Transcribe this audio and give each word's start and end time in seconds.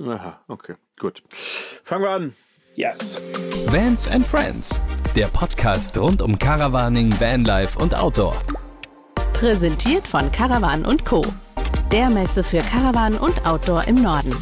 Aha, 0.00 0.40
okay, 0.48 0.74
gut. 0.98 1.22
Fangen 1.84 2.02
wir 2.02 2.10
an. 2.10 2.34
Yes. 2.74 3.20
Vans 3.66 4.08
and 4.08 4.26
Friends, 4.26 4.80
der 5.14 5.28
Podcast 5.28 5.96
rund 5.96 6.20
um 6.20 6.36
Caravaning, 6.36 7.12
Vanlife 7.20 7.78
und 7.78 7.94
Outdoor. 7.94 8.36
Präsentiert 9.34 10.04
von 10.06 10.32
Caravan 10.32 10.84
und 10.84 11.04
Co. 11.04 11.24
Der 11.92 12.10
Messe 12.10 12.42
für 12.42 12.58
Caravan 12.58 13.14
und 13.16 13.46
Outdoor 13.46 13.84
im 13.86 14.02
Norden. 14.02 14.34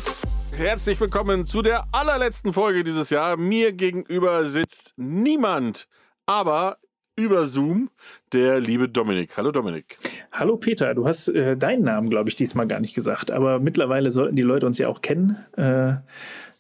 Herzlich 0.57 0.99
willkommen 0.99 1.45
zu 1.45 1.61
der 1.61 1.85
allerletzten 1.93 2.55
Folge 2.55 2.83
dieses 2.83 3.11
Jahr. 3.11 3.37
Mir 3.37 3.73
gegenüber 3.73 4.47
sitzt 4.47 4.95
niemand, 4.97 5.87
aber 6.25 6.79
über 7.17 7.45
Zoom 7.45 7.91
der 8.33 8.61
liebe 8.61 8.89
Dominik. 8.89 9.37
Hallo 9.37 9.53
Dominik. 9.53 9.99
Hallo 10.33 10.57
Peter, 10.57 10.95
du 10.95 11.07
hast 11.07 11.29
äh, 11.29 11.57
deinen 11.57 11.85
Namen, 11.85 12.09
glaube 12.09 12.31
ich, 12.31 12.37
diesmal 12.37 12.67
gar 12.67 12.81
nicht 12.81 12.95
gesagt, 12.95 13.31
aber 13.31 13.59
mittlerweile 13.59 14.11
sollten 14.11 14.37
die 14.37 14.43
Leute 14.43 14.67
uns 14.67 14.79
ja 14.79 14.89
auch 14.89 15.03
kennen. 15.03 15.37
Äh, 15.57 15.95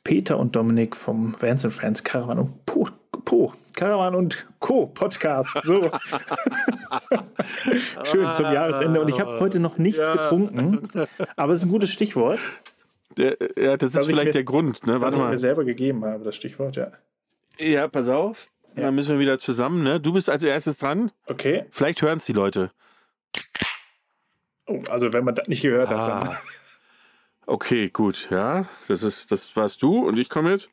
Peter 0.04 0.38
und 0.38 0.54
Dominik 0.56 0.96
vom 0.96 1.34
Vans 1.40 1.64
and 1.64 1.72
Friends 1.72 2.04
Caravan 2.04 2.38
und 2.38 2.66
Po, 2.66 2.88
Po 3.24 3.54
Caravan 3.74 4.14
und 4.14 4.46
Co. 4.58 4.86
Podcast. 4.86 5.48
So. 5.62 5.82
Schön 8.04 8.30
zum 8.32 8.44
Jahresende. 8.44 9.00
Und 9.00 9.08
ich 9.08 9.18
habe 9.20 9.40
heute 9.40 9.60
noch 9.60 9.78
nichts 9.78 10.00
ja. 10.00 10.14
getrunken, 10.14 10.82
aber 11.36 11.52
es 11.52 11.60
ist 11.60 11.64
ein 11.66 11.70
gutes 11.70 11.90
Stichwort. 11.90 12.38
Der, 13.16 13.36
ja, 13.58 13.76
das 13.76 13.94
ist 13.94 14.06
vielleicht 14.06 14.26
mir, 14.26 14.32
der 14.32 14.44
Grund. 14.44 14.86
Ne? 14.86 15.00
Was 15.00 15.14
ich 15.14 15.20
mir 15.20 15.36
selber 15.36 15.64
gegeben 15.64 16.04
habe, 16.04 16.24
das 16.24 16.36
Stichwort, 16.36 16.76
ja. 16.76 16.90
Ja, 17.58 17.88
pass 17.88 18.08
auf. 18.08 18.48
Ja. 18.76 18.84
Dann 18.84 18.94
müssen 18.94 19.14
wir 19.14 19.18
wieder 19.18 19.38
zusammen. 19.38 19.82
Ne? 19.82 20.00
Du 20.00 20.12
bist 20.12 20.30
als 20.30 20.44
erstes 20.44 20.78
dran. 20.78 21.10
Okay. 21.26 21.66
Vielleicht 21.70 22.02
hören 22.02 22.18
es 22.18 22.24
die 22.24 22.32
Leute. 22.32 22.70
Oh, 24.66 24.82
also 24.88 25.12
wenn 25.12 25.24
man 25.24 25.34
das 25.34 25.48
nicht 25.48 25.62
gehört 25.62 25.90
ah. 25.90 26.20
hat, 26.20 26.26
dann. 26.28 26.36
Okay, 27.46 27.90
gut, 27.90 28.28
ja. 28.30 28.66
Das 28.86 29.02
ist, 29.02 29.32
das 29.32 29.56
warst 29.56 29.82
du 29.82 30.06
und 30.06 30.18
ich 30.18 30.28
komme 30.28 30.52
jetzt. 30.52 30.70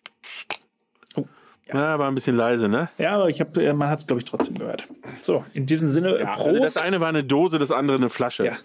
Oh, 1.15 1.25
ja. 1.67 1.75
ja. 1.75 1.99
war 1.99 2.07
ein 2.07 2.15
bisschen 2.15 2.35
leise, 2.35 2.69
ne? 2.69 2.89
Ja, 2.97 3.15
aber 3.15 3.29
ich 3.29 3.39
habe, 3.39 3.73
man 3.73 3.89
hat 3.89 3.99
es, 3.99 4.07
glaube 4.07 4.19
ich, 4.19 4.25
trotzdem 4.25 4.57
gehört. 4.57 4.87
So, 5.19 5.43
in 5.53 5.65
diesem 5.65 5.89
Sinne, 5.89 6.19
ja, 6.19 6.31
Prost. 6.31 6.61
Das 6.61 6.77
eine 6.77 7.01
war 7.01 7.09
eine 7.09 7.23
Dose, 7.23 7.57
das 7.57 7.71
andere 7.71 7.97
eine 7.97 8.09
Flasche. 8.09 8.45
Ja. 8.45 8.57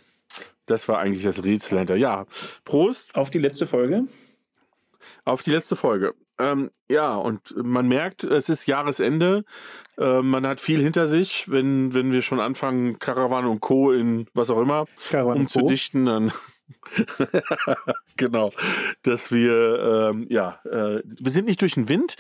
Das 0.67 0.87
war 0.89 0.99
eigentlich 0.99 1.25
das 1.25 1.45
Rätsel 1.45 1.79
hinter. 1.79 1.97
Ja, 1.97 2.27
Prost. 2.65 3.15
Auf 3.15 3.31
die 3.31 3.39
letzte 3.39 3.67
Folge. 3.67 4.05
Auf 5.25 5.43
die 5.43 5.51
letzte 5.51 5.77
Folge. 5.77 6.15
Ähm, 6.39 6.71
ja, 6.91 7.15
und 7.15 7.55
man 7.57 7.87
merkt, 7.87 8.25
es 8.25 8.49
ist 8.49 8.67
Jahresende. 8.67 9.45
Äh, 9.99 10.23
man 10.23 10.47
hat 10.47 10.61
viel 10.61 10.81
hinter 10.81 11.07
sich. 11.07 11.51
Wenn, 11.51 11.95
wenn 11.95 12.13
wir 12.13 12.23
schon 12.23 12.41
anfangen, 12.41 12.99
Caravan 12.99 13.47
und 13.47 13.61
Co. 13.61 13.93
in 13.93 14.27
was 14.35 14.51
auch 14.51 14.61
immer 14.61 14.87
Caravan 15.11 15.39
umzudichten, 15.39 16.07
dann 16.07 16.33
genau, 18.17 18.51
dass 19.03 19.31
wir, 19.31 20.11
ähm, 20.11 20.27
ja, 20.29 20.61
äh, 20.65 21.03
wir 21.05 21.31
sind 21.31 21.47
nicht 21.47 21.61
durch 21.61 21.75
den 21.75 21.89
Wind, 21.89 22.17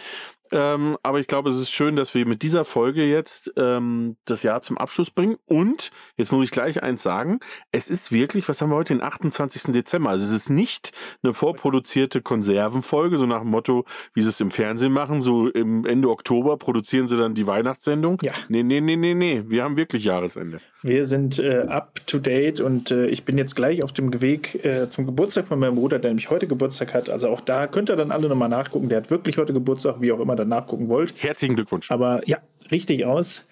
ähm, 0.53 0.98
aber 1.03 1.20
ich 1.20 1.27
glaube, 1.27 1.50
es 1.50 1.59
ist 1.59 1.70
schön, 1.70 1.97
dass 1.97 2.14
wir 2.14 2.27
mit 2.27 2.42
dieser 2.42 2.64
Folge 2.64 3.05
jetzt 3.05 3.53
ähm, 3.56 4.17
das 4.27 4.42
Jahr 4.42 4.61
zum 4.61 4.77
Abschluss 4.77 5.11
bringen. 5.11 5.36
Und 5.47 5.91
jetzt 6.17 6.33
muss 6.33 6.45
ich 6.45 6.51
gleich 6.51 6.83
eins 6.83 7.03
sagen: 7.03 7.41
Es 7.73 7.89
ist 7.89 8.12
wirklich, 8.12 8.48
was 8.48 8.61
haben 8.61 8.70
wir 8.70 8.77
heute, 8.77 8.95
den 8.95 9.03
28. 9.03 9.73
Dezember. 9.73 10.11
Also, 10.11 10.25
es 10.27 10.33
ist 10.33 10.51
nicht 10.51 10.92
eine 11.23 11.34
vorproduzierte 11.34 12.20
Konservenfolge, 12.23 13.19
so 13.19 13.27
nach 13.27 13.41
dem 13.41 13.51
Motto, 13.51 13.84
wie 14.12 14.23
sie 14.23 14.28
es 14.28 14.41
im 14.41 14.51
Fernsehen 14.51 14.92
machen. 14.92 15.23
So 15.23 15.48
im 15.48 15.86
Ende 15.86 16.11
Oktober 16.11 16.58
produzieren 16.58 17.08
sie 17.08 17.17
dann 17.17 17.34
die 17.34 17.47
Weihnachtssendung. 17.47 18.19
Ja. 18.23 18.33
Nee, 18.48 18.62
nee, 18.62 18.81
nee, 18.81 18.97
nee, 18.97 19.14
nee. 19.14 19.42
Wir 19.47 19.64
haben 19.64 19.77
wirklich 19.77 20.05
Jahresende. 20.05 20.58
Wir 20.83 21.06
sind 21.06 21.39
äh, 21.39 21.61
up 21.61 22.01
to 22.06 22.19
date 22.19 22.61
und 22.61 22.91
äh, 22.91 23.06
ich 23.06 23.25
bin 23.25 23.39
jetzt 23.39 23.56
gleich 23.56 23.83
auf 23.83 23.92
dem 23.92 24.20
Weg 24.20 24.64
äh, 24.64 24.91
zum 24.91 25.06
Geburtstag 25.06 25.48
von 25.48 25.58
meinem 25.58 25.77
Bruder, 25.77 25.98
der 25.98 26.11
nämlich 26.11 26.29
heute 26.29 26.47
Geburtstag 26.47 26.92
hat. 26.92 27.08
Also, 27.08 27.29
auch 27.29 27.41
da 27.41 27.67
könnt 27.67 27.91
ihr 27.91 27.97
dann 27.97 28.12
alle 28.12 28.29
nochmal 28.29 28.51
nachgucken. 28.51 28.89
Der 28.89 28.98
hat 28.98 29.11
wirklich 29.11 29.39
heute 29.39 29.53
Geburtstag, 29.53 30.01
wie 30.01 30.12
auch 30.12 30.20
immer 30.20 30.36
dann 30.45 30.50
nachgucken 30.50 30.89
wollt. 30.89 31.23
Herzlichen 31.23 31.56
Glückwunsch. 31.56 31.91
Aber 31.91 32.27
ja, 32.28 32.39
richtig 32.70 33.05
aus. 33.05 33.45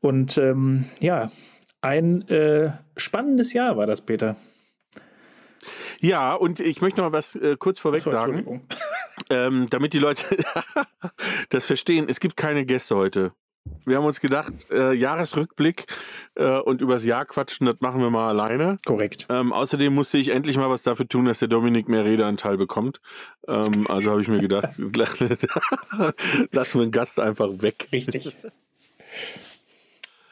Und 0.00 0.38
ähm, 0.38 0.86
ja, 1.00 1.30
ein 1.80 2.26
äh, 2.28 2.70
spannendes 2.96 3.52
Jahr 3.52 3.76
war 3.76 3.86
das, 3.86 4.00
Peter. 4.00 4.36
Ja, 6.00 6.34
und 6.34 6.60
ich 6.60 6.80
möchte 6.80 7.00
noch 7.00 7.12
was 7.12 7.34
äh, 7.34 7.56
kurz 7.58 7.78
vorweg 7.78 8.00
so, 8.00 8.10
sagen, 8.10 8.66
ähm, 9.30 9.66
damit 9.70 9.92
die 9.92 9.98
Leute 9.98 10.36
das 11.48 11.66
verstehen. 11.66 12.06
Es 12.08 12.20
gibt 12.20 12.36
keine 12.36 12.64
Gäste 12.64 12.96
heute. 12.96 13.32
Wir 13.84 13.96
haben 13.96 14.04
uns 14.04 14.20
gedacht, 14.20 14.52
äh, 14.70 14.92
Jahresrückblick 14.92 15.86
äh, 16.34 16.58
und 16.58 16.80
übers 16.80 17.04
Jahr 17.04 17.24
quatschen, 17.24 17.66
das 17.66 17.76
machen 17.80 18.00
wir 18.00 18.10
mal 18.10 18.28
alleine. 18.28 18.76
Korrekt. 18.84 19.26
Ähm, 19.28 19.52
außerdem 19.52 19.94
musste 19.94 20.18
ich 20.18 20.30
endlich 20.30 20.56
mal 20.56 20.70
was 20.70 20.82
dafür 20.82 21.06
tun, 21.06 21.26
dass 21.26 21.38
der 21.38 21.48
Dominik 21.48 21.88
mehr 21.88 22.04
Redeanteil 22.04 22.56
bekommt. 22.56 23.00
Ähm, 23.46 23.86
also 23.88 24.10
habe 24.10 24.20
ich 24.20 24.28
mir 24.28 24.40
gedacht, 24.40 24.70
lassen 24.78 26.78
wir 26.78 26.82
einen 26.82 26.90
Gast 26.90 27.20
einfach 27.20 27.62
weg. 27.62 27.88
Richtig. 27.92 28.36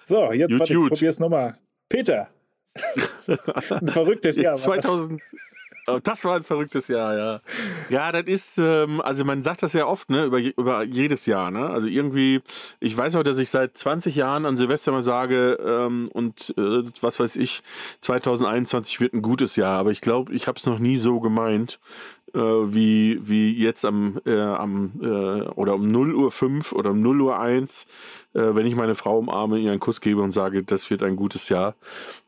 So, 0.04 0.32
jetzt 0.32 0.50
gut, 0.50 0.60
warte, 0.60 0.74
ich 0.74 0.88
probier's 0.88 1.18
nochmal. 1.18 1.58
Peter. 1.88 2.28
Ein 3.70 3.88
verrücktes 3.88 4.36
Jahr. 4.36 4.56
2000, 4.56 5.22
Oh, 5.22 5.36
das 6.02 6.24
war 6.24 6.36
ein 6.36 6.42
verrücktes 6.42 6.88
Jahr, 6.88 7.16
ja. 7.16 7.40
Ja, 7.88 8.12
das 8.12 8.24
ist, 8.24 8.58
ähm, 8.58 9.00
also 9.00 9.24
man 9.24 9.42
sagt 9.42 9.62
das 9.62 9.72
ja 9.72 9.86
oft, 9.86 10.10
ne, 10.10 10.24
über, 10.24 10.38
über 10.40 10.82
jedes 10.84 11.26
Jahr, 11.26 11.50
ne? 11.50 11.68
Also 11.68 11.88
irgendwie, 11.88 12.40
ich 12.80 12.96
weiß 12.96 13.16
auch, 13.16 13.22
dass 13.22 13.38
ich 13.38 13.50
seit 13.50 13.76
20 13.76 14.16
Jahren 14.16 14.46
an 14.46 14.56
Silvester 14.56 14.92
mal 14.92 15.02
sage, 15.02 15.58
ähm, 15.64 16.08
und 16.12 16.54
äh, 16.56 16.82
was 17.00 17.20
weiß 17.20 17.36
ich, 17.36 17.62
2021 18.00 19.00
wird 19.00 19.14
ein 19.14 19.22
gutes 19.22 19.56
Jahr, 19.56 19.78
aber 19.78 19.90
ich 19.90 20.00
glaube, 20.00 20.32
ich 20.32 20.46
habe 20.46 20.58
es 20.58 20.66
noch 20.66 20.78
nie 20.78 20.96
so 20.96 21.20
gemeint, 21.20 21.78
äh, 22.34 22.38
wie, 22.38 23.20
wie 23.22 23.52
jetzt 23.52 23.84
am, 23.84 24.20
äh, 24.26 24.40
am 24.40 24.92
äh, 25.02 25.06
oder 25.52 25.74
um 25.74 25.86
0 25.86 26.14
Uhr 26.14 26.30
5 26.30 26.72
oder 26.72 26.90
um 26.90 27.00
0 27.00 27.20
Uhr 27.20 27.38
1, 27.38 27.86
äh, 28.34 28.40
wenn 28.54 28.66
ich 28.66 28.74
meine 28.74 28.94
Frau 28.94 29.18
umarme, 29.18 29.58
ihr 29.58 29.70
einen 29.70 29.80
Kuss 29.80 30.00
gebe 30.00 30.20
und 30.22 30.32
sage, 30.32 30.62
das 30.62 30.90
wird 30.90 31.02
ein 31.02 31.16
gutes 31.16 31.48
Jahr 31.48 31.74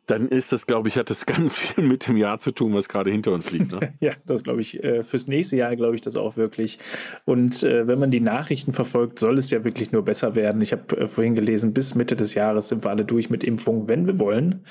dann 0.07 0.29
ist 0.29 0.53
das, 0.53 0.67
glaube 0.67 0.89
ich, 0.89 0.97
hat 0.97 1.11
das 1.11 1.27
ganz 1.27 1.59
viel 1.59 1.85
mit 1.85 2.07
dem 2.07 2.17
Jahr 2.17 2.39
zu 2.39 2.53
tun, 2.53 2.73
was 2.75 2.89
gerade 2.89 3.11
hinter 3.11 3.33
uns 3.33 3.51
liegt. 3.51 3.73
Ne? 3.73 3.93
ja, 4.01 4.13
das 4.25 4.45
glaube 4.45 4.61
ich, 4.61 4.83
äh, 4.83 5.03
fürs 5.03 5.27
nächste 5.27 5.57
Jahr 5.57 5.75
glaube 5.77 5.95
ich 5.95 6.01
das 6.01 6.17
auch 6.17 6.37
wirklich. 6.37 6.79
Und 7.25 7.63
äh, 7.63 7.87
wenn 7.87 7.99
man 7.99 8.11
die 8.11 8.21
Nachrichten 8.21 8.73
verfolgt, 8.73 9.19
soll 9.19 9.39
es 9.39 9.51
ja 9.51 9.65
wirklich 9.65 9.93
nur 9.93 10.05
besser 10.05 10.35
werden. 10.35 10.63
Ich 10.63 10.73
habe 10.73 10.97
äh, 10.97 11.07
vorhin 11.07 11.35
gelesen, 11.35 11.75
bis 11.75 11.95
Mitte 11.95 12.17
des 12.17 12.35
Jahres 12.35 12.69
sind 12.69 12.85
wir 12.85 12.91
alle 12.91 13.05
durch 13.05 13.31
mit 13.31 13.45
Impfungen, 13.45 13.89
wenn 13.89 14.07
wir 14.07 14.19
wollen. 14.19 14.65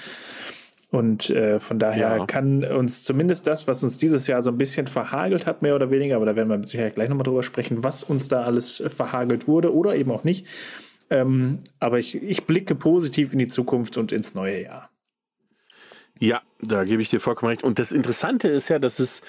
Und 0.92 1.30
äh, 1.30 1.60
von 1.60 1.78
daher 1.78 2.18
ja. 2.18 2.26
kann 2.26 2.64
uns 2.64 3.04
zumindest 3.04 3.48
das, 3.48 3.68
was 3.68 3.84
uns 3.84 3.98
dieses 3.98 4.28
Jahr 4.28 4.42
so 4.42 4.52
ein 4.52 4.58
bisschen 4.58 4.88
verhagelt 4.88 5.46
hat, 5.46 5.62
mehr 5.62 5.76
oder 5.76 5.90
weniger, 5.90 6.16
aber 6.16 6.26
da 6.26 6.38
werden 6.38 6.48
wir 6.48 6.66
Sicherheit 6.66 6.96
gleich 6.96 7.10
nochmal 7.10 7.26
drüber 7.26 7.44
sprechen, 7.44 7.84
was 7.84 8.04
uns 8.04 8.30
da 8.30 8.44
alles 8.44 8.82
verhagelt 8.88 9.48
wurde 9.48 9.76
oder 9.76 9.96
eben 9.96 10.12
auch 10.12 10.24
nicht. 10.24 10.48
Ähm, 11.10 11.60
aber 11.80 12.00
ich, 12.00 12.22
ich 12.24 12.46
blicke 12.46 12.76
positiv 12.76 13.34
in 13.34 13.40
die 13.40 13.48
Zukunft 13.48 13.98
und 13.98 14.12
ins 14.12 14.36
neue 14.36 14.64
Jahr. 14.64 14.90
Ja, 16.20 16.42
da 16.62 16.84
gebe 16.84 17.02
ich 17.02 17.10
dir 17.10 17.20
vollkommen 17.20 17.50
recht. 17.50 17.64
Und 17.64 17.80
das 17.80 17.92
Interessante 17.92 18.48
ist 18.48 18.70
ja, 18.70 18.80
dass 18.80 19.00
es, 19.00 19.22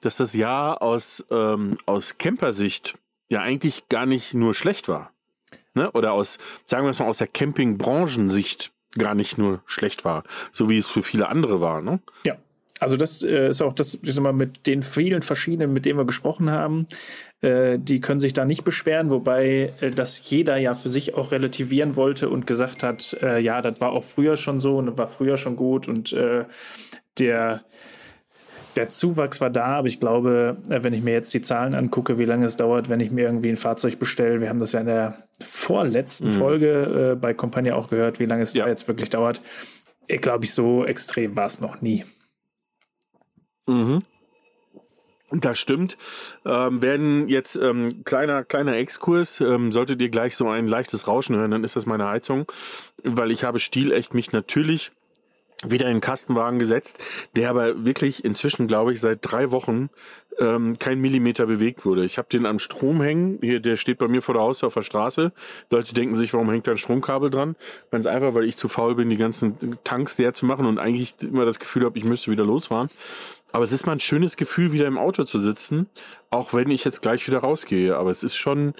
dass 0.00 0.16
das 0.16 0.34
Jahr 0.34 0.82
aus, 0.82 1.24
ähm, 1.30 1.78
aus 1.86 2.18
Campersicht 2.18 2.94
ja 3.28 3.40
eigentlich 3.40 3.88
gar 3.88 4.06
nicht 4.06 4.34
nur 4.34 4.54
schlecht 4.54 4.88
war. 4.88 5.12
Ne? 5.74 5.90
Oder 5.92 6.12
aus, 6.12 6.38
sagen 6.64 6.84
wir 6.84 6.90
es 6.90 6.98
mal, 6.98 7.06
aus 7.06 7.18
der 7.18 7.26
Campingbranchen-Sicht 7.26 8.72
gar 8.96 9.14
nicht 9.14 9.38
nur 9.38 9.62
schlecht 9.66 10.04
war, 10.04 10.24
so 10.52 10.68
wie 10.68 10.78
es 10.78 10.88
für 10.88 11.02
viele 11.02 11.28
andere 11.28 11.60
war. 11.60 11.82
Ne? 11.82 12.00
Ja. 12.24 12.36
Also 12.78 12.96
das 12.96 13.22
äh, 13.22 13.48
ist 13.48 13.62
auch 13.62 13.72
das, 13.72 13.98
ich 14.02 14.14
sag 14.14 14.22
mal, 14.22 14.32
mit 14.32 14.66
den 14.66 14.82
vielen 14.82 15.22
verschiedenen, 15.22 15.72
mit 15.72 15.84
denen 15.84 15.98
wir 15.98 16.06
gesprochen 16.06 16.50
haben, 16.50 16.86
äh, 17.40 17.78
die 17.78 18.00
können 18.00 18.20
sich 18.20 18.32
da 18.32 18.44
nicht 18.44 18.64
beschweren, 18.64 19.10
wobei 19.10 19.72
äh, 19.80 19.90
das 19.90 20.28
jeder 20.28 20.56
ja 20.56 20.74
für 20.74 20.88
sich 20.88 21.14
auch 21.14 21.32
relativieren 21.32 21.96
wollte 21.96 22.28
und 22.28 22.46
gesagt 22.46 22.82
hat, 22.82 23.16
äh, 23.22 23.40
ja, 23.40 23.62
das 23.62 23.80
war 23.80 23.92
auch 23.92 24.04
früher 24.04 24.36
schon 24.36 24.60
so 24.60 24.78
und 24.78 24.96
war 24.98 25.08
früher 25.08 25.36
schon 25.36 25.56
gut 25.56 25.88
und 25.88 26.12
äh, 26.12 26.44
der 27.18 27.62
der 28.76 28.88
Zuwachs 28.88 29.40
war 29.40 29.50
da, 29.50 29.66
aber 29.66 29.88
ich 29.88 29.98
glaube, 29.98 30.56
äh, 30.68 30.84
wenn 30.84 30.92
ich 30.92 31.02
mir 31.02 31.12
jetzt 31.12 31.34
die 31.34 31.42
Zahlen 31.42 31.74
angucke, 31.74 32.16
wie 32.16 32.24
lange 32.24 32.46
es 32.46 32.56
dauert, 32.56 32.88
wenn 32.88 33.00
ich 33.00 33.10
mir 33.10 33.24
irgendwie 33.24 33.48
ein 33.48 33.56
Fahrzeug 33.56 33.98
bestelle, 33.98 34.40
wir 34.40 34.48
haben 34.48 34.60
das 34.60 34.70
ja 34.70 34.80
in 34.80 34.86
der 34.86 35.14
vorletzten 35.44 36.28
mhm. 36.28 36.32
Folge 36.32 37.12
äh, 37.12 37.16
bei 37.16 37.34
Compagnia 37.34 37.74
auch 37.74 37.88
gehört, 37.88 38.20
wie 38.20 38.26
lange 38.26 38.42
es 38.42 38.54
ja. 38.54 38.64
da 38.64 38.70
jetzt 38.70 38.86
wirklich 38.86 39.10
dauert. 39.10 39.42
Ich 40.06 40.20
glaube, 40.20 40.44
ich 40.44 40.54
so 40.54 40.84
extrem 40.84 41.34
war 41.34 41.46
es 41.46 41.60
noch 41.60 41.80
nie. 41.80 42.04
Mhm. 43.68 44.00
Das 45.30 45.58
stimmt. 45.58 45.98
Ähm, 46.46 46.80
werden 46.80 47.28
jetzt 47.28 47.54
ähm, 47.56 48.02
kleiner 48.04 48.44
kleiner 48.44 48.76
Exkurs. 48.76 49.42
Ähm, 49.42 49.72
solltet 49.72 50.00
ihr 50.00 50.08
gleich 50.08 50.34
so 50.34 50.48
ein 50.48 50.66
leichtes 50.66 51.06
Rauschen 51.06 51.36
hören, 51.36 51.50
dann 51.50 51.64
ist 51.64 51.76
das 51.76 51.84
meine 51.84 52.06
Heizung, 52.06 52.50
weil 53.04 53.30
ich 53.30 53.44
habe 53.44 53.58
stilecht 53.58 54.14
mich 54.14 54.32
natürlich 54.32 54.90
wieder 55.66 55.86
in 55.86 55.94
den 55.96 56.00
Kastenwagen 56.00 56.58
gesetzt, 56.58 57.02
der 57.34 57.50
aber 57.50 57.84
wirklich 57.84 58.24
inzwischen, 58.24 58.68
glaube 58.68 58.92
ich, 58.92 59.00
seit 59.00 59.18
drei 59.22 59.50
Wochen 59.50 59.90
ähm, 60.38 60.78
kein 60.78 61.00
Millimeter 61.00 61.46
bewegt 61.46 61.84
wurde. 61.84 62.04
Ich 62.04 62.16
habe 62.16 62.28
den 62.28 62.46
am 62.46 62.60
Strom 62.60 63.02
hängen. 63.02 63.38
Hier, 63.42 63.58
der 63.58 63.76
steht 63.76 63.98
bei 63.98 64.06
mir 64.06 64.22
vor 64.22 64.34
der 64.34 64.42
Haustür 64.42 64.68
auf 64.68 64.74
der 64.74 64.82
Straße. 64.82 65.32
Leute 65.70 65.94
denken 65.94 66.14
sich, 66.14 66.32
warum 66.32 66.48
hängt 66.50 66.68
da 66.68 66.70
ein 66.70 66.78
Stromkabel 66.78 67.28
dran? 67.28 67.56
Ganz 67.90 68.06
einfach, 68.06 68.34
weil 68.34 68.44
ich 68.44 68.56
zu 68.56 68.68
faul 68.68 68.94
bin, 68.94 69.10
die 69.10 69.16
ganzen 69.16 69.78
Tanks 69.82 70.16
leer 70.16 70.32
zu 70.32 70.46
machen 70.46 70.64
und 70.64 70.78
eigentlich 70.78 71.16
immer 71.22 71.44
das 71.44 71.58
Gefühl 71.58 71.84
habe, 71.84 71.98
ich 71.98 72.04
müsste 72.04 72.30
wieder 72.30 72.44
losfahren. 72.44 72.88
Aber 73.52 73.64
es 73.64 73.72
ist 73.72 73.86
mal 73.86 73.92
ein 73.92 74.00
schönes 74.00 74.36
Gefühl, 74.36 74.72
wieder 74.72 74.86
im 74.86 74.98
Auto 74.98 75.24
zu 75.24 75.38
sitzen, 75.38 75.88
auch 76.30 76.52
wenn 76.52 76.70
ich 76.70 76.84
jetzt 76.84 77.00
gleich 77.00 77.26
wieder 77.26 77.38
rausgehe. 77.38 77.96
Aber 77.96 78.10
es 78.10 78.22
ist 78.22 78.36
schon, 78.36 78.74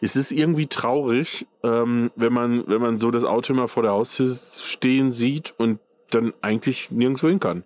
es 0.00 0.14
ist 0.16 0.30
irgendwie 0.30 0.66
traurig, 0.66 1.46
ähm, 1.62 2.10
wenn 2.16 2.32
man, 2.32 2.64
wenn 2.66 2.82
man 2.82 2.98
so 2.98 3.10
das 3.10 3.24
Auto 3.24 3.52
immer 3.52 3.68
vor 3.68 3.82
der 3.82 3.92
Haustür 3.92 4.34
stehen 4.34 5.12
sieht 5.12 5.54
und 5.56 5.80
dann 6.10 6.34
eigentlich 6.42 6.90
nirgendwo 6.90 7.28
hin 7.28 7.40
kann. 7.40 7.64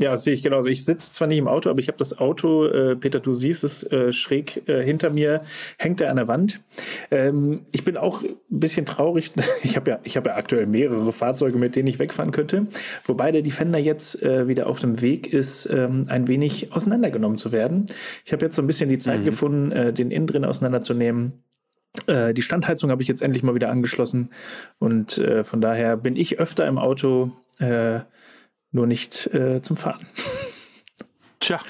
Ja. 0.00 0.08
Ja, 0.08 0.12
das 0.12 0.24
sehe 0.24 0.32
ich 0.32 0.42
genauso. 0.42 0.68
Ich 0.68 0.86
sitze 0.86 1.12
zwar 1.12 1.28
nicht 1.28 1.36
im 1.36 1.48
Auto, 1.48 1.68
aber 1.68 1.80
ich 1.80 1.88
habe 1.88 1.98
das 1.98 2.18
Auto, 2.18 2.66
äh, 2.66 2.96
Peter, 2.96 3.20
du 3.20 3.34
siehst 3.34 3.62
es 3.62 3.82
äh, 3.82 4.10
schräg 4.10 4.66
äh, 4.66 4.82
hinter 4.82 5.10
mir, 5.10 5.42
hängt 5.76 6.00
er 6.00 6.10
an 6.10 6.16
der 6.16 6.28
Wand. 6.28 6.60
Ähm, 7.10 7.66
ich 7.72 7.84
bin 7.84 7.98
auch 7.98 8.22
ein 8.22 8.36
bisschen 8.48 8.86
traurig. 8.86 9.32
Ich 9.62 9.76
habe 9.76 9.90
ja, 9.90 9.98
ich 10.04 10.16
habe 10.16 10.30
ja 10.30 10.36
aktuell 10.36 10.66
mehrere 10.66 11.12
Fahrzeuge, 11.12 11.58
mit 11.58 11.76
denen 11.76 11.88
ich 11.88 11.98
wegfahren 11.98 12.30
könnte. 12.30 12.68
Wobei 13.04 13.32
der 13.32 13.42
Defender 13.42 13.78
jetzt 13.78 14.22
äh, 14.22 14.48
wieder 14.48 14.66
auf 14.66 14.78
dem 14.78 15.00
Weg 15.02 15.32
ist, 15.32 15.68
ähm, 15.70 16.06
ein 16.08 16.26
wenig 16.26 16.72
auseinandergenommen 16.72 17.36
zu 17.36 17.52
werden. 17.52 17.86
Ich 18.24 18.32
habe 18.32 18.44
jetzt 18.46 18.56
so 18.56 18.62
ein 18.62 18.66
bisschen 18.66 18.88
die 18.88 18.98
Zeit 18.98 19.20
mhm. 19.20 19.24
gefunden, 19.24 19.72
äh, 19.72 19.92
den 19.92 20.10
innen 20.10 20.26
drin 20.26 20.44
auseinanderzunehmen. 20.44 21.42
Äh, 22.06 22.32
die 22.32 22.42
Standheizung 22.42 22.90
habe 22.90 23.02
ich 23.02 23.08
jetzt 23.08 23.20
endlich 23.20 23.42
mal 23.42 23.54
wieder 23.54 23.70
angeschlossen 23.70 24.30
und 24.78 25.18
äh, 25.18 25.44
von 25.44 25.60
daher 25.60 25.96
bin 25.96 26.16
ich 26.16 26.38
öfter 26.38 26.66
im 26.66 26.78
Auto, 26.78 27.32
äh, 27.58 28.00
nur 28.72 28.86
nicht 28.86 29.26
äh, 29.34 29.62
zum 29.62 29.76
Fahren. 29.76 30.06
Tja, 31.40 31.60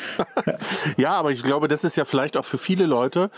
ja, 0.97 1.13
aber 1.13 1.31
ich 1.31 1.43
glaube, 1.43 1.69
das 1.69 1.85
ist 1.85 1.97
ja 1.97 2.05
vielleicht 2.05 2.37
auch 2.37 2.45
für 2.45 2.59
viele 2.59 2.87
Leute 2.87 3.31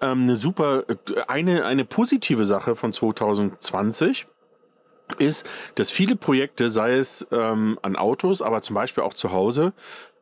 ähm, 0.00 0.22
eine 0.22 0.36
super, 0.36 0.84
eine, 1.26 1.64
eine 1.64 1.84
positive 1.84 2.44
Sache 2.44 2.76
von 2.76 2.92
2020 2.92 4.26
ist, 5.18 5.48
dass 5.74 5.90
viele 5.90 6.16
Projekte, 6.16 6.68
sei 6.68 6.94
es 6.94 7.26
ähm, 7.32 7.78
an 7.82 7.96
Autos, 7.96 8.42
aber 8.42 8.62
zum 8.62 8.74
Beispiel 8.74 9.02
auch 9.02 9.14
zu 9.14 9.32
Hause, 9.32 9.72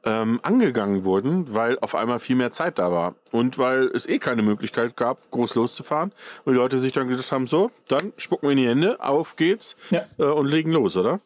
ähm, 0.05 0.41
angegangen 0.43 1.05
wurden, 1.05 1.55
weil 1.55 1.79
auf 1.81 1.94
einmal 1.94 2.19
viel 2.19 2.37
mehr 2.37 2.50
Zeit 2.50 2.79
da 2.79 2.91
war. 2.93 3.14
Und 3.31 3.58
weil 3.58 3.87
es 3.94 4.08
eh 4.08 4.19
keine 4.19 4.43
Möglichkeit 4.43 4.97
gab, 4.97 5.31
groß 5.31 5.55
loszufahren. 5.55 6.12
Und 6.44 6.55
die 6.55 6.58
Leute 6.58 6.79
sich 6.79 6.93
dann 6.93 7.08
gedacht 7.08 7.31
haben, 7.32 7.47
so, 7.47 7.70
dann 7.88 8.12
spucken 8.17 8.49
wir 8.49 8.52
in 8.52 8.58
die 8.58 8.69
Hände, 8.69 9.00
auf 9.00 9.37
geht's 9.37 9.76
ja. 9.91 10.05
äh, 10.19 10.25
und 10.25 10.47
legen 10.47 10.73
los, 10.73 10.97
oder? 10.97 11.20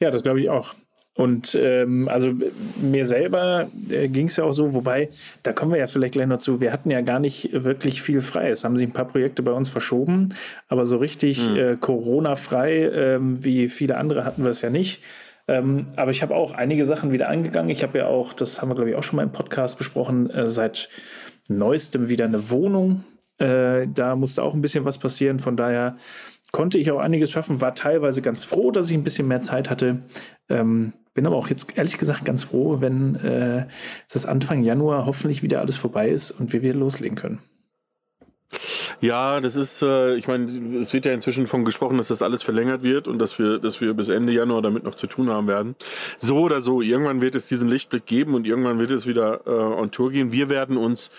Ja, 0.00 0.10
das 0.10 0.22
glaube 0.22 0.40
ich 0.40 0.50
auch. 0.50 0.74
Und 1.14 1.54
ähm, 1.60 2.08
also 2.08 2.32
mir 2.80 3.04
selber 3.04 3.68
äh, 3.90 4.08
ging 4.08 4.28
es 4.28 4.36
ja 4.36 4.44
auch 4.44 4.52
so, 4.52 4.72
wobei, 4.72 5.10
da 5.42 5.52
kommen 5.52 5.72
wir 5.72 5.78
ja 5.78 5.86
vielleicht 5.86 6.14
gleich 6.14 6.26
noch 6.26 6.38
zu, 6.38 6.60
wir 6.60 6.72
hatten 6.72 6.90
ja 6.90 7.02
gar 7.02 7.18
nicht 7.18 7.50
wirklich 7.52 8.00
viel 8.00 8.20
frei. 8.20 8.48
Es 8.48 8.64
haben 8.64 8.78
sich 8.78 8.88
ein 8.88 8.94
paar 8.94 9.08
Projekte 9.08 9.42
bei 9.42 9.52
uns 9.52 9.68
verschoben, 9.68 10.34
aber 10.68 10.86
so 10.86 10.96
richtig 10.96 11.50
mhm. 11.50 11.56
äh, 11.56 11.76
Corona-frei, 11.76 12.84
äh, 12.84 13.18
wie 13.20 13.68
viele 13.68 13.98
andere 13.98 14.24
hatten 14.24 14.42
wir 14.42 14.50
es 14.50 14.62
ja 14.62 14.70
nicht. 14.70 15.02
Ähm, 15.48 15.86
aber 15.96 16.10
ich 16.10 16.22
habe 16.22 16.34
auch 16.34 16.52
einige 16.52 16.84
Sachen 16.84 17.12
wieder 17.12 17.28
angegangen. 17.28 17.70
Ich 17.70 17.82
habe 17.82 17.98
ja 17.98 18.06
auch, 18.06 18.32
das 18.32 18.60
haben 18.60 18.70
wir 18.70 18.74
glaube 18.74 18.90
ich 18.90 18.96
auch 18.96 19.02
schon 19.02 19.16
mal 19.16 19.22
im 19.22 19.32
Podcast 19.32 19.78
besprochen, 19.78 20.30
äh, 20.30 20.46
seit 20.46 20.88
neuestem 21.48 22.08
wieder 22.08 22.26
eine 22.26 22.50
Wohnung. 22.50 23.04
Äh, 23.38 23.88
da 23.88 24.14
musste 24.14 24.42
auch 24.42 24.54
ein 24.54 24.60
bisschen 24.60 24.84
was 24.84 24.98
passieren. 24.98 25.40
Von 25.40 25.56
daher 25.56 25.96
konnte 26.52 26.78
ich 26.78 26.90
auch 26.92 27.00
einiges 27.00 27.30
schaffen, 27.30 27.60
war 27.60 27.74
teilweise 27.74 28.22
ganz 28.22 28.44
froh, 28.44 28.70
dass 28.70 28.90
ich 28.90 28.94
ein 28.94 29.04
bisschen 29.04 29.26
mehr 29.26 29.40
Zeit 29.40 29.68
hatte. 29.70 30.02
Ähm, 30.48 30.92
bin 31.14 31.26
aber 31.26 31.36
auch 31.36 31.48
jetzt 31.48 31.76
ehrlich 31.76 31.98
gesagt 31.98 32.24
ganz 32.24 32.44
froh, 32.44 32.80
wenn 32.80 33.16
äh, 33.16 33.66
das 34.12 34.26
Anfang 34.26 34.62
Januar 34.62 35.06
hoffentlich 35.06 35.42
wieder 35.42 35.60
alles 35.60 35.76
vorbei 35.76 36.08
ist 36.08 36.30
und 36.30 36.52
wir 36.52 36.62
wieder 36.62 36.74
loslegen 36.74 37.16
können. 37.16 37.40
Ja, 39.02 39.40
das 39.40 39.56
ist, 39.56 39.82
äh, 39.82 40.14
ich 40.14 40.28
meine, 40.28 40.78
es 40.78 40.92
wird 40.92 41.06
ja 41.06 41.12
inzwischen 41.12 41.48
von 41.48 41.64
gesprochen, 41.64 41.96
dass 41.96 42.06
das 42.06 42.22
alles 42.22 42.44
verlängert 42.44 42.84
wird 42.84 43.08
und 43.08 43.18
dass 43.18 43.36
wir, 43.36 43.58
dass 43.58 43.80
wir 43.80 43.94
bis 43.94 44.08
Ende 44.08 44.32
Januar 44.32 44.62
damit 44.62 44.84
noch 44.84 44.94
zu 44.94 45.08
tun 45.08 45.28
haben 45.28 45.48
werden. 45.48 45.74
So 46.18 46.38
oder 46.38 46.60
so, 46.60 46.80
irgendwann 46.80 47.20
wird 47.20 47.34
es 47.34 47.48
diesen 47.48 47.68
Lichtblick 47.68 48.06
geben 48.06 48.34
und 48.34 48.46
irgendwann 48.46 48.78
wird 48.78 48.92
es 48.92 49.04
wieder 49.04 49.40
äh, 49.44 49.50
on 49.50 49.90
Tour 49.90 50.12
gehen. 50.12 50.30
Wir 50.30 50.50
werden 50.50 50.76
uns 50.76 51.10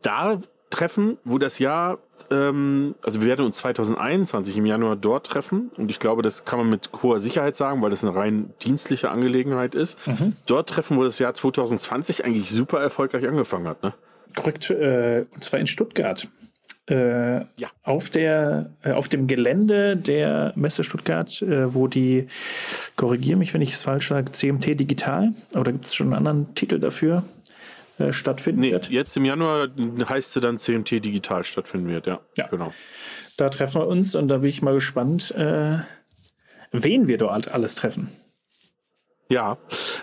da 0.00 0.40
treffen, 0.70 1.18
wo 1.24 1.36
das 1.36 1.58
Jahr, 1.58 1.98
ähm, 2.30 2.94
also 3.02 3.20
wir 3.20 3.28
werden 3.28 3.44
uns 3.44 3.58
2021 3.58 4.56
im 4.56 4.64
Januar 4.64 4.96
dort 4.96 5.26
treffen 5.26 5.70
und 5.76 5.90
ich 5.90 6.00
glaube, 6.00 6.22
das 6.22 6.46
kann 6.46 6.58
man 6.58 6.70
mit 6.70 6.88
hoher 7.02 7.18
Sicherheit 7.18 7.54
sagen, 7.54 7.82
weil 7.82 7.90
das 7.90 8.02
eine 8.02 8.16
rein 8.16 8.54
dienstliche 8.62 9.10
Angelegenheit 9.10 9.74
ist. 9.74 9.98
Mhm. 10.06 10.34
Dort 10.46 10.70
treffen, 10.70 10.96
wo 10.96 11.04
das 11.04 11.18
Jahr 11.18 11.34
2020 11.34 12.24
eigentlich 12.24 12.50
super 12.50 12.80
erfolgreich 12.80 13.28
angefangen 13.28 13.68
hat. 13.68 13.82
Ne? 13.82 13.92
Korrekt, 14.34 14.70
äh, 14.70 15.26
und 15.34 15.44
zwar 15.44 15.60
in 15.60 15.66
Stuttgart 15.66 16.28
äh, 16.88 17.36
ja. 17.36 17.68
auf, 17.82 18.10
der, 18.10 18.70
äh, 18.82 18.92
auf 18.92 19.08
dem 19.08 19.26
Gelände 19.26 19.96
der 19.96 20.52
Messe 20.54 20.84
Stuttgart, 20.84 21.40
äh, 21.42 21.74
wo 21.74 21.86
die, 21.86 22.26
korrigiere 22.96 23.38
mich, 23.38 23.54
wenn 23.54 23.62
ich 23.62 23.72
es 23.72 23.82
falsch 23.82 24.08
sage, 24.08 24.32
CMT 24.32 24.78
Digital, 24.78 25.32
oder 25.54 25.72
gibt 25.72 25.86
es 25.86 25.94
schon 25.94 26.08
einen 26.08 26.26
anderen 26.26 26.54
Titel 26.54 26.78
dafür, 26.78 27.24
äh, 27.98 28.12
stattfinden 28.12 28.60
nee, 28.60 28.72
wird? 28.72 28.90
Jetzt 28.90 29.16
im 29.16 29.24
Januar 29.24 29.68
heißt 30.08 30.32
sie 30.32 30.40
dann 30.40 30.58
CMT 30.58 31.04
Digital 31.04 31.44
stattfinden 31.44 31.88
wird, 31.88 32.06
ja. 32.06 32.20
Ja, 32.36 32.48
genau. 32.48 32.72
Da 33.36 33.48
treffen 33.48 33.80
wir 33.80 33.88
uns 33.88 34.14
und 34.14 34.28
da 34.28 34.38
bin 34.38 34.50
ich 34.50 34.62
mal 34.62 34.74
gespannt, 34.74 35.30
äh, 35.32 35.78
wen 36.70 37.08
wir 37.08 37.18
dort 37.18 37.48
alles 37.48 37.74
treffen. 37.74 38.10
Ja, 39.30 39.56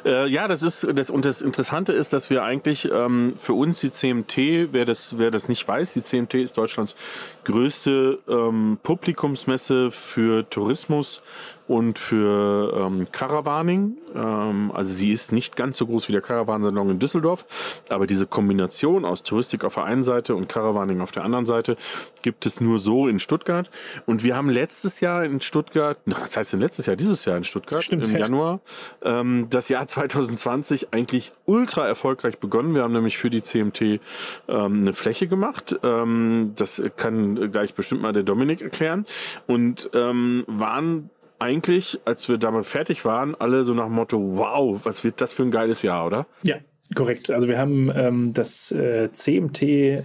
äh, 0.03 0.27
ja, 0.27 0.47
das 0.47 0.63
ist 0.63 0.87
das 0.95 1.11
und 1.11 1.25
das 1.25 1.43
Interessante 1.43 1.93
ist, 1.93 2.11
dass 2.11 2.31
wir 2.31 2.43
eigentlich 2.43 2.89
ähm, 2.91 3.33
für 3.35 3.53
uns 3.53 3.79
die 3.79 3.91
CMT, 3.91 4.73
wer 4.73 4.83
das 4.83 5.19
wer 5.19 5.29
das 5.29 5.47
nicht 5.47 5.67
weiß, 5.67 5.93
die 5.93 6.01
CMT 6.01 6.33
ist 6.35 6.57
Deutschlands 6.57 6.95
größte 7.43 8.17
ähm, 8.27 8.79
Publikumsmesse 8.81 9.91
für 9.91 10.49
Tourismus 10.49 11.21
und 11.67 11.99
für 11.99 12.73
ähm, 12.77 13.05
Caravaning. 13.11 13.97
Ähm, 14.15 14.71
also 14.73 14.93
sie 14.93 15.11
ist 15.11 15.31
nicht 15.31 15.55
ganz 15.55 15.77
so 15.77 15.87
groß 15.87 16.07
wie 16.07 16.11
der 16.11 16.21
Caravansalon 16.21 16.91
in 16.91 16.99
Düsseldorf, 16.99 17.45
aber 17.89 18.07
diese 18.07 18.27
Kombination 18.27 19.05
aus 19.05 19.23
Touristik 19.23 19.63
auf 19.63 19.75
der 19.75 19.85
einen 19.85 20.03
Seite 20.03 20.35
und 20.35 20.49
Caravaning 20.49 21.01
auf 21.01 21.11
der 21.11 21.23
anderen 21.23 21.45
Seite 21.45 21.77
gibt 22.21 22.45
es 22.45 22.61
nur 22.61 22.79
so 22.79 23.07
in 23.07 23.19
Stuttgart. 23.19 23.69
Und 24.05 24.23
wir 24.23 24.35
haben 24.35 24.49
letztes 24.49 24.99
Jahr 24.99 25.23
in 25.23 25.41
Stuttgart, 25.41 25.97
was 26.05 26.37
heißt 26.37 26.53
denn 26.53 26.59
letztes 26.59 26.85
Jahr, 26.85 26.95
dieses 26.95 27.25
Jahr 27.25 27.37
in 27.37 27.43
Stuttgart 27.43 27.83
Stimmt, 27.83 28.07
im 28.07 28.17
Januar, 28.17 28.59
ähm, 29.03 29.47
das 29.49 29.69
Jahr 29.69 29.87
2020 29.87 30.93
eigentlich 30.93 31.31
ultra 31.45 31.87
erfolgreich 31.87 32.37
begonnen. 32.39 32.75
Wir 32.75 32.83
haben 32.83 32.93
nämlich 32.93 33.17
für 33.17 33.29
die 33.29 33.41
CMT 33.41 33.81
ähm, 33.81 33.99
eine 34.47 34.93
Fläche 34.93 35.27
gemacht. 35.27 35.77
Ähm, 35.83 36.53
das 36.55 36.81
kann 36.97 37.51
gleich 37.51 37.73
bestimmt 37.73 38.01
mal 38.01 38.13
der 38.13 38.23
Dominik 38.23 38.61
erklären. 38.61 39.05
Und 39.47 39.89
ähm, 39.93 40.43
waren 40.47 41.09
eigentlich, 41.41 41.99
als 42.05 42.29
wir 42.29 42.37
damit 42.37 42.65
fertig 42.65 43.03
waren, 43.05 43.35
alle 43.35 43.63
so 43.63 43.73
nach 43.73 43.85
dem 43.85 43.93
Motto, 43.93 44.19
wow, 44.19 44.79
was 44.83 45.03
wird 45.03 45.21
das 45.21 45.33
für 45.33 45.43
ein 45.43 45.51
geiles 45.51 45.81
Jahr, 45.81 46.05
oder? 46.05 46.27
Ja, 46.43 46.57
Korrekt. 46.93 47.31
Also 47.31 47.47
wir 47.47 47.57
haben 47.57 47.89
ähm, 47.95 48.33
das 48.33 48.71
äh, 48.71 49.09
CMT 49.11 49.61
äh, 49.61 50.01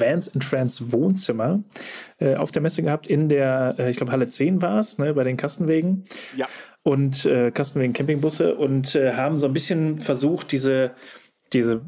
Vans 0.00 0.32
and 0.32 0.42
Friends 0.42 0.90
Wohnzimmer 0.90 1.62
äh, 2.18 2.34
auf 2.34 2.50
der 2.50 2.62
Messe 2.62 2.82
gehabt 2.82 3.08
in 3.08 3.28
der, 3.28 3.74
äh, 3.78 3.90
ich 3.90 3.98
glaube 3.98 4.12
Halle 4.12 4.26
10 4.26 4.62
war 4.62 4.78
es, 4.78 4.96
ne, 4.96 5.12
bei 5.12 5.24
den 5.24 5.36
Kastenwegen. 5.36 6.04
Ja. 6.36 6.46
Und 6.82 7.26
äh, 7.26 7.50
Kastenwegen 7.50 7.92
Campingbusse 7.92 8.54
und 8.54 8.94
äh, 8.94 9.12
haben 9.12 9.36
so 9.36 9.46
ein 9.46 9.52
bisschen 9.52 10.00
versucht, 10.00 10.52
diese, 10.52 10.92
diese 11.52 11.82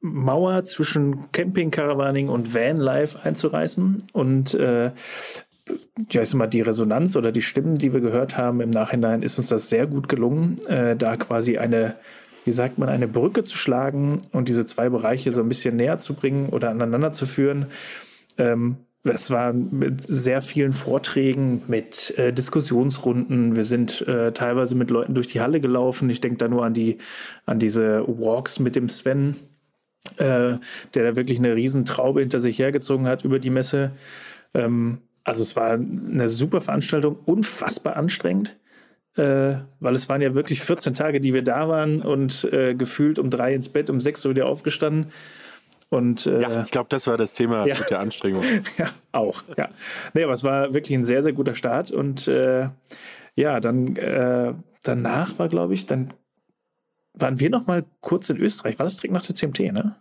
Mauer 0.00 0.64
zwischen 0.64 1.32
Camping, 1.32 1.72
Caravaning 1.72 2.28
und 2.28 2.54
Vanlife 2.54 3.18
einzureißen 3.24 4.04
und 4.12 4.54
äh, 4.54 4.92
ja, 6.10 6.22
ich 6.22 6.28
sag 6.28 6.38
mal, 6.38 6.46
die 6.46 6.60
Resonanz 6.60 7.16
oder 7.16 7.32
die 7.32 7.42
Stimmen, 7.42 7.78
die 7.78 7.92
wir 7.92 8.00
gehört 8.00 8.36
haben 8.36 8.60
im 8.60 8.70
Nachhinein, 8.70 9.22
ist 9.22 9.38
uns 9.38 9.48
das 9.48 9.68
sehr 9.68 9.86
gut 9.86 10.08
gelungen, 10.08 10.58
äh, 10.66 10.96
da 10.96 11.16
quasi 11.16 11.58
eine, 11.58 11.96
wie 12.44 12.52
sagt 12.52 12.78
man, 12.78 12.88
eine 12.88 13.08
Brücke 13.08 13.44
zu 13.44 13.56
schlagen 13.56 14.20
und 14.32 14.48
diese 14.48 14.66
zwei 14.66 14.88
Bereiche 14.88 15.30
so 15.30 15.40
ein 15.40 15.48
bisschen 15.48 15.76
näher 15.76 15.98
zu 15.98 16.14
bringen 16.14 16.48
oder 16.48 16.70
aneinander 16.70 17.12
zu 17.12 17.26
führen. 17.26 17.66
Ähm, 18.38 18.76
es 19.04 19.30
war 19.30 19.52
mit 19.54 20.02
sehr 20.02 20.42
vielen 20.42 20.72
Vorträgen, 20.72 21.62
mit 21.68 22.16
äh, 22.18 22.32
Diskussionsrunden. 22.32 23.56
Wir 23.56 23.64
sind 23.64 24.06
äh, 24.06 24.32
teilweise 24.32 24.74
mit 24.74 24.90
Leuten 24.90 25.14
durch 25.14 25.26
die 25.26 25.40
Halle 25.40 25.60
gelaufen. 25.60 26.10
Ich 26.10 26.20
denke 26.20 26.36
da 26.36 26.48
nur 26.48 26.64
an 26.64 26.74
die, 26.74 26.98
an 27.46 27.58
diese 27.58 28.04
Walks 28.06 28.58
mit 28.58 28.76
dem 28.76 28.90
Sven, 28.90 29.36
äh, 30.18 30.58
der 30.94 31.04
da 31.04 31.16
wirklich 31.16 31.38
eine 31.38 31.54
Riesentraube 31.54 32.20
hinter 32.20 32.40
sich 32.40 32.58
hergezogen 32.58 33.06
hat 33.06 33.24
über 33.24 33.38
die 33.38 33.48
Messe. 33.48 33.92
Ähm, 34.52 34.98
also 35.24 35.42
es 35.42 35.56
war 35.56 35.72
eine 35.72 36.28
super 36.28 36.60
Veranstaltung, 36.60 37.18
unfassbar 37.24 37.96
anstrengend, 37.96 38.58
äh, 39.16 39.54
weil 39.80 39.94
es 39.94 40.08
waren 40.08 40.22
ja 40.22 40.34
wirklich 40.34 40.60
14 40.62 40.94
Tage, 40.94 41.20
die 41.20 41.34
wir 41.34 41.42
da 41.42 41.68
waren 41.68 42.02
und 42.02 42.44
äh, 42.52 42.74
gefühlt 42.74 43.18
um 43.18 43.30
drei 43.30 43.54
ins 43.54 43.68
Bett, 43.68 43.90
um 43.90 44.00
sechs 44.00 44.24
Uhr 44.24 44.30
wieder 44.30 44.46
aufgestanden. 44.46 45.06
Und, 45.88 46.26
äh, 46.26 46.40
ja, 46.40 46.62
ich 46.62 46.70
glaube, 46.70 46.88
das 46.88 47.08
war 47.08 47.16
das 47.16 47.32
Thema 47.32 47.66
ja. 47.66 47.76
mit 47.76 47.90
der 47.90 47.98
Anstrengung. 47.98 48.44
ja, 48.78 48.88
auch, 49.10 49.42
ja. 49.56 49.70
Nee, 50.14 50.22
aber 50.22 50.32
es 50.32 50.44
war 50.44 50.72
wirklich 50.72 50.96
ein 50.96 51.04
sehr, 51.04 51.24
sehr 51.24 51.32
guter 51.32 51.54
Start. 51.54 51.90
Und 51.90 52.28
äh, 52.28 52.68
ja, 53.34 53.58
dann 53.58 53.96
äh, 53.96 54.54
danach 54.84 55.38
war, 55.40 55.48
glaube 55.48 55.74
ich, 55.74 55.86
dann 55.86 56.14
waren 57.14 57.40
wir 57.40 57.50
noch 57.50 57.66
mal 57.66 57.84
kurz 58.00 58.30
in 58.30 58.36
Österreich. 58.36 58.78
War 58.78 58.84
das 58.84 58.98
direkt 58.98 59.14
nach 59.14 59.26
der 59.26 59.34
CMT, 59.34 59.72
ne? 59.72 59.96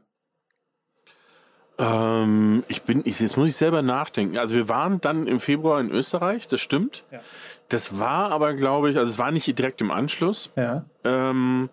Ähm, 1.80 2.64
ich 2.68 2.84
bin, 2.84 3.02
ich, 3.06 3.20
jetzt 3.20 3.38
muss 3.38 3.48
ich 3.50 3.56
selber 3.56 3.82
nachdenken. 3.82 4.38
Also 4.38 4.56
wir 4.56 4.68
waren 4.68 5.00
dann 5.00 5.28
im 5.28 5.40
Februar 5.40 5.80
in 5.80 5.90
Österreich, 5.90 6.48
das 6.48 6.60
stimmt. 6.60 7.06
Ja. 7.12 7.22
Das 7.70 8.00
war 8.00 8.32
aber, 8.32 8.54
glaube 8.54 8.92
ich, 8.92 8.98
also 8.98 9.10
es 9.10 9.18
war 9.18 9.32
nicht 9.32 9.58
direkt 9.58 9.80
im 9.80 9.90
Anschluss. 9.90 10.52
Ja. 10.56 10.86
Ähm, 11.06 11.70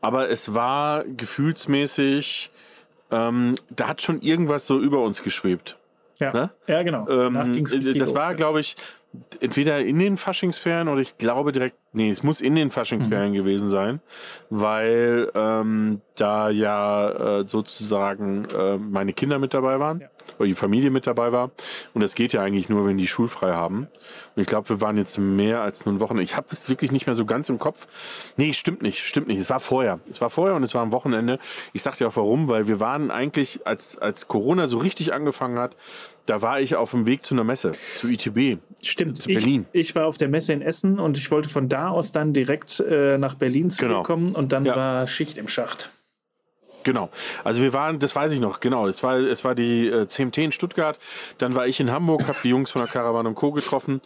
aber 0.00 0.30
es 0.30 0.54
war 0.54 1.04
gefühlsmäßig, 1.04 2.50
ähm, 3.10 3.54
da 3.68 3.88
hat 3.88 4.00
schon 4.00 4.22
irgendwas 4.22 4.66
so 4.66 4.80
über 4.80 5.02
uns 5.02 5.22
geschwebt. 5.22 5.76
Ja, 6.18 6.32
Ne? 6.32 6.50
ja 6.66 6.82
genau. 6.82 7.08
Ähm, 7.08 7.36
richtig 7.36 7.98
das 7.98 8.14
war, 8.14 8.34
glaube 8.34 8.60
ich, 8.60 8.76
entweder 9.40 9.80
in 9.80 9.98
den 9.98 10.16
Faschingsferien 10.16 10.88
oder 10.88 11.00
ich 11.00 11.18
glaube 11.18 11.50
direkt, 11.52 11.76
nee, 11.92 12.10
es 12.10 12.22
muss 12.22 12.40
in 12.40 12.54
den 12.54 12.70
Faschingsferien 12.70 13.32
gewesen 13.32 13.68
sein, 13.68 14.00
weil 14.50 15.30
ähm, 15.34 16.00
da 16.14 16.48
ja 16.50 17.40
äh, 17.40 17.48
sozusagen 17.48 18.44
äh, 18.56 18.76
meine 18.78 19.12
Kinder 19.12 19.38
mit 19.40 19.52
dabei 19.54 19.80
waren 19.80 20.00
Ja. 20.00 20.08
oder 20.38 20.46
die 20.46 20.54
Familie 20.54 20.90
mit 20.90 21.08
dabei 21.08 21.32
war. 21.32 21.50
Und 21.92 22.02
das 22.02 22.14
geht 22.14 22.32
ja 22.32 22.42
eigentlich 22.42 22.68
nur, 22.68 22.86
wenn 22.86 22.98
die 22.98 23.08
schulfrei 23.08 23.50
haben. 23.52 23.88
Und 24.36 24.42
ich 24.42 24.46
glaube, 24.46 24.68
wir 24.68 24.80
waren 24.80 24.96
jetzt 24.96 25.18
mehr 25.18 25.60
als 25.60 25.86
nur 25.86 25.94
ein 25.96 26.00
Wochenende. 26.00 26.22
Ich 26.22 26.36
habe 26.36 26.46
es 26.50 26.68
wirklich 26.68 26.92
nicht 26.92 27.06
mehr 27.06 27.16
so 27.16 27.26
ganz 27.26 27.48
im 27.48 27.58
Kopf. 27.58 27.88
Nee, 28.36 28.52
stimmt 28.52 28.82
nicht, 28.82 29.00
stimmt 29.04 29.26
nicht. 29.26 29.40
Es 29.40 29.50
war 29.50 29.58
vorher. 29.60 29.98
Es 30.08 30.20
war 30.20 30.30
vorher 30.30 30.54
und 30.54 30.62
es 30.62 30.74
war 30.74 30.82
am 30.82 30.92
Wochenende. 30.92 31.40
Ich 31.72 31.82
sag 31.82 31.96
dir 31.96 32.06
auch 32.06 32.16
warum, 32.16 32.48
weil 32.48 32.68
wir 32.68 32.78
waren 32.78 33.10
eigentlich, 33.10 33.66
als, 33.66 33.98
als 33.98 34.28
Corona 34.28 34.68
so 34.68 34.78
richtig 34.78 35.12
angefangen 35.12 35.58
hat, 35.58 35.74
da 36.26 36.42
war 36.42 36.60
ich 36.60 36.76
auf 36.76 36.90
dem 36.92 37.06
Weg 37.06 37.22
zu 37.22 37.34
einer 37.34 37.44
Messe, 37.44 37.72
zu 37.72 38.08
ITB. 38.08 38.58
Stimmt. 38.82 39.16
zu 39.16 39.28
Berlin. 39.28 39.66
Ich, 39.72 39.90
ich 39.90 39.94
war 39.94 40.06
auf 40.06 40.16
der 40.16 40.28
Messe 40.28 40.52
in 40.52 40.62
Essen 40.62 40.98
und 41.00 41.16
ich 41.18 41.30
wollte 41.30 41.48
von 41.48 41.68
da 41.68 41.88
aus 41.88 42.12
dann 42.12 42.32
direkt 42.32 42.80
äh, 42.80 43.18
nach 43.18 43.34
Berlin 43.34 43.68
Genau. 43.68 43.94
zurückkommen 43.94 44.34
und 44.34 44.52
dann 44.52 44.64
Ja. 44.64 44.76
war 44.76 45.06
Schicht 45.06 45.36
im 45.38 45.48
Schacht. 45.48 45.90
Genau. 46.82 47.10
Also 47.44 47.60
wir 47.62 47.74
waren, 47.74 47.98
das 47.98 48.16
weiß 48.16 48.32
ich 48.32 48.40
noch, 48.40 48.60
genau. 48.60 48.86
Es 48.86 49.02
war, 49.02 49.16
es 49.18 49.44
war 49.44 49.54
die 49.54 49.86
äh, 49.88 50.06
CMT 50.06 50.38
in 50.38 50.52
Stuttgart. 50.52 50.98
Dann 51.36 51.54
war 51.54 51.66
ich 51.66 51.78
in 51.78 51.90
Hamburg, 51.90 52.26
habe 52.26 52.38
die 52.42 52.48
Jungs 52.48 52.70
von 52.70 52.80
der 52.80 52.90
Caravan 52.90 53.26
und 53.26 53.34
Co. 53.34 53.52
getroffen. 53.52 54.00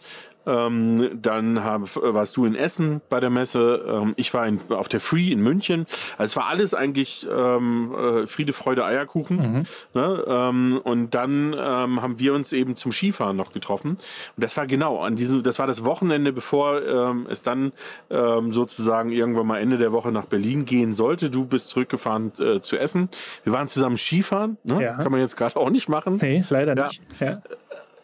Ähm, 0.45 1.09
dann 1.21 1.63
hab, 1.63 1.95
warst 1.95 2.37
du 2.37 2.45
in 2.45 2.55
Essen 2.55 3.01
bei 3.09 3.19
der 3.19 3.29
Messe. 3.29 3.83
Ähm, 3.87 4.13
ich 4.17 4.33
war 4.33 4.47
in, 4.47 4.59
auf 4.69 4.87
der 4.87 4.99
Free 4.99 5.31
in 5.31 5.39
München. 5.41 5.85
Also 6.17 6.31
es 6.31 6.35
war 6.35 6.47
alles 6.47 6.73
eigentlich 6.73 7.27
ähm, 7.31 7.93
äh, 7.95 8.27
Friede, 8.27 8.53
Freude, 8.53 8.85
Eierkuchen. 8.85 9.67
Ne? 9.93 10.23
Ähm, 10.27 10.79
und 10.83 11.15
dann 11.15 11.53
ähm, 11.57 12.01
haben 12.01 12.19
wir 12.19 12.33
uns 12.33 12.53
eben 12.53 12.75
zum 12.75 12.91
Skifahren 12.91 13.35
noch 13.37 13.51
getroffen. 13.51 13.91
Und 13.91 14.43
das 14.43 14.55
war 14.57 14.67
genau 14.67 14.99
an 14.99 15.15
diesem, 15.15 15.43
das 15.43 15.59
war 15.59 15.67
das 15.67 15.83
Wochenende, 15.85 16.31
bevor 16.33 16.81
ähm, 16.85 17.27
es 17.29 17.41
dann 17.43 17.71
sozusagen 18.09 19.11
irgendwann 19.11 19.47
mal 19.47 19.59
Ende 19.59 19.77
der 19.77 19.91
Woche 19.91 20.11
nach 20.11 20.25
Berlin 20.25 20.65
gehen 20.65 20.93
sollte. 20.93 21.29
Du 21.29 21.45
bist 21.45 21.69
zurückgefahren 21.69 22.31
äh, 22.39 22.61
zu 22.61 22.77
Essen. 22.77 23.09
Wir 23.43 23.53
waren 23.53 23.67
zusammen 23.67 23.97
Skifahren. 23.97 24.57
Ne? 24.63 24.83
Ja. 24.83 24.93
Kann 24.93 25.11
man 25.11 25.21
jetzt 25.21 25.35
gerade 25.37 25.55
auch 25.57 25.69
nicht 25.69 25.89
machen. 25.89 26.17
Nee, 26.21 26.43
leider 26.49 26.75
Ja. 26.75 26.87
nicht. 26.87 27.01
Ja. 27.19 27.41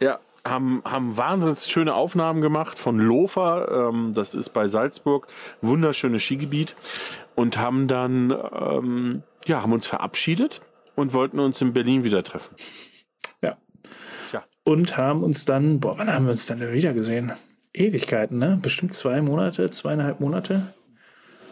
Ja, 0.02 0.20
haben, 0.46 0.82
haben 0.86 1.18
wahnsinnig 1.18 1.60
schöne 1.60 1.94
Aufnahmen 1.94 2.42
gemacht 2.42 2.80
von 2.80 2.98
Lofer, 2.98 3.90
ähm, 3.90 4.14
das 4.14 4.34
ist 4.34 4.50
bei 4.50 4.68
Salzburg, 4.68 5.28
wunderschönes 5.62 6.24
Skigebiet 6.24 6.76
und 7.36 7.58
haben 7.58 7.88
dann, 7.88 8.32
ähm, 8.32 9.24
ja, 9.46 9.62
haben 9.62 9.74
uns 9.74 9.88
verabschiedet 9.88 10.62
und 10.96 11.14
wollten 11.14 11.40
uns 11.40 11.62
in 11.62 11.74
Berlin 11.74 12.04
wieder 12.04 12.24
treffen. 12.24 12.56
ja. 13.42 13.58
Tja. 14.30 14.44
Und 14.64 14.98
haben 14.98 15.24
uns 15.24 15.46
dann, 15.46 15.80
boah, 15.80 15.98
wann 15.98 16.12
haben 16.12 16.26
wir 16.26 16.32
uns 16.32 16.46
denn 16.46 16.60
wieder 16.74 16.94
gesehen? 16.94 17.34
Ewigkeiten, 17.74 18.38
ne? 18.38 18.60
Bestimmt 18.62 18.94
zwei 18.94 19.22
Monate, 19.22 19.70
zweieinhalb 19.70 20.20
Monate. 20.20 20.74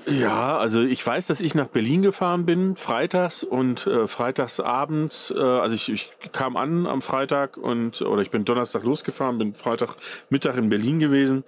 Ja, 0.09 0.57
also 0.57 0.81
ich 0.81 1.05
weiß, 1.05 1.27
dass 1.27 1.41
ich 1.41 1.55
nach 1.55 1.67
Berlin 1.67 2.01
gefahren 2.01 2.45
bin, 2.45 2.75
freitags 2.75 3.43
und 3.43 3.85
äh, 3.87 4.07
freitags 4.07 4.59
abends, 4.59 5.31
äh, 5.35 5.39
also 5.39 5.75
ich, 5.75 5.89
ich 5.89 6.11
kam 6.31 6.57
an 6.57 6.87
am 6.87 7.01
Freitag 7.01 7.57
und, 7.57 8.01
oder 8.01 8.21
ich 8.21 8.31
bin 8.31 8.45
Donnerstag 8.45 8.83
losgefahren, 8.83 9.37
bin 9.37 9.53
Freitag 9.53 9.95
Mittag 10.29 10.57
in 10.57 10.69
Berlin 10.69 10.99
gewesen 10.99 11.43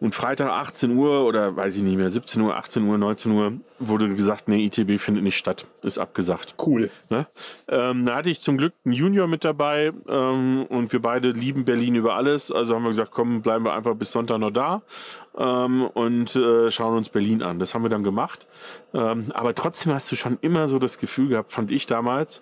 und 0.00 0.14
Freitag 0.14 0.50
18 0.50 0.90
Uhr 0.96 1.24
oder 1.24 1.56
weiß 1.56 1.76
ich 1.76 1.82
nicht 1.82 1.96
mehr, 1.96 2.10
17 2.10 2.42
Uhr, 2.42 2.56
18 2.56 2.84
Uhr, 2.84 2.98
19 2.98 3.32
Uhr 3.32 3.52
wurde 3.78 4.08
gesagt, 4.08 4.48
nee, 4.48 4.64
ITB 4.66 4.98
findet 4.98 5.24
nicht 5.24 5.38
statt, 5.38 5.66
ist 5.82 5.98
abgesagt. 5.98 6.54
Cool. 6.64 6.90
Ne? 7.08 7.26
Ähm, 7.68 8.06
da 8.06 8.16
hatte 8.16 8.30
ich 8.30 8.40
zum 8.40 8.58
Glück 8.58 8.74
einen 8.84 8.94
Junior 8.94 9.26
mit 9.26 9.44
dabei 9.44 9.90
ähm, 10.08 10.66
und 10.68 10.92
wir 10.92 11.00
beide 11.00 11.30
lieben 11.30 11.64
Berlin 11.64 11.94
über 11.94 12.14
alles. 12.14 12.50
Also 12.50 12.74
haben 12.74 12.82
wir 12.82 12.90
gesagt, 12.90 13.12
komm, 13.12 13.42
bleiben 13.42 13.64
wir 13.64 13.72
einfach 13.72 13.94
bis 13.94 14.12
Sonntag 14.12 14.38
noch 14.38 14.50
da 14.50 14.82
ähm, 15.38 15.86
und 15.86 16.34
äh, 16.36 16.70
schauen 16.70 16.96
uns 16.96 17.08
Berlin 17.08 17.42
an. 17.42 17.58
Das 17.58 17.74
haben 17.74 17.82
wir 17.82 17.88
dann 17.88 17.99
gemacht. 18.02 18.46
Ähm, 18.94 19.30
aber 19.34 19.54
trotzdem 19.54 19.92
hast 19.92 20.10
du 20.10 20.16
schon 20.16 20.38
immer 20.40 20.68
so 20.68 20.78
das 20.78 20.98
Gefühl 20.98 21.28
gehabt, 21.28 21.50
fand 21.50 21.70
ich 21.70 21.86
damals, 21.86 22.40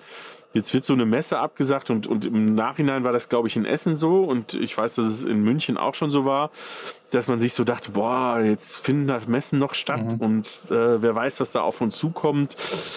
Jetzt 0.55 0.73
wird 0.73 0.87
so 0.87 0.95
eine 0.95 1.05
Messe 1.05 1.39
abgesagt 1.39 1.91
und, 1.91 2.07
und 2.07 2.25
im 2.25 2.55
Nachhinein 2.55 3.05
war 3.05 3.13
das, 3.13 3.29
glaube 3.29 3.49
ich, 3.49 3.57
in 3.57 3.67
Essen 3.67 3.95
so 3.95 4.25
und 4.25 4.55
ich 4.55 4.77
weiß, 4.77 4.95
dass 4.95 5.05
es 5.05 5.25
in 5.25 5.43
München 5.43 5.77
auch 5.77 5.93
schon 5.93 6.11
so 6.11 6.25
war, 6.25 6.51
dass 7.11 7.29
man 7.29 7.39
sich 7.39 7.53
so 7.53 7.65
dachte, 7.65 7.91
boah, 7.91 8.41
jetzt 8.41 8.77
finden 8.77 9.09
da 9.09 9.21
Messen 9.27 9.59
noch 9.59 9.75
statt 9.75 10.17
und 10.19 10.63
äh, 10.71 11.03
wer 11.03 11.15
weiß, 11.15 11.41
was 11.41 11.53
da 11.53 11.61
auf 11.61 11.83
uns 11.83 11.99
zukommt 11.99 12.57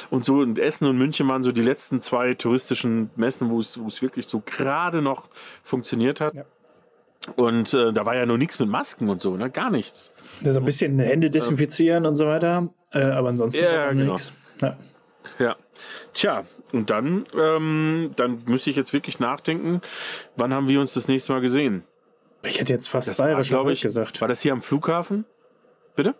und 0.09 0.23
so. 0.23 0.35
Und 0.35 0.59
Essen 0.59 0.87
und 0.87 0.97
München 0.97 1.27
waren 1.27 1.43
so 1.43 1.51
die 1.51 1.61
letzten 1.61 1.99
zwei 1.99 2.35
touristischen 2.35 3.09
Messen, 3.17 3.49
wo 3.49 3.59
es 3.59 3.77
wo 3.81 3.87
es 3.87 4.01
wirklich 4.01 4.27
so 4.27 4.41
gerade 4.45 5.01
noch 5.01 5.27
funktioniert 5.61 6.21
hat. 6.21 6.33
Ja. 6.33 6.45
Und 7.35 7.73
äh, 7.73 7.93
da 7.93 8.05
war 8.05 8.15
ja 8.15 8.25
noch 8.25 8.37
nichts 8.37 8.59
mit 8.59 8.67
Masken 8.69 9.07
und 9.09 9.21
so, 9.21 9.37
ne? 9.37 9.49
gar 9.51 9.69
nichts. 9.69 10.11
So 10.43 10.57
ein 10.57 10.65
bisschen 10.65 10.97
Hände 10.99 11.29
desinfizieren 11.29 12.05
und 12.05 12.15
so 12.15 12.25
weiter. 12.25 12.69
Äh, 12.91 13.03
aber 13.03 13.29
ansonsten 13.29 13.63
Ja, 13.63 13.91
genau. 13.91 14.13
nix. 14.13 14.33
Ja. 14.61 14.77
Ja. 15.37 15.55
Tja, 16.13 16.45
und 16.73 16.89
dann, 16.89 17.25
ähm, 17.39 18.09
dann 18.17 18.39
müsste 18.47 18.69
ich 18.71 18.75
jetzt 18.75 18.91
wirklich 18.93 19.19
nachdenken, 19.19 19.81
wann 20.35 20.53
haben 20.53 20.67
wir 20.67 20.81
uns 20.81 20.93
das 20.93 21.07
nächste 21.07 21.33
Mal 21.33 21.41
gesehen? 21.41 21.83
Ich 22.43 22.59
hätte 22.59 22.73
jetzt 22.73 22.89
fast 22.89 23.07
Das 23.07 23.17
bayerisch 23.17 23.49
glaube 23.49 23.71
ich, 23.71 23.81
gesagt. 23.81 24.19
war 24.21 24.27
das 24.27 24.41
hier 24.41 24.51
am 24.53 24.61
Flughafen? 24.63 25.25
Bitte? 25.95 26.15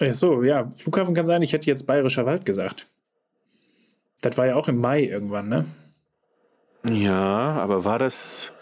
Ach 0.00 0.12
so, 0.12 0.42
ja, 0.42 0.68
Flughafen 0.70 1.14
kann 1.14 1.24
sein, 1.24 1.40
ich 1.40 1.52
hätte 1.54 1.68
jetzt 1.68 1.86
bayerischer 1.86 2.26
Wald 2.26 2.44
gesagt. 2.44 2.86
Das 4.20 4.36
war 4.36 4.46
ja 4.46 4.56
auch 4.56 4.68
im 4.68 4.78
Mai 4.78 5.04
irgendwann, 5.04 5.48
ne? 5.48 5.64
Ja, 6.88 7.54
aber 7.54 7.84
war 7.84 7.98
das, 7.98 8.52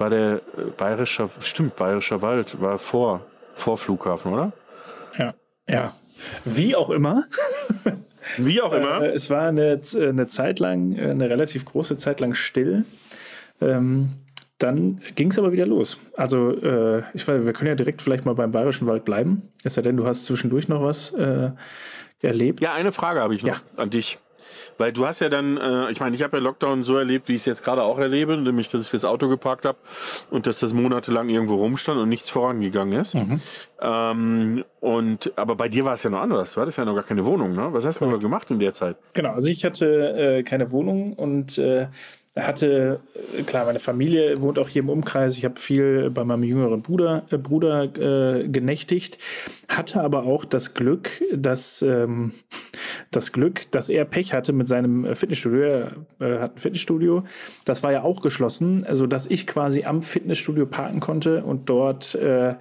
war 0.00 0.10
der 0.10 0.40
äh, 0.56 0.62
bayerischer, 0.76 1.28
stimmt, 1.40 1.76
bayerischer 1.76 2.22
Wald, 2.22 2.60
war 2.60 2.78
vor, 2.78 3.24
vor 3.54 3.76
Flughafen, 3.78 4.32
oder? 4.32 4.52
Ja. 5.18 5.34
Ja. 5.68 5.92
Wie 6.44 6.74
auch 6.74 6.90
immer. 6.90 7.24
Wie 8.36 8.60
auch 8.60 8.72
immer. 8.72 9.02
Äh, 9.02 9.12
es 9.12 9.30
war 9.30 9.48
eine, 9.48 9.80
eine 9.96 10.26
Zeit 10.26 10.58
lang, 10.58 10.92
äh, 10.96 11.10
eine 11.10 11.28
relativ 11.30 11.64
große 11.64 11.96
Zeit 11.96 12.20
lang 12.20 12.34
still. 12.34 12.84
Ähm, 13.60 14.10
dann 14.58 15.00
ging 15.14 15.30
es 15.30 15.38
aber 15.38 15.52
wieder 15.52 15.66
los. 15.66 15.98
Also, 16.16 16.50
äh, 16.50 17.02
ich 17.14 17.26
weiß, 17.26 17.44
wir 17.46 17.52
können 17.54 17.68
ja 17.68 17.74
direkt 17.74 18.02
vielleicht 18.02 18.26
mal 18.26 18.34
beim 18.34 18.52
Bayerischen 18.52 18.86
Wald 18.86 19.04
bleiben. 19.06 19.42
Es 19.64 19.74
sei 19.74 19.82
denn, 19.82 19.96
du 19.96 20.06
hast 20.06 20.26
zwischendurch 20.26 20.68
noch 20.68 20.82
was 20.82 21.12
äh, 21.12 21.50
erlebt. 22.20 22.60
Ja, 22.60 22.74
eine 22.74 22.92
Frage 22.92 23.20
habe 23.20 23.34
ich 23.34 23.42
noch 23.42 23.54
Ja. 23.54 23.60
an 23.82 23.88
dich. 23.90 24.18
Weil 24.78 24.92
du 24.92 25.06
hast 25.06 25.20
ja 25.20 25.28
dann, 25.28 25.56
äh, 25.56 25.90
ich 25.90 26.00
meine, 26.00 26.16
ich 26.16 26.22
habe 26.22 26.36
ja 26.38 26.42
Lockdown 26.42 26.82
so 26.82 26.96
erlebt, 26.96 27.28
wie 27.28 27.34
ich 27.34 27.42
es 27.42 27.46
jetzt 27.46 27.64
gerade 27.64 27.82
auch 27.82 27.98
erlebe, 27.98 28.36
nämlich, 28.36 28.68
dass 28.68 28.82
ich 28.82 28.90
das 28.90 29.04
Auto 29.04 29.28
geparkt 29.28 29.64
habe 29.64 29.78
und 30.30 30.46
dass 30.46 30.60
das 30.60 30.72
monatelang 30.72 31.28
irgendwo 31.28 31.56
rumstand 31.56 32.00
und 32.00 32.08
nichts 32.08 32.30
vorangegangen 32.30 33.00
ist. 33.00 33.16
Ähm, 33.82 34.64
und 34.80 35.32
aber 35.36 35.56
bei 35.56 35.68
dir 35.68 35.84
war 35.84 35.94
es 35.94 36.02
ja 36.02 36.10
noch 36.10 36.20
anders. 36.20 36.54
Du 36.54 36.60
hattest 36.60 36.78
ja 36.78 36.84
noch 36.84 36.94
gar 36.94 37.04
keine 37.04 37.24
Wohnung, 37.26 37.54
ne? 37.54 37.68
Was 37.72 37.86
hast 37.86 38.00
du 38.00 38.06
noch 38.06 38.18
gemacht 38.18 38.50
in 38.50 38.58
der 38.58 38.72
Zeit? 38.72 38.96
Genau, 39.14 39.32
also 39.32 39.48
ich 39.48 39.64
hatte 39.64 40.38
äh, 40.38 40.42
keine 40.42 40.70
Wohnung 40.70 41.14
und 41.14 41.58
äh, 41.58 41.88
hatte, 42.36 43.00
äh, 43.36 43.42
klar, 43.42 43.64
meine 43.64 43.80
Familie 43.80 44.40
wohnt 44.40 44.58
auch 44.58 44.68
hier 44.68 44.82
im 44.82 44.88
Umkreis. 44.88 45.36
Ich 45.36 45.44
habe 45.44 45.58
viel 45.58 46.10
bei 46.10 46.24
meinem 46.24 46.44
jüngeren 46.44 46.80
Bruder, 46.80 47.24
äh, 47.30 47.38
Bruder 47.38 47.84
äh, 47.84 48.48
genächtigt, 48.48 49.18
hatte 49.68 50.00
aber 50.00 50.22
auch 50.24 50.44
das 50.44 50.74
Glück, 50.74 51.10
dass 51.34 51.82
ähm, 51.82 52.32
das 53.10 53.32
Glück, 53.32 53.70
dass 53.72 53.88
er 53.88 54.04
Pech 54.04 54.32
hatte 54.32 54.52
mit 54.52 54.68
seinem 54.68 55.04
äh, 55.04 55.14
Fitnessstudio. 55.16 55.60
Er 55.60 55.92
äh, 56.20 56.38
hat 56.38 56.56
ein 56.56 56.58
Fitnessstudio. 56.58 57.24
Das 57.64 57.82
war 57.82 57.90
ja 57.90 58.02
auch 58.02 58.20
geschlossen, 58.20 58.84
also 58.86 59.06
dass 59.06 59.26
ich 59.26 59.46
quasi 59.46 59.84
am 59.84 60.02
Fitnessstudio 60.02 60.66
parken 60.66 61.00
konnte 61.00 61.42
und 61.42 61.68
dort 61.68 62.14
äh, 62.14 62.54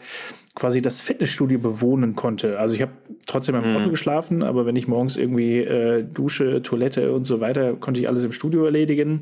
quasi 0.60 0.82
das 0.82 1.02
Fitnessstudio 1.02 1.58
bewohnen 1.58 2.16
konnte. 2.16 2.60
Also 2.60 2.76
ich 2.76 2.82
habe 2.82 2.92
trotzdem 3.26 3.56
im 3.56 3.78
Auto 3.78 3.90
geschlafen, 3.90 4.44
aber 4.44 4.66
wenn 4.66 4.76
ich 4.76 4.88
morgens 4.88 5.16
irgendwie 5.16 5.60
äh, 5.60 6.04
Dusche, 6.04 6.62
Toilette 6.62 7.14
und 7.14 7.24
so 7.24 7.40
weiter, 7.40 7.74
konnte 7.74 8.00
ich 8.00 8.08
alles 8.08 8.24
im 8.26 8.34
Studio 8.34 8.66
erledigen. 8.66 9.22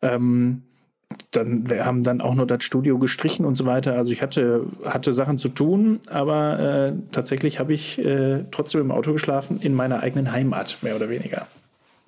Ähm, 0.00 0.62
dann 1.32 1.68
wir 1.68 1.84
haben 1.84 2.04
dann 2.04 2.20
auch 2.20 2.34
nur 2.34 2.46
das 2.46 2.62
Studio 2.62 2.98
gestrichen 2.98 3.44
und 3.44 3.56
so 3.56 3.66
weiter. 3.66 3.96
Also 3.96 4.12
ich 4.12 4.22
hatte, 4.22 4.66
hatte 4.84 5.12
Sachen 5.12 5.38
zu 5.38 5.48
tun, 5.48 6.00
aber 6.08 6.60
äh, 6.60 6.92
tatsächlich 7.10 7.58
habe 7.58 7.72
ich 7.72 7.98
äh, 7.98 8.44
trotzdem 8.52 8.80
im 8.82 8.92
Auto 8.92 9.12
geschlafen 9.12 9.58
in 9.60 9.74
meiner 9.74 10.00
eigenen 10.00 10.30
Heimat, 10.30 10.78
mehr 10.82 10.94
oder 10.94 11.08
weniger. 11.08 11.48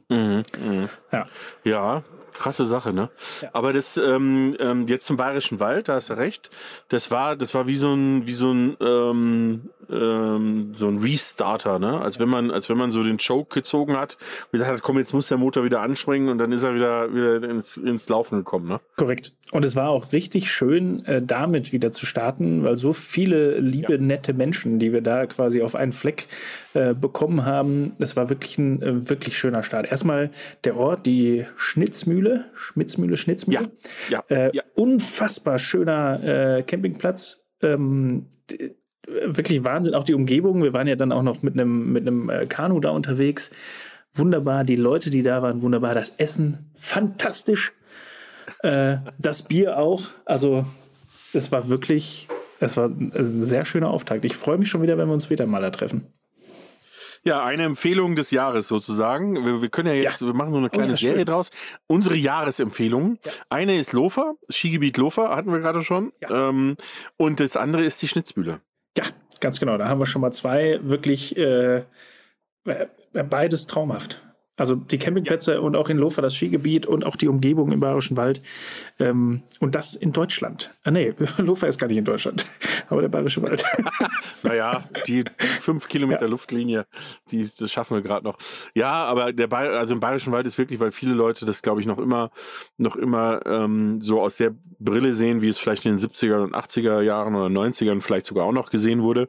Mhm, 0.08 0.42
mh. 0.64 0.88
Ja. 1.10 1.26
Ja, 1.64 2.02
krasse 2.32 2.64
Sache, 2.64 2.92
ne? 2.92 3.10
Ja. 3.40 3.50
Aber 3.52 3.72
das 3.72 3.96
ähm, 3.96 4.56
ähm, 4.58 4.86
jetzt 4.86 5.06
zum 5.06 5.16
Bayerischen 5.16 5.60
Wald, 5.60 5.88
da 5.88 5.94
hast 5.94 6.10
du 6.10 6.14
recht. 6.14 6.50
Das 6.88 7.10
war, 7.10 7.36
das 7.36 7.54
war 7.54 7.66
wie 7.66 7.76
so 7.76 7.92
ein, 7.92 8.26
wie 8.26 8.34
so 8.34 8.52
ein, 8.52 8.76
ähm, 8.80 9.70
ähm, 9.90 10.72
so 10.74 10.88
ein 10.88 10.98
Restarter, 10.98 11.78
ne? 11.78 12.00
Als 12.00 12.18
wenn 12.18 12.28
man, 12.28 12.50
als 12.50 12.68
wenn 12.68 12.76
man 12.76 12.92
so 12.92 13.02
den 13.02 13.18
Choke 13.18 13.54
gezogen 13.54 13.96
hat, 13.96 14.16
und 14.46 14.52
gesagt 14.52 14.70
hat, 14.70 14.82
komm, 14.82 14.98
jetzt 14.98 15.12
muss 15.12 15.28
der 15.28 15.38
Motor 15.38 15.64
wieder 15.64 15.80
anspringen 15.80 16.28
und 16.28 16.38
dann 16.38 16.52
ist 16.52 16.62
er 16.62 16.74
wieder, 16.74 17.14
wieder 17.14 17.42
ins, 17.48 17.76
ins 17.76 18.08
Laufen 18.08 18.38
gekommen, 18.38 18.68
ne? 18.68 18.80
Korrekt. 18.96 19.32
Und 19.52 19.64
es 19.64 19.76
war 19.76 19.90
auch 19.90 20.12
richtig 20.12 20.50
schön, 20.50 21.04
äh, 21.04 21.22
damit 21.22 21.72
wieder 21.72 21.92
zu 21.92 22.06
starten, 22.06 22.64
weil 22.64 22.76
so 22.76 22.92
viele 22.92 23.58
liebe, 23.58 23.98
nette 23.98 24.32
Menschen, 24.32 24.78
die 24.78 24.92
wir 24.92 25.02
da 25.02 25.26
quasi 25.26 25.62
auf 25.62 25.74
einen 25.74 25.92
Fleck 25.92 26.26
äh, 26.74 26.94
bekommen 26.94 27.44
haben, 27.44 27.92
es 27.98 28.16
war 28.16 28.30
wirklich 28.30 28.56
ein 28.58 28.80
äh, 28.80 29.10
wirklich 29.10 29.36
schöner 29.36 29.62
Start. 29.62 29.90
Erstmal 29.90 30.30
der 30.64 30.76
Ort, 30.76 31.04
die 31.06 31.44
Schnitzmühle, 31.56 32.46
Schmitzmühle, 32.54 33.16
Schnitzmühle. 33.16 33.70
Ja, 34.08 34.22
Äh, 34.28 34.56
ja. 34.56 34.62
Unfassbar 34.74 35.58
schöner 35.58 36.58
äh, 36.58 36.62
Campingplatz. 36.62 37.40
Ähm, 37.60 38.28
wirklich 39.06 39.64
Wahnsinn. 39.64 39.94
Auch 39.94 40.04
die 40.04 40.14
Umgebung. 40.14 40.62
Wir 40.62 40.72
waren 40.72 40.86
ja 40.86 40.96
dann 40.96 41.12
auch 41.12 41.22
noch 41.22 41.42
mit 41.42 41.54
einem 41.54 41.92
mit 41.92 42.06
einem 42.06 42.30
äh, 42.30 42.46
Kanu 42.46 42.80
da 42.80 42.90
unterwegs. 42.90 43.50
Wunderbar. 44.14 44.64
Die 44.64 44.76
Leute, 44.76 45.10
die 45.10 45.22
da 45.22 45.42
waren, 45.42 45.62
wunderbar. 45.62 45.94
Das 45.94 46.10
Essen, 46.18 46.70
fantastisch. 46.76 47.72
Äh, 48.62 48.96
das 49.18 49.44
Bier 49.44 49.78
auch. 49.78 50.06
Also, 50.24 50.66
es 51.32 51.50
war 51.50 51.68
wirklich, 51.68 52.28
es 52.60 52.76
war 52.76 52.88
ein 52.88 53.12
sehr 53.14 53.64
schöner 53.64 53.90
Auftakt. 53.90 54.24
Ich 54.24 54.36
freue 54.36 54.58
mich 54.58 54.68
schon 54.68 54.82
wieder, 54.82 54.98
wenn 54.98 55.08
wir 55.08 55.14
uns 55.14 55.30
wieder 55.30 55.46
mal 55.46 55.62
da 55.62 55.70
treffen. 55.70 56.06
Ja, 57.24 57.44
eine 57.44 57.62
Empfehlung 57.62 58.16
des 58.16 58.32
Jahres 58.32 58.66
sozusagen. 58.66 59.46
Wir, 59.46 59.62
wir 59.62 59.68
können 59.68 59.88
ja 59.88 59.94
jetzt, 59.94 60.22
wir 60.22 60.34
machen 60.34 60.50
so 60.50 60.58
eine 60.58 60.70
kleine 60.70 60.90
ja, 60.90 60.96
schön. 60.96 61.10
Serie 61.10 61.24
draus. 61.24 61.52
Unsere 61.86 62.16
Jahresempfehlungen. 62.16 63.18
Eine 63.48 63.78
ist 63.78 63.92
Lofer, 63.92 64.34
Skigebiet 64.50 64.96
Lofer, 64.96 65.34
hatten 65.36 65.52
wir 65.52 65.60
gerade 65.60 65.82
schon. 65.82 66.12
Ja. 66.20 66.48
Ähm, 66.48 66.76
und 67.16 67.38
das 67.38 67.56
andere 67.56 67.84
ist 67.84 68.02
die 68.02 68.08
Schnitzbühle. 68.08 68.60
Ja, 68.96 69.04
ganz 69.40 69.58
genau. 69.60 69.78
Da 69.78 69.88
haben 69.88 70.00
wir 70.00 70.06
schon 70.06 70.22
mal 70.22 70.32
zwei 70.32 70.78
wirklich 70.82 71.36
äh, 71.36 71.84
äh, 72.64 72.86
beides 73.28 73.66
traumhaft. 73.66 74.22
Also 74.56 74.74
die 74.74 74.98
Campingplätze 74.98 75.62
und 75.62 75.76
auch 75.76 75.88
in 75.88 75.96
Lofer 75.96 76.20
das 76.20 76.34
Skigebiet 76.34 76.86
und 76.86 77.04
auch 77.04 77.16
die 77.16 77.28
Umgebung 77.28 77.72
im 77.72 77.80
Bayerischen 77.80 78.18
Wald. 78.18 78.42
Ähm, 78.98 79.42
und 79.60 79.74
das 79.74 79.94
in 79.94 80.12
Deutschland. 80.12 80.74
Ah, 80.84 80.90
nee, 80.90 81.14
Lofer 81.38 81.68
ist 81.68 81.78
gar 81.78 81.86
nicht 81.86 81.96
in 81.96 82.04
Deutschland, 82.04 82.46
aber 82.88 83.00
der 83.00 83.08
Bayerische 83.08 83.42
Wald. 83.42 83.64
Naja, 84.44 84.82
die 85.06 85.24
fünf 85.38 85.88
Kilometer 85.88 86.26
Luftlinie, 86.26 86.86
die, 87.30 87.48
das 87.56 87.70
schaffen 87.70 87.96
wir 87.96 88.02
gerade 88.02 88.24
noch. 88.24 88.38
Ja, 88.74 89.04
aber 89.04 89.32
der 89.32 89.46
Bayer, 89.46 89.78
also 89.78 89.94
im 89.94 90.00
Bayerischen 90.00 90.32
Wald 90.32 90.48
ist 90.48 90.58
wirklich, 90.58 90.80
weil 90.80 90.90
viele 90.90 91.14
Leute 91.14 91.44
das, 91.44 91.62
glaube 91.62 91.80
ich, 91.80 91.86
noch 91.86 91.98
immer, 91.98 92.32
noch 92.76 92.96
immer 92.96 93.40
ähm, 93.46 94.00
so 94.00 94.20
aus 94.20 94.36
der 94.36 94.52
Brille 94.80 95.12
sehen, 95.12 95.42
wie 95.42 95.48
es 95.48 95.58
vielleicht 95.58 95.86
in 95.86 95.96
den 95.96 96.00
70er 96.00 96.42
und 96.42 96.54
80er 96.54 97.00
Jahren 97.02 97.34
oder 97.34 97.46
90ern 97.46 98.00
vielleicht 98.00 98.26
sogar 98.26 98.44
auch 98.44 98.52
noch 98.52 98.70
gesehen 98.70 99.02
wurde. 99.02 99.28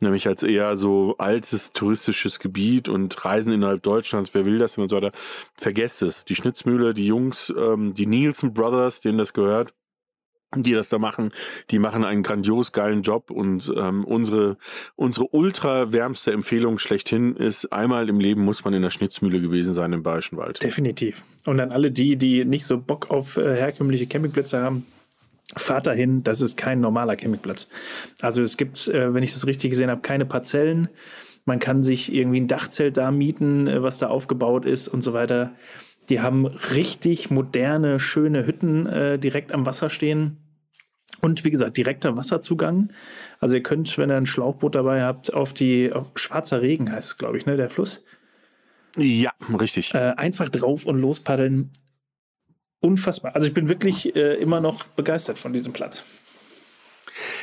Nämlich 0.00 0.26
als 0.26 0.42
eher 0.42 0.76
so 0.76 1.16
altes 1.18 1.72
touristisches 1.72 2.38
Gebiet 2.38 2.88
und 2.88 3.22
Reisen 3.24 3.52
innerhalb 3.52 3.82
Deutschlands, 3.82 4.32
wer 4.32 4.46
will 4.46 4.58
das 4.72 4.78
und 4.78 4.88
so 4.88 4.96
weiter. 4.96 5.12
Vergesst 5.56 6.02
es. 6.02 6.24
Die 6.24 6.34
Schnitzmühle, 6.34 6.94
die 6.94 7.06
Jungs, 7.06 7.52
ähm, 7.56 7.94
die 7.94 8.06
Nielsen 8.06 8.52
Brothers, 8.52 9.00
denen 9.00 9.18
das 9.18 9.32
gehört, 9.32 9.72
die 10.56 10.72
das 10.72 10.88
da 10.88 10.98
machen, 10.98 11.32
die 11.70 11.78
machen 11.78 12.04
einen 12.04 12.22
grandios 12.22 12.72
geilen 12.72 13.02
Job 13.02 13.30
und 13.30 13.72
ähm, 13.76 14.04
unsere, 14.04 14.56
unsere 14.94 15.26
ultra 15.32 15.92
wärmste 15.92 16.32
Empfehlung 16.32 16.78
schlechthin 16.78 17.36
ist, 17.36 17.72
einmal 17.72 18.08
im 18.08 18.20
Leben 18.20 18.44
muss 18.44 18.64
man 18.64 18.74
in 18.74 18.82
der 18.82 18.90
Schnitzmühle 18.90 19.40
gewesen 19.40 19.74
sein 19.74 19.92
im 19.92 20.02
Bayerischen 20.02 20.36
Wald. 20.36 20.62
Definitiv. 20.62 21.24
Und 21.46 21.56
dann 21.56 21.72
alle 21.72 21.90
die, 21.90 22.16
die 22.16 22.44
nicht 22.44 22.66
so 22.66 22.78
Bock 22.78 23.10
auf 23.10 23.36
äh, 23.36 23.56
herkömmliche 23.56 24.06
Campingplätze 24.06 24.60
haben, 24.60 24.86
fahrt 25.56 25.86
dahin. 25.86 26.22
Das 26.22 26.40
ist 26.40 26.56
kein 26.56 26.80
normaler 26.80 27.16
Campingplatz. 27.16 27.68
Also 28.20 28.42
es 28.42 28.56
gibt, 28.56 28.88
äh, 28.88 29.12
wenn 29.14 29.22
ich 29.22 29.32
das 29.32 29.46
richtig 29.46 29.70
gesehen 29.70 29.90
habe, 29.90 30.00
keine 30.00 30.26
Parzellen. 30.26 30.88
Man 31.44 31.58
kann 31.58 31.82
sich 31.82 32.12
irgendwie 32.12 32.40
ein 32.40 32.48
Dachzelt 32.48 32.96
da 32.96 33.10
mieten, 33.10 33.66
äh, 33.66 33.82
was 33.82 33.98
da 33.98 34.08
aufgebaut 34.08 34.64
ist 34.64 34.88
und 34.88 35.02
so 35.02 35.12
weiter. 35.12 35.52
Die 36.08 36.20
haben 36.20 36.46
richtig 36.46 37.30
moderne, 37.30 37.98
schöne 37.98 38.46
Hütten 38.46 38.86
äh, 38.86 39.18
direkt 39.18 39.52
am 39.52 39.66
Wasser 39.66 39.88
stehen. 39.90 40.38
Und 41.20 41.44
wie 41.44 41.50
gesagt, 41.50 41.76
direkter 41.76 42.16
Wasserzugang. 42.16 42.92
Also 43.40 43.56
ihr 43.56 43.62
könnt, 43.62 43.96
wenn 43.96 44.10
ihr 44.10 44.16
ein 44.16 44.26
Schlauchboot 44.26 44.74
dabei 44.74 45.02
habt, 45.02 45.32
auf 45.32 45.54
die 45.54 45.92
auf 45.92 46.12
Schwarzer 46.16 46.60
Regen 46.60 46.92
heißt 46.92 47.08
es, 47.08 47.18
glaube 47.18 47.38
ich, 47.38 47.46
ne, 47.46 47.56
der 47.56 47.70
Fluss 47.70 48.04
Ja, 48.96 49.32
richtig. 49.58 49.94
äh, 49.94 50.12
einfach 50.16 50.50
drauf 50.50 50.84
und 50.84 50.98
lospaddeln. 51.00 51.70
Unfassbar. 52.80 53.34
Also 53.34 53.46
ich 53.46 53.54
bin 53.54 53.68
wirklich 53.70 54.14
äh, 54.14 54.34
immer 54.34 54.60
noch 54.60 54.84
begeistert 54.88 55.38
von 55.38 55.54
diesem 55.54 55.72
Platz. 55.72 56.04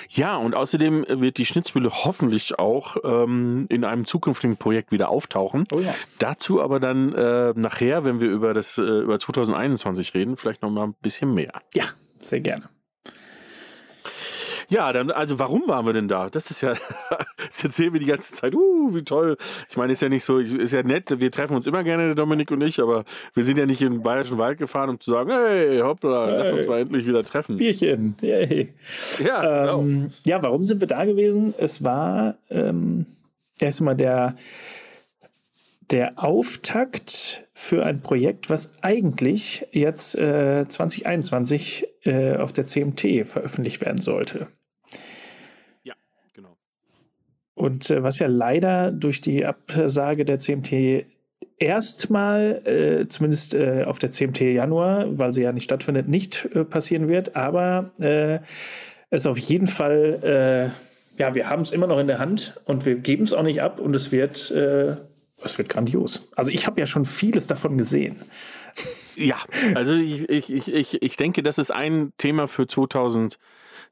Ja, 0.10 0.38
und 0.38 0.56
außerdem 0.56 1.06
wird 1.08 1.38
die 1.38 1.46
Schnitzmühle 1.46 1.90
hoffentlich 1.90 2.60
auch 2.60 2.98
ähm, 3.04 3.66
in 3.70 3.84
einem 3.84 4.06
zukünftigen 4.06 4.58
Projekt 4.58 4.92
wieder 4.92 5.10
auftauchen. 5.10 5.66
Oh 5.72 5.80
ja. 5.80 5.94
Dazu 6.20 6.62
aber 6.62 6.80
dann 6.80 7.14
äh, 7.14 7.54
nachher, 7.56 8.04
wenn 8.04 8.20
wir 8.22 8.30
über 8.30 8.54
das 8.54 8.78
äh, 8.78 8.82
über 8.82 9.20
2021 9.20 10.14
reden, 10.14 10.38
vielleicht 10.38 10.62
noch 10.62 10.72
mal 10.72 10.84
ein 10.84 10.96
bisschen 11.02 11.34
mehr. 11.34 11.62
Ja, 11.74 11.86
sehr 12.20 12.42
gerne. 12.42 12.70
Ja, 14.72 14.94
dann, 14.94 15.12
also 15.12 15.38
warum 15.38 15.68
waren 15.68 15.86
wir 15.86 15.92
denn 15.92 16.08
da? 16.08 16.30
Das 16.30 16.50
ist 16.50 16.62
ja, 16.62 16.74
das 17.38 17.64
erzählen 17.64 17.92
wir 17.92 18.00
die 18.00 18.06
ganze 18.06 18.34
Zeit, 18.34 18.56
uh, 18.56 18.96
wie 18.96 19.04
toll. 19.04 19.36
Ich 19.70 19.76
meine, 19.76 19.92
ist 19.92 20.02
ja 20.02 20.08
nicht 20.08 20.24
so, 20.24 20.38
ist 20.40 20.72
ja 20.72 20.82
nett, 20.82 21.20
wir 21.20 21.30
treffen 21.30 21.58
uns 21.58 21.68
immer 21.68 21.84
gerne, 21.84 22.06
der 22.06 22.16
Dominik 22.16 22.52
und 22.52 22.62
ich, 22.62 22.80
aber 22.80 23.04
wir 23.34 23.44
sind 23.44 23.60
ja 23.60 23.66
nicht 23.66 23.82
in 23.82 23.92
den 23.92 24.02
Bayerischen 24.02 24.38
Wald 24.38 24.60
gefahren, 24.60 24.90
um 24.90 25.00
zu 25.00 25.12
sagen, 25.12 25.30
hey, 25.30 25.80
hoppla, 25.80 26.30
lass 26.30 26.52
uns 26.52 26.62
Hey. 26.62 26.68
mal 26.68 26.80
endlich 26.80 27.06
wieder 27.06 27.22
treffen. 27.26 27.58
Bierchen. 27.58 28.16
Yay. 28.22 28.70
Ja, 29.20 29.42
genau. 29.42 29.82
Ähm, 29.82 30.12
ja, 30.26 30.42
warum 30.42 30.64
sind 30.64 30.80
wir 30.80 30.88
da 30.88 31.04
gewesen? 31.04 31.54
Es 31.58 31.84
war 31.84 32.36
ähm, 32.50 33.06
erstmal 33.60 33.98
der, 33.98 34.38
der 35.90 36.14
Auftakt 36.24 37.44
für 37.54 37.86
ein 37.86 38.00
Projekt, 38.00 38.50
was 38.50 38.72
eigentlich 38.82 39.68
jetzt 39.74 40.16
äh, 40.16 40.66
2021 40.68 41.88
äh, 42.04 42.38
auf 42.38 42.54
der 42.54 42.66
CMT 42.66 43.28
veröffentlicht 43.28 43.82
werden 43.82 44.02
sollte. 44.02 44.48
ja, 45.84 45.94
genau. 46.34 46.58
Und 47.62 47.92
äh, 47.92 48.02
was 48.02 48.18
ja 48.18 48.26
leider 48.26 48.92
durch 48.92 49.22
die 49.22 49.46
Absage 49.46 50.26
der 50.26 50.40
CMT 50.40 51.06
erstmal, 51.60 52.66
äh, 52.66 53.08
zumindest 53.08 53.54
äh, 53.54 53.84
auf 53.86 54.00
der 54.00 54.10
CMT 54.10 54.42
Januar, 54.42 55.06
weil 55.20 55.32
sie 55.32 55.44
ja 55.44 55.52
nicht 55.52 55.66
stattfindet, 55.66 56.08
nicht 56.08 56.50
äh, 56.56 56.66
passieren 56.66 57.08
wird. 57.08 57.36
Aber 57.36 57.92
äh, 58.00 58.40
es 59.12 59.28
auf 59.28 59.38
jeden 59.38 59.68
Fall, 59.68 60.72
äh, 61.18 61.22
ja, 61.22 61.36
wir 61.36 61.52
haben 61.52 61.62
es 61.62 61.70
immer 61.70 61.86
noch 61.86 62.00
in 62.00 62.08
der 62.08 62.18
Hand 62.18 62.60
und 62.66 62.88
wir 62.88 62.96
geben 62.96 63.26
es 63.26 63.34
auch 63.34 63.44
nicht 63.44 63.62
ab 63.62 63.80
und 63.80 63.96
es 63.96 64.12
wird, 64.12 64.50
äh, 64.50 64.96
es 65.44 65.60
wird 65.60 65.70
grandios. 65.70 66.28
Also 66.36 66.50
ich 66.50 66.66
habe 66.66 66.80
ja 66.80 66.88
schon 66.88 67.06
vieles 67.06 67.46
davon 67.46 67.78
gesehen. 67.78 68.16
Ja, 69.16 69.36
also 69.76 69.94
ich, 69.94 70.28
ich, 70.30 70.50
ich, 70.74 71.04
ich, 71.04 71.16
denke, 71.16 71.44
das 71.44 71.60
ist 71.60 71.70
ein 71.70 72.12
Thema 72.18 72.48
für 72.48 72.66
2000. 72.66 73.38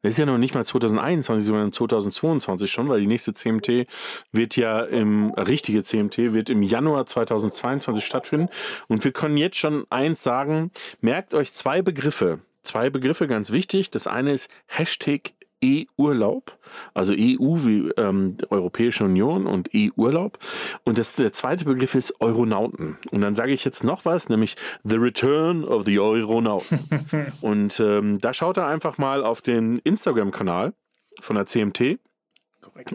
Das 0.02 0.14
ist 0.14 0.18
ja 0.18 0.26
noch 0.26 0.38
nicht 0.38 0.56
mal 0.56 0.64
2021, 0.64 1.46
sondern 1.46 1.72
2022 1.72 2.72
schon, 2.72 2.88
weil 2.88 3.02
die 3.02 3.08
nächste 3.08 3.34
CMT 3.34 3.86
wird 4.32 4.56
ja 4.56 4.80
im, 4.80 5.34
äh, 5.36 5.42
richtige 5.42 5.84
CMT 5.84 6.34
wird 6.34 6.50
im 6.50 6.64
Januar 6.64 7.06
2022 7.06 8.06
stattfinden. 8.06 8.50
Und 8.88 9.04
wir 9.04 9.12
können 9.12 9.38
jetzt 9.38 9.58
schon 9.58 9.86
eins 9.90 10.24
sagen, 10.24 10.72
merkt 11.02 11.34
euch 11.34 11.52
zwei 11.52 11.82
Begriffe. 11.82 12.40
Zwei 12.64 12.90
Begriffe 12.90 13.28
ganz 13.28 13.52
wichtig. 13.52 13.90
Das 13.90 14.08
eine 14.08 14.32
ist 14.32 14.50
Hashtag 14.68 15.34
E-Urlaub, 15.62 16.58
also 16.94 17.14
EU 17.14 17.58
wie 17.66 17.90
ähm, 17.98 18.38
Europäische 18.50 19.04
Union 19.04 19.46
und 19.46 19.74
E-Urlaub. 19.74 20.40
Und 20.84 20.98
das, 20.98 21.16
der 21.16 21.34
zweite 21.34 21.66
Begriff 21.66 21.96
ist 21.96 22.20
Euronauten. 22.22 22.98
Und 23.12 23.22
dann 23.22 23.36
sage 23.36 23.52
ich 23.52 23.66
jetzt 23.66 23.84
noch 23.84 24.06
was, 24.06 24.30
nämlich 24.30 24.56
The 24.84 24.96
Return 24.96 25.64
of 25.64 25.86
the 25.86 26.00
Euronauten. 26.00 26.80
und 27.42 27.80
ähm, 27.80 28.20
da 28.20 28.34
schaut 28.34 28.58
er 28.58 28.68
einfach 28.68 28.98
mal 28.98 29.24
auf 29.24 29.42
den 29.42 29.78
Instagram-Kanal 29.80 30.74
von 31.20 31.36
der 31.36 31.46
CMT. 31.46 32.00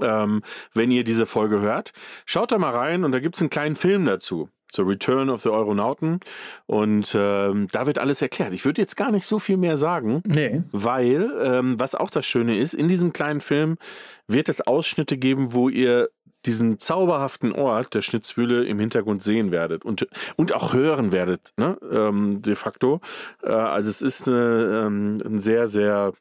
Ähm, 0.01 0.43
wenn 0.73 0.91
ihr 0.91 1.05
diese 1.05 1.27
Folge 1.27 1.61
hört, 1.61 1.93
schaut 2.25 2.53
da 2.53 2.59
mal 2.59 2.75
rein 2.75 3.05
und 3.05 3.13
da 3.13 3.21
gibt 3.21 3.37
es 3.37 3.43
einen 3.43 3.51
kleinen 3.51 3.77
Film 3.77 4.07
dazu. 4.07 4.49
Zur 4.75 4.89
Return 4.89 5.31
of 5.31 5.41
the 5.41 5.49
Euronauten. 5.49 6.21
Und 6.67 7.15
ähm, 7.17 7.69
da 7.73 7.87
wird 7.87 7.99
alles 7.99 8.21
erklärt. 8.21 8.53
Ich 8.53 8.65
würde 8.65 8.83
jetzt 8.83 8.97
gar 8.97 9.11
nicht 9.11 9.27
so 9.27 9.39
viel 9.39 9.57
mehr 9.57 9.77
sagen. 9.77 10.23
Nee. 10.27 10.63
Weil, 10.73 11.33
ähm, 11.41 11.79
was 11.79 11.95
auch 11.95 12.11
das 12.11 12.27
Schöne 12.27 12.59
ist, 12.59 12.75
in 12.75 12.89
diesem 12.89 13.13
kleinen 13.13 13.41
Film 13.41 13.77
wird 14.27 14.49
es 14.49 14.61
Ausschnitte 14.67 15.17
geben, 15.17 15.53
wo 15.53 15.69
ihr 15.69 16.09
diesen 16.47 16.79
zauberhaften 16.79 17.53
Ort 17.53 17.95
der 17.95 18.03
Schnitzwühle 18.03 18.65
im 18.65 18.79
Hintergrund 18.79 19.23
sehen 19.23 19.51
werdet 19.51 19.85
und, 19.85 20.07
und 20.37 20.55
auch 20.55 20.75
hören 20.75 21.13
werdet, 21.13 21.53
ne? 21.57 21.79
ähm, 21.91 22.43
de 22.43 22.55
facto. 22.55 23.01
Äh, 23.43 23.53
also 23.53 23.89
es 23.89 24.03
ist 24.03 24.29
äh, 24.29 24.33
ähm, 24.33 25.23
ein 25.25 25.39
sehr, 25.39 25.67
sehr 25.69 26.13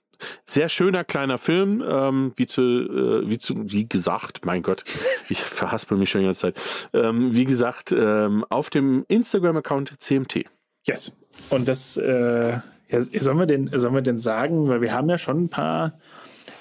sehr 0.46 0.70
schöner 0.70 1.04
kleiner 1.04 1.38
Film, 1.38 1.84
ähm, 1.88 2.34
wie 2.36 2.48
zu, 2.48 2.62
äh, 2.62 3.30
wie 3.30 3.40
zu, 3.40 3.56
wie 3.72 3.88
gesagt, 3.88 4.46
mein 4.46 4.62
Gott, 4.62 4.84
ich 5.30 5.40
verhaspel 5.40 5.98
mich 5.98 6.10
schon 6.10 6.22
die 6.22 6.28
ganze 6.28 6.54
Zeit. 6.54 6.90
Ähm, 6.94 7.34
wie 7.34 7.46
gesagt, 7.46 7.92
ähm, 7.92 8.46
auf 8.50 8.70
dem 8.70 9.06
Instagram-Account 9.08 10.00
CMT. 10.00 10.46
Yes. 10.86 11.14
Und 11.50 11.68
das, 11.68 11.98
äh, 11.98 12.60
ja, 12.90 13.02
sollen 13.02 13.40
wir 13.40 13.46
denn, 13.46 13.70
sollen 13.74 13.96
wir 13.96 14.02
denn 14.02 14.18
sagen, 14.18 14.70
weil 14.70 14.82
wir 14.82 14.94
haben 14.94 15.10
ja 15.10 15.18
schon 15.18 15.46
ein 15.46 15.50
paar, 15.50 15.94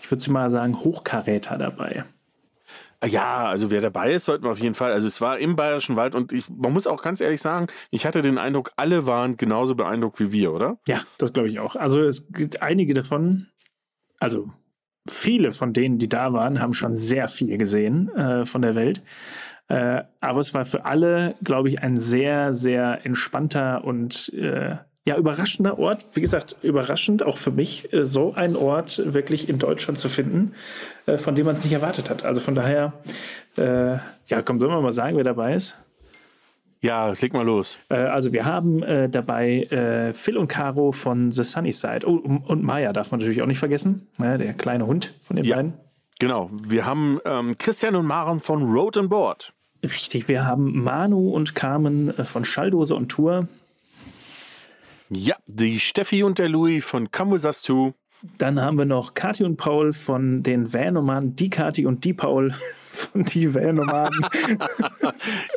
ich 0.03 0.11
würde 0.11 0.31
mal 0.31 0.51
sagen, 0.51 0.81
Hochkaräter 0.81 1.59
dabei. 1.59 2.05
Ja, 3.05 3.47
also 3.47 3.71
wer 3.71 3.81
dabei 3.81 4.13
ist, 4.13 4.27
sollten 4.27 4.45
wir 4.45 4.51
auf 4.51 4.61
jeden 4.61 4.75
Fall. 4.75 4.93
Also 4.93 5.09
es 5.09 5.21
war 5.21 5.39
im 5.39 5.57
Bayerischen 5.57 5.97
Wald 5.97 6.15
und 6.15 6.33
ich, 6.33 6.49
man 6.49 6.73
muss 6.73 6.87
auch 6.87 7.03
ganz 7.03 7.21
ehrlich 7.21 7.41
sagen, 7.41 7.67
ich 7.91 8.07
hatte 8.07 8.23
den 8.23 8.39
Eindruck, 8.39 8.73
alle 8.77 9.07
waren 9.07 9.37
genauso 9.37 9.75
beeindruckt 9.75 10.21
wie 10.21 10.31
wir, 10.31 10.53
oder? 10.53 10.79
Ja, 10.87 11.01
das 11.19 11.33
glaube 11.33 11.49
ich 11.49 11.59
auch. 11.59 11.75
Also 11.75 12.03
es 12.03 12.29
gibt 12.29 12.63
einige 12.63 12.95
davon, 12.95 13.49
also 14.21 14.51
viele 15.09 15.51
von 15.51 15.73
denen, 15.73 15.99
die 15.99 16.09
da 16.09 16.33
waren, 16.33 16.61
haben 16.61 16.75
schon 16.75 16.95
sehr 16.95 17.27
viel 17.29 17.59
gesehen 17.59 18.09
äh, 18.11 18.47
von 18.47 18.63
der 18.63 18.77
Welt. 18.77 19.03
Äh, 19.69 20.05
aber 20.21 20.41
es 20.41 20.55
war 20.55 20.65
für 20.65 20.85
alle, 20.85 21.35
glaube 21.43 21.69
ich, 21.69 21.83
ein 21.83 21.97
sehr, 21.97 22.55
sehr 22.55 23.05
entspannter 23.05 23.85
und 23.85 24.33
äh, 24.35 24.77
ja, 25.05 25.17
überraschender 25.17 25.79
Ort. 25.79 26.05
Wie 26.15 26.21
gesagt, 26.21 26.57
überraschend 26.63 27.25
auch 27.25 27.37
für 27.37 27.51
mich, 27.51 27.93
äh, 27.93 28.05
so 28.05 28.35
einen 28.35 28.55
Ort 28.55 29.03
wirklich 29.05 29.49
in 29.49 29.59
Deutschland 29.59 29.99
zu 29.99 30.09
finden, 30.09 30.53
äh, 31.07 31.17
von 31.17 31.35
dem 31.35 31.47
man 31.47 31.55
es 31.55 31.65
nicht 31.65 31.73
erwartet 31.73 32.11
hat. 32.11 32.25
Also 32.25 32.41
von 32.41 32.55
daher, 32.55 32.93
äh, 33.57 33.97
ja, 34.27 34.43
komm, 34.45 34.61
sollen 34.61 34.73
wir 34.73 34.81
mal 34.81 34.93
sagen, 34.93 35.17
wer 35.17 35.25
dabei 35.25 35.55
ist? 35.55 35.77
Ja, 36.81 37.13
leg 37.21 37.33
mal 37.33 37.45
los. 37.47 37.79
Äh, 37.91 37.95
also 37.95 38.33
wir 38.33 38.45
haben 38.45 38.83
äh, 38.83 39.09
dabei 39.09 39.63
äh, 39.65 40.13
Phil 40.13 40.37
und 40.37 40.49
Caro 40.49 40.91
von 40.91 41.31
The 41.31 41.45
Sunny 41.45 41.73
Side. 41.73 42.01
Oh, 42.07 42.17
und 42.17 42.63
Maya 42.65 42.93
darf 42.93 43.11
man 43.13 43.21
natürlich 43.21 43.41
auch 43.43 43.47
nicht 43.47 43.61
vergessen. 43.61 44.09
Ja, 44.21 44.37
der 44.37 44.53
kleine 44.55 44.87
Hund 44.87 45.15
von 45.23 45.37
den 45.37 45.45
Ja. 45.45 45.57
beiden. 45.57 45.75
Genau. 46.19 46.51
Wir 46.53 46.85
haben 46.85 47.21
ähm, 47.25 47.57
Christian 47.59 47.95
und 47.97 48.07
Maren 48.07 48.41
von 48.41 48.63
Road 48.65 48.97
and 48.97 49.11
Board. 49.11 49.53
Richtig, 49.85 50.29
wir 50.29 50.45
haben 50.47 50.83
Manu 50.83 51.31
und 51.31 51.55
Carmen 51.55 52.17
äh, 52.17 52.25
von 52.25 52.45
Schalldose 52.45 52.95
und 52.97 53.09
Tour. 53.09 53.49
Ja, 55.09 55.37
die 55.47 55.79
Steffi 55.79 56.23
und 56.23 56.39
der 56.39 56.49
Louis 56.49 56.85
von 56.85 57.11
Camusas 57.11 57.63
2. 57.63 57.93
Dann 58.39 58.61
haben 58.61 58.79
wir 58.79 58.85
noch 58.85 59.15
Kati 59.15 59.45
und 59.45 59.57
Paul 59.57 59.93
von 59.93 60.43
den 60.43 60.73
Vanomanen, 60.73 61.35
die 61.35 61.51
Kati 61.51 61.87
und 61.87 62.05
die 62.05 62.13
Paul 62.13 62.53
von 62.93 63.25
die 63.25 63.55
Vanomanen. 63.55 64.21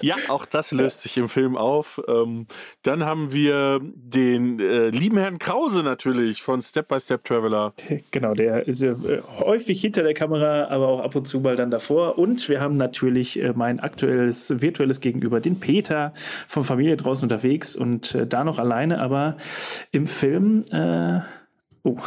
Ja, 0.01 0.15
auch 0.27 0.45
das 0.45 0.71
löst 0.71 1.01
sich 1.01 1.17
im 1.17 1.29
Film 1.29 1.57
auf. 1.57 1.99
Ähm, 2.07 2.45
dann 2.83 3.03
haben 3.05 3.33
wir 3.33 3.79
den 3.81 4.59
äh, 4.59 4.89
lieben 4.89 5.17
Herrn 5.17 5.39
Krause 5.39 5.81
natürlich 5.81 6.43
von 6.43 6.61
Step 6.61 6.89
by 6.89 6.99
Step 6.99 7.23
Traveler. 7.23 7.73
genau, 8.11 8.33
der 8.33 8.67
ist 8.67 8.81
äh, 8.81 8.95
häufig 9.39 9.81
hinter 9.81 10.03
der 10.03 10.13
Kamera, 10.13 10.67
aber 10.67 10.87
auch 10.87 10.99
ab 10.99 11.15
und 11.15 11.27
zu 11.27 11.39
mal 11.39 11.55
dann 11.55 11.71
davor. 11.71 12.19
Und 12.19 12.47
wir 12.47 12.61
haben 12.61 12.75
natürlich 12.75 13.39
äh, 13.41 13.53
mein 13.55 13.79
aktuelles 13.79 14.61
virtuelles 14.61 14.99
Gegenüber, 14.99 15.39
den 15.39 15.59
Peter 15.59 16.13
von 16.47 16.63
Familie 16.63 16.97
draußen 16.97 17.25
unterwegs 17.25 17.75
und 17.75 18.15
da 18.29 18.43
noch 18.43 18.59
alleine, 18.59 19.01
aber 19.01 19.37
im 19.91 20.05
Film. 20.05 20.63
Äh, 20.71 21.21
Oh. 21.85 21.97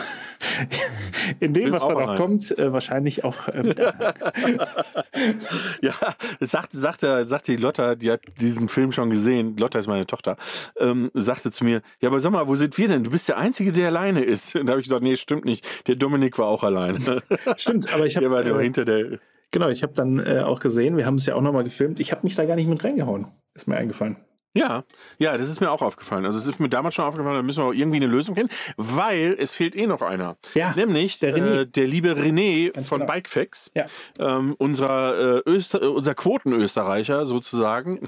In 1.41 1.55
dem, 1.55 1.73
was 1.73 1.87
da 1.87 1.95
noch 1.95 2.17
kommt, 2.17 2.59
äh, 2.59 2.73
wahrscheinlich 2.73 3.23
auch 3.23 3.47
äh, 3.49 3.63
mit 3.63 3.79
Ja, 5.81 5.95
sagt, 6.41 6.73
sagte, 6.73 7.29
sagte 7.29 7.53
die 7.53 7.63
Lotta, 7.63 7.95
die 7.95 8.11
hat 8.11 8.21
diesen 8.41 8.69
Film 8.69 8.91
schon 8.91 9.09
gesehen. 9.09 9.57
Lotta 9.57 9.79
ist 9.79 9.87
meine 9.87 10.05
Tochter. 10.05 10.37
Ähm, 10.79 11.13
sagte 11.15 11.53
zu 11.53 11.65
mir, 11.65 11.81
ja, 12.01 12.09
aber 12.09 12.19
sag 12.19 12.33
mal, 12.33 12.49
wo 12.49 12.57
sind 12.57 12.77
wir 12.77 12.89
denn? 12.89 13.05
Du 13.05 13.11
bist 13.13 13.29
der 13.29 13.39
Einzige, 13.39 13.71
der 13.71 13.89
alleine 13.89 14.21
ist. 14.21 14.57
Und 14.57 14.67
da 14.67 14.73
habe 14.73 14.81
ich 14.81 14.89
gesagt, 14.89 15.05
nee, 15.05 15.15
stimmt 15.15 15.45
nicht. 15.45 15.65
Der 15.87 15.95
Dominik 15.95 16.41
war 16.41 16.49
auch 16.49 16.65
alleine. 16.65 17.23
Stimmt, 17.57 17.95
aber 17.95 18.07
ich 18.07 18.15
Der 18.15 18.33
war 18.33 18.39
habe 18.39 18.49
nur 18.49 18.61
äh, 18.61 18.65
hinter 18.65 18.85
der. 18.85 19.21
genau, 19.53 19.69
ich 19.69 19.85
habe 19.85 19.93
dann 19.95 20.19
äh, 20.19 20.41
auch 20.41 20.59
gesehen, 20.59 20.97
wir 20.97 21.07
haben 21.07 21.17
es 21.17 21.27
ja 21.27 21.37
auch 21.37 21.41
nochmal 21.41 21.63
gefilmt. 21.63 22.01
Ich 22.01 22.11
habe 22.11 22.23
mich 22.25 22.35
da 22.35 22.45
gar 22.47 22.57
nicht 22.57 22.69
mit 22.69 22.83
reingehauen. 22.83 23.29
Ist 23.55 23.69
mir 23.69 23.77
eingefallen. 23.77 24.17
Ja, 24.59 24.85
ja, 25.19 25.37
das 25.37 25.49
ist 25.49 25.61
mir 25.61 25.71
auch 25.71 25.83
aufgefallen. 25.83 26.25
Also 26.25 26.37
es 26.39 26.47
ist 26.47 26.59
mir 26.59 26.69
damals 26.69 26.95
schon 26.97 27.05
aufgefallen, 27.05 27.37
da 27.37 27.43
müssen 27.43 27.63
wir 27.63 27.67
auch 27.69 27.73
irgendwie 27.75 27.97
eine 27.99 28.07
Lösung 28.09 28.35
finden, 28.35 28.53
weil 28.77 29.37
es 29.39 29.53
fehlt 29.53 29.77
eh 29.77 29.87
noch 29.87 30.03
einer. 30.03 30.37
Ja, 30.55 30.73
Nämlich 30.75 31.19
der 31.21 31.37
René. 31.37 31.61
äh, 31.61 31.67
der 31.67 31.87
liebe 31.87 32.13
René 32.15 32.73
von 32.85 33.01
genau. 33.01 33.13
Bikefax, 33.13 33.71
Ja. 33.75 33.87
ähm, 34.19 34.55
unserer, 34.59 35.37
äh, 35.47 35.51
Öster, 35.51 35.83
äh, 35.83 35.87
unser 35.87 36.15
Quotenösterreicher 36.15 37.27
sozusagen, 37.27 38.01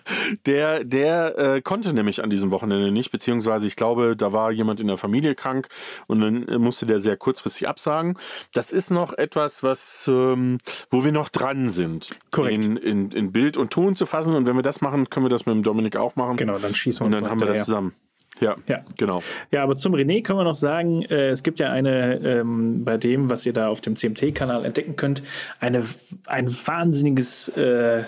der, 0.46 0.84
der 0.84 1.38
äh, 1.38 1.60
konnte 1.62 1.92
nämlich 1.92 2.22
an 2.22 2.30
diesem 2.30 2.50
Wochenende 2.50 2.90
nicht, 2.90 3.10
beziehungsweise 3.10 3.66
ich 3.66 3.76
glaube, 3.76 4.16
da 4.16 4.32
war 4.32 4.50
jemand 4.50 4.80
in 4.80 4.86
der 4.86 4.96
Familie 4.96 5.34
krank 5.34 5.68
und 6.06 6.20
dann 6.20 6.48
äh, 6.48 6.58
musste 6.58 6.86
der 6.86 7.00
sehr 7.00 7.16
kurzfristig 7.16 7.68
absagen. 7.68 8.16
Das 8.54 8.72
ist 8.72 8.90
noch 8.90 9.12
etwas, 9.12 9.62
was, 9.62 10.06
ähm, 10.08 10.58
wo 10.90 11.04
wir 11.04 11.12
noch 11.12 11.28
dran 11.28 11.68
sind, 11.68 12.10
Korrekt. 12.30 12.64
In, 12.64 12.76
in, 12.76 13.10
in 13.10 13.32
Bild 13.32 13.56
und 13.56 13.70
Ton 13.70 13.96
zu 13.96 14.06
fassen 14.06 14.34
und 14.34 14.46
wenn 14.46 14.56
wir 14.56 14.62
das 14.62 14.80
machen, 14.80 15.10
können 15.10 15.26
wir 15.26 15.30
das 15.30 15.46
mit 15.46 15.54
dem 15.54 15.62
Dominik 15.62 15.96
auch 16.00 16.16
machen. 16.16 16.36
Genau, 16.36 16.58
dann 16.58 16.74
schießen 16.74 17.00
wir 17.00 17.06
Und 17.06 17.14
uns 17.14 17.22
dann 17.22 17.30
haben 17.30 17.40
wir 17.40 17.46
das 17.48 17.64
zusammen. 17.64 17.94
Ja, 18.40 18.56
Ja. 18.66 18.82
genau. 18.96 19.22
Ja, 19.50 19.62
aber 19.62 19.76
zum 19.76 19.94
René 19.94 20.22
können 20.22 20.38
wir 20.38 20.44
noch 20.44 20.56
sagen, 20.56 21.02
äh, 21.02 21.28
es 21.28 21.42
gibt 21.42 21.58
ja 21.58 21.70
eine, 21.70 22.14
ähm, 22.24 22.84
bei 22.84 22.96
dem, 22.96 23.30
was 23.30 23.44
ihr 23.46 23.52
da 23.52 23.68
auf 23.68 23.80
dem 23.80 23.96
CMT-Kanal 23.96 24.64
entdecken 24.64 24.96
könnt, 24.96 25.22
eine, 25.60 25.84
ein 26.26 26.48
wahnsinniges, 26.48 27.48
äh, 27.48 28.04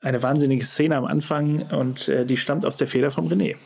eine 0.00 0.22
wahnsinnige 0.22 0.64
Szene 0.64 0.96
am 0.96 1.04
Anfang 1.04 1.62
und 1.70 2.08
äh, 2.08 2.24
die 2.26 2.36
stammt 2.36 2.66
aus 2.66 2.76
der 2.76 2.88
Feder 2.88 3.10
vom 3.12 3.28
René. 3.28 3.56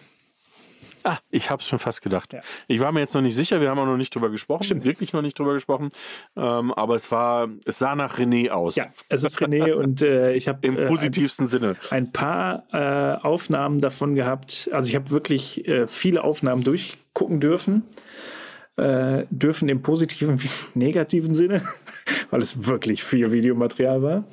Ah, 1.06 1.18
ich 1.30 1.50
habe 1.50 1.62
es 1.62 1.70
mir 1.70 1.78
fast 1.78 2.02
gedacht. 2.02 2.32
Ja. 2.32 2.40
Ich 2.66 2.80
war 2.80 2.90
mir 2.90 2.98
jetzt 2.98 3.14
noch 3.14 3.22
nicht 3.22 3.36
sicher, 3.36 3.60
wir 3.60 3.70
haben 3.70 3.78
auch 3.78 3.86
noch 3.86 3.96
nicht 3.96 4.12
drüber 4.12 4.28
gesprochen, 4.28 4.82
wirklich 4.82 5.12
noch 5.12 5.22
nicht 5.22 5.38
drüber 5.38 5.52
gesprochen. 5.52 5.90
Ähm, 6.36 6.74
aber 6.74 6.96
es 6.96 7.12
war, 7.12 7.48
es 7.64 7.78
sah 7.78 7.94
nach 7.94 8.18
René 8.18 8.50
aus. 8.50 8.74
Ja, 8.74 8.86
es 9.08 9.22
ist 9.22 9.40
René 9.40 9.72
und 9.72 10.02
äh, 10.02 10.34
ich 10.34 10.48
habe 10.48 10.58
Im 10.66 10.76
äh, 10.76 10.88
positivsten 10.88 11.46
Sinne. 11.46 11.76
ein 11.90 12.10
paar 12.10 12.64
äh, 12.72 13.24
Aufnahmen 13.24 13.80
davon 13.80 14.16
gehabt. 14.16 14.68
Also 14.72 14.88
ich 14.88 14.96
habe 14.96 15.12
wirklich 15.12 15.68
äh, 15.68 15.86
viele 15.86 16.24
Aufnahmen 16.24 16.64
durchgucken 16.64 17.38
dürfen. 17.38 17.84
Äh, 18.76 19.24
dürfen 19.30 19.70
im 19.70 19.80
positiven 19.80 20.42
wie 20.42 20.48
im 20.74 20.80
negativen 20.80 21.32
Sinne, 21.32 21.62
weil 22.30 22.42
es 22.42 22.66
wirklich 22.66 23.02
viel 23.02 23.32
Videomaterial 23.32 24.02
war. 24.02 24.24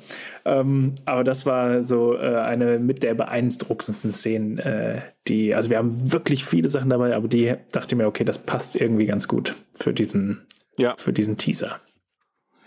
Ähm, 0.44 0.94
aber 1.06 1.24
das 1.24 1.46
war 1.46 1.82
so 1.82 2.14
äh, 2.14 2.36
eine 2.36 2.78
mit 2.78 3.02
der 3.02 3.14
beeindruckendsten 3.14 4.12
Szenen, 4.12 4.58
äh, 4.58 5.00
die, 5.28 5.54
also 5.54 5.70
wir 5.70 5.78
haben 5.78 6.12
wirklich 6.12 6.44
viele 6.44 6.68
Sachen 6.68 6.90
dabei, 6.90 7.16
aber 7.16 7.26
die 7.26 7.54
dachte 7.72 7.94
ich 7.94 7.98
mir, 7.98 8.06
okay, 8.06 8.24
das 8.24 8.36
passt 8.36 8.76
irgendwie 8.76 9.06
ganz 9.06 9.28
gut 9.28 9.56
für 9.72 9.94
diesen, 9.94 10.46
Ja. 10.76 10.94
für 10.98 11.14
diesen 11.14 11.38
Teaser. 11.38 11.80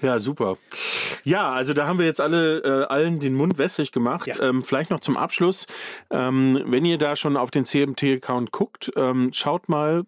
Ja, 0.01 0.19
super. 0.19 0.57
Ja, 1.23 1.51
also 1.51 1.73
da 1.73 1.87
haben 1.87 1.97
wir 1.97 2.05
jetzt 2.05 2.21
alle 2.21 2.59
äh, 2.59 2.85
allen 2.85 3.19
den 3.19 3.33
Mund 3.33 3.57
wässrig 3.57 3.91
gemacht. 3.91 4.27
Ja. 4.27 4.39
Ähm, 4.39 4.63
vielleicht 4.63 4.91
noch 4.91 4.99
zum 4.99 5.17
Abschluss, 5.17 5.65
ähm, 6.11 6.61
wenn 6.65 6.85
ihr 6.85 6.97
da 6.97 7.15
schon 7.15 7.35
auf 7.35 7.49
den 7.51 7.65
CMT-Account 7.65 8.51
guckt, 8.51 8.91
ähm, 8.95 9.31
schaut 9.33 9.69
mal, 9.69 10.03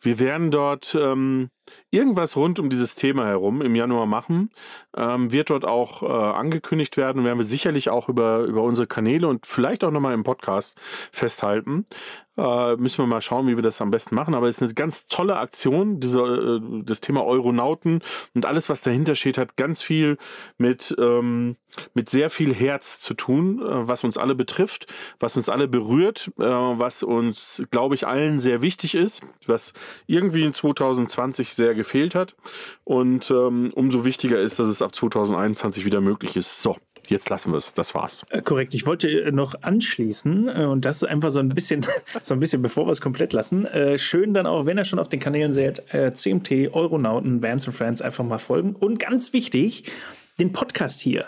wir 0.00 0.18
werden 0.18 0.50
dort 0.50 0.96
ähm, 1.00 1.50
irgendwas 1.90 2.36
rund 2.36 2.58
um 2.58 2.70
dieses 2.70 2.94
Thema 2.94 3.26
herum 3.26 3.62
im 3.62 3.74
Januar 3.74 4.06
machen. 4.06 4.50
Ähm, 4.96 5.32
wird 5.32 5.50
dort 5.50 5.64
auch 5.64 6.02
äh, 6.02 6.06
angekündigt 6.06 6.96
werden, 6.96 7.24
werden 7.24 7.38
wir 7.38 7.44
sicherlich 7.44 7.90
auch 7.90 8.08
über, 8.08 8.40
über 8.40 8.62
unsere 8.62 8.86
Kanäle 8.86 9.28
und 9.28 9.46
vielleicht 9.46 9.84
auch 9.84 9.90
nochmal 9.90 10.14
im 10.14 10.22
Podcast 10.24 10.76
festhalten. 11.12 11.86
Äh, 12.36 12.74
müssen 12.76 12.98
wir 12.98 13.06
mal 13.06 13.20
schauen, 13.20 13.46
wie 13.46 13.54
wir 13.54 13.62
das 13.62 13.80
am 13.80 13.92
besten 13.92 14.16
machen. 14.16 14.34
Aber 14.34 14.48
es 14.48 14.56
ist 14.56 14.62
eine 14.62 14.74
ganz 14.74 15.06
tolle 15.06 15.36
Aktion, 15.36 16.00
diese, 16.00 16.20
äh, 16.20 16.82
das 16.84 17.00
Thema 17.00 17.24
Euronauten 17.24 18.00
und 18.34 18.44
alles, 18.44 18.68
was 18.68 18.80
dahinter 18.80 19.14
steht, 19.14 19.38
hat 19.38 19.56
ganz 19.56 19.82
viel 19.82 20.18
mit, 20.58 20.94
ähm, 20.98 21.56
mit 21.94 22.10
sehr 22.10 22.30
viel 22.30 22.52
Herz 22.52 22.98
zu 22.98 23.14
tun, 23.14 23.60
äh, 23.60 23.88
was 23.88 24.02
uns 24.02 24.18
alle 24.18 24.34
betrifft, 24.34 24.92
was 25.20 25.36
uns 25.36 25.48
alle 25.48 25.68
berührt, 25.68 26.32
äh, 26.38 26.42
was 26.42 27.04
uns, 27.04 27.62
glaube 27.70 27.94
ich, 27.94 28.06
allen 28.06 28.40
sehr 28.40 28.62
wichtig 28.62 28.96
ist, 28.96 29.22
was 29.46 29.72
irgendwie 30.08 30.42
in 30.42 30.52
2020 30.52 31.54
sehr 31.54 31.63
gefehlt 31.72 32.14
hat. 32.14 32.34
Und 32.84 33.30
ähm, 33.30 33.72
umso 33.74 34.04
wichtiger 34.04 34.38
ist, 34.38 34.58
dass 34.58 34.66
es 34.66 34.82
ab 34.82 34.94
2021 34.94 35.84
wieder 35.84 36.00
möglich 36.00 36.36
ist. 36.36 36.62
So, 36.62 36.76
jetzt 37.08 37.30
lassen 37.30 37.52
wir 37.52 37.56
es. 37.56 37.72
Das 37.74 37.94
war's. 37.94 38.26
Äh, 38.30 38.42
Korrekt. 38.42 38.74
Ich 38.74 38.86
wollte 38.86 39.08
äh, 39.08 39.32
noch 39.32 39.54
anschließen 39.62 40.48
äh, 40.48 40.64
und 40.64 40.84
das 40.84 41.02
einfach 41.04 41.30
so 41.30 41.40
ein 41.40 41.48
bisschen, 41.48 41.86
so 42.22 42.34
ein 42.34 42.40
bisschen, 42.40 42.60
bevor 42.60 42.86
wir 42.86 42.92
es 42.92 43.00
komplett 43.00 43.32
lassen. 43.32 43.66
Schön 43.96 44.34
dann 44.34 44.46
auch, 44.46 44.66
wenn 44.66 44.78
ihr 44.78 44.84
schon 44.84 44.98
auf 44.98 45.08
den 45.08 45.20
Kanälen 45.20 45.52
seht, 45.52 45.82
CMT, 46.14 46.72
Euronauten, 46.72 47.42
Vans 47.42 47.66
and 47.66 47.76
Friends 47.76 48.02
einfach 48.02 48.24
mal 48.24 48.38
folgen 48.38 48.74
und 48.74 48.98
ganz 48.98 49.32
wichtig, 49.32 49.84
den 50.38 50.52
Podcast 50.52 51.00
hier 51.00 51.26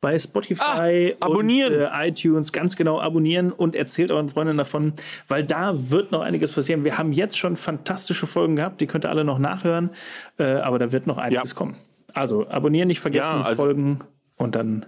bei 0.00 0.18
Spotify 0.18 1.14
Ah, 1.20 1.26
abonnieren. 1.26 1.72
und 1.74 1.80
äh, 1.80 2.08
iTunes 2.08 2.52
ganz 2.52 2.76
genau 2.76 3.00
abonnieren 3.00 3.50
und 3.50 3.74
erzählt 3.74 4.10
euren 4.10 4.28
Freunden 4.28 4.56
davon, 4.58 4.92
weil 5.26 5.42
da 5.44 5.90
wird 5.90 6.12
noch 6.12 6.20
einiges 6.20 6.52
passieren. 6.52 6.84
Wir 6.84 6.98
haben 6.98 7.12
jetzt 7.12 7.38
schon 7.38 7.56
fantastische 7.56 8.26
Folgen 8.26 8.56
gehabt, 8.56 8.80
die 8.80 8.86
könnt 8.86 9.04
ihr 9.06 9.10
alle 9.10 9.24
noch 9.24 9.38
nachhören, 9.38 9.90
äh, 10.38 10.44
aber 10.56 10.78
da 10.78 10.92
wird 10.92 11.06
noch 11.06 11.16
einiges 11.18 11.50
Ja. 11.52 11.56
kommen. 11.56 11.76
Also 12.14 12.46
abonnieren 12.48 12.88
nicht 12.88 13.00
vergessen, 13.00 13.36
Ja, 13.40 13.42
also- 13.42 13.62
folgen 13.64 13.98
und 14.36 14.54
dann 14.54 14.86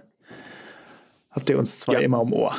habt 1.31 1.49
ihr 1.49 1.57
uns 1.59 1.79
zwei 1.79 1.93
Ja. 1.93 1.99
immer 1.99 2.21
im 2.21 2.33
Ohr. 2.33 2.55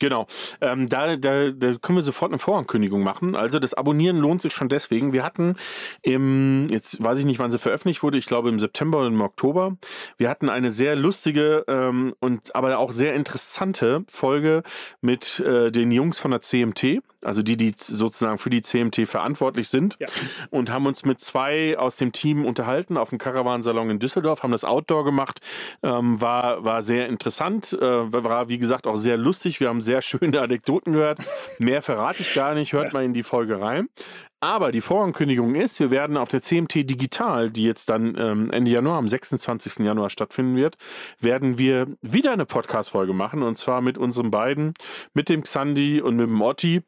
Genau. 0.00 0.26
Ähm, 0.62 0.88
da, 0.88 1.16
da, 1.16 1.50
da 1.50 1.74
können 1.74 1.98
wir 1.98 2.02
sofort 2.02 2.32
eine 2.32 2.38
Vorankündigung 2.38 3.02
machen. 3.02 3.36
Also 3.36 3.58
das 3.58 3.74
Abonnieren 3.74 4.16
lohnt 4.16 4.40
sich 4.42 4.54
schon 4.54 4.70
deswegen. 4.70 5.12
Wir 5.12 5.22
hatten 5.22 5.56
im, 6.02 6.68
jetzt 6.70 7.02
weiß 7.02 7.18
ich 7.18 7.26
nicht, 7.26 7.38
wann 7.38 7.50
sie 7.50 7.58
veröffentlicht 7.58 8.02
wurde, 8.02 8.16
ich 8.16 8.26
glaube 8.26 8.48
im 8.48 8.58
September 8.58 8.98
oder 8.98 9.08
im 9.08 9.20
Oktober. 9.20 9.76
Wir 10.16 10.30
hatten 10.30 10.48
eine 10.48 10.70
sehr 10.70 10.96
lustige 10.96 11.64
ähm, 11.68 12.14
und 12.18 12.56
aber 12.56 12.78
auch 12.78 12.92
sehr 12.92 13.14
interessante 13.14 14.02
Folge 14.08 14.62
mit 15.02 15.38
äh, 15.40 15.70
den 15.70 15.92
Jungs 15.92 16.18
von 16.18 16.30
der 16.30 16.40
CMT, 16.40 17.02
also 17.22 17.42
die, 17.42 17.56
die 17.56 17.74
sozusagen 17.76 18.38
für 18.38 18.50
die 18.50 18.62
CMT 18.62 19.06
verantwortlich 19.06 19.68
sind. 19.68 19.96
Ja. 19.98 20.06
Und 20.50 20.70
haben 20.70 20.86
uns 20.86 21.04
mit 21.04 21.20
zwei 21.20 21.78
aus 21.78 21.96
dem 21.96 22.12
Team 22.12 22.44
unterhalten 22.44 22.96
auf 22.96 23.10
dem 23.10 23.18
Caravansalon 23.18 23.90
in 23.90 23.98
Düsseldorf, 23.98 24.42
haben 24.42 24.52
das 24.52 24.64
Outdoor 24.64 25.04
gemacht. 25.04 25.40
Ähm, 25.82 26.20
war, 26.20 26.64
war 26.64 26.82
sehr 26.82 27.08
interessant, 27.08 27.72
äh, 27.72 28.12
war 28.12 28.48
wie 28.48 28.58
gesagt 28.58 28.86
auch 28.86 28.96
sehr 28.96 29.16
lustig. 29.16 29.60
Wir 29.60 29.68
haben 29.68 29.80
sehr 29.80 30.02
schöne 30.10 30.40
Anekdoten 30.40 30.92
gehört. 30.92 31.20
Mehr 31.58 31.82
verrate 31.82 32.22
ich 32.22 32.34
gar 32.34 32.54
nicht, 32.54 32.72
hört 32.72 32.92
mal 32.92 33.04
in 33.04 33.14
die 33.14 33.22
Folge 33.22 33.60
rein. 33.60 33.88
Aber 34.42 34.72
die 34.72 34.80
Vorankündigung 34.80 35.54
ist, 35.54 35.80
wir 35.80 35.90
werden 35.90 36.16
auf 36.16 36.28
der 36.28 36.40
CMT 36.40 36.88
Digital, 36.88 37.50
die 37.50 37.64
jetzt 37.64 37.90
dann 37.90 38.16
ähm, 38.18 38.50
Ende 38.50 38.70
Januar, 38.70 38.96
am 38.96 39.06
26. 39.06 39.84
Januar 39.84 40.08
stattfinden 40.08 40.56
wird, 40.56 40.76
werden 41.18 41.58
wir 41.58 41.88
wieder 42.00 42.32
eine 42.32 42.46
Podcast-Folge 42.46 43.12
machen. 43.12 43.42
Und 43.42 43.56
zwar 43.56 43.82
mit 43.82 43.98
unseren 43.98 44.30
beiden, 44.30 44.72
mit 45.12 45.28
dem 45.28 45.42
Xandi 45.42 46.00
und 46.00 46.16
mit 46.16 46.26
dem 46.26 46.40
Otti 46.40 46.80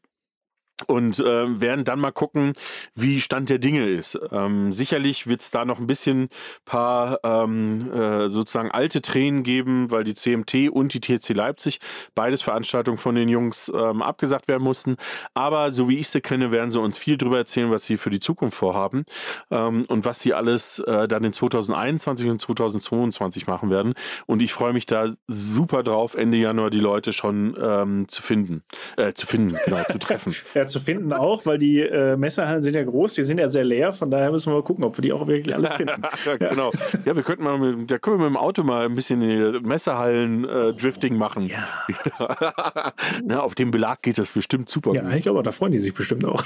und 0.86 1.18
äh, 1.18 1.60
werden 1.60 1.84
dann 1.84 2.00
mal 2.00 2.12
gucken, 2.12 2.52
wie 2.94 3.20
Stand 3.20 3.50
der 3.50 3.58
Dinge 3.58 3.88
ist. 3.88 4.18
Ähm, 4.30 4.72
sicherlich 4.72 5.26
wird 5.26 5.40
es 5.40 5.50
da 5.50 5.64
noch 5.64 5.78
ein 5.78 5.86
bisschen 5.86 6.28
paar 6.64 7.20
ähm, 7.24 7.92
äh, 7.92 8.28
sozusagen 8.28 8.70
alte 8.70 9.02
Tränen 9.02 9.42
geben, 9.42 9.90
weil 9.90 10.04
die 10.04 10.14
CMT 10.14 10.70
und 10.70 10.94
die 10.94 11.00
THC 11.00 11.34
Leipzig, 11.34 11.80
beides 12.14 12.42
Veranstaltungen 12.42 12.98
von 12.98 13.14
den 13.14 13.28
Jungs 13.28 13.70
ähm, 13.74 14.02
abgesagt 14.02 14.48
werden 14.48 14.62
mussten. 14.62 14.96
Aber 15.34 15.72
so 15.72 15.88
wie 15.88 15.98
ich 15.98 16.08
sie 16.08 16.20
kenne, 16.20 16.52
werden 16.52 16.70
sie 16.70 16.80
uns 16.80 16.98
viel 16.98 17.16
darüber 17.16 17.38
erzählen, 17.38 17.70
was 17.70 17.86
sie 17.86 17.96
für 17.96 18.10
die 18.10 18.20
Zukunft 18.20 18.56
vorhaben 18.56 19.04
ähm, 19.50 19.84
und 19.88 20.04
was 20.04 20.20
sie 20.20 20.34
alles 20.34 20.78
äh, 20.80 21.08
dann 21.08 21.24
in 21.24 21.32
2021 21.32 22.28
und 22.28 22.40
2022 22.40 23.46
machen 23.46 23.70
werden. 23.70 23.94
Und 24.26 24.42
ich 24.42 24.52
freue 24.52 24.72
mich 24.72 24.86
da 24.86 25.12
super 25.28 25.82
drauf, 25.82 26.14
Ende 26.14 26.38
Januar 26.38 26.70
die 26.70 26.80
Leute 26.80 27.12
schon 27.12 27.56
ähm, 27.60 28.08
zu 28.08 28.22
finden, 28.22 28.62
äh, 28.96 29.12
zu 29.12 29.26
finden, 29.26 29.56
genau, 29.64 29.82
zu 29.84 29.98
treffen. 29.98 30.34
Ja, 30.54 30.66
zu 30.72 30.80
finden 30.80 31.12
auch, 31.12 31.46
weil 31.46 31.58
die 31.58 31.80
äh, 31.80 32.16
Messerhallen 32.16 32.62
sind 32.62 32.74
ja 32.74 32.82
groß, 32.82 33.14
die 33.14 33.24
sind 33.24 33.38
ja 33.38 33.48
sehr 33.48 33.64
leer, 33.64 33.92
von 33.92 34.11
daher 34.11 34.30
müssen 34.30 34.50
wir 34.50 34.56
mal 34.56 34.64
gucken, 34.64 34.85
ob 34.85 34.96
wir 34.96 35.02
die 35.02 35.12
auch 35.12 35.26
wirklich 35.26 35.54
alle 35.54 35.70
finden. 35.70 36.02
ja, 36.24 36.37
genau. 36.37 36.70
Ja, 37.04 37.14
wir 37.14 37.22
könnten 37.22 37.44
mal 37.44 37.58
mit, 37.58 37.90
da 37.90 37.98
können 37.98 38.18
wir 38.18 38.24
mit 38.24 38.30
dem 38.30 38.37
Auto 38.37 38.62
mal 38.62 38.87
ein 38.87 38.94
bisschen 38.94 39.20
Messerhallen-Drifting 39.62 41.14
äh, 41.14 41.18
machen. 41.18 41.48
Ja. 41.48 42.92
Na, 43.24 43.40
auf 43.40 43.54
dem 43.54 43.70
Belag 43.70 44.02
geht 44.02 44.18
das 44.18 44.32
bestimmt 44.32 44.68
super 44.68 44.94
Ja, 44.94 45.02
gut. 45.02 45.14
ich 45.14 45.22
glaube, 45.22 45.42
da 45.42 45.50
freuen 45.50 45.72
die 45.72 45.78
sich 45.78 45.94
bestimmt 45.94 46.24
auch. 46.24 46.42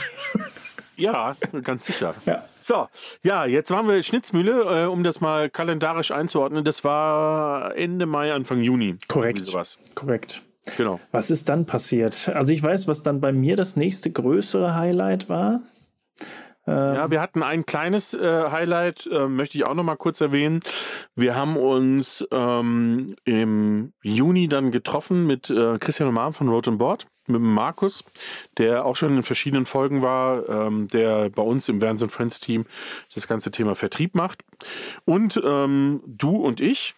Ja, 0.97 1.37
ganz 1.62 1.85
sicher. 1.85 2.15
Ja. 2.25 2.45
So, 2.61 2.89
ja, 3.23 3.45
jetzt 3.45 3.71
waren 3.71 3.87
wir 3.87 4.03
Schnitzmühle, 4.03 4.85
äh, 4.85 4.87
um 4.87 5.05
das 5.05 5.21
mal 5.21 5.51
kalendarisch 5.51 6.11
einzuordnen. 6.11 6.65
Das 6.65 6.85
war 6.85 7.77
Ende 7.77 8.07
Mai, 8.07 8.33
Anfang 8.33 8.61
Juni. 8.61 8.97
Korrekt. 9.09 9.53
Korrekt. 9.95 10.43
Genau. 10.77 11.01
Was 11.13 11.31
ist 11.31 11.49
dann 11.49 11.67
passiert? 11.67 12.29
Also 12.29 12.53
ich 12.53 12.63
weiß, 12.63 12.89
was 12.89 13.03
dann 13.03 13.21
bei 13.21 13.33
mir 13.33 13.57
das 13.57 13.77
nächste 13.77 14.11
größere 14.11 14.75
Highlight 14.75 15.29
war. 15.29 15.61
Ja, 16.69 17.13
wir 17.13 17.21
hatten 17.21 17.45
ein 17.45 17.65
kleines 17.65 18.13
äh, 18.13 18.51
Highlight, 18.51 19.07
äh, 19.07 19.29
möchte 19.29 19.57
ich 19.57 19.65
auch 19.65 19.75
noch 19.75 19.85
mal 19.85 19.95
kurz 19.95 20.21
erwähnen. 20.21 20.59
Wir 21.15 21.37
haben 21.37 21.57
uns 21.57 22.27
ähm, 22.33 23.15
im 23.25 23.93
Juni 24.03 24.49
dann 24.49 24.73
getroffen 24.73 25.29
mit 25.29 25.49
äh, 25.49 25.79
Christian 25.79 26.09
Oman 26.09 26.33
von 26.33 26.49
Road 26.49 26.67
and 26.67 26.79
Board, 26.79 27.07
mit 27.29 27.41
Markus, 27.41 28.03
der 28.59 28.85
auch 28.85 28.97
schon 28.97 29.17
in 29.17 29.23
verschiedenen 29.23 29.65
Folgen 29.65 30.03
war, 30.03 30.49
ähm, 30.49 30.89
der 30.89 31.31
bei 31.31 31.43
uns 31.43 31.69
im 31.69 31.81
Vans 31.81 32.05
Friends 32.09 32.41
Team 32.41 32.67
das 33.15 33.29
ganze 33.29 33.53
Thema 33.53 33.77
Vertrieb 33.77 34.17
macht. 34.17 34.43
Und 35.05 35.41
ähm, 35.45 36.03
du 36.05 36.35
und 36.35 36.61
ich, 36.61 36.97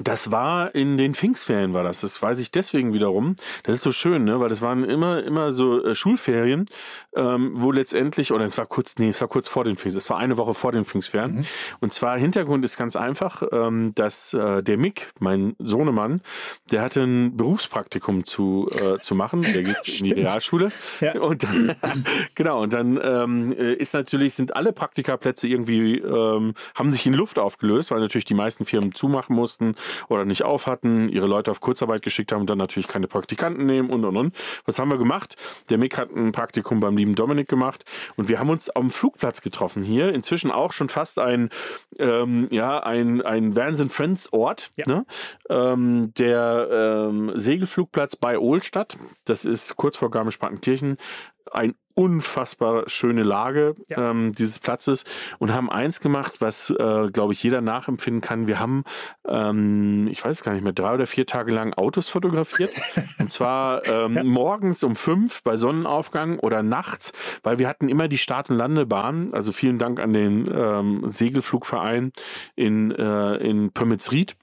das 0.00 0.32
war 0.32 0.74
in 0.74 0.96
den 0.96 1.14
Pfingstferien 1.14 1.72
war 1.72 1.84
das. 1.84 2.00
Das 2.00 2.20
weiß 2.20 2.40
ich 2.40 2.50
deswegen 2.50 2.92
wiederum. 2.92 3.36
Das 3.62 3.76
ist 3.76 3.82
so 3.82 3.92
schön, 3.92 4.24
ne? 4.24 4.40
Weil 4.40 4.48
das 4.48 4.60
waren 4.60 4.82
immer, 4.82 5.22
immer 5.22 5.52
so 5.52 5.84
äh, 5.84 5.94
Schulferien, 5.94 6.66
ähm, 7.14 7.52
wo 7.54 7.70
letztendlich, 7.70 8.32
oder 8.32 8.44
es 8.44 8.58
war 8.58 8.66
kurz, 8.66 8.96
nee, 8.98 9.10
es 9.10 9.20
war 9.20 9.28
kurz 9.28 9.46
vor 9.46 9.62
den 9.62 9.76
Pfingst, 9.76 9.96
es 9.96 10.10
war 10.10 10.18
eine 10.18 10.36
Woche 10.36 10.52
vor 10.52 10.72
den 10.72 10.84
Pfingstferien. 10.84 11.36
Mhm. 11.36 11.44
Und 11.78 11.92
zwar 11.92 12.18
Hintergrund 12.18 12.64
ist 12.64 12.76
ganz 12.76 12.96
einfach, 12.96 13.44
ähm, 13.52 13.92
dass 13.94 14.34
äh, 14.34 14.64
der 14.64 14.78
Mick, 14.78 15.12
mein 15.20 15.54
Sohnemann, 15.60 16.22
der 16.72 16.82
hatte 16.82 17.02
ein 17.02 17.36
Berufspraktikum 17.36 18.24
zu, 18.24 18.66
äh, 18.80 18.98
zu 18.98 19.14
machen. 19.14 19.42
Der 19.42 19.62
geht 19.62 20.00
in 20.00 20.06
die. 20.06 20.12
Realschule. 20.12 20.72
Ja. 21.00 21.20
Und 21.20 21.44
dann, 21.44 21.76
genau, 22.34 22.62
und 22.62 22.72
dann 22.72 22.98
ähm, 23.00 23.52
äh, 23.52 23.74
ist 23.74 23.94
natürlich, 23.94 24.34
sind 24.34 24.56
alle 24.56 24.72
Praktikaplätze 24.72 25.46
irgendwie, 25.46 25.98
ähm, 25.98 26.54
haben 26.74 26.90
sich 26.90 27.06
in 27.06 27.14
Luft 27.14 27.38
aufgelöst, 27.38 27.92
weil 27.92 28.00
natürlich 28.00 28.24
die 28.24 28.34
meisten 28.34 28.64
Firmen 28.64 28.92
zumachen 28.92 29.36
mussten 29.36 29.76
oder 30.08 30.24
nicht 30.24 30.42
auf 30.42 30.66
hatten, 30.66 31.08
ihre 31.08 31.26
Leute 31.26 31.50
auf 31.50 31.60
Kurzarbeit 31.60 32.02
geschickt 32.02 32.32
haben 32.32 32.42
und 32.42 32.50
dann 32.50 32.58
natürlich 32.58 32.88
keine 32.88 33.08
Praktikanten 33.08 33.66
nehmen 33.66 33.90
und 33.90 34.04
und 34.04 34.16
und. 34.16 34.36
Was 34.66 34.78
haben 34.78 34.90
wir 34.90 34.98
gemacht? 34.98 35.36
Der 35.70 35.78
Mick 35.78 35.98
hat 35.98 36.14
ein 36.14 36.32
Praktikum 36.32 36.80
beim 36.80 36.96
lieben 36.96 37.14
Dominik 37.14 37.48
gemacht 37.48 37.84
und 38.16 38.28
wir 38.28 38.38
haben 38.38 38.50
uns 38.50 38.70
am 38.70 38.90
Flugplatz 38.90 39.40
getroffen 39.40 39.82
hier. 39.82 40.12
Inzwischen 40.12 40.50
auch 40.50 40.72
schon 40.72 40.88
fast 40.88 41.18
ein, 41.18 41.50
ähm, 41.98 42.48
ja, 42.50 42.80
ein, 42.80 43.22
ein 43.22 43.56
Vans 43.56 43.80
and 43.80 43.92
Friends 43.92 44.32
Ort. 44.32 44.70
Ja. 44.76 44.84
Ne? 44.86 45.06
Ähm, 45.48 46.12
der 46.18 46.68
ähm, 47.10 47.32
Segelflugplatz 47.34 48.16
bei 48.16 48.38
Ohlstadt. 48.38 48.96
Das 49.24 49.44
ist 49.44 49.76
kurz 49.76 49.96
vor 49.96 50.10
Garmisch-Partenkirchen. 50.10 50.96
Ein 51.52 51.74
unfassbar 51.96 52.88
schöne 52.88 53.22
Lage 53.22 53.76
Ja. 53.88 54.10
ähm, 54.10 54.32
dieses 54.32 54.58
Platzes 54.58 55.04
und 55.38 55.52
haben 55.54 55.70
eins 55.70 56.00
gemacht, 56.00 56.40
was, 56.40 56.70
äh, 56.70 57.08
glaube 57.12 57.32
ich, 57.34 57.42
jeder 57.42 57.60
nachempfinden 57.60 58.20
kann. 58.20 58.48
Wir 58.48 58.58
haben, 58.58 58.82
ähm, 59.28 60.08
ich 60.10 60.24
weiß 60.24 60.38
es 60.38 60.44
gar 60.44 60.52
nicht 60.54 60.64
mehr, 60.64 60.72
drei 60.72 60.94
oder 60.94 61.06
vier 61.06 61.24
Tage 61.26 61.52
lang 61.52 61.72
Autos 61.74 62.08
fotografiert. 62.08 62.72
und 63.20 63.30
zwar 63.30 63.86
ähm, 63.86 64.26
morgens 64.26 64.82
um 64.82 64.96
fünf 64.96 65.42
bei 65.44 65.54
Sonnenaufgang 65.56 66.40
oder 66.40 66.64
nachts, 66.64 67.12
weil 67.44 67.58
wir 67.60 67.68
hatten 67.68 67.88
immer 67.88 68.08
die 68.08 68.18
Start- 68.18 68.50
und 68.50 68.56
Landebahn. 68.56 69.32
Also 69.32 69.52
vielen 69.52 69.78
Dank 69.78 70.00
an 70.00 70.12
den 70.12 70.50
ähm, 70.52 71.04
Segelflugverein 71.08 72.12
in, 72.56 72.90
äh, 72.90 73.36
in 73.36 73.70
Pömmitzried. 73.72 74.34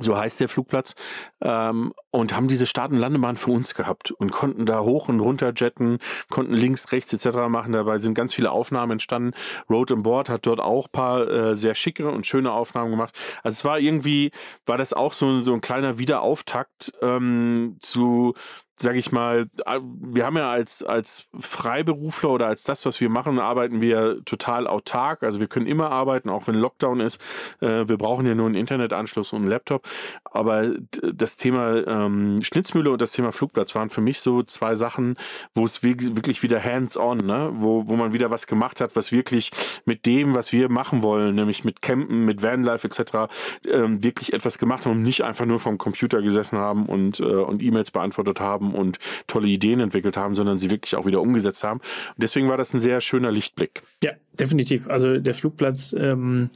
So 0.00 0.18
heißt 0.18 0.40
der 0.40 0.48
Flugplatz. 0.48 0.96
Ähm, 1.40 1.94
und 2.14 2.32
haben 2.34 2.46
diese 2.46 2.66
Start- 2.66 2.92
und 2.92 2.98
Landebahn 2.98 3.36
für 3.36 3.50
uns 3.50 3.74
gehabt 3.74 4.12
und 4.12 4.30
konnten 4.30 4.66
da 4.66 4.80
hoch 4.80 5.08
und 5.08 5.18
runter 5.18 5.52
jetten, 5.54 5.98
konnten 6.30 6.54
links, 6.54 6.92
rechts 6.92 7.12
etc. 7.12 7.48
machen. 7.48 7.72
Dabei 7.72 7.98
sind 7.98 8.14
ganz 8.14 8.32
viele 8.32 8.52
Aufnahmen 8.52 8.92
entstanden. 8.92 9.32
Road 9.68 9.90
and 9.90 10.04
Board 10.04 10.28
hat 10.28 10.46
dort 10.46 10.60
auch 10.60 10.86
ein 10.86 10.92
paar 10.92 11.28
äh, 11.28 11.56
sehr 11.56 11.74
schicke 11.74 12.08
und 12.08 12.24
schöne 12.24 12.52
Aufnahmen 12.52 12.92
gemacht. 12.92 13.18
Also 13.42 13.56
es 13.56 13.64
war 13.64 13.80
irgendwie, 13.80 14.30
war 14.64 14.78
das 14.78 14.92
auch 14.92 15.12
so, 15.12 15.40
so 15.40 15.54
ein 15.54 15.60
kleiner 15.60 15.98
Wiederauftakt 15.98 16.92
ähm, 17.02 17.78
zu 17.80 18.34
sage 18.76 18.98
ich 18.98 19.12
mal, 19.12 19.48
äh, 19.66 19.80
wir 19.80 20.26
haben 20.26 20.36
ja 20.36 20.50
als, 20.50 20.82
als 20.82 21.28
Freiberufler 21.38 22.30
oder 22.30 22.46
als 22.46 22.64
das, 22.64 22.84
was 22.86 23.00
wir 23.00 23.08
machen, 23.08 23.38
arbeiten 23.38 23.80
wir 23.80 24.24
total 24.24 24.66
autark. 24.66 25.22
Also 25.22 25.40
wir 25.40 25.46
können 25.46 25.66
immer 25.66 25.90
arbeiten, 25.90 26.28
auch 26.28 26.46
wenn 26.46 26.56
Lockdown 26.56 27.00
ist. 27.00 27.20
Äh, 27.60 27.88
wir 27.88 27.96
brauchen 27.96 28.26
ja 28.26 28.34
nur 28.34 28.46
einen 28.46 28.56
Internetanschluss 28.56 29.32
und 29.32 29.42
einen 29.42 29.50
Laptop. 29.50 29.86
Aber 30.24 30.72
das 31.12 31.36
Thema 31.36 31.76
ähm, 32.06 32.42
Schnitzmühle 32.42 32.90
und 32.90 33.02
das 33.02 33.12
Thema 33.12 33.32
Flugplatz 33.32 33.74
waren 33.74 33.90
für 33.90 34.00
mich 34.00 34.20
so 34.20 34.42
zwei 34.42 34.74
Sachen, 34.74 35.16
wo 35.54 35.64
es 35.64 35.82
wirk- 35.82 36.16
wirklich 36.16 36.42
wieder 36.42 36.62
hands-on, 36.62 37.18
ne? 37.18 37.50
wo, 37.54 37.88
wo 37.88 37.96
man 37.96 38.12
wieder 38.12 38.30
was 38.30 38.46
gemacht 38.46 38.80
hat, 38.80 38.96
was 38.96 39.12
wirklich 39.12 39.50
mit 39.84 40.06
dem, 40.06 40.34
was 40.34 40.52
wir 40.52 40.68
machen 40.68 41.02
wollen, 41.02 41.34
nämlich 41.34 41.64
mit 41.64 41.82
Campen, 41.82 42.24
mit 42.24 42.42
Vanlife 42.42 42.86
etc., 42.86 43.32
ähm, 43.66 44.02
wirklich 44.02 44.32
etwas 44.32 44.58
gemacht 44.58 44.86
haben 44.86 44.92
und 44.92 45.02
nicht 45.02 45.22
einfach 45.22 45.46
nur 45.46 45.60
vom 45.60 45.78
Computer 45.78 46.22
gesessen 46.22 46.58
haben 46.58 46.86
und, 46.86 47.20
äh, 47.20 47.24
und 47.24 47.62
E-Mails 47.62 47.90
beantwortet 47.90 48.40
haben 48.40 48.74
und 48.74 48.98
tolle 49.26 49.48
Ideen 49.48 49.80
entwickelt 49.80 50.16
haben, 50.16 50.34
sondern 50.34 50.58
sie 50.58 50.70
wirklich 50.70 50.96
auch 50.96 51.06
wieder 51.06 51.20
umgesetzt 51.20 51.64
haben. 51.64 51.80
Und 51.80 52.22
deswegen 52.22 52.48
war 52.48 52.56
das 52.56 52.74
ein 52.74 52.80
sehr 52.80 53.00
schöner 53.00 53.30
Lichtblick. 53.30 53.82
Ja, 54.02 54.12
definitiv. 54.38 54.88
Also 54.88 55.18
der 55.18 55.34
Flugplatz, 55.34 55.94
ähm, 55.98 56.50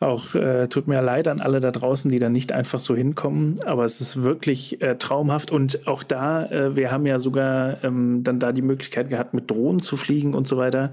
auch 0.00 0.36
äh, 0.36 0.68
tut 0.68 0.86
mir 0.86 1.02
leid 1.02 1.26
an 1.26 1.40
alle 1.40 1.58
da 1.58 1.72
draußen, 1.72 2.10
die 2.10 2.20
da 2.20 2.28
nicht 2.28 2.52
einfach 2.52 2.78
so 2.78 2.94
hinkommen, 2.94 3.56
aber 3.64 3.84
es 3.84 4.00
ist 4.00 4.22
wirklich 4.22 4.80
äh, 4.80 4.96
traumhaft 4.96 5.50
und 5.50 5.88
auch 5.88 6.04
da, 6.04 6.46
äh, 6.46 6.76
wir 6.76 6.92
haben 6.92 7.04
ja 7.04 7.18
sogar 7.18 7.82
ähm, 7.82 8.22
dann 8.22 8.38
da 8.38 8.52
die 8.52 8.62
Möglichkeit 8.62 9.08
gehabt, 9.08 9.34
mit 9.34 9.50
Drohnen 9.50 9.80
zu 9.80 9.96
fliegen 9.96 10.34
und 10.34 10.46
so 10.46 10.56
weiter. 10.56 10.92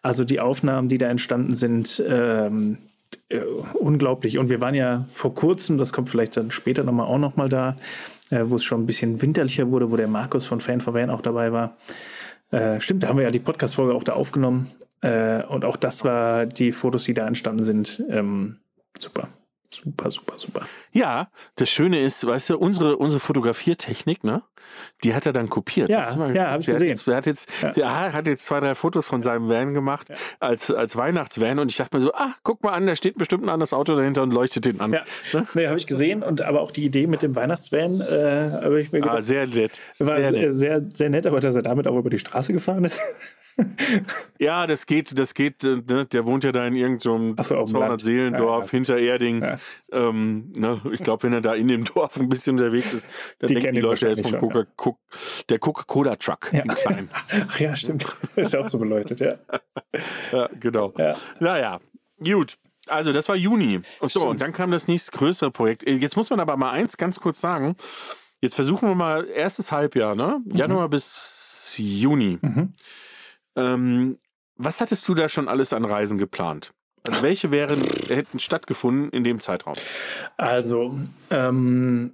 Also 0.00 0.24
die 0.24 0.40
Aufnahmen, 0.40 0.88
die 0.88 0.96
da 0.96 1.08
entstanden 1.08 1.54
sind, 1.54 2.02
ähm, 2.08 2.78
äh, 3.28 3.40
unglaublich. 3.74 4.38
Und 4.38 4.48
wir 4.48 4.60
waren 4.60 4.74
ja 4.74 5.04
vor 5.08 5.34
kurzem, 5.34 5.76
das 5.76 5.92
kommt 5.92 6.08
vielleicht 6.08 6.36
dann 6.36 6.50
später 6.50 6.82
nochmal 6.82 7.06
auch 7.06 7.18
nochmal 7.18 7.50
da, 7.50 7.76
äh, 8.30 8.42
wo 8.44 8.56
es 8.56 8.64
schon 8.64 8.82
ein 8.82 8.86
bisschen 8.86 9.20
winterlicher 9.20 9.70
wurde, 9.70 9.90
wo 9.90 9.96
der 9.96 10.08
Markus 10.08 10.46
von 10.46 10.60
Fan 10.60 10.80
for 10.80 10.94
Van 10.94 11.10
auch 11.10 11.20
dabei 11.20 11.52
war. 11.52 11.76
Äh, 12.52 12.80
stimmt, 12.80 13.02
da 13.02 13.08
haben 13.08 13.18
wir 13.18 13.24
ja 13.24 13.30
die 13.30 13.38
Podcast-Folge 13.38 13.94
auch 13.94 14.04
da 14.04 14.14
aufgenommen. 14.14 14.70
Äh, 15.06 15.44
und 15.46 15.64
auch 15.64 15.76
das 15.76 16.04
war 16.04 16.46
die 16.46 16.72
Fotos, 16.72 17.04
die 17.04 17.14
da 17.14 17.26
entstanden 17.26 17.62
sind. 17.62 18.02
Ähm, 18.10 18.58
super. 18.98 19.28
Super, 19.68 20.10
super, 20.10 20.38
super. 20.38 20.66
Ja, 20.92 21.28
das 21.56 21.70
Schöne 21.70 22.00
ist, 22.00 22.24
weißt 22.26 22.50
du, 22.50 22.58
unsere, 22.58 22.96
unsere 22.96 23.20
Fotografiertechnik, 23.20 24.24
ne? 24.24 24.42
Die 25.04 25.14
hat 25.14 25.26
er 25.26 25.32
dann 25.32 25.48
kopiert. 25.48 25.88
Ja, 25.90 26.02
mal 26.16 26.34
ja, 26.34 26.50
hab 26.52 26.60
ich 26.60 26.66
gesehen. 26.66 26.90
Hat 26.90 26.96
jetzt, 26.96 27.06
der 27.06 27.16
hat 27.16 27.26
jetzt, 27.26 27.50
Ja. 27.62 27.70
der 27.72 28.12
hat 28.12 28.26
jetzt 28.26 28.46
zwei, 28.46 28.60
drei 28.60 28.74
Fotos 28.74 29.06
von 29.06 29.22
seinem 29.22 29.48
Van 29.48 29.74
gemacht 29.74 30.08
als, 30.40 30.70
als 30.70 30.96
Weihnachtsvan 30.96 31.58
und 31.58 31.70
ich 31.70 31.76
dachte 31.76 31.96
mir 31.96 32.00
so, 32.02 32.12
ah, 32.14 32.34
guck 32.42 32.62
mal 32.62 32.72
an, 32.72 32.86
da 32.86 32.96
steht 32.96 33.16
bestimmt 33.18 33.44
ein 33.44 33.48
anderes 33.50 33.72
Auto 33.72 33.94
dahinter 33.96 34.22
und 34.22 34.32
leuchtet 34.32 34.64
den 34.64 34.80
an. 34.80 34.92
Ja, 34.92 35.02
nee, 35.54 35.66
habe 35.66 35.76
ich 35.78 35.86
gesehen. 35.86 36.22
Und 36.22 36.42
aber 36.42 36.60
auch 36.60 36.70
die 36.70 36.84
Idee 36.84 37.06
mit 37.06 37.22
dem 37.22 37.34
Weihnachtsvan, 37.36 38.00
äh, 38.00 38.50
habe 38.62 38.80
ich 38.80 38.92
mir 38.92 38.98
Ah, 39.02 39.06
gedacht, 39.08 39.22
sehr 39.24 39.46
nett. 39.46 39.80
war 39.98 40.16
Sehr 40.16 40.30
sehr, 40.30 40.32
nett. 40.32 40.54
sehr, 40.54 40.82
sehr 40.94 41.10
nett, 41.10 41.26
aber 41.26 41.40
dass 41.40 41.54
er 41.56 41.62
damit 41.62 41.86
auch 41.88 41.96
über 41.98 42.10
die 42.10 42.18
Straße 42.18 42.52
gefahren 42.52 42.84
ist. 42.84 43.00
Ja, 44.38 44.66
das 44.66 44.84
geht, 44.86 45.18
das 45.18 45.32
geht, 45.32 45.64
äh, 45.64 45.78
ne? 45.88 46.04
der 46.04 46.26
wohnt 46.26 46.44
ja 46.44 46.52
da 46.52 46.66
in 46.66 46.74
irgendeinem 46.74 47.36
so, 47.40 47.56
auf 47.56 47.70
dem 47.70 47.78
200 47.78 47.88
Land. 47.88 48.00
Seelendorf 48.02 48.64
Ja, 48.64 48.66
ja. 48.66 48.70
hinter 48.70 48.98
Erding. 48.98 49.42
Ja. 49.42 49.58
Ähm, 49.92 50.52
ne? 50.56 50.80
Ich 50.92 51.02
glaube, 51.02 51.22
wenn 51.22 51.32
er 51.32 51.40
da 51.40 51.54
in 51.54 51.68
dem 51.68 51.84
Dorf 51.94 52.18
ein 52.20 52.28
bisschen 52.28 52.58
unterwegs 52.58 52.92
ist, 52.92 53.08
dann 53.38 53.48
Die 53.48 53.54
denken 53.54 53.64
kennen 53.68 53.74
die 53.76 53.80
Leute, 53.80 54.06
er 54.06 54.10
wahrscheinlich 54.10 54.22
vom 54.22 54.30
schon, 54.40 54.40
Coca, 54.64 54.72
Coca, 54.76 54.98
der 55.48 55.58
Coca-Cola-Truck 55.58 56.50
Ja. 56.52 56.62
in 56.62 56.68
klein. 56.68 57.10
Ach 57.48 57.60
ja, 57.60 57.74
stimmt. 57.74 58.06
ist 58.36 58.52
ja 58.54 58.60
auch 58.60 58.68
so 58.68 58.78
beleuchtet, 58.78 59.20
ja. 59.20 59.34
Ja, 60.32 60.48
genau. 60.58 60.92
Ja. 60.98 61.14
Naja, 61.40 61.80
gut. 62.18 62.56
Also, 62.88 63.12
das 63.12 63.28
war 63.28 63.34
Juni. 63.36 63.80
Und 63.98 64.12
so, 64.12 64.28
und 64.28 64.40
dann 64.42 64.52
kam 64.52 64.70
das 64.70 64.86
nächste 64.86 65.10
größere 65.16 65.50
Projekt. 65.50 65.84
Äh, 65.86 65.94
Jetzt 65.96 66.16
muss 66.16 66.30
man 66.30 66.38
aber 66.40 66.56
mal 66.56 66.70
eins 66.70 66.96
ganz 66.96 67.18
kurz 67.18 67.40
sagen. 67.40 67.74
Jetzt 68.40 68.54
versuchen 68.54 68.88
wir 68.88 68.94
mal 68.94 69.26
erstes 69.28 69.72
Halbjahr, 69.72 70.14
ne? 70.14 70.40
Januar 70.46 70.88
bis 70.88 71.74
Juni. 71.78 72.38
Mhm. 72.40 72.74
Ähm, 73.56 74.18
was 74.56 74.80
hattest 74.80 75.06
du 75.08 75.14
da 75.14 75.28
schon 75.28 75.48
alles 75.48 75.72
an 75.72 75.84
Reisen 75.84 76.16
geplant? 76.18 76.72
Also 77.02 77.22
welche 77.22 77.50
wären, 77.52 77.82
hätten 78.08 78.38
stattgefunden 78.38 79.10
in 79.10 79.24
dem 79.24 79.40
Zeitraum? 79.40 79.74
Also, 80.36 80.98
ähm, 81.30 82.12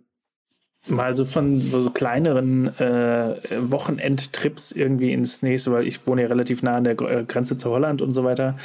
mal 0.88 1.14
so 1.14 1.25
von 1.25 1.61
so, 1.61 1.90
kleineren 1.90 2.77
äh, 2.79 3.37
Wochenendtrips 3.59 4.73
irgendwie 4.73 5.12
ins 5.12 5.42
nächste, 5.42 5.71
weil 5.73 5.87
ich 5.87 6.07
wohne 6.07 6.23
ja 6.23 6.29
relativ 6.29 6.62
nah 6.62 6.77
an 6.77 6.85
der 6.85 7.01
äh, 7.01 7.25
Grenze 7.25 7.57
zu 7.57 7.71
Holland 7.71 8.03
und 8.03 8.12
so 8.12 8.25
weiter. 8.25 8.57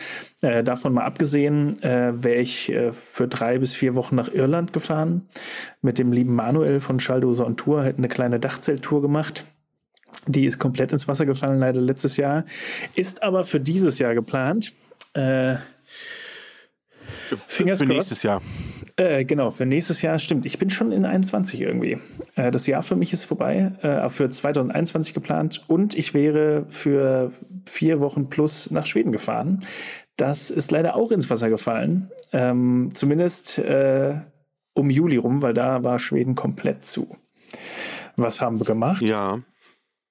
Äh, 0.42 0.64
davon 0.64 0.94
mal 0.94 1.06
abgesehen, 1.06 1.82
äh, 1.84 2.12
wäre 2.24 2.42
ich 2.42 2.72
äh, 2.72 2.92
für 2.92 3.28
drei 3.28 3.60
bis 3.60 3.76
vier 3.76 3.96
Wochen 3.96 4.16
nach 4.16 4.34
Irland 4.34 4.74
gefahren. 4.74 5.28
Mit 5.82 6.00
dem 6.00 6.12
lieben 6.12 6.34
Manuel 6.34 6.80
von 6.80 7.00
Schaldose 7.00 7.46
on 7.46 7.56
Tour, 7.56 7.84
hätten 7.84 8.02
eine 8.02 8.10
kleine 8.10 8.40
Dachzelttour 8.40 9.02
gemacht. 9.02 9.46
Die 10.26 10.46
ist 10.46 10.60
komplett 10.60 10.92
ins 10.92 11.08
Wasser 11.08 11.26
gefallen, 11.26 11.60
leider 11.60 11.80
letztes 11.80 12.18
Jahr. 12.18 12.46
Ist 12.96 13.24
aber 13.24 13.44
für 13.44 13.60
dieses 13.60 14.00
Jahr 14.00 14.14
geplant. 14.14 14.74
Äh, 15.14 15.56
Fingers 17.36 17.80
Für 17.80 17.86
crossed. 17.86 17.98
nächstes 17.98 18.24
Jahr. 18.24 18.42
äh, 18.96 19.26
genau, 19.26 19.50
für 19.50 19.66
nächstes 19.66 20.02
Jahr 20.02 20.18
stimmt. 20.20 20.46
Ich 20.46 20.58
bin 20.60 20.70
schon 20.70 20.92
in 20.92 21.06
21 21.06 21.60
irgendwie. 21.62 21.98
Äh, 22.36 22.52
das 22.52 22.68
Jahr 22.68 22.84
für 22.84 22.96
mich 22.96 23.12
ist 23.14 23.26
vorbei, 23.26 23.74
äh, 23.82 24.08
für 24.10 24.30
2021 24.30 25.14
geplant 25.14 25.64
und 25.68 25.98
ich 25.98 26.14
wäre 26.14 26.66
für 26.70 27.32
vier 27.66 28.00
Wochen 28.00 28.30
plus 28.30 28.72
nach 28.72 28.86
Schweden 28.86 29.12
gefahren. 29.12 29.64
Das 30.16 30.50
ist 30.50 30.72
leider 30.72 30.96
auch 30.96 31.12
ins 31.12 31.30
Wasser 31.30 31.50
gefallen. 31.50 32.10
Ähm, 32.34 32.92
zumindest 32.94 33.58
äh, 33.60 34.16
um 34.74 34.90
Juli 34.90 35.18
rum, 35.18 35.42
weil 35.42 35.54
da 35.54 35.84
war 35.84 36.00
Schweden 36.00 36.36
komplett 36.36 36.84
zu. 36.86 37.18
Was 38.16 38.42
haben 38.42 38.60
wir 38.60 38.66
gemacht? 38.66 39.02
Ja. 39.02 39.40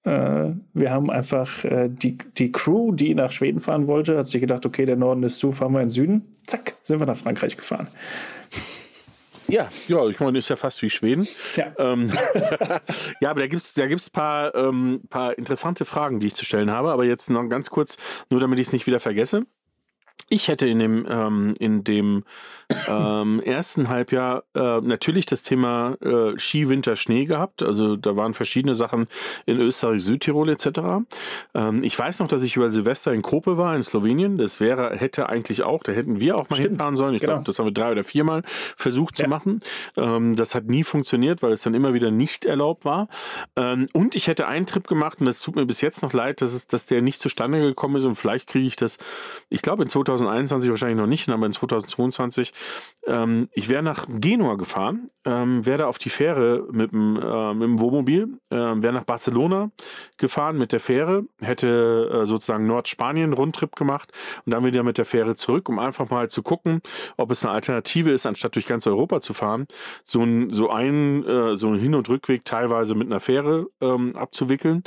Äh, 0.07 0.53
wir 0.73 0.91
haben 0.93 1.11
einfach 1.11 1.65
äh, 1.65 1.89
die, 1.89 2.17
die 2.39 2.53
Crew, 2.53 2.93
die 2.93 3.15
nach 3.15 3.33
Schweden 3.33 3.59
fahren 3.59 3.89
wollte, 3.89 4.17
hat 4.17 4.29
sich 4.29 4.41
gedacht, 4.41 4.65
okay, 4.65 4.85
der 4.85 4.97
Norden 4.97 5.25
ist 5.25 5.41
zu, 5.41 5.51
fahren 5.51 5.73
wir 5.73 5.81
in 5.81 5.87
den 5.87 5.91
Süden. 5.91 6.33
Zack, 6.47 6.77
sind 6.83 7.01
wir 7.01 7.07
nach 7.07 7.17
Frankreich 7.17 7.57
gefahren. 7.57 7.89
Ja, 9.49 9.69
ja, 9.89 10.07
ich 10.07 10.21
meine, 10.21 10.39
ist 10.39 10.49
ja 10.49 10.57
fast 10.57 10.81
wie 10.83 10.91
Schweden. 10.91 11.27
Ja. 11.57 11.73
Ähm, 11.79 12.11
ja, 13.21 13.31
aber 13.31 13.41
da 13.41 13.47
gibt 13.49 13.63
es 13.63 13.75
da 13.75 13.87
gibt's 13.87 14.09
ein 14.09 14.13
paar, 14.13 14.55
ähm, 14.55 15.03
paar 15.11 15.37
interessante 15.39 15.85
Fragen, 15.85 16.21
die 16.21 16.29
ich 16.29 16.35
zu 16.35 16.45
stellen 16.45 16.71
habe. 16.71 16.91
Aber 16.91 17.05
jetzt 17.05 17.29
noch 17.29 17.49
ganz 17.49 17.71
kurz, 17.71 17.97
nur 18.31 18.41
damit 18.41 18.61
ich 18.61 18.69
es 18.69 18.73
nicht 18.73 18.87
wieder 18.87 19.01
vergesse. 19.01 19.45
Ich 20.29 20.49
hätte 20.49 20.67
in 20.67 20.81
dem, 20.81 21.07
ähm, 21.09 21.55
in 21.61 21.85
dem 21.85 22.25
ähm, 22.89 23.41
ersten 23.41 23.89
Halbjahr 23.89 24.43
äh, 24.55 24.81
natürlich 24.81 25.25
das 25.27 25.45
Thema 25.45 25.97
äh, 26.01 26.37
Ski, 26.37 26.69
Winter, 26.69 26.97
Schnee 26.97 27.27
gehabt. 27.27 27.63
Also 27.63 27.95
da 27.95 28.17
waren 28.17 28.35
verschiedene 28.35 28.75
Sachen 28.75 29.07
in 29.47 29.61
Österreich, 29.61 30.03
Südtirol 30.03 30.49
etc. 30.49 30.69
Ähm, 31.55 31.85
ich 31.85 31.97
weiß 31.97 32.19
noch, 32.19 32.27
dass 32.27 32.43
ich 32.43 32.57
über 32.57 32.71
Silvester 32.73 33.13
in 33.13 33.23
Kope 33.23 33.57
war, 33.57 33.77
in 33.77 33.83
Slowenien. 33.83 34.37
Das 34.37 34.59
wäre, 34.59 34.97
hätte 34.97 35.29
eigentlich 35.29 35.63
auch, 35.63 35.85
da 35.85 35.93
hätten 35.93 36.19
wir 36.19 36.35
auch 36.35 36.51
mal 36.51 36.57
Stimmt, 36.57 36.71
hinfahren 36.71 36.97
sollen. 36.97 37.15
Ich 37.15 37.21
genau. 37.21 37.35
glaube, 37.35 37.45
das 37.45 37.59
haben 37.61 37.67
wir 37.67 37.73
drei 37.73 37.93
oder 37.93 38.03
viermal 38.03 38.43
versucht 38.77 39.19
Ja. 39.21 39.27
zu 39.27 39.31
machen. 39.31 39.61
Ähm, 39.97 40.35
das 40.35 40.57
hat 40.57 40.65
nie 40.67 40.83
funktioniert, 40.83 41.43
weil 41.43 41.53
es 41.53 41.63
dann 41.63 41.75
immer 41.75 41.95
wieder 41.95 42.11
nicht 42.11 42.45
erlaubt 42.47 42.85
war. 42.85 43.07
Ähm, 43.55 43.87
und 43.93 44.17
ich 44.17 44.27
hätte 44.27 44.49
einen 44.49 44.67
Trip 44.67 44.89
gemacht, 44.89 45.21
und 45.21 45.27
das 45.27 45.41
tut 45.41 45.55
mir 45.55 45.67
bis 45.67 45.81
jetzt 45.83 46.03
noch 46.03 46.13
leid, 46.13 46.43
dass, 46.43 46.53
es, 46.53 46.67
dass 46.67 46.87
der 46.87 47.01
nicht 47.01 47.21
zustande 47.21 47.61
gekommen 47.61 47.95
ist. 47.95 48.07
Und 48.07 48.17
vielleicht 48.17 48.49
kriege 48.49 48.67
ich 48.67 48.75
das, 48.75 48.99
ich 49.51 49.63
glaube 49.63 49.85
in 49.85 49.89
2021 50.19 50.71
wahrscheinlich 50.71 50.99
noch 50.99 51.07
nicht, 51.07 51.29
aber 51.29 51.47
in 51.47 51.53
2022. 51.53 52.53
Ähm, 53.07 53.49
ich 53.53 53.69
wäre 53.69 53.83
nach 53.83 54.07
Genua 54.09 54.57
gefahren, 54.57 55.07
ähm, 55.25 55.65
wäre 55.65 55.79
da 55.79 55.87
auf 55.87 55.99
die 55.99 56.11
Fähre 56.11 56.67
mit 56.71 56.93
dem, 56.93 57.17
äh, 57.17 57.55
mit 57.55 57.63
dem 57.63 57.81
Wohnmobil, 57.81 58.39
ähm, 58.51 58.83
wäre 58.83 58.93
nach 58.93 59.05
Barcelona 59.05 59.71
gefahren 60.17 60.57
mit 60.59 60.73
der 60.73 60.81
Fähre, 60.81 61.25
hätte 61.41 62.11
äh, 62.13 62.27
sozusagen 62.27 62.67
Nordspanien 62.67 63.33
Rundtrip 63.33 63.77
gemacht 63.77 64.11
und 64.45 64.53
dann 64.53 64.65
wieder 64.65 64.83
mit 64.83 64.99
der 64.99 65.05
Fähre 65.05 65.37
zurück, 65.37 65.69
um 65.69 65.79
einfach 65.79 66.11
mal 66.11 66.29
zu 66.31 66.43
gucken, 66.43 66.81
ob 67.17 67.31
es 67.31 67.45
eine 67.45 67.55
Alternative 67.55 68.11
ist, 68.11 68.27
anstatt 68.27 68.55
durch 68.55 68.67
ganz 68.67 68.87
Europa 68.87 69.21
zu 69.21 69.35
fahren, 69.35 69.67
so 70.05 70.23
ein, 70.23 70.53
so 70.53 70.71
ein, 70.71 71.25
äh, 71.25 71.57
so 71.57 71.69
ein 71.69 71.79
Hin- 71.79 71.95
und 71.95 72.09
Rückweg 72.09 72.45
teilweise 72.45 72.95
mit 72.95 73.07
einer 73.07 73.21
Fähre 73.21 73.67
ähm, 73.81 74.15
abzuwickeln. 74.17 74.83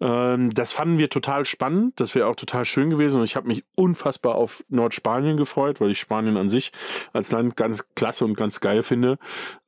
Ähm, 0.00 0.50
das 0.50 0.72
fanden 0.72 0.98
wir 0.98 1.10
total 1.10 1.44
spannend. 1.44 2.00
Das 2.00 2.14
wäre 2.14 2.26
auch 2.26 2.36
total 2.36 2.64
schön 2.64 2.90
gewesen. 2.90 3.18
Und 3.18 3.24
ich 3.24 3.36
habe 3.36 3.48
mich 3.48 3.64
unfassbar 3.74 4.34
auf 4.34 4.64
Nordspanien 4.68 5.36
gefreut, 5.36 5.80
weil 5.80 5.90
ich 5.90 6.00
Spanien 6.00 6.36
an 6.36 6.48
sich 6.48 6.72
als 7.12 7.32
Land 7.32 7.56
ganz 7.56 7.86
klasse 7.94 8.24
und 8.24 8.36
ganz 8.36 8.60
geil 8.60 8.82
finde. 8.82 9.18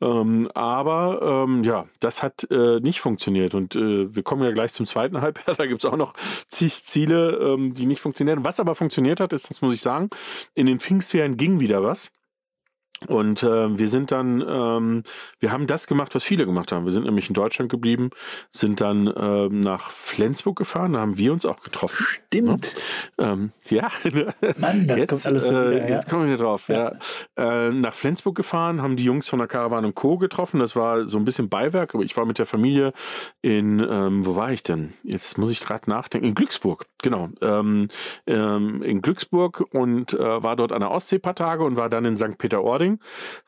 Ähm, 0.01 0.51
aber 0.55 1.45
ähm, 1.47 1.65
ja, 1.65 1.87
das 2.01 2.23
hat 2.23 2.47
äh, 2.51 2.81
nicht 2.81 3.01
funktioniert. 3.01 3.55
Und 3.55 3.77
äh, 3.77 4.15
wir 4.15 4.23
kommen 4.23 4.43
ja 4.43 4.51
gleich 4.53 4.73
zum 4.73 4.87
zweiten 4.87 5.21
Halbjahr. 5.21 5.47
Da 5.57 5.67
gibt 5.67 5.83
es 5.83 5.91
auch 5.91 5.97
noch 5.97 6.13
zig 6.49 6.85
Ziele, 6.85 7.57
die 7.73 7.87
nicht 7.87 8.01
funktionieren. 8.01 8.45
Was 8.45 8.61
aber 8.61 8.75
funktioniert 8.75 9.21
hat, 9.21 9.33
ist, 9.33 9.49
das 9.49 9.63
muss 9.63 9.75
ich 9.75 9.81
sagen, 9.81 10.11
in 10.55 10.67
den 10.67 10.81
Pfingstferien 10.81 11.37
ging 11.37 11.61
wieder 11.61 11.83
was. 11.83 12.11
Und 13.09 13.43
äh, 13.43 13.79
wir 13.79 13.89
sind 13.89 14.11
dann, 14.11 14.43
ähm, 14.47 15.03
wir 15.39 15.53
haben 15.53 15.67
das 15.67 15.87
gemacht, 15.87 16.15
was 16.15 16.23
viele 16.23 16.47
gemacht 16.47 16.73
haben. 16.73 16.87
Wir 16.87 16.93
sind 16.93 17.05
nämlich 17.05 17.29
in 17.29 17.35
Deutschland 17.35 17.71
geblieben, 17.71 18.11
sind 18.51 18.81
dann 18.81 19.13
ähm, 19.15 19.61
nach 19.61 19.91
Flensburg 19.91 20.57
gefahren, 20.57 20.95
da 20.95 21.01
haben 21.01 21.19
wir 21.19 21.33
uns 21.33 21.45
auch 21.45 21.61
getroffen. 21.61 22.05
Stimmt. 22.05 22.75
Ähm, 23.19 23.53
ja, 23.69 23.89
Mann, 24.57 24.87
das 24.87 24.99
jetzt, 24.99 25.09
kommt 25.11 25.27
alles 25.27 25.45
so 25.45 25.53
äh, 25.53 25.71
wieder, 25.71 25.89
ja. 25.89 25.95
Jetzt 25.95 26.09
kommen 26.09 26.23
wir 26.23 26.33
wieder 26.33 26.45
drauf. 26.45 26.69
Ja. 26.69 26.93
Äh, 27.37 27.71
nach 27.71 27.93
Flensburg 27.93 28.35
gefahren, 28.35 28.81
haben 28.81 28.97
die 28.97 29.05
Jungs 29.05 29.29
von 29.29 29.41
der 29.41 29.49
Caravan 29.49 29.95
Co. 29.95 30.17
getroffen. 30.17 30.59
Das 30.59 30.75
war 30.75 31.07
so 31.07 31.19
ein 31.19 31.25
bisschen 31.27 31.51
Beiwerk, 31.51 31.95
aber 31.95 32.03
ich 32.03 32.17
war 32.17 32.25
mit 32.25 32.39
der 32.39 32.47
Familie 32.47 32.93
in, 33.43 33.79
ähm, 33.81 34.25
wo 34.25 34.37
war 34.37 34.53
ich 34.53 34.63
denn? 34.63 34.95
Jetzt 35.03 35.37
muss 35.37 35.51
ich 35.51 35.61
gerade 35.61 35.91
nachdenken. 35.91 36.29
In 36.29 36.35
Glücksburg, 36.35 36.87
genau. 37.03 37.29
Ähm, 37.43 37.89
ähm, 38.27 38.83
in 38.83 39.03
Glücksburg 39.03 39.65
und 39.73 40.15
äh, 40.15 40.43
war 40.43 40.57
dort 40.57 40.73
an 40.73 40.81
der 40.81 40.91
Ostsee 40.91 41.17
ein 41.17 41.23
paar 41.23 41.35
Tage 41.35 41.63
und 41.63 41.77
war 41.77 41.91
dann 41.91 42.07
in 42.07 42.17
St. 42.17 42.39
Peter-Ording. 42.39 42.86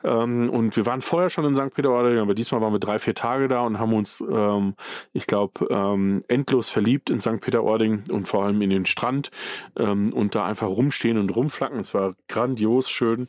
Ähm, 0.04 0.50
und 0.50 0.76
wir 0.76 0.86
waren 0.86 1.00
vorher 1.00 1.30
schon 1.30 1.44
in 1.44 1.56
St. 1.56 1.74
Peter-Ording, 1.74 2.18
aber 2.18 2.34
diesmal 2.34 2.60
waren 2.60 2.72
wir 2.72 2.80
drei, 2.80 2.98
vier 2.98 3.14
Tage 3.14 3.48
da 3.48 3.62
und 3.62 3.78
haben 3.78 3.92
uns, 3.92 4.22
ähm, 4.30 4.74
ich 5.12 5.26
glaube, 5.26 5.66
ähm, 5.70 6.22
endlos 6.28 6.68
verliebt 6.68 7.10
in 7.10 7.20
St. 7.20 7.40
Peter-Ording 7.40 8.04
und 8.10 8.26
vor 8.26 8.44
allem 8.44 8.60
in 8.62 8.70
den 8.70 8.86
Strand 8.86 9.30
ähm, 9.76 10.12
und 10.12 10.34
da 10.34 10.44
einfach 10.44 10.68
rumstehen 10.68 11.18
und 11.18 11.34
rumflacken. 11.34 11.80
Es 11.80 11.94
war 11.94 12.14
grandios 12.28 12.90
schön. 12.90 13.28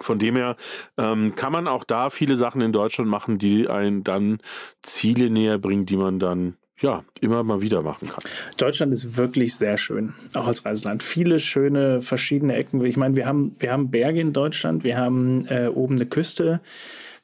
Von 0.00 0.18
dem 0.18 0.34
her 0.36 0.56
ähm, 0.98 1.36
kann 1.36 1.52
man 1.52 1.68
auch 1.68 1.84
da 1.84 2.10
viele 2.10 2.36
Sachen 2.36 2.60
in 2.60 2.72
Deutschland 2.72 3.08
machen, 3.08 3.38
die 3.38 3.68
einen 3.68 4.02
dann 4.02 4.38
Ziele 4.82 5.30
näher 5.30 5.58
bringen, 5.58 5.86
die 5.86 5.96
man 5.96 6.18
dann 6.18 6.56
ja 6.80 7.04
immer 7.20 7.42
mal 7.42 7.62
wieder 7.62 7.82
machen 7.82 8.08
kann. 8.08 8.24
Deutschland 8.56 8.92
ist 8.92 9.16
wirklich 9.16 9.56
sehr 9.56 9.76
schön, 9.76 10.14
auch 10.34 10.46
als 10.46 10.64
Reiseland. 10.64 11.02
Viele 11.02 11.38
schöne 11.38 12.00
verschiedene 12.00 12.54
Ecken. 12.54 12.84
Ich 12.84 12.96
meine, 12.96 13.16
wir 13.16 13.26
haben, 13.26 13.54
wir 13.58 13.72
haben 13.72 13.90
Berge 13.90 14.20
in 14.20 14.32
Deutschland, 14.32 14.84
wir 14.84 14.96
haben 14.96 15.46
äh, 15.46 15.68
oben 15.68 15.96
eine 15.96 16.06
Küste. 16.06 16.60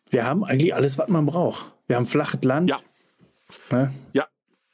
Wir 0.09 0.25
haben 0.25 0.45
eigentlich 0.45 0.75
alles, 0.75 0.99
was 0.99 1.09
man 1.09 1.27
braucht. 1.27 1.73
Wir 1.87 1.97
haben 1.97 2.07
flaches 2.07 2.43
Land. 2.43 2.71
Ja. 2.71 2.79
Ne? 3.71 3.93
Ja, 4.13 4.27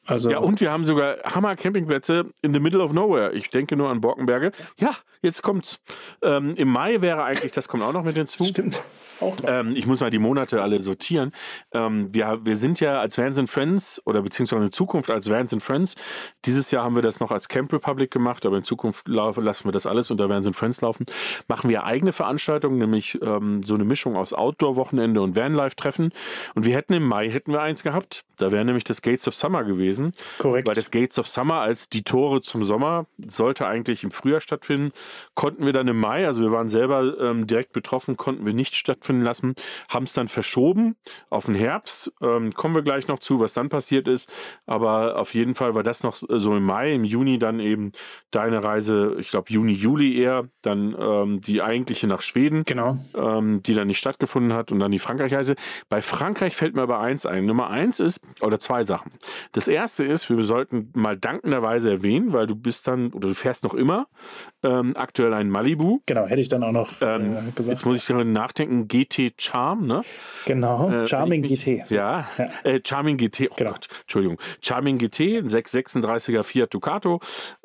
Also 0.06 0.30
Ja, 0.30 0.38
und 0.38 0.60
wir 0.60 0.70
haben 0.70 0.84
sogar 0.84 1.16
Hammer-Campingplätze 1.24 2.26
in 2.42 2.54
the 2.54 2.60
middle 2.60 2.82
of 2.82 2.92
nowhere. 2.92 3.32
Ich 3.32 3.50
denke 3.50 3.76
nur 3.76 3.90
an 3.90 4.00
Borkenberge. 4.00 4.52
Ja, 4.78 4.92
jetzt 5.22 5.42
kommt's. 5.42 5.80
Ähm, 6.22 6.54
Im 6.56 6.68
Mai 6.68 7.02
wäre 7.02 7.24
eigentlich, 7.24 7.52
das 7.52 7.68
kommt 7.68 7.82
auch 7.82 7.92
noch 7.92 8.04
mit 8.04 8.16
hinzu. 8.16 8.44
stimmt. 8.44 8.82
Auch 9.20 9.36
noch. 9.40 9.48
Ähm, 9.48 9.74
ich 9.74 9.86
muss 9.86 10.00
mal 10.00 10.10
die 10.10 10.18
Monate 10.18 10.62
alle 10.62 10.80
sortieren. 10.82 11.32
Ähm, 11.72 12.12
wir, 12.12 12.40
wir 12.44 12.56
sind 12.56 12.80
ja 12.80 13.00
als 13.00 13.18
Vans 13.18 13.38
and 13.38 13.50
Friends 13.50 14.00
oder 14.04 14.22
beziehungsweise 14.22 14.66
in 14.66 14.72
Zukunft 14.72 15.10
als 15.10 15.28
Vans 15.30 15.52
and 15.52 15.62
Friends. 15.62 15.96
Dieses 16.44 16.70
Jahr 16.70 16.84
haben 16.84 16.94
wir 16.94 17.02
das 17.02 17.20
noch 17.20 17.30
als 17.30 17.48
Camp 17.48 17.72
Republic 17.72 18.10
gemacht, 18.10 18.46
aber 18.46 18.58
in 18.58 18.62
Zukunft 18.62 19.08
lassen 19.08 19.64
wir 19.64 19.72
das 19.72 19.86
alles 19.86 20.10
unter 20.10 20.28
Vans 20.28 20.46
and 20.46 20.54
Friends 20.54 20.80
laufen. 20.80 21.06
Machen 21.48 21.70
wir 21.70 21.84
eigene 21.84 22.12
Veranstaltungen, 22.12 22.78
nämlich 22.78 23.18
ähm, 23.22 23.62
so 23.64 23.74
eine 23.74 23.84
Mischung 23.84 24.16
aus 24.16 24.32
Outdoor-Wochenende 24.32 25.20
und 25.20 25.34
Vanlife-Treffen. 25.34 26.12
Und 26.54 26.66
wir 26.66 26.76
hätten 26.76 26.92
im 26.92 27.04
Mai 27.04 27.30
hätten 27.30 27.52
wir 27.52 27.62
eins 27.62 27.82
gehabt. 27.82 28.24
Da 28.36 28.52
wäre 28.52 28.64
nämlich 28.64 28.84
das 28.84 29.02
Gates 29.02 29.26
of 29.26 29.34
Summer 29.34 29.64
gewesen. 29.64 29.95
Korrekt. 30.38 30.68
Weil 30.68 30.74
das 30.74 30.90
Gates 30.90 31.18
of 31.18 31.28
Summer 31.28 31.60
als 31.60 31.88
die 31.88 32.02
Tore 32.02 32.40
zum 32.40 32.62
Sommer 32.62 33.06
sollte 33.26 33.66
eigentlich 33.66 34.04
im 34.04 34.10
Frühjahr 34.10 34.40
stattfinden. 34.40 34.92
Konnten 35.34 35.64
wir 35.64 35.72
dann 35.72 35.88
im 35.88 35.98
Mai, 35.98 36.26
also 36.26 36.42
wir 36.42 36.52
waren 36.52 36.68
selber 36.68 37.18
ähm, 37.20 37.46
direkt 37.46 37.72
betroffen, 37.72 38.16
konnten 38.16 38.44
wir 38.46 38.54
nicht 38.54 38.74
stattfinden 38.74 39.22
lassen, 39.22 39.54
haben 39.90 40.04
es 40.04 40.12
dann 40.12 40.28
verschoben 40.28 40.96
auf 41.30 41.46
den 41.46 41.54
Herbst. 41.54 42.12
Ähm, 42.20 42.52
kommen 42.52 42.74
wir 42.74 42.82
gleich 42.82 43.08
noch 43.08 43.18
zu, 43.18 43.40
was 43.40 43.54
dann 43.54 43.68
passiert 43.68 44.08
ist. 44.08 44.30
Aber 44.66 45.18
auf 45.18 45.34
jeden 45.34 45.54
Fall 45.54 45.74
war 45.74 45.82
das 45.82 46.02
noch 46.02 46.16
so 46.16 46.56
im 46.56 46.64
Mai, 46.64 46.94
im 46.94 47.04
Juni 47.04 47.38
dann 47.38 47.60
eben 47.60 47.90
deine 48.30 48.62
Reise, 48.62 49.16
ich 49.18 49.30
glaube 49.30 49.52
Juni, 49.52 49.72
Juli 49.72 50.18
eher, 50.18 50.48
dann 50.62 50.96
ähm, 50.98 51.40
die 51.40 51.62
eigentliche 51.62 52.06
nach 52.06 52.22
Schweden 52.22 52.64
Genau. 52.64 52.98
ähm, 53.14 53.62
die 53.62 53.74
dann 53.74 53.86
nicht 53.86 53.98
stattgefunden 53.98 54.52
hat 54.52 54.72
und 54.72 54.78
dann 54.80 54.90
die 54.90 54.98
Frankreich-Reise. 54.98 55.54
Bei 55.88 56.02
Frankreich 56.02 56.56
fällt 56.56 56.74
mir 56.74 56.82
aber 56.82 57.00
eins 57.00 57.26
ein. 57.26 57.46
Nummer 57.46 57.70
eins 57.70 58.00
ist, 58.00 58.20
oder 58.40 58.58
zwei 58.58 58.82
Sachen. 58.82 59.12
Das 59.52 59.68
erste 59.68 59.85
ist, 60.04 60.28
wir 60.28 60.42
sollten 60.44 60.90
mal 60.94 61.16
dankenderweise 61.16 61.90
erwähnen, 61.90 62.32
weil 62.32 62.46
du 62.46 62.54
bist 62.56 62.86
dann, 62.86 63.12
oder 63.12 63.28
du 63.28 63.34
fährst 63.34 63.64
noch 63.64 63.74
immer, 63.74 64.06
ähm, 64.62 64.94
aktuell 64.96 65.32
ein 65.34 65.48
Malibu. 65.50 66.00
Genau, 66.06 66.26
hätte 66.26 66.40
ich 66.40 66.48
dann 66.48 66.62
auch 66.62 66.72
noch 66.72 67.00
Ähm, 67.00 67.32
äh, 67.32 67.50
gesagt. 67.54 67.68
jetzt 67.68 67.86
muss 67.86 67.98
ich 67.98 68.06
darüber 68.06 68.24
nachdenken, 68.24 68.88
GT 68.88 69.32
Charm, 69.38 69.86
ne? 69.86 70.02
Genau, 70.46 70.90
Äh, 70.90 71.06
Charming 71.06 71.40
mich- 71.40 71.64
GT. 71.64 71.88
Ja, 71.90 72.26
Ja. 72.38 72.48
Äh, 72.64 72.80
Charming 72.84 73.16
GT, 73.16 73.48
oh 73.50 73.54
Genau. 73.56 73.70
Gott, 73.72 73.88
Entschuldigung. 74.02 74.38
Charming 74.60 74.98
GT, 74.98 75.38
ein 75.38 75.48
636er 75.48 76.42
Fiat 76.42 76.72
Ducato. 76.74 77.20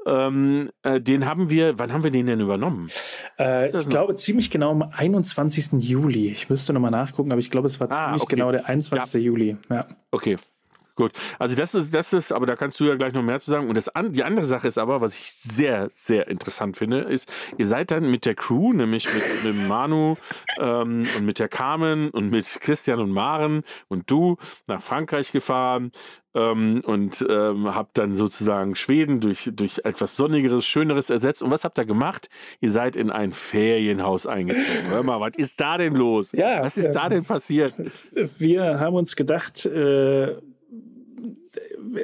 Ähm, 0.05 0.69
äh, 0.83 0.99
den 0.99 1.25
haben 1.25 1.49
wir, 1.49 1.77
wann 1.77 1.93
haben 1.93 2.03
wir 2.03 2.11
den 2.11 2.25
denn 2.25 2.39
übernommen? 2.39 2.89
Äh, 3.37 3.67
ich 3.67 3.73
noch? 3.73 3.89
glaube 3.89 4.15
ziemlich 4.15 4.49
genau 4.49 4.71
am 4.71 4.81
21. 4.83 5.73
Juli. 5.83 6.29
Ich 6.29 6.49
müsste 6.49 6.73
nochmal 6.73 6.91
nachgucken, 6.91 7.31
aber 7.31 7.39
ich 7.39 7.51
glaube, 7.51 7.67
es 7.67 7.79
war 7.79 7.87
Ah, 7.91 8.05
ziemlich 8.05 8.23
okay. 8.23 8.35
genau 8.35 8.51
der 8.51 8.65
21. 8.67 9.23
Juli. 9.23 9.57
Ja. 9.69 9.87
Okay. 10.11 10.37
Gut, 10.95 11.11
also 11.39 11.55
das 11.55 11.73
ist, 11.73 11.95
das 11.95 12.13
ist, 12.13 12.31
aber 12.31 12.45
da 12.45 12.55
kannst 12.55 12.79
du 12.79 12.85
ja 12.85 12.95
gleich 12.95 13.13
noch 13.13 13.23
mehr 13.23 13.39
zu 13.39 13.49
sagen. 13.49 13.69
Und 13.69 13.75
das 13.75 13.89
an, 13.89 14.11
die 14.11 14.23
andere 14.23 14.45
Sache 14.45 14.67
ist 14.67 14.77
aber, 14.77 15.01
was 15.01 15.17
ich 15.17 15.31
sehr, 15.31 15.89
sehr 15.95 16.27
interessant 16.27 16.77
finde, 16.77 16.99
ist, 16.99 17.31
ihr 17.57 17.65
seid 17.65 17.91
dann 17.91 18.09
mit 18.09 18.25
der 18.25 18.35
Crew, 18.35 18.73
nämlich 18.73 19.07
mit, 19.13 19.43
mit 19.43 19.67
Manu 19.67 20.15
ähm, 20.59 21.07
und 21.17 21.25
mit 21.25 21.39
der 21.39 21.47
Carmen 21.47 22.09
und 22.09 22.29
mit 22.29 22.45
Christian 22.61 22.99
und 22.99 23.11
Maren 23.11 23.63
und 23.87 24.09
du 24.11 24.37
nach 24.67 24.81
Frankreich 24.81 25.31
gefahren 25.31 25.91
ähm, 26.33 26.81
und 26.85 27.25
ähm, 27.29 27.73
habt 27.73 27.97
dann 27.97 28.15
sozusagen 28.15 28.75
Schweden 28.75 29.19
durch, 29.19 29.49
durch 29.53 29.81
etwas 29.83 30.15
Sonnigeres, 30.15 30.65
Schöneres 30.65 31.09
ersetzt. 31.09 31.43
Und 31.43 31.51
was 31.51 31.63
habt 31.63 31.77
ihr 31.77 31.85
gemacht? 31.85 32.29
Ihr 32.59 32.69
seid 32.69 32.95
in 32.95 33.11
ein 33.11 33.31
Ferienhaus 33.31 34.27
eingezogen. 34.27 34.89
Hör 34.89 35.03
mal, 35.03 35.19
was 35.19 35.35
ist 35.37 35.59
da 35.59 35.77
denn 35.77 35.95
los? 35.95 36.31
Ja, 36.33 36.63
was 36.63 36.77
ist 36.77 36.87
ähm, 36.87 36.93
da 36.93 37.09
denn 37.09 37.25
passiert? 37.25 37.73
Wir 38.37 38.79
haben 38.79 38.95
uns 38.95 39.15
gedacht, 39.15 39.65
äh, 39.65 40.35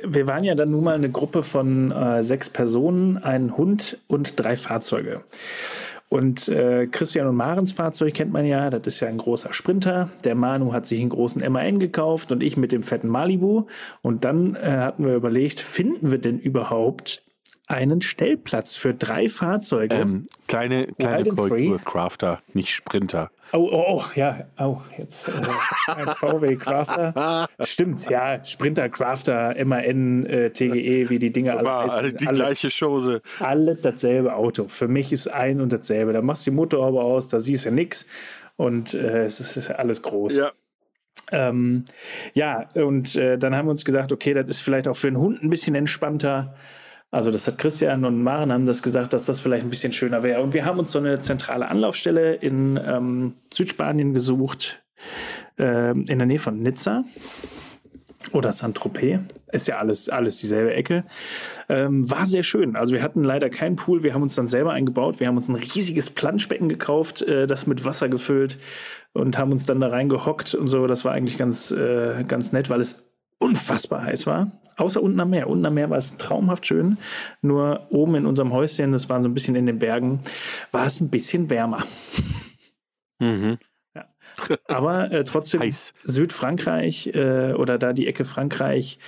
wir 0.06 0.28
waren 0.28 0.44
ja 0.44 0.56
dann 0.56 0.72
nun 0.72 0.84
mal 0.84 0.96
eine 0.96 1.10
Gruppe 1.10 1.44
von 1.44 1.92
äh, 1.92 2.24
sechs 2.24 2.50
Personen, 2.50 3.18
ein 3.18 3.56
Hund 3.56 3.98
und 4.08 4.40
drei 4.40 4.56
Fahrzeuge. 4.56 5.24
Und 6.10 6.48
äh, 6.48 6.88
Christian 6.88 7.28
und 7.28 7.36
Marens 7.36 7.74
Fahrzeug 7.74 8.14
kennt 8.14 8.32
man 8.32 8.46
ja, 8.46 8.70
das 8.70 8.88
ist 8.88 9.00
ja 9.02 9.10
ein 9.10 9.18
großer 9.18 9.52
Sprinter. 9.52 10.10
Der 10.24 10.36
Manu 10.36 10.72
hat 10.72 10.86
sich 10.86 11.02
einen 11.02 11.10
großen 11.10 11.42
MAN 11.52 11.80
gekauft 11.80 12.32
und 12.32 12.42
ich 12.42 12.56
mit 12.56 12.72
dem 12.72 12.82
fetten 12.82 13.10
Malibu. 13.10 13.66
Und 14.02 14.24
dann 14.24 14.56
äh, 14.56 14.78
hatten 14.78 15.06
wir 15.06 15.16
überlegt, 15.16 15.60
finden 15.60 16.12
wir 16.12 16.20
denn 16.20 16.40
überhaupt 16.40 17.24
einen 17.68 18.02
Stellplatz 18.02 18.76
für 18.76 18.94
drei 18.94 19.30
Fahrzeuge? 19.30 19.94
Ähm, 19.96 20.26
kleine 20.48 20.88
kleine 20.98 21.30
Korrektur? 21.30 21.80
Crafter, 21.84 22.42
nicht 22.54 22.70
Sprinter. 22.74 23.30
Oh, 23.54 23.70
oh, 23.72 23.84
oh, 23.88 24.04
ja, 24.16 24.46
oh, 24.60 24.82
jetzt 24.98 25.28
äh, 25.30 25.32
ein 25.94 26.08
VW 26.16 26.56
Crafter. 26.56 27.48
Stimmt, 27.62 28.10
ja, 28.10 28.44
Sprinter, 28.44 28.90
Crafter, 28.90 29.56
MAN, 29.66 30.26
äh, 30.26 30.50
TGE, 30.50 31.10
wie 31.10 31.20
die 31.20 31.32
Dinge 31.32 31.56
alle 31.58 31.70
heißen. 31.72 31.92
alle 32.00 32.14
die 32.14 32.28
alle, 32.28 32.38
gleiche 32.38 32.70
Chose. 32.70 33.22
alle 33.40 33.76
dasselbe 33.76 34.36
Auto. 34.36 34.68
Für 34.68 34.88
mich 34.88 35.14
ist 35.14 35.28
ein 35.28 35.62
und 35.62 35.72
dasselbe. 35.72 36.14
Da 36.14 36.22
machst 36.22 36.46
du 36.48 36.52
die 36.52 36.56
Motorhaube 36.56 37.02
aus, 37.02 37.30
da 37.30 37.40
siehst 37.40 37.66
du 37.66 37.72
nix 37.72 38.06
und 38.56 38.94
äh, 38.94 39.24
es 39.24 39.40
ist- 39.40 39.70
alles 39.72 40.02
groß. 40.02 40.38
Ja. 40.38 40.52
Ähm, 41.32 41.84
ja, 42.34 42.68
und 42.76 43.16
äh, 43.18 43.38
dann 43.38 43.56
haben 43.56 43.68
wir 43.68 43.72
uns 43.72 43.84
gedacht, 43.86 44.12
okay, 44.14 44.34
das 44.34 44.48
ist 44.48 44.62
vielleicht 44.62 44.88
auch 44.88 44.96
für 44.96 45.08
den 45.08 45.18
Hund 45.18 45.44
ein 45.44 45.50
bisschen 45.50 45.76
entspannter. 45.76 46.54
Also 47.10 47.32
das 47.32 47.48
hat 47.48 47.58
Christian 47.58 48.04
und 48.04 48.22
Maren 48.22 48.52
haben 48.52 48.66
das 48.66 48.84
gesagt, 48.84 49.14
dass 49.14 49.26
das 49.26 49.40
vielleicht 49.40 49.64
ein 49.64 49.70
bisschen 49.70 49.94
schöner 49.94 50.24
wäre. 50.24 50.42
Und 50.42 50.54
wir 50.54 50.66
haben 50.66 50.78
uns 50.78 50.92
so 50.92 51.00
eine 51.00 51.20
zentrale 51.20 51.70
Anlaufstelle 51.70 52.36
in 52.36 52.80
ähm, 52.86 53.34
Südspanien 53.54 54.14
gesucht, 54.14 54.84
ähm, 55.58 56.06
in 56.08 56.20
der 56.20 56.28
Nähe 56.28 56.40
von 56.40 56.62
Nizza 56.62 57.06
oder 58.34 58.52
Saint-Tropez. 58.52 59.20
Ist 59.50 59.68
ja 59.70 59.78
alles, 59.78 60.10
alles 60.10 60.40
dieselbe 60.40 60.74
Ecke. 60.74 61.06
Ähm, 61.70 62.12
war 62.12 62.26
sehr 62.26 62.44
schön. 62.44 62.76
Also 62.76 62.94
wir 62.94 63.02
hatten 63.02 63.24
leider 63.24 63.50
keinen 63.50 63.78
Pool. 63.78 64.04
Wir 64.04 64.14
haben 64.14 64.24
uns 64.24 64.36
dann 64.36 64.50
selber 64.50 64.74
eingebaut. 64.74 65.22
Wir 65.22 65.28
haben 65.28 65.38
uns 65.38 65.48
ein 65.48 65.56
riesiges 65.56 66.10
Planschbecken 66.10 66.68
gekauft, 66.68 67.22
äh, 67.22 67.48
das 67.48 67.68
mit 67.68 67.86
Wasser 67.86 68.10
gefüllt 68.10 68.58
und 69.14 69.38
haben 69.38 69.52
uns 69.54 69.66
dann 69.66 69.80
da 69.80 69.88
reingehockt 69.88 70.54
und 70.56 70.68
so. 70.68 70.88
Das 70.88 71.06
war 71.06 71.14
eigentlich 71.14 71.38
ganz, 71.38 71.72
äh, 71.72 72.26
ganz 72.28 72.52
nett, 72.52 72.70
weil 72.70 72.82
es 72.82 73.07
unfassbar 73.40 74.04
heiß 74.04 74.28
war. 74.28 74.52
Außer 74.78 75.02
unten 75.02 75.20
am 75.20 75.32
Meer. 75.32 75.50
Unten 75.50 75.66
am 75.66 75.74
Meer 75.74 75.90
war 75.90 75.98
es 75.98 76.18
traumhaft 76.18 76.68
schön. 76.68 76.98
Nur 77.42 77.88
oben 77.90 78.16
in 78.16 78.26
unserem 78.26 78.54
Häuschen, 78.54 78.92
das 78.92 79.10
war 79.10 79.22
so 79.22 79.28
ein 79.28 79.34
bisschen 79.34 79.56
in 79.56 79.66
den 79.66 79.80
Bergen, 79.80 80.22
war 80.72 80.86
es 80.86 81.02
ein 81.02 81.10
bisschen 81.10 81.50
wärmer. 81.50 81.84
Mhm. 83.20 83.58
Aber 84.68 85.12
äh, 85.12 85.24
trotzdem 85.24 85.62
Heiß. 85.62 85.94
Südfrankreich 86.04 87.08
äh, 87.08 87.54
oder 87.54 87.80
da 87.80 87.94
die 87.94 88.08
Ecke 88.08 88.24
Frankreich 88.24 89.00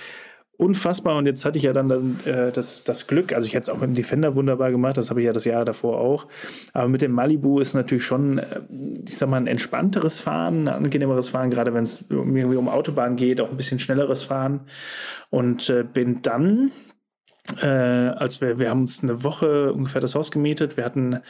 unfassbar. 0.60 1.16
Und 1.16 1.26
jetzt 1.26 1.44
hatte 1.44 1.58
ich 1.58 1.64
ja 1.64 1.72
dann, 1.72 2.18
äh, 2.24 2.52
das, 2.52 2.84
das 2.84 3.06
Glück, 3.06 3.32
also 3.32 3.46
ich 3.46 3.54
hätte 3.54 3.62
es 3.62 3.68
auch 3.70 3.80
mit 3.80 3.90
dem 3.90 3.94
Defender 3.94 4.34
wunderbar 4.34 4.70
gemacht, 4.70 4.96
das 4.96 5.10
habe 5.10 5.20
ich 5.20 5.26
ja 5.26 5.32
das 5.32 5.44
Jahr 5.44 5.64
davor 5.64 5.98
auch. 5.98 6.26
Aber 6.72 6.88
mit 6.88 7.02
dem 7.02 7.12
Malibu 7.12 7.60
ist 7.60 7.74
natürlich 7.74 8.04
schon, 8.04 8.38
äh, 8.38 8.60
ich 9.04 9.16
sag 9.16 9.28
mal, 9.28 9.38
ein 9.38 9.46
entspannteres 9.46 10.20
Fahren, 10.20 10.68
ein 10.68 10.84
angenehmeres 10.84 11.30
Fahren, 11.30 11.50
gerade 11.50 11.74
wenn 11.74 11.82
es 11.82 12.04
irgendwie 12.08 12.44
um 12.44 12.68
Autobahn 12.68 13.16
geht, 13.16 13.40
auch 13.40 13.50
ein 13.50 13.56
bisschen 13.56 13.78
schnelleres 13.78 14.24
Fahren. 14.24 14.60
Und 15.30 15.70
äh, 15.70 15.84
bin 15.84 16.22
dann 16.22 16.70
äh, 17.62 17.66
als 17.66 18.40
wir, 18.40 18.58
wir 18.58 18.70
haben 18.70 18.82
uns 18.82 19.02
eine 19.02 19.22
Woche 19.22 19.72
ungefähr 19.72 20.00
das 20.00 20.14
Haus 20.14 20.30
gemietet. 20.30 20.76
Wir 20.76 20.84
hatten 20.84 21.20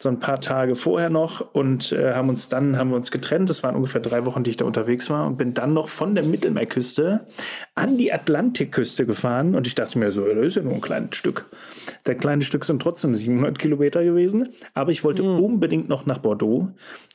so 0.00 0.08
ein 0.08 0.18
paar 0.18 0.40
Tage 0.40 0.74
vorher 0.74 1.10
noch 1.10 1.54
und 1.54 1.92
äh, 1.92 2.14
haben 2.14 2.28
uns 2.28 2.48
dann 2.48 2.78
haben 2.78 2.90
wir 2.90 2.96
uns 2.96 3.10
getrennt. 3.10 3.50
Das 3.50 3.62
waren 3.62 3.74
ungefähr 3.74 4.00
drei 4.00 4.24
Wochen, 4.24 4.42
die 4.42 4.50
ich 4.50 4.56
da 4.56 4.64
unterwegs 4.64 5.10
war 5.10 5.26
und 5.26 5.36
bin 5.36 5.54
dann 5.54 5.74
noch 5.74 5.88
von 5.88 6.14
der 6.14 6.24
Mittelmeerküste 6.24 7.26
an 7.74 7.98
die 7.98 8.12
Atlantikküste 8.12 9.06
gefahren 9.06 9.54
und 9.54 9.66
ich 9.66 9.74
dachte 9.74 9.98
mir 9.98 10.10
so, 10.10 10.26
das 10.26 10.46
ist 10.46 10.56
ja 10.56 10.62
nur 10.62 10.74
ein 10.74 10.80
kleines 10.80 11.16
Stück. 11.16 11.46
Der 12.06 12.14
kleine 12.14 12.42
Stück 12.42 12.64
sind 12.64 12.80
trotzdem 12.80 13.14
700 13.14 13.58
Kilometer 13.58 14.04
gewesen, 14.04 14.48
aber 14.74 14.90
ich 14.90 15.04
wollte 15.04 15.22
unbedingt 15.22 15.88
noch 15.88 16.06
nach 16.06 16.18
Bordeaux 16.18 16.68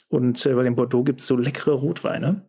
und 0.10 0.46
äh, 0.46 0.56
weil 0.56 0.66
in 0.66 0.76
Bordeaux 0.76 1.04
gibt 1.04 1.22
es 1.22 1.28
so 1.28 1.38
leckere 1.38 1.74
Rotweine 1.74 2.42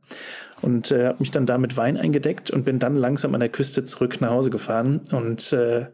und 0.62 0.90
äh, 0.90 1.08
habe 1.08 1.18
mich 1.20 1.30
dann 1.30 1.46
da 1.46 1.58
mit 1.58 1.76
Wein 1.76 1.96
eingedeckt 1.96 2.50
und 2.50 2.64
bin 2.64 2.78
dann 2.78 2.96
langsam 2.96 3.34
an 3.34 3.40
der 3.40 3.48
Küste 3.48 3.84
zurück 3.84 4.20
nach 4.20 4.30
Hause 4.30 4.50
gefahren 4.50 5.00
und 5.12 5.52
äh, 5.52 5.86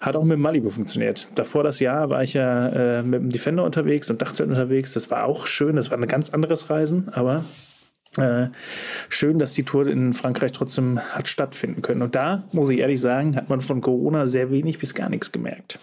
hat 0.00 0.16
auch 0.16 0.24
mit 0.24 0.38
Malibu 0.38 0.68
funktioniert. 0.68 1.28
Davor 1.34 1.62
das 1.62 1.80
Jahr 1.80 2.10
war 2.10 2.22
ich 2.22 2.34
ja 2.34 2.68
äh, 2.68 3.02
mit 3.02 3.20
dem 3.20 3.30
Defender 3.30 3.64
unterwegs 3.64 4.10
und 4.10 4.20
Dachzelt 4.20 4.48
unterwegs. 4.48 4.92
Das 4.92 5.10
war 5.10 5.24
auch 5.24 5.46
schön. 5.46 5.76
Das 5.76 5.90
war 5.90 5.98
ein 5.98 6.06
ganz 6.06 6.30
anderes 6.30 6.68
Reisen, 6.68 7.08
aber 7.12 7.44
äh, 8.18 8.48
schön, 9.08 9.38
dass 9.38 9.52
die 9.52 9.62
Tour 9.62 9.86
in 9.86 10.12
Frankreich 10.12 10.52
trotzdem 10.52 10.98
hat 10.98 11.28
stattfinden 11.28 11.82
können. 11.82 12.02
Und 12.02 12.14
da, 12.14 12.44
muss 12.52 12.70
ich 12.70 12.80
ehrlich 12.80 13.00
sagen, 13.00 13.36
hat 13.36 13.48
man 13.48 13.60
von 13.60 13.80
Corona 13.80 14.26
sehr 14.26 14.50
wenig 14.50 14.78
bis 14.78 14.94
gar 14.94 15.08
nichts 15.08 15.32
gemerkt. 15.32 15.78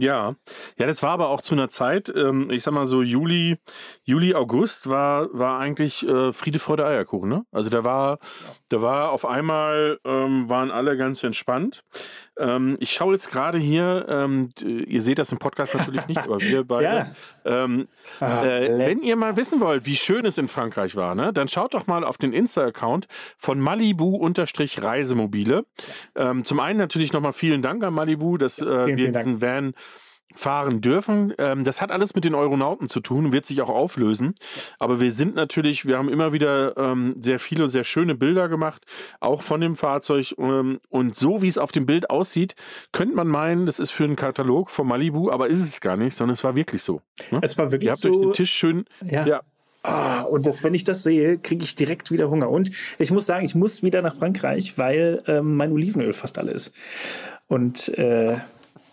Ja, 0.00 0.34
ja, 0.78 0.86
das 0.86 1.02
war 1.02 1.10
aber 1.10 1.28
auch 1.28 1.40
zu 1.40 1.54
einer 1.54 1.68
Zeit, 1.68 2.12
ähm, 2.14 2.50
ich 2.50 2.62
sag 2.62 2.72
mal 2.72 2.86
so 2.86 3.02
Juli, 3.02 3.58
Juli, 4.04 4.34
August 4.34 4.88
war, 4.88 5.28
war 5.32 5.58
eigentlich 5.58 6.06
äh, 6.06 6.32
Friede, 6.32 6.58
Freude, 6.58 6.86
Eierkuchen, 6.86 7.28
ne? 7.28 7.44
Also 7.52 7.70
da 7.70 7.84
war, 7.84 8.18
da 8.68 8.82
war 8.82 9.10
auf 9.10 9.26
einmal, 9.26 9.98
ähm, 10.04 10.48
waren 10.48 10.70
alle 10.70 10.96
ganz 10.96 11.22
entspannt. 11.22 11.82
Ähm, 12.38 12.76
ich 12.80 12.92
schaue 12.92 13.14
jetzt 13.14 13.30
gerade 13.30 13.58
hier, 13.58 14.06
ähm, 14.08 14.50
ihr 14.62 15.02
seht 15.02 15.18
das 15.18 15.32
im 15.32 15.38
Podcast 15.38 15.74
natürlich 15.74 16.06
nicht, 16.06 16.18
aber 16.18 16.40
wir 16.40 16.64
beide. 16.68 16.84
Ja. 16.84 17.06
Ähm, 17.44 17.88
Ah, 18.20 18.44
äh, 18.44 18.78
wenn 18.78 19.00
ihr 19.00 19.16
mal 19.16 19.36
wissen 19.36 19.60
wollt, 19.60 19.86
wie 19.86 19.96
schön 19.96 20.24
es 20.26 20.38
in 20.38 20.48
Frankreich 20.48 20.96
war, 20.96 21.14
ne, 21.14 21.32
dann 21.32 21.48
schaut 21.48 21.74
doch 21.74 21.86
mal 21.86 22.04
auf 22.04 22.18
den 22.18 22.32
Insta-Account 22.32 23.06
von 23.38 23.60
Malibu-Reisemobile. 23.60 25.64
Ähm, 26.16 26.44
zum 26.44 26.60
einen 26.60 26.78
natürlich 26.78 27.12
nochmal 27.12 27.32
vielen 27.32 27.62
Dank 27.62 27.82
an 27.84 27.94
Malibu, 27.94 28.36
dass 28.36 28.58
äh, 28.58 28.64
vielen, 28.64 28.86
wir 28.86 28.96
vielen 28.96 29.12
Dank. 29.12 29.24
diesen 29.26 29.42
Van 29.42 29.74
fahren 30.34 30.80
dürfen. 30.80 31.34
Ähm, 31.38 31.64
das 31.64 31.80
hat 31.80 31.90
alles 31.90 32.14
mit 32.14 32.24
den 32.24 32.34
Euronauten 32.34 32.88
zu 32.88 33.00
tun 33.00 33.26
und 33.26 33.32
wird 33.32 33.46
sich 33.46 33.60
auch 33.62 33.68
auflösen. 33.68 34.34
Aber 34.78 35.00
wir 35.00 35.12
sind 35.12 35.34
natürlich, 35.34 35.86
wir 35.86 35.98
haben 35.98 36.08
immer 36.08 36.32
wieder 36.32 36.76
ähm, 36.76 37.16
sehr 37.20 37.38
viele 37.38 37.64
und 37.64 37.70
sehr 37.70 37.84
schöne 37.84 38.14
Bilder 38.14 38.48
gemacht, 38.48 38.84
auch 39.20 39.42
von 39.42 39.60
dem 39.60 39.76
Fahrzeug. 39.76 40.34
Ähm, 40.38 40.80
und 40.88 41.16
so 41.16 41.42
wie 41.42 41.48
es 41.48 41.58
auf 41.58 41.72
dem 41.72 41.86
Bild 41.86 42.10
aussieht, 42.10 42.54
könnte 42.92 43.14
man 43.14 43.28
meinen, 43.28 43.66
das 43.66 43.80
ist 43.80 43.90
für 43.90 44.04
einen 44.04 44.16
Katalog 44.16 44.70
von 44.70 44.86
Malibu, 44.86 45.30
aber 45.30 45.48
ist 45.48 45.62
es 45.62 45.80
gar 45.80 45.96
nicht, 45.96 46.16
sondern 46.16 46.34
es 46.34 46.44
war 46.44 46.56
wirklich 46.56 46.82
so. 46.82 47.00
Ne? 47.30 47.40
Es 47.42 47.58
war 47.58 47.72
wirklich 47.72 47.86
Ihr 47.86 47.92
habt 47.92 48.00
so. 48.00 48.10
euch 48.10 48.20
den 48.20 48.32
Tisch 48.32 48.52
schön. 48.52 48.84
Ja. 49.04 49.26
Ja. 49.26 49.40
Ah, 49.82 50.22
und 50.22 50.46
das, 50.46 50.62
wenn 50.62 50.74
ich 50.74 50.84
das 50.84 51.02
sehe, 51.02 51.38
kriege 51.38 51.64
ich 51.64 51.74
direkt 51.74 52.10
wieder 52.10 52.28
Hunger. 52.28 52.50
Und 52.50 52.70
ich 52.98 53.10
muss 53.10 53.24
sagen, 53.24 53.46
ich 53.46 53.54
muss 53.54 53.82
wieder 53.82 54.02
nach 54.02 54.14
Frankreich, 54.14 54.76
weil 54.76 55.22
ähm, 55.26 55.56
mein 55.56 55.72
Olivenöl 55.72 56.12
fast 56.12 56.38
alle 56.38 56.52
ist. 56.52 56.72
Und 57.48 57.88
äh, 57.96 58.36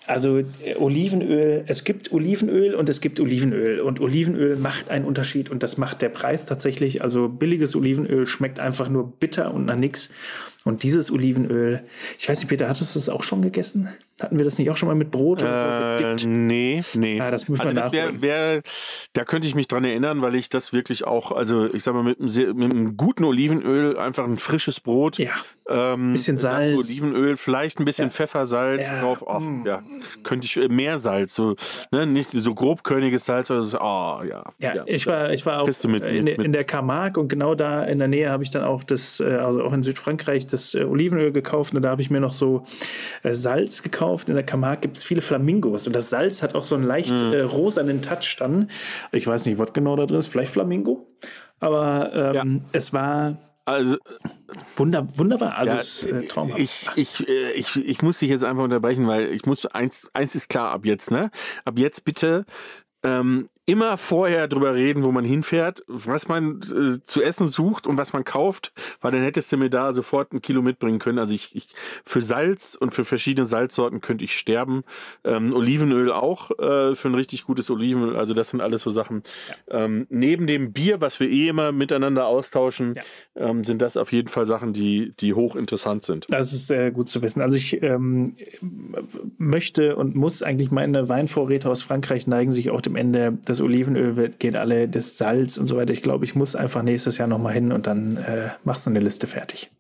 also 0.08 0.40
äh, 0.40 0.46
Olivenöl, 0.78 1.64
es 1.68 1.84
gibt 1.84 2.12
Olivenöl 2.12 2.76
und 2.76 2.90
es 2.90 3.02
gibt 3.02 3.20
Olivenöl. 3.20 3.80
Und 3.82 4.00
Olivenöl 4.00 4.56
macht 4.56 4.90
einen 4.90 5.06
Unterschied 5.06 5.50
und 5.50 5.64
das 5.64 5.78
macht 5.78 6.02
der 6.02 6.10
Preis 6.10 6.46
tatsächlich. 6.46 7.02
Also 7.02 7.28
billiges 7.28 7.76
Olivenöl 7.76 8.26
schmeckt 8.26 8.60
einfach 8.60 8.90
nur 8.90 9.12
bitter 9.12 9.54
und 9.54 9.66
nach 9.66 9.76
nichts. 9.76 10.10
Und 10.68 10.84
dieses 10.84 11.12
Olivenöl, 11.12 11.82
ich 12.20 12.28
weiß 12.28 12.40
nicht, 12.40 12.50
Peter, 12.50 12.68
hattest 12.68 12.94
du 12.96 13.00
das 13.00 13.10
auch 13.10 13.24
schon 13.24 13.42
gegessen? 13.42 13.90
Hatten 14.20 14.38
wir 14.40 14.46
das 14.46 14.58
nicht 14.58 14.70
auch 14.72 14.78
schon 14.78 14.88
mal 14.90 14.96
mit 14.96 15.12
Brot 15.12 15.44
oder 15.44 15.98
so 16.00 16.04
Äh, 16.06 16.16
gedippt? 16.16 16.26
nee, 16.28 16.82
nee. 16.96 17.22
Ah, 17.22 17.30
das 17.30 17.48
müssen 17.48 17.62
wir 17.64 17.68
also 17.70 17.82
das 17.82 17.92
wär, 17.92 18.06
nachholen. 18.06 18.22
wär, 18.24 18.62
da 19.14 19.24
könnte 19.26 19.48
ich 19.48 19.54
mich 19.54 19.68
dran 19.68 19.84
erinnern, 19.86 20.24
weil 20.24 20.34
ich 20.34 20.50
das 20.50 20.74
wirklich 20.74 21.06
auch, 21.06 21.32
also 21.32 21.72
ich 21.72 21.84
sag 21.84 21.94
mal, 21.94 22.02
mit 22.04 22.20
einem, 22.20 22.28
sehr, 22.28 22.54
mit 22.56 22.74
einem 22.74 22.98
guten 22.98 23.24
Olivenöl, 23.26 23.96
einfach 23.98 24.24
ein 24.26 24.40
frisches 24.40 24.80
Brot, 24.80 25.20
Ja. 25.20 25.30
ähm, 25.70 26.14
Bisschen 26.14 26.38
Salz. 26.38 26.76
Olivenöl, 26.76 27.38
vielleicht 27.38 27.80
ein 27.80 27.86
bisschen 27.86 28.10
Pfeffer, 28.10 28.48
Salz 28.48 28.90
Ja. 28.90 29.02
drauf. 29.02 29.24
Ach, 29.30 29.40
Mm. 29.40 29.68
ja, 29.68 29.84
könnte 30.24 30.46
ich 30.48 30.58
äh, 30.58 30.68
mehr 30.68 30.98
Salz, 30.98 31.36
so, 31.36 31.56
ne, 31.92 32.08
nicht 32.08 32.32
so 32.32 32.56
grobkörniges 32.56 33.24
Salz, 33.24 33.52
oder 33.52 33.62
so, 33.62 33.78
oh, 33.80 34.22
ja. 34.28 34.44
Ja, 34.58 34.84
ich 34.88 35.06
war, 35.06 35.32
ich 35.32 35.46
war 35.46 35.62
auch 35.62 35.68
mit- 35.88 36.04
in, 36.04 36.24
mit- 36.24 36.40
in 36.44 36.54
der 36.54 36.64
Camargue 36.64 37.22
und 37.22 37.28
genau 37.30 37.54
da 37.54 37.84
in 37.84 38.00
der 38.00 38.08
Nähe 38.08 38.32
habe 38.32 38.42
ich 38.42 38.50
dann 38.50 38.64
auch 38.64 38.84
das, 38.84 39.20
äh, 39.20 39.26
also 39.26 39.62
auch 39.64 39.74
in 39.74 39.84
Südfrankreich, 39.84 40.48
das 40.48 40.57
äh, 40.76 40.84
Olivenöl 40.84 41.32
gekauft 41.32 41.74
und 41.74 41.82
da 41.82 41.90
habe 41.90 42.02
ich 42.02 42.10
mir 42.10 42.20
noch 42.20 42.34
so 42.34 42.64
äh, 43.24 43.34
Salz 43.34 43.84
gekauft. 43.84 44.30
In 44.30 44.36
der 44.36 44.44
Camargue 44.46 44.82
gibt 44.82 44.98
es 44.98 45.04
viele 45.04 45.22
Flamingos 45.22 45.88
und 45.88 45.96
das 45.96 46.10
Salz 46.10 46.42
hat 46.44 46.56
auch 46.56 46.64
so 46.64 46.76
einen 46.76 46.84
leicht 46.86 47.12
Mhm. 47.22 47.34
äh, 47.34 47.42
rosanen 47.42 48.02
Touch 48.02 48.36
dann. 48.40 48.70
Ich 49.12 49.26
weiß 49.28 49.46
nicht, 49.46 49.58
was 49.58 49.74
genau 49.74 49.96
da 49.96 50.06
drin 50.06 50.20
ist, 50.20 50.28
vielleicht 50.28 50.52
Flamingo. 50.52 51.08
Aber 51.60 52.34
ähm, 52.36 52.62
es 52.72 52.94
war 52.94 53.38
Also, 53.66 53.98
wunder, 54.76 55.08
wunderbar, 55.18 55.58
also 55.58 55.74
Ja, 55.74 55.80
es 55.80 56.04
ist, 56.04 56.12
äh, 56.12 56.28
traumhaft. 56.28 56.60
Ich, 56.60 56.88
ich, 56.96 57.28
äh, 57.28 57.52
ich, 57.54 57.76
ich 57.76 58.02
muss 58.02 58.20
dich 58.20 58.30
jetzt 58.30 58.44
einfach 58.46 58.64
unterbrechen, 58.64 59.08
weil 59.08 59.32
ich 59.32 59.46
muss, 59.46 59.66
eins, 59.66 60.10
eins 60.14 60.36
ist 60.36 60.50
klar 60.50 60.72
ab 60.72 60.86
jetzt, 60.86 61.12
ne? 61.12 61.32
Ab 61.66 61.78
jetzt 61.80 62.06
bitte 62.06 62.46
ähm, 63.04 63.48
immer 63.68 63.98
vorher 63.98 64.48
drüber 64.48 64.74
reden, 64.74 65.04
wo 65.04 65.12
man 65.12 65.26
hinfährt, 65.26 65.82
was 65.88 66.30
man 66.30 66.62
äh, 66.62 67.04
zu 67.06 67.22
essen 67.22 67.50
sucht 67.50 67.86
und 67.86 67.98
was 67.98 68.14
man 68.14 68.24
kauft, 68.24 68.72
weil 69.02 69.12
dann 69.12 69.22
hättest 69.22 69.52
du 69.52 69.58
mir 69.58 69.70
da 69.70 69.94
sofort 69.94 70.32
ein 70.32 70.42
Kilo 70.42 70.62
mitbringen 70.62 71.00
können. 71.00 71.20
Also 71.20 71.36
ich, 71.36 71.54
ich 71.54 71.68
für 72.06 72.22
Salz 72.22 72.78
und 72.80 72.94
für 72.94 73.04
verschiedene 73.04 73.46
Salzsorten 73.46 74.00
könnte 74.00 74.24
ich 74.24 74.38
sterben. 74.38 74.84
Ähm, 75.26 75.54
Olivenöl 75.54 76.14
auch 76.14 76.52
äh, 76.52 76.96
für 76.96 77.10
ein 77.10 77.16
richtig 77.16 77.44
gutes 77.44 77.70
Olivenöl. 77.70 78.16
Also 78.16 78.34
das 78.34 78.50
sind 78.50 78.62
alles 78.62 78.84
so 78.84 78.90
Sachen. 78.90 79.22
Ähm, 79.70 80.08
neben 80.10 80.48
dem 80.48 80.72
Bier, 80.72 81.02
was 81.02 81.20
wir 81.20 81.30
eh 81.30 81.50
immer 81.50 81.74
miteinander 81.74 82.26
austauschen, 82.26 82.96
ähm, 83.36 83.66
sind 83.66 83.82
das 83.82 83.98
auf 83.98 84.14
jeden 84.14 84.30
Fall 84.30 84.46
Sachen, 84.46 84.72
die, 84.72 85.12
die 85.20 85.34
hochinteressant 85.34 86.06
sind. 86.06 86.26
Das 86.30 86.54
ist 86.54 86.68
sehr 86.68 86.92
gut 86.92 87.10
zu 87.10 87.22
wissen. 87.22 87.42
Also 87.42 87.58
ich 87.58 87.84
ähm, 87.84 88.38
möchte 89.38 89.98
und 89.98 90.16
muss 90.16 90.42
eigentlich 90.42 90.72
meine 90.72 91.10
Weinvorräte 91.10 91.70
aus 91.70 91.82
Frankreich 91.82 92.28
neigen 92.28 92.54
sich 92.54 92.70
auch 92.70 92.80
dem 92.80 92.96
Ende. 92.96 93.38
Das 93.58 93.64
Olivenöl 93.64 94.16
wird, 94.16 94.40
geht 94.40 94.56
alle, 94.56 94.88
das 94.88 95.18
Salz 95.18 95.58
und 95.58 95.68
so 95.68 95.78
weiter. 95.78 95.92
Ich 95.92 96.04
glaube, 96.04 96.26
ich 96.26 96.36
muss 96.36 96.56
einfach 96.56 96.84
nächstes 96.84 97.18
Jahr 97.18 97.28
nochmal 97.28 97.54
hin 97.54 97.72
und 97.72 97.88
dann 97.88 98.18
äh, 98.18 98.50
machst 98.64 98.86
du 98.86 98.92
eine 98.92 99.00
Liste 99.00 99.26
fertig. 99.26 99.72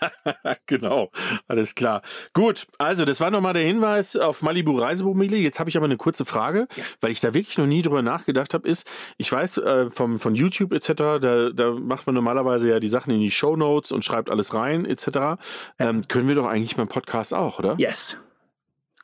genau, 0.66 1.10
alles 1.46 1.76
klar. 1.76 2.02
Gut, 2.32 2.66
also 2.78 3.04
das 3.04 3.20
war 3.20 3.30
nochmal 3.30 3.54
der 3.54 3.62
Hinweis 3.62 4.16
auf 4.16 4.42
Malibu 4.42 4.76
Reisemobile. 4.76 5.36
Jetzt 5.36 5.60
habe 5.60 5.70
ich 5.70 5.76
aber 5.76 5.86
eine 5.86 5.96
kurze 5.96 6.24
Frage, 6.24 6.66
weil 7.00 7.12
ich 7.12 7.20
da 7.20 7.32
wirklich 7.32 7.58
noch 7.58 7.66
nie 7.66 7.82
drüber 7.82 8.02
nachgedacht 8.02 8.54
habe, 8.54 8.68
ist, 8.68 8.90
ich 9.18 9.30
weiß 9.30 9.58
äh, 9.58 9.90
vom, 9.90 10.18
von 10.18 10.34
YouTube 10.34 10.72
etc., 10.72 10.94
da, 11.20 11.50
da 11.50 11.72
macht 11.74 12.06
man 12.06 12.14
normalerweise 12.16 12.70
ja 12.70 12.80
die 12.80 12.88
Sachen 12.88 13.12
in 13.12 13.20
die 13.20 13.30
Show 13.30 13.54
Notes 13.54 13.92
und 13.92 14.04
schreibt 14.04 14.30
alles 14.30 14.52
rein 14.52 14.84
etc. 14.84 15.40
Ähm, 15.78 16.08
können 16.08 16.26
wir 16.26 16.34
doch 16.34 16.46
eigentlich 16.46 16.74
beim 16.74 16.88
Podcast 16.88 17.34
auch, 17.34 17.60
oder? 17.60 17.76
Yes. 17.78 18.16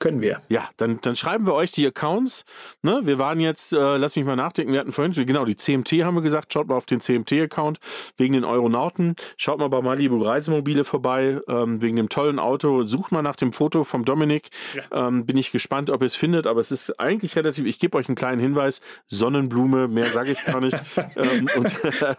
Können 0.01 0.21
wir. 0.21 0.41
Ja, 0.49 0.69
dann, 0.77 0.99
dann 1.03 1.15
schreiben 1.17 1.47
wir 1.47 1.55
euch 1.55 1.71
die 1.73 1.87
Accounts. 1.87 2.45
Ne? 2.83 3.01
Wir 3.05 3.19
waren 3.19 3.39
jetzt, 3.41 3.73
äh, 3.73 3.97
lass 3.97 4.17
mich 4.17 4.25
mal 4.25 4.35
nachdenken, 4.37 4.73
wir 4.73 4.81
hatten 4.81 4.93
vorhin, 4.93 5.13
genau, 5.27 5.45
die 5.45 5.55
CMT 5.57 6.03
haben 6.03 6.15
wir 6.17 6.23
gesagt, 6.23 6.53
schaut 6.53 6.67
mal 6.69 6.75
auf 6.77 6.87
den 6.87 7.01
CMT-Account 7.01 7.79
wegen 8.17 8.35
den 8.35 8.45
Euronauten. 8.45 9.15
Schaut 9.37 9.59
mal 9.61 9.69
bei 9.69 9.81
Malibu 9.81 10.21
Reisemobile 10.23 10.85
vorbei, 10.85 11.41
ähm, 11.49 11.81
wegen 11.81 11.97
dem 11.97 12.09
tollen 12.09 12.39
Auto. 12.39 12.85
Sucht 12.87 13.13
mal 13.13 13.23
nach 13.23 13.37
dem 13.37 13.53
Foto 13.53 13.85
vom 13.85 14.05
Dominik. 14.05 14.49
Ähm, 14.93 15.27
bin 15.27 15.37
ich 15.37 15.53
gespannt, 15.53 15.91
ob 15.91 16.03
ihr 16.03 16.07
es 16.07 16.17
findet, 16.17 16.47
aber 16.47 16.61
es 16.61 16.71
ist 16.73 16.99
eigentlich 16.99 17.37
relativ, 17.37 17.65
ich 17.65 17.79
gebe 17.79 17.97
euch 17.97 18.09
einen 18.09 18.17
kleinen 18.17 18.41
Hinweis, 18.41 18.81
Sonnenblume, 19.07 19.89
mehr 19.89 20.07
sage 20.07 20.33
ich 20.33 20.45
gar 20.45 20.61
nicht. 20.61 20.77
ähm, 21.17 21.49
und, 21.57 21.75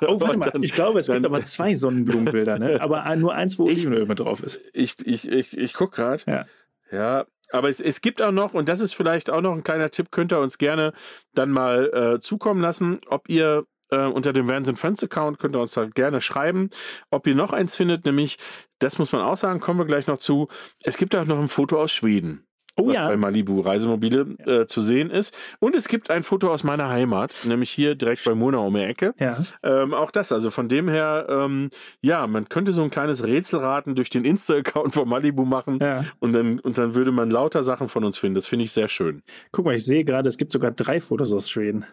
Oh, 0.08 0.22
warte 0.22 0.38
mal. 0.38 0.50
dann- 0.52 0.64
ich 0.64 0.72
glaube, 0.74 1.00
es 1.00 1.08
dann- 1.08 1.18
gibt 1.18 1.26
aber 1.26 1.42
zwei 1.44 1.76
Sonnenblumenbilder, 1.76 2.58
ne? 2.58 2.82
aber 2.82 3.14
nur 3.18 3.34
eins, 3.36 3.60
wo 3.60 3.66
Olivenöl 3.66 4.06
mit 4.06 4.20
drauf 4.20 4.42
ist. 4.42 4.60
Ich, 4.74 4.96
ich, 5.06 5.28
ich, 5.30 5.58
ich 5.58 5.74
gucke 5.74 5.96
gerade. 5.98 6.24
Ja. 6.26 6.46
Ja, 6.92 7.26
aber 7.52 7.70
es, 7.70 7.80
es 7.80 8.02
gibt 8.02 8.22
auch 8.22 8.32
noch, 8.32 8.54
und 8.54 8.70
das 8.70 8.80
ist 8.80 8.94
vielleicht 8.94 9.30
auch 9.30 9.42
noch 9.42 9.54
ein 9.54 9.64
kleiner 9.64 9.92
Tipp, 9.92 10.12
könnt 10.12 10.34
ihr 10.34 10.40
uns 10.40 10.58
gerne 10.58 10.94
dann 11.34 11.52
mal 11.52 12.16
äh, 12.16 12.20
zukommen 12.20 12.62
lassen, 12.62 13.00
ob 13.08 13.30
ihr 13.30 13.66
äh, 13.92 14.06
unter 14.06 14.34
dem 14.34 14.48
Vans 14.48 14.70
and 14.70 14.80
Friends 14.80 15.04
Account 15.04 15.40
könnt 15.40 15.56
ihr 15.56 15.62
uns 15.62 15.74
da 15.74 15.86
gerne 15.86 16.22
schreiben, 16.22 16.70
ob 17.12 17.28
ihr 17.28 17.36
noch 17.36 17.54
eins 17.54 17.76
findet, 17.76 18.06
nämlich, 18.06 18.38
das 18.80 18.98
muss 18.98 19.12
man 19.12 19.22
auch 19.22 19.38
sagen, 19.38 19.60
kommen 19.60 19.80
wir 19.80 19.86
gleich 19.86 20.08
noch 20.08 20.18
zu, 20.18 20.48
es 20.84 20.98
gibt 20.98 21.16
auch 21.16 21.26
noch 21.26 21.40
ein 21.40 21.50
Foto 21.50 21.82
aus 21.82 21.92
Schweden. 21.92 22.45
Oh 22.78 22.88
was 22.88 22.96
ja. 22.96 23.08
bei 23.08 23.16
Malibu 23.16 23.62
Reisemobile 23.62 24.36
äh, 24.46 24.66
zu 24.66 24.82
sehen 24.82 25.10
ist. 25.10 25.34
Und 25.60 25.76
es 25.76 25.88
gibt 25.88 26.12
ein 26.12 26.24
Foto 26.24 26.52
aus 26.52 26.64
meiner 26.64 26.90
Heimat, 26.90 27.36
nämlich 27.46 27.72
hier 27.72 27.96
direkt 27.96 28.26
bei 28.26 28.36
Mona 28.36 28.58
um 28.58 28.74
die 28.74 28.82
Ecke. 28.82 29.14
Ja. 29.18 29.38
Ähm, 29.64 29.94
auch 29.94 30.12
das, 30.12 30.32
also 30.34 30.52
von 30.52 30.68
dem 30.68 30.90
her, 30.90 31.26
ähm, 31.30 31.70
ja, 32.02 32.28
man 32.28 32.50
könnte 32.50 32.74
so 32.74 32.84
ein 32.84 32.90
kleines 32.90 33.24
Rätselraten 33.24 33.96
durch 33.96 34.10
den 34.10 34.26
Insta-Account 34.26 34.94
von 34.94 35.08
Malibu 35.08 35.46
machen 35.46 35.80
Ja. 35.82 36.04
und, 36.20 36.34
dann, 36.34 36.60
und 36.60 36.78
dann 36.78 36.96
würde 36.96 37.12
man 37.12 37.30
lauter 37.30 37.64
Sachen 37.64 37.88
von 37.88 38.04
uns 38.04 38.18
finden. 38.18 38.36
Das 38.36 38.48
finde 38.48 38.66
ich 38.66 38.72
sehr 38.72 38.90
schön. 38.90 39.24
Guck 39.52 39.66
mal, 39.66 39.76
ich 39.76 39.86
sehe 39.86 40.04
gerade, 40.04 40.28
es 40.28 40.38
gibt 40.38 40.52
sogar 40.52 40.72
drei 40.72 41.00
Fotos 41.00 41.32
aus 41.32 41.50
Schweden. 41.50 41.86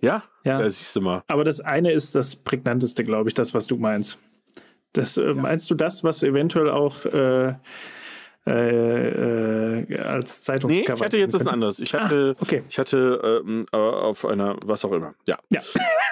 Ja? 0.00 0.22
Ja. 0.44 0.62
siehst 0.70 0.96
du 0.96 1.02
mal. 1.02 1.22
Aber 1.28 1.44
das 1.44 1.60
eine 1.60 1.92
ist 1.92 2.14
das 2.14 2.34
prägnanteste, 2.34 3.04
glaube 3.04 3.28
ich, 3.28 3.34
das, 3.34 3.52
was 3.52 3.66
du 3.66 3.76
meinst. 3.76 4.18
Das, 4.94 5.16
äh, 5.18 5.34
Meinst 5.34 5.70
du 5.70 5.74
das, 5.74 6.02
was 6.02 6.22
eventuell 6.22 6.68
auch 6.70 7.04
äh, 7.04 7.54
äh, 8.46 9.80
äh, 9.80 9.98
als 9.98 10.38
Nee, 10.38 10.42
Zeitungscover... 10.44 10.94
ich 10.94 11.02
hatte 11.02 11.18
jetzt 11.18 11.34
das 11.34 11.46
anderes. 11.46 11.78
Ich 11.80 11.92
hatte, 11.94 12.36
Ah, 12.38 12.42
okay. 12.42 12.62
ich 12.68 12.78
hatte 12.78 13.42
ähm, 13.46 13.66
äh, 13.72 13.76
auf 13.76 14.24
einer, 14.24 14.56
was 14.64 14.84
auch 14.84 14.92
immer. 14.92 15.14
Ja. 15.26 15.38
Ja, 15.50 15.60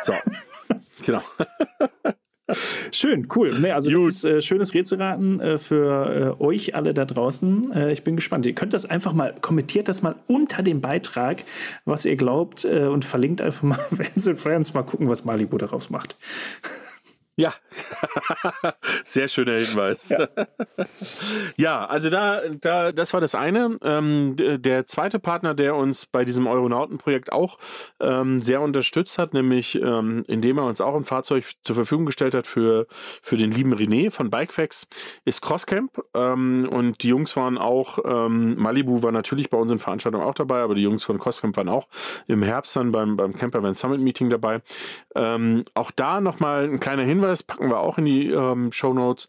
So. 0.02 0.12
genau. 1.06 1.22
schön, 2.92 3.28
cool. 3.36 3.58
Nee, 3.60 3.72
also 3.72 3.90
Gut. 3.90 4.06
das 4.08 4.14
ist 4.16 4.24
äh, 4.24 4.40
schönes 4.40 4.72
Rätselraten 4.74 5.40
äh, 5.40 5.58
für 5.58 6.36
äh, 6.40 6.42
euch 6.42 6.74
alle 6.74 6.94
da 6.94 7.04
draußen. 7.04 7.72
Äh, 7.72 7.92
ich 7.92 8.04
bin 8.04 8.16
gespannt. 8.16 8.46
Ihr 8.46 8.54
könnt 8.54 8.72
das 8.72 8.86
einfach 8.86 9.12
mal, 9.12 9.34
kommentiert 9.40 9.88
das 9.88 10.02
mal 10.02 10.14
unter 10.26 10.62
dem 10.62 10.80
Beitrag, 10.80 11.44
was 11.84 12.04
ihr 12.04 12.16
glaubt 12.16 12.64
und 12.64 13.04
verlinkt 13.04 13.40
einfach 13.42 13.62
mal 13.62 13.78
Vans 13.90 14.26
and 14.28 14.40
Friends, 14.40 14.74
mal 14.74 14.82
gucken, 14.82 15.08
was 15.08 15.24
Malibu 15.24 15.58
daraus 15.58 15.90
macht. 15.90 16.16
Ja, 17.38 17.52
sehr 19.04 19.28
schöner 19.28 19.60
Hinweis. 19.60 20.08
Ja, 20.08 20.26
ja 21.56 21.86
also 21.86 22.10
da, 22.10 22.40
da, 22.48 22.90
das 22.90 23.14
war 23.14 23.20
das 23.20 23.36
eine. 23.36 23.78
Ähm, 23.80 24.34
der 24.36 24.86
zweite 24.88 25.20
Partner, 25.20 25.54
der 25.54 25.76
uns 25.76 26.06
bei 26.06 26.24
diesem 26.24 26.48
Euronautenprojekt 26.48 27.30
auch 27.30 27.58
ähm, 28.00 28.42
sehr 28.42 28.60
unterstützt 28.60 29.18
hat, 29.18 29.34
nämlich 29.34 29.76
ähm, 29.76 30.24
indem 30.26 30.58
er 30.58 30.64
uns 30.64 30.80
auch 30.80 30.96
ein 30.96 31.04
Fahrzeug 31.04 31.44
zur 31.62 31.76
Verfügung 31.76 32.06
gestellt 32.06 32.34
hat 32.34 32.48
für, 32.48 32.88
für 33.22 33.36
den 33.36 33.52
lieben 33.52 33.72
René 33.72 34.10
von 34.10 34.30
Bikefax, 34.30 34.88
ist 35.24 35.40
Crosscamp. 35.40 36.02
Ähm, 36.14 36.68
und 36.72 37.04
die 37.04 37.08
Jungs 37.08 37.36
waren 37.36 37.56
auch, 37.56 38.00
ähm, 38.04 38.56
Malibu 38.56 39.04
war 39.04 39.12
natürlich 39.12 39.48
bei 39.48 39.58
unseren 39.58 39.78
Veranstaltungen 39.78 40.24
auch 40.24 40.34
dabei, 40.34 40.62
aber 40.62 40.74
die 40.74 40.82
Jungs 40.82 41.04
von 41.04 41.20
Crosscamp 41.20 41.56
waren 41.56 41.68
auch 41.68 41.86
im 42.26 42.42
Herbst 42.42 42.74
dann 42.74 42.90
beim, 42.90 43.16
beim 43.16 43.32
Camper 43.32 43.62
Van 43.62 43.74
Summit 43.74 44.00
Meeting 44.00 44.28
dabei. 44.28 44.60
Ähm, 45.14 45.62
auch 45.74 45.92
da 45.92 46.20
nochmal 46.20 46.64
ein 46.64 46.80
kleiner 46.80 47.04
Hinweis 47.04 47.27
das 47.28 47.42
packen 47.42 47.68
wir 47.68 47.78
auch 47.78 47.98
in 47.98 48.04
die 48.04 48.30
ähm, 48.30 48.72
Show 48.72 48.92
Notes. 48.92 49.28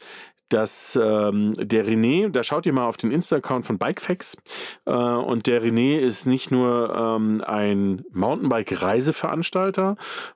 Dass 0.50 1.00
ähm, 1.00 1.54
der 1.54 1.86
René, 1.86 2.30
da 2.30 2.42
schaut 2.42 2.66
ihr 2.66 2.74
mal 2.74 2.88
auf 2.88 2.98
den 2.98 3.12
Insta-Account 3.12 3.68
von 3.68 3.78
Bikefax 3.78 4.36
äh, 4.86 4.92
und 4.92 5.46
der 5.46 5.62
René 5.62 6.00
ist 6.00 6.26
nicht 6.26 6.50
nur 6.50 6.92
ähm, 6.96 7.44
ein 7.46 8.04
Mountainbike-Reiseveranstalter 8.14 9.96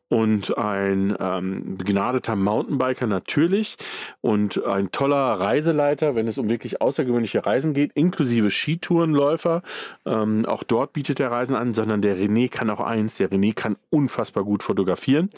und 0.10 0.56
ein 0.56 1.18
ähm, 1.20 1.78
begnadeter 1.78 2.36
Mountainbiker 2.36 3.08
natürlich 3.08 3.78
und 4.22 4.64
ein 4.64 4.92
toller 4.92 5.40
Reiseleiter, 5.40 6.14
wenn 6.14 6.28
es 6.28 6.38
um 6.38 6.48
wirklich 6.48 6.80
außergewöhnliche 6.80 7.44
Reisen 7.48 7.74
geht, 7.74 7.94
inklusive 7.94 8.52
Skitourenläufer. 8.52 9.64
Ähm, 10.06 10.46
auch 10.46 10.62
dort 10.62 10.94
bietet 10.94 11.20
er 11.20 11.32
Reisen 11.32 11.56
an, 11.56 11.74
sondern 11.74 12.04
der 12.04 12.16
René 12.18 12.52
kann 12.52 12.70
auch 12.70 12.82
eins, 12.82 13.18
der 13.18 13.32
René 13.32 13.56
kann 13.56 13.78
unfassbar 13.90 14.44
gut 14.44 14.62
fotografieren. 14.62 15.32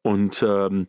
Und 0.00 0.42
ähm, 0.42 0.86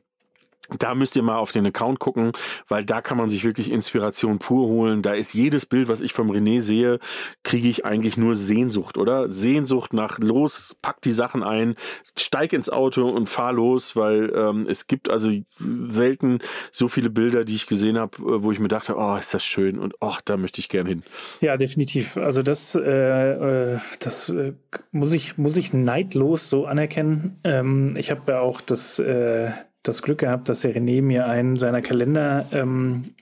da 0.80 0.96
müsst 0.96 1.16
ihr 1.16 1.24
mal 1.24 1.38
auf 1.38 1.52
den 1.52 1.66
Account 1.66 2.00
gucken, 2.00 2.32
weil 2.68 2.86
da 2.86 3.02
kann 3.02 3.18
man 3.18 3.30
sich 3.30 3.44
wirklich 3.44 3.72
Inspiration 3.72 4.40
pur 4.40 4.68
holen. 4.68 5.02
Da 5.02 5.14
ist 5.14 5.34
jedes 5.34 5.66
Bild, 5.66 5.90
was 5.90 6.02
ich 6.02 6.14
vom 6.14 6.32
René 6.32 6.62
sehe, 6.62 7.00
kriege 7.44 7.68
ich 7.68 7.86
eigentlich 7.86 8.16
nur 8.16 8.36
Sehnsucht, 8.36 8.98
oder? 8.98 9.32
Sehnsucht 9.32 9.94
nach 9.94 10.20
los, 10.20 10.76
pack 10.82 11.02
die 11.02 11.12
Sachen 11.12 11.44
ein, 11.44 11.76
steig 12.18 12.54
ins 12.54 12.70
Auto 12.70 13.10
und 13.10 13.28
fahr 13.28 13.52
los, 13.52 13.96
weil 13.96 14.32
ähm, 14.36 14.66
es 14.68 14.88
gibt 14.88 15.10
also 15.10 15.32
selten 15.58 16.40
so 16.72 16.88
viele 16.88 17.10
Bilder, 17.10 17.44
die 17.44 17.56
ich 17.56 17.68
gesehen 17.68 17.98
habe, 17.98 18.18
äh, 18.20 18.44
wo 18.44 18.52
ich 18.52 18.60
mir 18.60 18.70
dachte, 18.70 18.96
oh, 18.98 19.18
ist 19.18 19.34
das 19.34 19.44
schön 19.44 19.78
und 19.78 19.96
oh, 20.00 20.16
da 20.26 20.38
möchte 20.38 20.60
ich 20.60 20.70
gern 20.70 20.88
hin. 20.88 21.04
Ja, 21.42 21.58
definitiv. 21.58 22.16
Also 22.16 22.42
das, 22.42 22.76
äh, 22.76 23.74
äh 23.74 23.80
das 24.00 24.30
äh, 24.30 24.54
muss 24.92 25.12
ich 25.12 25.38
muss 25.38 25.58
ich 25.58 25.74
neidlos 25.74 26.50
so 26.50 26.66
anerkennen. 26.66 27.40
Ähm, 27.44 27.96
ich 27.98 28.12
habe 28.12 28.32
ja 28.32 28.40
auch 28.40 28.62
das 28.62 29.00
äh, 29.00 29.52
das 29.84 30.02
Glück 30.02 30.20
gehabt, 30.20 30.50
dass 30.50 30.62
der 30.62 30.76
René 30.76 31.02
mir 31.02 31.28
einen 31.28 31.58
seiner 31.58 31.82
Kalender, 31.82 32.46
ähm, 32.52 33.14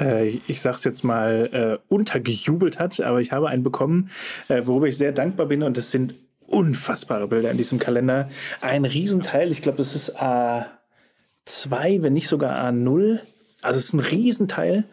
äh, 0.00 0.28
ich 0.48 0.60
sag's 0.60 0.84
jetzt 0.84 1.04
mal, 1.04 1.48
äh, 1.52 1.92
untergejubelt 1.92 2.78
hat, 2.78 3.00
aber 3.00 3.20
ich 3.20 3.32
habe 3.32 3.48
einen 3.48 3.62
bekommen, 3.62 4.10
äh, 4.48 4.62
worüber 4.64 4.88
ich 4.88 4.96
sehr 4.96 5.12
dankbar 5.12 5.46
bin 5.46 5.62
und 5.62 5.76
das 5.76 5.90
sind 5.90 6.14
unfassbare 6.46 7.28
Bilder 7.28 7.50
in 7.50 7.58
diesem 7.58 7.78
Kalender. 7.78 8.28
Ein 8.60 8.84
Riesenteil, 8.84 9.52
ich 9.52 9.62
glaube, 9.62 9.78
das 9.78 9.94
ist 9.94 10.20
A2, 10.20 12.02
wenn 12.02 12.14
nicht 12.14 12.28
sogar 12.28 12.58
A0. 12.64 13.20
Also 13.62 13.78
es 13.78 13.86
ist 13.86 13.92
ein 13.92 14.00
Riesenteil 14.00 14.84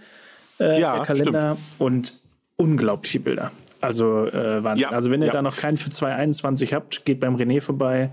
äh, 0.60 0.80
ja, 0.80 0.98
der 0.98 1.06
Kalender 1.06 1.56
stimmt. 1.56 1.82
und 1.82 2.22
unglaubliche 2.58 3.20
Bilder. 3.20 3.52
Also 3.80 4.26
äh, 4.26 4.64
Wahnsinn. 4.64 4.84
Ja, 4.84 4.90
also 4.90 5.10
wenn 5.10 5.22
ihr 5.22 5.28
ja. 5.28 5.34
da 5.34 5.42
noch 5.42 5.56
keinen 5.56 5.78
für 5.78 5.90
2021 5.90 6.74
habt, 6.74 7.06
geht 7.06 7.20
beim 7.20 7.36
René 7.36 7.62
vorbei 7.62 8.12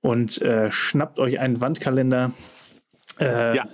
und 0.00 0.40
äh, 0.42 0.70
schnappt 0.70 1.18
euch 1.18 1.40
einen 1.40 1.60
Wandkalender. 1.60 2.32
Äh, 3.20 3.54
ja. 3.54 3.64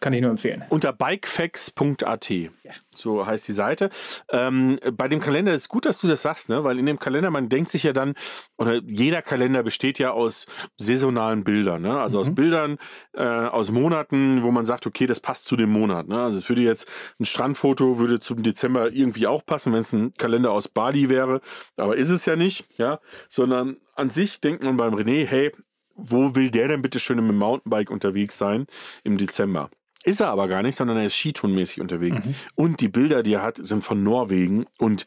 Kann 0.00 0.12
ich 0.12 0.20
nur 0.20 0.30
empfehlen. 0.30 0.64
Unter 0.68 0.92
bikefax.at. 0.92 2.30
Ja. 2.30 2.48
So 2.94 3.24
heißt 3.24 3.46
die 3.46 3.52
Seite. 3.52 3.90
Ähm, 4.30 4.80
bei 4.92 5.06
dem 5.06 5.20
Kalender 5.20 5.54
ist 5.54 5.68
gut, 5.68 5.84
dass 5.84 6.00
du 6.00 6.08
das 6.08 6.22
sagst, 6.22 6.48
ne? 6.48 6.64
weil 6.64 6.78
in 6.78 6.86
dem 6.86 6.98
Kalender, 6.98 7.30
man 7.30 7.48
denkt 7.48 7.70
sich 7.70 7.84
ja 7.84 7.92
dann, 7.92 8.14
oder 8.56 8.80
jeder 8.84 9.22
Kalender 9.22 9.62
besteht 9.62 9.98
ja 9.98 10.10
aus 10.10 10.46
saisonalen 10.76 11.44
Bildern. 11.44 11.82
Ne? 11.82 12.00
Also 12.00 12.18
mhm. 12.18 12.20
aus 12.22 12.34
Bildern, 12.34 12.78
äh, 13.12 13.22
aus 13.22 13.70
Monaten, 13.70 14.42
wo 14.42 14.50
man 14.50 14.66
sagt, 14.66 14.86
okay, 14.86 15.06
das 15.06 15.20
passt 15.20 15.44
zu 15.44 15.56
dem 15.56 15.70
Monat. 15.70 16.08
Ne? 16.08 16.20
Also 16.20 16.38
es 16.38 16.48
würde 16.48 16.62
jetzt 16.62 16.88
ein 17.20 17.26
Strandfoto 17.26 17.98
würde 17.98 18.18
zum 18.18 18.42
Dezember 18.42 18.90
irgendwie 18.90 19.26
auch 19.26 19.44
passen, 19.44 19.72
wenn 19.72 19.80
es 19.80 19.92
ein 19.92 20.12
Kalender 20.12 20.50
aus 20.50 20.68
Bali 20.68 21.08
wäre. 21.10 21.40
Aber 21.76 21.96
ist 21.96 22.10
es 22.10 22.26
ja 22.26 22.34
nicht, 22.34 22.66
ja. 22.76 22.98
Sondern 23.28 23.76
an 23.94 24.10
sich 24.10 24.40
denkt 24.40 24.64
man 24.64 24.76
beim 24.76 24.94
René, 24.94 25.26
hey, 25.26 25.52
wo 25.96 26.34
will 26.34 26.50
der 26.50 26.68
denn 26.68 26.82
bitte 26.82 27.00
schön 27.00 27.16
mit 27.16 27.28
dem 27.28 27.38
Mountainbike 27.38 27.90
unterwegs 27.90 28.38
sein 28.38 28.66
im 29.04 29.18
Dezember? 29.18 29.70
Ist 30.04 30.20
er 30.20 30.28
aber 30.28 30.46
gar 30.46 30.62
nicht, 30.62 30.76
sondern 30.76 30.98
er 30.98 31.06
ist 31.06 31.16
skitourenmäßig 31.16 31.80
unterwegs. 31.80 32.24
Mhm. 32.24 32.34
Und 32.54 32.80
die 32.80 32.88
Bilder, 32.88 33.24
die 33.24 33.34
er 33.34 33.42
hat, 33.42 33.58
sind 33.60 33.82
von 33.82 34.04
Norwegen. 34.04 34.66
Und 34.78 35.04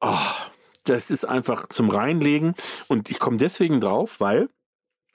oh, 0.00 0.18
das 0.84 1.10
ist 1.10 1.24
einfach 1.24 1.68
zum 1.70 1.88
Reinlegen. 1.88 2.54
Und 2.88 3.10
ich 3.10 3.18
komme 3.18 3.38
deswegen 3.38 3.80
drauf, 3.80 4.20
weil 4.20 4.50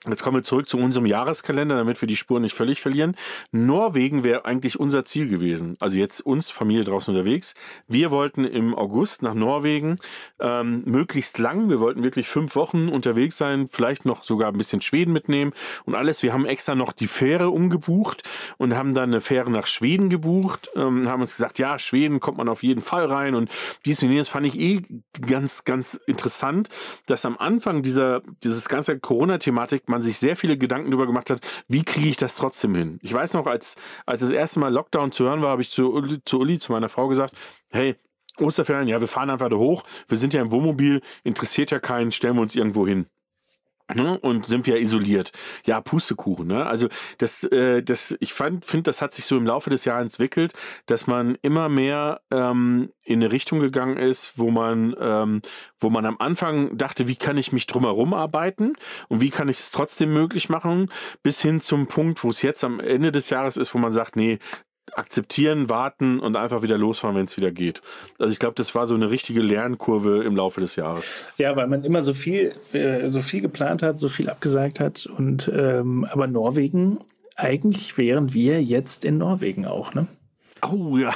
Jetzt 0.08 0.22
kommen 0.22 0.38
wir 0.38 0.42
zurück 0.42 0.66
zu 0.66 0.78
unserem 0.78 1.04
Jahreskalender, 1.04 1.76
damit 1.76 2.00
wir 2.00 2.08
die 2.08 2.16
Spuren 2.16 2.40
nicht 2.40 2.54
völlig 2.54 2.80
verlieren. 2.80 3.14
Norwegen 3.52 4.24
wäre 4.24 4.46
eigentlich 4.46 4.80
unser 4.80 5.04
Ziel 5.04 5.28
gewesen. 5.28 5.76
Also 5.78 5.98
jetzt 5.98 6.22
uns, 6.22 6.50
Familie 6.50 6.84
draußen 6.84 7.14
unterwegs. 7.14 7.54
Wir 7.86 8.10
wollten 8.10 8.46
im 8.46 8.74
August 8.74 9.20
nach 9.20 9.34
Norwegen, 9.34 9.96
ähm, 10.40 10.84
möglichst 10.86 11.36
lang. 11.36 11.68
Wir 11.68 11.80
wollten 11.80 12.02
wirklich 12.02 12.28
fünf 12.28 12.56
Wochen 12.56 12.88
unterwegs 12.88 13.36
sein, 13.36 13.68
vielleicht 13.70 14.06
noch 14.06 14.24
sogar 14.24 14.48
ein 14.48 14.56
bisschen 14.56 14.80
Schweden 14.80 15.12
mitnehmen 15.12 15.52
und 15.84 15.94
alles. 15.94 16.22
Wir 16.22 16.32
haben 16.32 16.46
extra 16.46 16.74
noch 16.74 16.92
die 16.92 17.06
Fähre 17.06 17.50
umgebucht 17.50 18.22
und 18.56 18.74
haben 18.74 18.94
dann 18.94 19.10
eine 19.10 19.20
Fähre 19.20 19.50
nach 19.50 19.66
Schweden 19.66 20.08
gebucht. 20.08 20.70
Ähm, 20.76 21.10
haben 21.10 21.20
uns 21.20 21.36
gesagt, 21.36 21.58
ja, 21.58 21.78
Schweden 21.78 22.20
kommt 22.20 22.38
man 22.38 22.48
auf 22.48 22.62
jeden 22.62 22.80
Fall 22.80 23.04
rein. 23.04 23.34
Und 23.34 23.50
dies 23.84 24.02
und 24.02 24.10
jenes 24.10 24.28
fand 24.28 24.46
ich 24.46 24.58
eh 24.58 24.80
ganz, 25.26 25.64
ganz 25.64 26.00
interessant, 26.06 26.70
dass 27.06 27.26
am 27.26 27.36
Anfang 27.36 27.82
dieser, 27.82 28.22
dieses 28.42 28.66
ganze 28.70 28.98
Corona-Thematik 28.98 29.89
man 29.90 30.02
sich 30.02 30.18
sehr 30.18 30.36
viele 30.36 30.56
Gedanken 30.56 30.90
darüber 30.90 31.06
gemacht 31.06 31.30
hat, 31.30 31.40
wie 31.68 31.82
kriege 31.82 32.08
ich 32.08 32.16
das 32.16 32.36
trotzdem 32.36 32.74
hin? 32.74 32.98
Ich 33.02 33.12
weiß 33.12 33.34
noch, 33.34 33.46
als, 33.46 33.76
als 34.06 34.20
das 34.20 34.30
erste 34.30 34.60
Mal 34.60 34.72
Lockdown 34.72 35.12
zu 35.12 35.24
hören 35.24 35.42
war, 35.42 35.50
habe 35.50 35.62
ich 35.62 35.70
zu 35.70 35.92
Uli, 35.92 36.18
zu 36.24 36.40
Uli, 36.40 36.58
zu 36.58 36.72
meiner 36.72 36.88
Frau 36.88 37.08
gesagt, 37.08 37.34
hey, 37.70 37.96
Osterferien, 38.38 38.88
ja, 38.88 39.00
wir 39.00 39.08
fahren 39.08 39.30
einfach 39.30 39.48
da 39.48 39.56
hoch, 39.56 39.82
wir 40.08 40.16
sind 40.16 40.32
ja 40.32 40.40
im 40.40 40.50
Wohnmobil, 40.50 41.02
interessiert 41.24 41.70
ja 41.70 41.78
keinen, 41.78 42.12
stellen 42.12 42.36
wir 42.36 42.42
uns 42.42 42.54
irgendwo 42.54 42.86
hin. 42.86 43.06
Ne? 43.94 44.18
Und 44.20 44.46
sind 44.46 44.66
wir 44.66 44.78
isoliert. 44.78 45.32
Ja, 45.64 45.80
Pustekuchen. 45.80 46.46
Ne? 46.46 46.66
Also 46.66 46.88
das, 47.18 47.44
äh, 47.44 47.82
das, 47.82 48.16
ich 48.20 48.32
finde, 48.32 48.82
das 48.82 49.02
hat 49.02 49.14
sich 49.14 49.24
so 49.24 49.36
im 49.36 49.46
Laufe 49.46 49.70
des 49.70 49.84
Jahres 49.84 50.14
entwickelt, 50.14 50.52
dass 50.86 51.06
man 51.06 51.36
immer 51.42 51.68
mehr 51.68 52.20
ähm, 52.30 52.90
in 53.02 53.20
eine 53.20 53.32
Richtung 53.32 53.60
gegangen 53.60 53.96
ist, 53.96 54.38
wo 54.38 54.50
man, 54.50 54.94
ähm, 55.00 55.42
wo 55.78 55.90
man 55.90 56.06
am 56.06 56.16
Anfang 56.18 56.76
dachte, 56.76 57.08
wie 57.08 57.16
kann 57.16 57.36
ich 57.36 57.52
mich 57.52 57.66
drumherum 57.66 58.14
arbeiten 58.14 58.72
und 59.08 59.20
wie 59.20 59.30
kann 59.30 59.48
ich 59.48 59.58
es 59.58 59.70
trotzdem 59.70 60.12
möglich 60.12 60.48
machen, 60.48 60.90
bis 61.22 61.42
hin 61.42 61.60
zum 61.60 61.86
Punkt, 61.86 62.22
wo 62.22 62.30
es 62.30 62.42
jetzt 62.42 62.62
am 62.62 62.80
Ende 62.80 63.12
des 63.12 63.30
Jahres 63.30 63.56
ist, 63.56 63.74
wo 63.74 63.78
man 63.78 63.92
sagt, 63.92 64.16
nee, 64.16 64.38
akzeptieren, 64.94 65.68
warten 65.68 66.20
und 66.20 66.36
einfach 66.36 66.62
wieder 66.62 66.78
losfahren, 66.78 67.16
wenn 67.16 67.24
es 67.24 67.36
wieder 67.36 67.50
geht. 67.50 67.80
Also 68.18 68.32
ich 68.32 68.38
glaube, 68.38 68.54
das 68.56 68.74
war 68.74 68.86
so 68.86 68.94
eine 68.94 69.10
richtige 69.10 69.40
Lernkurve 69.40 70.22
im 70.24 70.36
Laufe 70.36 70.60
des 70.60 70.76
Jahres. 70.76 71.32
Ja, 71.38 71.56
weil 71.56 71.66
man 71.66 71.84
immer 71.84 72.02
so 72.02 72.12
viel, 72.12 72.52
äh, 72.72 73.10
so 73.10 73.20
viel 73.20 73.40
geplant 73.40 73.82
hat, 73.82 73.98
so 73.98 74.08
viel 74.08 74.28
abgesagt 74.28 74.80
hat 74.80 75.06
und 75.06 75.50
ähm, 75.54 76.06
aber 76.10 76.26
Norwegen, 76.26 76.98
eigentlich 77.36 77.96
wären 77.96 78.34
wir 78.34 78.62
jetzt 78.62 79.04
in 79.04 79.18
Norwegen 79.18 79.66
auch, 79.66 79.94
ne? 79.94 80.06
Oh 80.62 80.96
ja, 80.96 81.12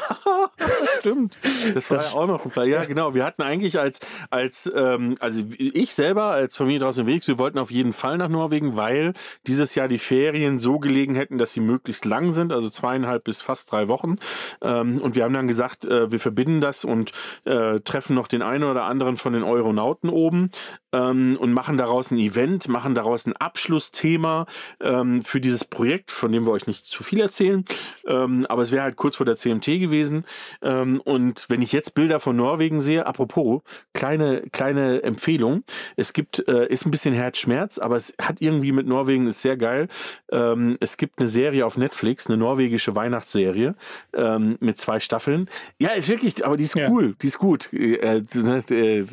stimmt. 0.98 1.38
Das 1.74 1.90
war 1.90 1.98
das, 1.98 2.12
ja 2.12 2.18
auch 2.18 2.26
noch 2.26 2.44
ein 2.44 2.50
paar. 2.50 2.64
Ja, 2.64 2.84
genau. 2.84 3.14
Wir 3.14 3.24
hatten 3.24 3.42
eigentlich 3.42 3.78
als, 3.78 4.00
als 4.30 4.70
ähm, 4.74 5.16
also 5.20 5.42
ich 5.58 5.94
selber 5.94 6.24
als 6.24 6.56
Familie 6.56 6.80
draußen 6.80 7.02
unterwegs, 7.02 7.28
wir 7.28 7.38
wollten 7.38 7.58
auf 7.58 7.70
jeden 7.70 7.92
Fall 7.92 8.18
nach 8.18 8.28
Norwegen, 8.28 8.76
weil 8.76 9.12
dieses 9.46 9.74
Jahr 9.74 9.88
die 9.88 9.98
Ferien 9.98 10.58
so 10.58 10.78
gelegen 10.78 11.14
hätten, 11.14 11.38
dass 11.38 11.52
sie 11.52 11.60
möglichst 11.60 12.04
lang 12.04 12.30
sind, 12.30 12.52
also 12.52 12.70
zweieinhalb 12.70 13.24
bis 13.24 13.42
fast 13.42 13.70
drei 13.70 13.88
Wochen. 13.88 14.16
Ähm, 14.62 15.00
und 15.00 15.14
wir 15.14 15.24
haben 15.24 15.34
dann 15.34 15.48
gesagt, 15.48 15.84
äh, 15.84 16.10
wir 16.10 16.20
verbinden 16.20 16.60
das 16.60 16.84
und 16.84 17.12
äh, 17.44 17.80
treffen 17.80 18.14
noch 18.14 18.26
den 18.26 18.42
einen 18.42 18.64
oder 18.64 18.84
anderen 18.84 19.16
von 19.16 19.32
den 19.32 19.42
Euronauten 19.42 20.08
oben 20.08 20.50
ähm, 20.92 21.36
und 21.38 21.52
machen 21.52 21.76
daraus 21.76 22.10
ein 22.10 22.18
Event, 22.18 22.68
machen 22.68 22.94
daraus 22.94 23.26
ein 23.26 23.36
Abschlussthema 23.36 24.46
ähm, 24.80 25.22
für 25.22 25.40
dieses 25.40 25.64
Projekt, 25.64 26.10
von 26.10 26.32
dem 26.32 26.46
wir 26.46 26.52
euch 26.52 26.66
nicht 26.66 26.86
zu 26.86 27.02
viel 27.02 27.20
erzählen. 27.20 27.64
Ähm, 28.06 28.46
aber 28.48 28.62
es 28.62 28.72
wäre 28.72 28.84
halt 28.84 28.96
kurz 28.96 29.16
vor 29.16 29.26
der 29.26 29.33
oder 29.34 29.36
CMT 29.36 29.80
gewesen. 29.80 30.24
Ähm, 30.62 31.00
und 31.04 31.46
wenn 31.48 31.62
ich 31.62 31.72
jetzt 31.72 31.94
Bilder 31.94 32.20
von 32.20 32.36
Norwegen 32.36 32.80
sehe, 32.80 33.06
apropos, 33.06 33.62
kleine, 33.92 34.42
kleine 34.52 35.02
Empfehlung. 35.02 35.64
Es 35.96 36.12
gibt, 36.12 36.46
äh, 36.48 36.66
ist 36.68 36.86
ein 36.86 36.90
bisschen 36.90 37.14
Herzschmerz, 37.14 37.78
aber 37.78 37.96
es 37.96 38.14
hat 38.20 38.40
irgendwie 38.40 38.72
mit 38.72 38.86
Norwegen, 38.86 39.26
ist 39.26 39.42
sehr 39.42 39.56
geil. 39.56 39.88
Ähm, 40.32 40.76
es 40.80 40.96
gibt 40.96 41.18
eine 41.18 41.28
Serie 41.28 41.66
auf 41.66 41.76
Netflix, 41.76 42.26
eine 42.26 42.36
norwegische 42.36 42.94
Weihnachtsserie 42.94 43.74
ähm, 44.14 44.56
mit 44.60 44.78
zwei 44.78 45.00
Staffeln. 45.00 45.48
Ja, 45.78 45.90
ist 45.90 46.08
wirklich, 46.08 46.44
aber 46.44 46.56
die 46.56 46.64
ist 46.64 46.76
Ja. 46.76 46.88
cool, 46.90 47.14
die 47.20 47.26
ist 47.26 47.38
gut. 47.38 47.72
Äh, 47.72 48.22
ne, 48.34 48.62
der, 48.68 49.04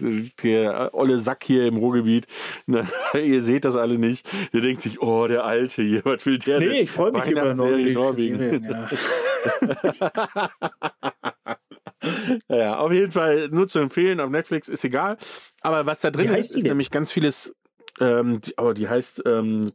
der 0.44 0.94
olle 0.94 1.20
Sack 1.20 1.44
hier 1.44 1.66
im 1.66 1.78
Ruhrgebiet, 1.78 2.28
ne, 2.66 2.86
ihr 3.14 3.42
seht 3.42 3.66
das 3.66 3.76
alle 3.76 3.98
nicht, 3.98 4.28
der 4.54 4.62
denkt 4.62 4.82
sich, 4.82 5.02
oh, 5.02 5.28
der 5.28 5.46
Alte 5.46 5.82
hier, 5.82 6.02
was 6.04 6.26
will 6.26 6.38
der 6.40 6.60
denn? 6.60 6.70
Nee, 6.70 6.82
ich 6.82 6.92
freue 6.92 7.12
mich 7.12 7.26
über 7.26 7.54
Norwegen. 7.54 7.94
Norwegen. 7.94 8.64
Ja. 8.64 8.90
Ja, 12.50 12.78
auf 12.78 12.92
jeden 12.92 13.12
Fall 13.12 13.50
nur 13.50 13.68
zu 13.68 13.80
empfehlen 13.80 14.20
auf 14.20 14.30
Netflix, 14.30 14.68
ist 14.68 14.84
egal. 14.84 15.18
Aber 15.62 15.86
was 15.86 16.02
da 16.02 16.12
drin 16.12 16.34
ist, 16.34 16.56
ist 16.56 16.64
nämlich 16.64 16.90
ganz 16.90 17.12
vieles. 17.12 17.54
Ähm, 18.02 18.42
die, 18.42 18.58
aber 18.58 18.74
die 18.74 18.90
heißt, 18.90 19.24
ähm, 19.26 19.72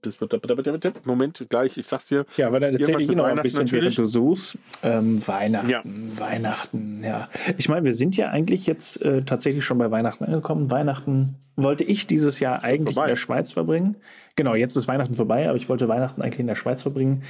Moment, 1.05 1.47
gleich, 1.49 1.79
ich 1.79 1.87
sag's 1.87 2.07
dir. 2.07 2.27
Ja, 2.37 2.49
aber 2.49 2.61
dann 2.61 2.73
erzähle 2.73 2.93
Irgendwas 2.99 3.11
ich 3.11 3.17
noch 3.17 3.25
ein 3.25 3.43
bisschen, 3.43 3.61
natürlich. 3.61 3.83
während 3.97 3.99
du 3.99 4.05
suchst. 4.05 4.59
Ähm, 4.83 5.27
Weihnachten, 5.27 5.69
Ja. 5.71 5.83
Weihnachten, 5.85 7.03
ja. 7.05 7.29
Ich 7.57 7.69
meine, 7.69 7.85
wir 7.85 7.93
sind 7.93 8.17
ja 8.17 8.29
eigentlich 8.29 8.67
jetzt 8.67 9.01
äh, 9.03 9.23
tatsächlich 9.23 9.65
schon 9.65 9.79
bei 9.79 9.91
Weihnachten 9.91 10.25
angekommen. 10.25 10.71
Weihnachten 10.71 11.37
wollte 11.59 11.85
ich 11.85 12.07
dieses 12.07 12.39
Jahr 12.41 12.65
eigentlich 12.65 12.95
vorbei. 12.95 13.09
in 13.09 13.13
der 13.13 13.17
Schweiz 13.17 13.53
verbringen. 13.53 13.97
Genau, 14.37 14.55
jetzt 14.55 14.77
ist 14.77 14.87
Weihnachten 14.89 15.15
vorbei, 15.15 15.49
aber 15.49 15.57
ich 15.57 15.71
wollte 15.71 15.89
Weihnachten 15.89 16.21
eigentlich 16.21 16.41
in 16.41 16.47
der 16.47 16.55
Schweiz 16.55 16.83
verbringen. 16.83 17.23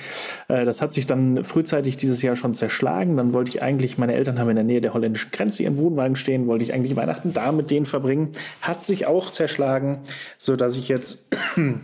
Äh, 0.49 0.65
das 0.65 0.83
hat 0.83 0.93
sich 0.93 1.07
dann 1.07 1.45
frühzeitig 1.45 1.97
dieses 1.97 2.21
Jahr 2.23 2.35
schon 2.35 2.53
zerschlagen. 2.53 3.17
Dann 3.17 3.33
wollte 3.33 3.51
ich 3.51 3.63
eigentlich, 3.63 3.99
meine 3.99 4.15
Eltern 4.15 4.41
haben 4.41 4.49
in 4.51 4.57
der 4.57 4.65
Nähe 4.65 4.81
der 4.81 4.93
holländischen 4.95 5.31
Grenze 5.31 5.63
ihren 5.63 5.79
Wohnwagen 5.79 6.17
stehen, 6.17 6.49
wollte 6.49 6.65
ich 6.65 6.75
eigentlich 6.75 6.97
Weihnachten 6.97 7.33
da 7.33 7.53
mit 7.53 7.71
denen 7.71 7.87
verbringen. 7.87 8.31
Hat 8.61 8.83
sich 8.85 9.07
auch 9.07 9.31
zerschlagen, 9.31 9.99
so 10.39 10.57
dass 10.57 10.77
ich 10.77 10.86
jetzt 10.89 11.27
an 11.57 11.83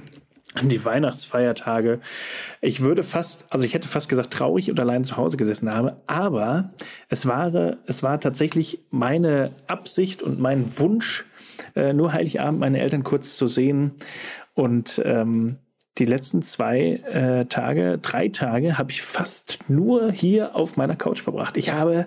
die 0.69 0.85
Weihnachtsfeiertage. 0.85 2.01
Ich 2.61 2.81
würde 2.81 3.03
fast, 3.03 3.47
also 3.51 3.65
ich 3.65 3.75
hätte 3.75 3.89
fast 3.89 4.09
gesagt, 4.09 4.33
traurig 4.33 4.71
und 4.71 4.79
allein 4.79 5.05
zu 5.05 5.17
Hause 5.17 5.37
gesessen 5.37 5.73
habe, 5.73 5.97
aber 6.07 6.71
es 7.09 7.27
war, 7.27 7.79
es 7.87 8.03
war 8.03 8.21
tatsächlich 8.21 8.81
meine 8.91 9.53
Absicht 9.67 10.23
und 10.23 10.39
mein 10.41 10.79
Wunsch, 10.79 11.25
äh, 11.75 11.93
nur 11.93 12.13
Heiligabend 12.13 12.61
meine 12.61 12.81
Eltern 12.81 13.03
kurz 13.03 13.37
zu 13.37 13.47
sehen. 13.47 13.93
Und 14.55 15.01
ähm, 15.05 15.59
die 15.99 16.05
letzten 16.05 16.43
zwei 16.43 17.03
äh, 17.11 17.47
Tage, 17.47 17.99
drei 17.99 18.29
Tage, 18.29 18.79
habe 18.79 18.91
ich 18.91 19.03
fast 19.03 19.59
nur 19.69 20.11
hier 20.11 20.57
auf 20.57 20.77
meiner 20.77 20.97
Couch 20.97 21.21
verbracht. 21.21 21.57
Ich 21.57 21.71
habe 21.71 22.07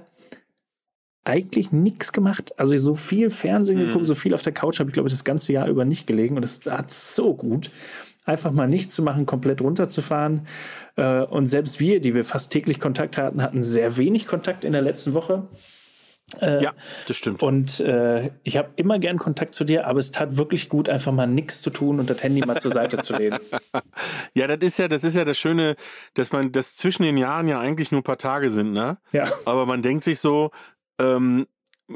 eigentlich 1.26 1.71
nichts 1.71 2.13
gemacht. 2.13 2.53
Also 2.57 2.78
so 2.78 2.95
viel 2.95 3.30
Fernsehen 3.30 3.80
geguckt, 3.80 4.05
so 4.05 4.15
viel 4.15 4.34
auf 4.34 4.43
der 4.43 4.53
Couch 4.53 4.80
habe 4.80 4.89
ich, 4.89 4.93
glaube 4.93 5.09
ich, 5.09 5.13
das 5.13 5.23
ganze 5.23 5.51
Jahr 5.53 5.67
über 5.67 5.84
nicht 5.84 6.07
gelegen. 6.07 6.38
Und 6.38 6.45
es 6.45 6.61
hat 6.67 6.91
so 6.91 7.34
gut, 7.34 7.71
einfach 8.26 8.51
mal 8.51 8.67
nichts 8.67 8.95
zu 8.95 9.03
machen, 9.03 9.26
komplett 9.26 9.61
runterzufahren. 9.61 10.47
Äh, 10.95 11.23
Und 11.23 11.47
selbst 11.47 11.80
wir, 11.80 11.99
die 11.99 12.15
wir 12.15 12.23
fast 12.23 12.51
täglich 12.51 12.80
Kontakt 12.80 13.17
hatten, 13.17 13.41
hatten 13.41 13.63
sehr 13.63 13.97
wenig 13.97 14.28
Kontakt 14.28 14.63
in 14.63 14.71
der 14.71 14.82
letzten 14.82 15.13
Woche. 15.13 15.47
Ja, 16.41 16.73
das 17.07 17.17
stimmt. 17.17 17.43
Und 17.43 17.80
äh, 17.82 18.32
ich 18.41 18.57
habe 18.57 18.69
immer 18.78 18.97
gern 18.97 19.19
Kontakt 19.19 19.53
zu 19.53 19.63
dir, 19.63 19.86
aber 19.86 19.99
es 19.99 20.11
tat 20.11 20.38
wirklich 20.38 20.69
gut, 20.69 20.89
einfach 20.89 21.11
mal 21.11 21.28
nichts 21.28 21.61
zu 21.61 21.69
tun 21.69 21.99
und 21.99 22.09
das 22.09 22.23
Handy 22.23 22.43
mal 22.43 22.59
zur 22.59 22.71
Seite 22.71 22.97
zu 22.97 23.15
legen. 23.15 23.38
Ja, 24.34 24.47
das 24.47 24.57
ist 24.61 24.78
ja, 24.78 24.88
das 24.89 25.05
ist 25.05 25.15
ja 25.15 25.23
das 25.23 25.38
Schöne, 25.38 25.76
dass 26.15 26.34
man, 26.34 26.51
dass 26.51 26.76
zwischen 26.76 27.03
den 27.03 27.15
Jahren 27.15 27.47
ja 27.47 27.59
eigentlich 27.59 27.91
nur 27.91 28.01
ein 28.01 28.03
paar 28.03 28.17
Tage 28.17 28.49
sind, 28.49 28.73
ne? 28.73 28.97
Ja. 29.13 29.32
Aber 29.45 29.65
man 29.65 29.82
denkt 29.82 30.03
sich 30.03 30.19
so, 30.19 30.51
ähm, 30.99 31.47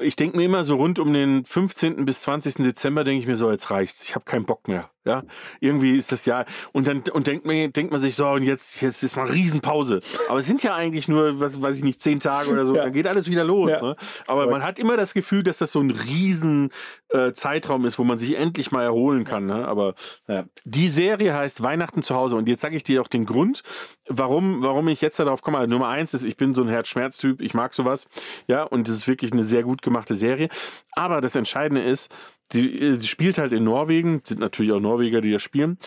ich 0.02 0.16
denke 0.16 0.38
mir 0.38 0.44
immer 0.44 0.64
so 0.64 0.76
rund 0.76 1.00
um 1.00 1.12
den 1.14 1.46
15. 1.46 2.06
bis 2.06 2.22
20. 2.22 2.56
Dezember 2.56 3.04
denke 3.04 3.22
ich 3.22 3.28
mir 3.28 3.38
so, 3.38 3.50
jetzt 3.50 3.72
reicht's, 3.72 4.04
ich 4.04 4.16
habe 4.16 4.26
keinen 4.26 4.46
Bock 4.46 4.68
mehr. 4.68 4.90
Ja, 5.06 5.24
irgendwie 5.60 5.96
ist 5.96 6.12
das 6.12 6.26
ja 6.26 6.46
und 6.74 6.88
dann 6.88 7.02
und 7.14 7.26
denkt 7.26 7.46
man 7.46 7.72
denkt 7.72 7.92
man 7.92 8.02
sich 8.02 8.16
so 8.16 8.28
und 8.28 8.44
jetzt 8.44 8.82
jetzt 8.82 9.02
ist 9.02 9.16
mal 9.16 9.26
Riesenpause. 9.26 10.02
Aber 10.28 10.40
es 10.40 10.46
sind 10.46 10.62
ja 10.62 10.76
eigentlich 10.76 11.08
nur 11.08 11.40
was 11.40 11.62
weiß 11.62 11.78
ich 11.78 11.84
nicht 11.84 12.02
zehn 12.02 12.20
Tage 12.20 12.52
oder 12.52 12.66
so. 12.66 12.76
Ja. 12.76 12.84
Dann 12.84 12.94
geht 12.94 13.08
alles 13.08 13.30
wieder 13.30 13.46
los. 13.46 13.70
Ja. 13.70 13.82
Ne? 13.82 13.96
Aber 14.28 14.48
man 14.48 14.62
hat 14.62 14.78
immer 14.78 14.98
das 14.98 15.14
Gefühl, 15.14 15.42
dass 15.42 15.58
das 15.58 15.72
so 15.72 15.80
ein 15.80 15.90
riesen 15.90 16.70
äh, 17.10 17.32
Zeitraum 17.32 17.86
ist, 17.86 17.98
wo 17.98 18.04
man 18.04 18.18
sich 18.18 18.38
endlich 18.38 18.72
mal 18.72 18.84
erholen 18.84 19.24
kann. 19.24 19.46
Ne? 19.46 19.68
Aber 19.68 19.96
ja. 20.28 20.44
die 20.66 20.90
Serie 20.90 21.34
heißt 21.34 21.64
Weihnachten 21.64 22.04
zu 22.04 22.14
Hause 22.16 22.36
und 22.36 22.50
jetzt 22.50 22.62
sage 22.62 22.76
ich 22.76 22.84
dir 22.84 23.02
auch 23.02 23.08
den 23.08 23.26
Grund, 23.26 23.64
warum 24.10 24.62
warum 24.62 24.90
ich 24.90 25.00
jetzt 25.00 25.18
darauf 25.18 25.42
komme. 25.42 25.58
Also 25.58 25.70
Nummer 25.72 25.88
eins 25.88 26.14
ist, 26.14 26.26
ich 26.26 26.36
bin 26.36 26.54
so 26.54 26.62
ein 26.62 26.68
Herzschmerztyp, 26.68 27.42
ich 27.42 27.54
mag 27.54 27.74
sowas. 27.74 28.10
Ja, 28.48 28.64
und 28.64 28.88
es 28.90 28.98
ist 28.98 29.08
wirklich 29.08 29.32
eine 29.32 29.46
sehr 29.46 29.64
gut 29.80 29.82
gemachte 29.82 30.16
Serie. 30.16 30.50
Aber 30.94 31.22
das 31.22 31.36
Entscheidende 31.36 31.84
ist, 31.84 32.14
Sie, 32.52 32.66
äh, 32.66 32.96
sie 32.96 33.08
spielt 33.08 33.38
halt 33.38 33.54
in 33.54 33.64
Norwegen, 33.64 34.24
sind 34.26 34.40
natürlich 34.40 34.72
auch 34.72 34.80
Norweger, 34.80 35.22
die 35.22 35.32
da 35.32 35.38
spielen. 35.38 35.78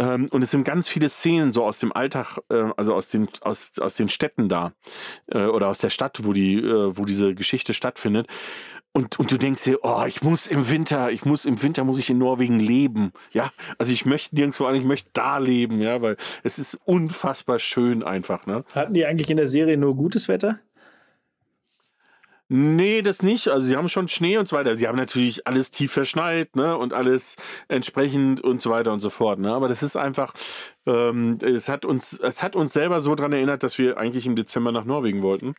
Ähm, 0.00 0.26
und 0.32 0.42
es 0.42 0.50
sind 0.50 0.64
ganz 0.64 0.88
viele 0.88 1.08
Szenen 1.08 1.52
so 1.52 1.64
aus 1.64 1.78
dem 1.78 1.92
Alltag, 1.92 2.38
äh, 2.50 2.72
also 2.76 2.92
aus 2.94 3.08
den, 3.08 3.28
aus, 3.42 3.78
aus 3.78 3.94
den 3.94 4.08
Städten 4.08 4.48
da 4.48 4.72
äh, 5.28 5.44
oder 5.44 5.68
aus 5.68 5.78
der 5.78 5.90
Stadt, 5.90 6.24
wo, 6.24 6.32
die, 6.32 6.60
wo 6.60 7.04
diese 7.04 7.36
Geschichte 7.36 7.72
stattfindet. 7.72 8.26
Und, 8.92 9.20
und 9.20 9.30
du 9.30 9.36
denkst 9.36 9.62
dir, 9.62 9.78
oh, 9.82 10.02
ich 10.08 10.22
muss 10.22 10.48
im 10.48 10.68
Winter, 10.70 11.12
ich 11.12 11.24
muss 11.24 11.44
im 11.44 11.62
Winter 11.62 11.84
muss 11.84 12.00
ich 12.00 12.10
in 12.10 12.18
Norwegen 12.18 12.58
leben. 12.58 13.12
Ja, 13.32 13.52
also 13.78 13.92
ich 13.92 14.04
möchte 14.04 14.34
nirgendwo 14.34 14.64
an, 14.64 14.74
ich 14.74 14.82
möchte 14.82 15.10
da 15.12 15.38
leben, 15.38 15.80
ja, 15.80 16.02
weil 16.02 16.16
es 16.42 16.58
ist 16.58 16.80
unfassbar 16.84 17.60
schön 17.60 18.02
einfach, 18.02 18.46
ne? 18.46 18.64
Hatten 18.74 18.94
die 18.94 19.06
eigentlich 19.06 19.30
in 19.30 19.36
der 19.36 19.46
Serie 19.46 19.76
nur 19.76 19.94
gutes 19.94 20.26
Wetter? 20.26 20.58
Nee, 22.50 23.02
das 23.02 23.22
nicht. 23.22 23.48
Also 23.48 23.66
sie 23.66 23.76
haben 23.76 23.88
schon 23.88 24.08
Schnee 24.08 24.38
und 24.38 24.48
so 24.48 24.56
weiter. 24.56 24.74
Sie 24.74 24.88
haben 24.88 24.96
natürlich 24.96 25.46
alles 25.46 25.70
tief 25.70 25.92
verschneit, 25.92 26.56
ne? 26.56 26.78
Und 26.78 26.94
alles 26.94 27.36
entsprechend 27.68 28.40
und 28.42 28.62
so 28.62 28.70
weiter 28.70 28.92
und 28.92 29.00
so 29.00 29.10
fort. 29.10 29.38
Ne? 29.38 29.52
Aber 29.52 29.68
das 29.68 29.82
ist 29.82 29.96
einfach, 29.96 30.32
ähm, 30.86 31.36
es 31.42 31.68
hat 31.68 31.84
uns, 31.84 32.18
es 32.18 32.42
hat 32.42 32.56
uns 32.56 32.72
selber 32.72 33.00
so 33.00 33.14
dran 33.14 33.32
erinnert, 33.34 33.62
dass 33.62 33.76
wir 33.78 33.98
eigentlich 33.98 34.24
im 34.26 34.34
Dezember 34.34 34.72
nach 34.72 34.84
Norwegen 34.84 35.22
wollten. 35.22 35.56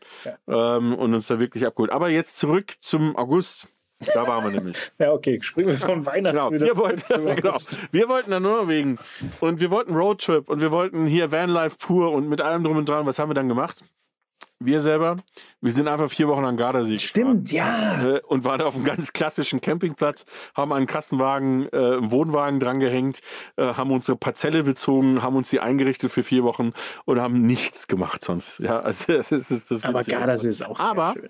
Ähm, 0.47 0.95
und 0.95 1.13
uns 1.13 1.27
da 1.27 1.39
wirklich 1.39 1.65
abgeholt. 1.65 1.91
Aber 1.91 2.09
jetzt 2.09 2.37
zurück 2.37 2.73
zum 2.79 3.15
August. 3.15 3.67
Da 4.15 4.25
waren 4.25 4.45
wir 4.45 4.51
nämlich. 4.51 4.77
Ja, 4.97 5.11
okay, 5.11 5.39
springen 5.41 5.69
wir 5.69 5.77
von 5.77 6.05
Weihnachten 6.05 6.35
Genau. 6.37 6.51
wieder 6.51 6.65
Wir, 6.65 6.77
wollten, 6.77 7.03
genau. 7.35 7.57
Wir 7.91 8.09
wollten 8.09 8.29
nach 8.31 8.39
Norwegen 8.39 8.97
und 9.41 9.59
wir 9.59 9.69
wollten 9.71 9.93
Roadtrip 9.93 10.49
und 10.49 10.61
wir 10.61 10.71
wollten 10.71 11.05
hier 11.05 11.31
Vanlife 11.31 11.75
pur 11.77 12.13
und 12.13 12.29
mit 12.29 12.41
allem 12.41 12.63
drum 12.63 12.77
und 12.77 12.89
dran. 12.89 13.05
Was 13.05 13.19
haben 13.19 13.29
wir 13.29 13.33
dann 13.35 13.49
gemacht? 13.49 13.83
Wir 14.61 14.81
selber, 14.81 15.15
wir 15.61 15.71
sind 15.71 15.87
einfach 15.87 16.09
vier 16.11 16.27
Wochen 16.27 16.43
an 16.43 16.57
Gardasee 16.57 16.95
gefahren. 16.95 17.07
Stimmt, 17.07 17.51
ja. 17.53 18.03
Äh, 18.15 18.19
und 18.27 18.43
waren 18.43 18.61
auf 18.61 18.75
einem 18.75 18.83
ganz 18.83 19.13
klassischen 19.13 19.61
Campingplatz, 19.61 20.25
haben 20.53 20.73
einen 20.73 20.85
Kassenwagen, 20.85 21.69
äh, 21.71 21.77
einen 21.77 22.11
Wohnwagen 22.11 22.59
drangehängt, 22.59 23.21
äh, 23.55 23.63
haben 23.73 23.89
unsere 23.91 24.17
Parzelle 24.17 24.63
bezogen, 24.63 25.21
haben 25.23 25.37
uns 25.37 25.49
die 25.49 25.61
eingerichtet 25.61 26.11
für 26.11 26.23
vier 26.23 26.43
Wochen 26.43 26.73
und 27.05 27.21
haben 27.21 27.35
nichts 27.41 27.87
gemacht 27.87 28.21
sonst. 28.23 28.59
Ja, 28.59 28.81
also 28.81 29.13
das 29.13 29.31
ist, 29.31 29.49
das 29.49 29.51
ist 29.51 29.71
das 29.71 29.85
Aber 29.85 29.99
Witzige. 29.99 30.17
Gardasee 30.17 30.49
ist 30.49 30.65
auch 30.65 30.77
sehr 30.77 30.89
Aber- 30.89 31.13
schön. 31.13 31.29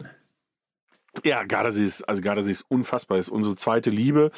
Ja, 1.24 1.44
Gardasee 1.44 1.84
ist, 1.84 2.04
also 2.04 2.22
Gardasee 2.22 2.52
ist 2.52 2.66
unfassbar, 2.70 3.18
ist 3.18 3.30
unsere 3.30 3.56
zweite 3.56 3.90
Liebe. 3.90 4.32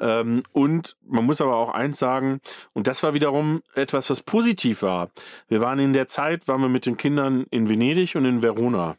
Ähm, 0.00 0.42
und 0.52 0.96
man 1.06 1.24
muss 1.24 1.40
aber 1.40 1.56
auch 1.56 1.70
eins 1.70 1.98
sagen, 1.98 2.40
und 2.72 2.88
das 2.88 3.02
war 3.02 3.14
wiederum 3.14 3.62
etwas, 3.74 4.10
was 4.10 4.22
positiv 4.22 4.82
war. 4.82 5.10
Wir 5.48 5.60
waren 5.60 5.78
in 5.78 5.92
der 5.92 6.08
Zeit, 6.08 6.48
waren 6.48 6.60
wir 6.60 6.68
mit 6.68 6.86
den 6.86 6.96
Kindern 6.96 7.46
in 7.50 7.68
Venedig 7.68 8.16
und 8.16 8.24
in 8.24 8.42
Verona. 8.42 8.96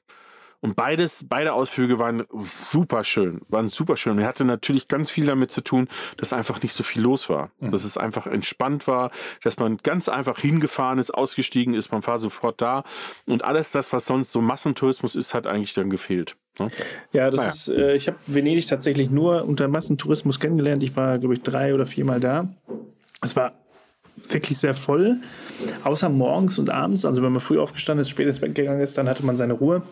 Und 0.59 0.75
beides, 0.75 1.25
beide 1.29 1.53
Ausflüge 1.53 1.99
waren 1.99 2.25
super 2.33 3.03
schön, 3.03 3.41
waren 3.47 3.67
super 3.67 3.95
schön. 3.95 4.17
Und 4.17 4.25
hatte 4.25 4.43
natürlich 4.43 4.87
ganz 4.87 5.11
viel 5.11 5.27
damit 5.27 5.51
zu 5.51 5.61
tun, 5.63 5.87
dass 6.17 6.33
einfach 6.33 6.61
nicht 6.61 6.73
so 6.73 6.83
viel 6.83 7.01
los 7.03 7.29
war. 7.29 7.51
Dass 7.59 7.83
es 7.83 7.97
einfach 7.97 8.25
entspannt 8.25 8.87
war, 8.87 9.11
dass 9.43 9.57
man 9.57 9.77
ganz 9.77 10.09
einfach 10.09 10.39
hingefahren 10.39 10.97
ist, 10.97 11.11
ausgestiegen 11.11 11.73
ist, 11.75 11.91
man 11.91 12.05
war 12.07 12.17
sofort 12.17 12.61
da. 12.61 12.83
Und 13.27 13.43
alles 13.43 13.71
das, 13.71 13.93
was 13.93 14.05
sonst 14.05 14.31
so 14.31 14.41
Massentourismus 14.41 15.15
ist, 15.15 15.33
hat 15.33 15.45
eigentlich 15.45 15.73
dann 15.73 15.91
gefehlt. 15.91 16.37
Ja, 17.13 17.29
das 17.29 17.37
Naja. 17.37 17.49
ist, 17.49 17.67
äh, 17.69 17.95
ich 17.95 18.07
habe 18.07 18.17
Venedig 18.25 18.67
tatsächlich 18.67 19.09
nur 19.09 19.45
unter 19.45 19.67
Massentourismus 19.67 20.39
kennengelernt. 20.39 20.83
Ich 20.83 20.95
war, 20.95 21.17
glaube 21.19 21.33
ich, 21.35 21.41
drei 21.41 21.73
oder 21.73 21.85
viermal 21.85 22.19
da. 22.19 22.47
Es 23.21 23.35
war 23.35 23.53
wirklich 24.29 24.57
sehr 24.57 24.73
voll, 24.73 25.17
außer 25.83 26.09
morgens 26.09 26.57
und 26.57 26.69
abends. 26.69 27.05
Also 27.05 27.21
wenn 27.21 27.31
man 27.31 27.41
früh 27.41 27.59
aufgestanden 27.59 28.01
ist, 28.01 28.09
spät 28.09 28.25
ins 28.25 28.39
Bett 28.39 28.55
gegangen 28.55 28.79
ist, 28.79 28.97
dann 28.97 29.07
hatte 29.07 29.23
man 29.25 29.37
seine 29.37 29.53
Ruhe. 29.53 29.83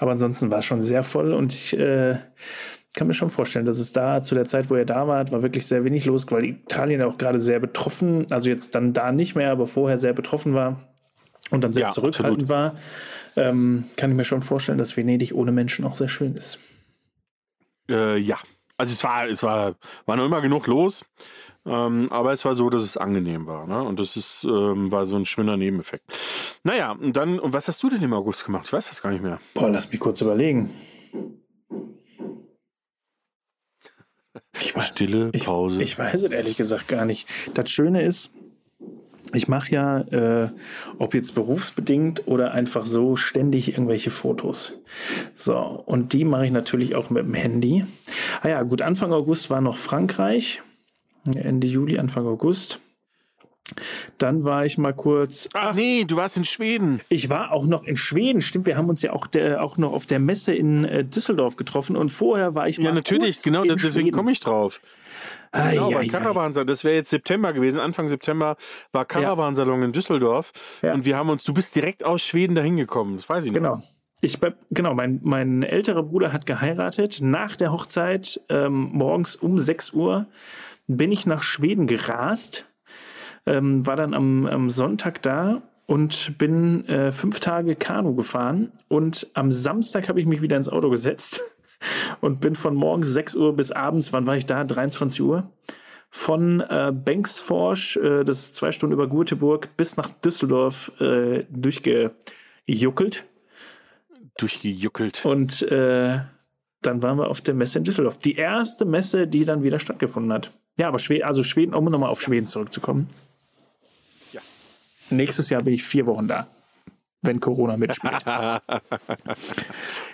Aber 0.00 0.12
ansonsten 0.12 0.50
war 0.50 0.58
es 0.58 0.64
schon 0.64 0.82
sehr 0.82 1.02
voll 1.04 1.32
und 1.32 1.52
ich 1.52 1.78
äh, 1.78 2.16
kann 2.96 3.06
mir 3.06 3.14
schon 3.14 3.30
vorstellen, 3.30 3.66
dass 3.66 3.78
es 3.78 3.92
da 3.92 4.22
zu 4.22 4.34
der 4.34 4.46
Zeit, 4.46 4.70
wo 4.70 4.76
ihr 4.76 4.84
da 4.84 5.06
wart, 5.06 5.30
war 5.30 5.42
wirklich 5.42 5.66
sehr 5.66 5.84
wenig 5.84 6.04
los, 6.06 6.26
weil 6.30 6.44
Italien 6.46 7.02
auch 7.02 7.18
gerade 7.18 7.38
sehr 7.38 7.60
betroffen, 7.60 8.26
also 8.30 8.48
jetzt 8.48 8.74
dann 8.74 8.92
da 8.92 9.12
nicht 9.12 9.36
mehr, 9.36 9.52
aber 9.52 9.68
vorher 9.68 9.98
sehr 9.98 10.12
betroffen 10.14 10.54
war 10.54 10.88
und 11.50 11.62
dann 11.62 11.72
sehr 11.72 11.84
Ja, 11.84 11.88
zurückhaltend 11.90 12.48
war. 12.48 12.74
Ähm, 13.36 13.84
kann 13.96 14.10
ich 14.10 14.16
mir 14.16 14.24
schon 14.24 14.42
vorstellen, 14.42 14.78
dass 14.78 14.96
Venedig 14.96 15.34
ohne 15.34 15.52
Menschen 15.52 15.84
auch 15.84 15.96
sehr 15.96 16.08
schön 16.08 16.34
ist. 16.34 16.58
Äh, 17.88 18.18
ja. 18.18 18.38
Also 18.76 18.92
es 18.92 19.02
war, 19.02 19.26
es 19.26 19.42
war, 19.42 19.74
war 20.06 20.16
noch 20.16 20.24
immer 20.24 20.40
genug 20.40 20.68
los, 20.68 21.04
ähm, 21.66 22.06
aber 22.12 22.32
es 22.32 22.44
war 22.44 22.54
so, 22.54 22.70
dass 22.70 22.82
es 22.82 22.96
angenehm 22.96 23.46
war. 23.46 23.66
Ne? 23.66 23.82
Und 23.82 23.98
das 23.98 24.16
ist, 24.16 24.44
ähm, 24.44 24.92
war 24.92 25.04
so 25.04 25.16
ein 25.16 25.24
schöner 25.24 25.56
Nebeneffekt. 25.56 26.04
Naja, 26.62 26.92
und 26.92 27.16
dann, 27.16 27.40
und 27.40 27.52
was 27.52 27.66
hast 27.66 27.82
du 27.82 27.90
denn 27.90 28.02
im 28.02 28.12
August 28.12 28.44
gemacht? 28.44 28.66
Ich 28.66 28.72
weiß 28.72 28.88
das 28.88 29.02
gar 29.02 29.10
nicht 29.10 29.22
mehr. 29.22 29.40
Boah, 29.54 29.68
lass 29.68 29.90
mich 29.90 29.98
kurz 29.98 30.20
überlegen. 30.20 30.70
Ich 34.60 34.76
weiß, 34.76 34.86
Stille, 34.86 35.32
Pause. 35.32 35.82
Ich, 35.82 35.92
ich 35.92 35.98
weiß 35.98 36.22
es 36.22 36.30
ehrlich 36.30 36.56
gesagt 36.56 36.86
gar 36.86 37.04
nicht. 37.04 37.28
Das 37.54 37.70
Schöne 37.70 38.02
ist, 38.02 38.30
ich 39.34 39.48
mache 39.48 39.70
ja, 39.72 40.00
äh, 40.00 40.48
ob 40.98 41.14
jetzt 41.14 41.34
berufsbedingt 41.34 42.26
oder 42.26 42.52
einfach 42.52 42.86
so, 42.86 43.16
ständig 43.16 43.72
irgendwelche 43.72 44.10
Fotos. 44.10 44.74
So, 45.34 45.56
und 45.58 46.12
die 46.12 46.24
mache 46.24 46.46
ich 46.46 46.52
natürlich 46.52 46.94
auch 46.94 47.10
mit 47.10 47.24
dem 47.24 47.34
Handy. 47.34 47.84
Ah 48.42 48.48
ja, 48.48 48.62
gut, 48.62 48.82
Anfang 48.82 49.12
August 49.12 49.50
war 49.50 49.60
noch 49.60 49.76
Frankreich. 49.76 50.62
Ende 51.24 51.66
Juli, 51.66 51.98
Anfang 51.98 52.26
August. 52.26 52.80
Dann 54.16 54.44
war 54.44 54.64
ich 54.64 54.78
mal 54.78 54.94
kurz. 54.94 55.48
Ach 55.52 55.74
nee, 55.74 56.04
du 56.04 56.16
warst 56.16 56.36
in 56.36 56.44
Schweden. 56.44 57.00
Ich 57.10 57.28
war 57.28 57.52
auch 57.52 57.66
noch 57.66 57.84
in 57.84 57.96
Schweden, 57.96 58.40
stimmt. 58.40 58.66
Wir 58.66 58.76
haben 58.76 58.88
uns 58.88 59.02
ja 59.02 59.12
auch, 59.12 59.26
der, 59.26 59.62
auch 59.62 59.76
noch 59.76 59.92
auf 59.92 60.06
der 60.06 60.18
Messe 60.18 60.54
in 60.54 60.84
äh, 60.84 61.04
Düsseldorf 61.04 61.56
getroffen 61.56 61.96
und 61.96 62.08
vorher 62.08 62.54
war 62.54 62.68
ich 62.68 62.78
mal. 62.78 62.86
Ja, 62.86 62.92
natürlich, 62.92 63.42
genau, 63.42 63.64
deswegen 63.64 64.10
komme 64.10 64.32
ich 64.32 64.40
drauf. 64.40 64.80
Ah, 65.52 65.70
Genau, 65.70 65.90
ja, 65.90 65.98
bei 65.98 66.04
ja, 66.04 66.18
Caravansalon, 66.18 66.66
das 66.66 66.84
wäre 66.84 66.94
jetzt 66.96 67.10
September 67.10 67.52
gewesen, 67.52 67.80
Anfang 67.80 68.08
September 68.08 68.56
war 68.92 69.04
Caravansalon 69.04 69.82
in 69.82 69.92
Düsseldorf 69.92 70.52
Ja. 70.82 70.94
und 70.94 71.04
wir 71.04 71.16
haben 71.16 71.30
uns, 71.30 71.44
du 71.44 71.54
bist 71.54 71.74
direkt 71.76 72.04
aus 72.04 72.22
Schweden 72.22 72.54
dahin 72.54 72.76
gekommen, 72.76 73.16
das 73.16 73.28
weiß 73.28 73.44
ich 73.44 73.52
noch. 73.52 73.56
Genau. 73.58 73.82
Ich, 74.20 74.38
genau, 74.72 74.94
mein, 74.94 75.20
mein 75.22 75.62
älterer 75.62 76.02
Bruder 76.02 76.32
hat 76.32 76.44
geheiratet. 76.44 77.20
Nach 77.22 77.54
der 77.54 77.70
Hochzeit, 77.70 78.40
ähm, 78.48 78.90
morgens 78.92 79.36
um 79.36 79.60
6 79.60 79.92
Uhr, 79.92 80.26
bin 80.88 81.12
ich 81.12 81.24
nach 81.24 81.44
Schweden 81.44 81.86
gerast, 81.86 82.66
ähm, 83.46 83.86
war 83.86 83.94
dann 83.94 84.14
am, 84.14 84.46
am 84.46 84.70
Sonntag 84.70 85.22
da 85.22 85.62
und 85.86 86.36
bin 86.36 86.84
äh, 86.88 87.12
fünf 87.12 87.38
Tage 87.38 87.76
Kanu 87.76 88.16
gefahren. 88.16 88.72
Und 88.88 89.28
am 89.34 89.52
Samstag 89.52 90.08
habe 90.08 90.18
ich 90.20 90.26
mich 90.26 90.42
wieder 90.42 90.56
ins 90.56 90.68
Auto 90.68 90.90
gesetzt 90.90 91.40
und 92.20 92.40
bin 92.40 92.54
von 92.54 92.74
morgens 92.74 93.08
6 93.08 93.36
Uhr 93.36 93.54
bis 93.54 93.72
abends, 93.72 94.12
wann 94.12 94.26
war 94.26 94.36
ich 94.36 94.46
da? 94.46 94.64
23 94.64 95.22
Uhr. 95.22 95.50
Von 96.10 96.60
äh, 96.60 96.92
Bengtsfors, 96.92 97.96
äh, 97.96 98.24
das 98.24 98.38
ist 98.40 98.54
zwei 98.54 98.72
Stunden 98.72 98.94
über 98.94 99.08
Gurteburg, 99.08 99.76
bis 99.76 99.96
nach 99.96 100.08
Düsseldorf 100.08 100.90
äh, 101.00 101.44
durchgejuckelt. 101.50 103.24
Durchgejuckelt. 104.38 105.26
Und 105.26 105.62
äh, 105.62 106.20
dann 106.82 107.02
waren 107.02 107.18
wir 107.18 107.28
auf 107.28 107.40
der 107.40 107.54
Messe 107.54 107.78
in 107.78 107.84
Düsseldorf. 107.84 108.18
Die 108.18 108.36
erste 108.36 108.84
Messe, 108.84 109.26
die 109.26 109.44
dann 109.44 109.62
wieder 109.62 109.78
stattgefunden 109.78 110.32
hat. 110.32 110.52
Ja, 110.78 110.88
aber 110.88 110.98
Schweden, 110.98 111.24
also 111.24 111.42
Schweden, 111.42 111.74
um 111.74 111.84
nochmal 111.84 112.08
auf 112.08 112.22
Schweden 112.22 112.46
zurückzukommen. 112.46 113.08
Ja. 114.32 114.40
Nächstes 115.10 115.50
Jahr 115.50 115.62
bin 115.62 115.74
ich 115.74 115.82
vier 115.82 116.06
Wochen 116.06 116.28
da, 116.28 116.46
wenn 117.22 117.40
Corona 117.40 117.76
mitspielt. 117.76 118.14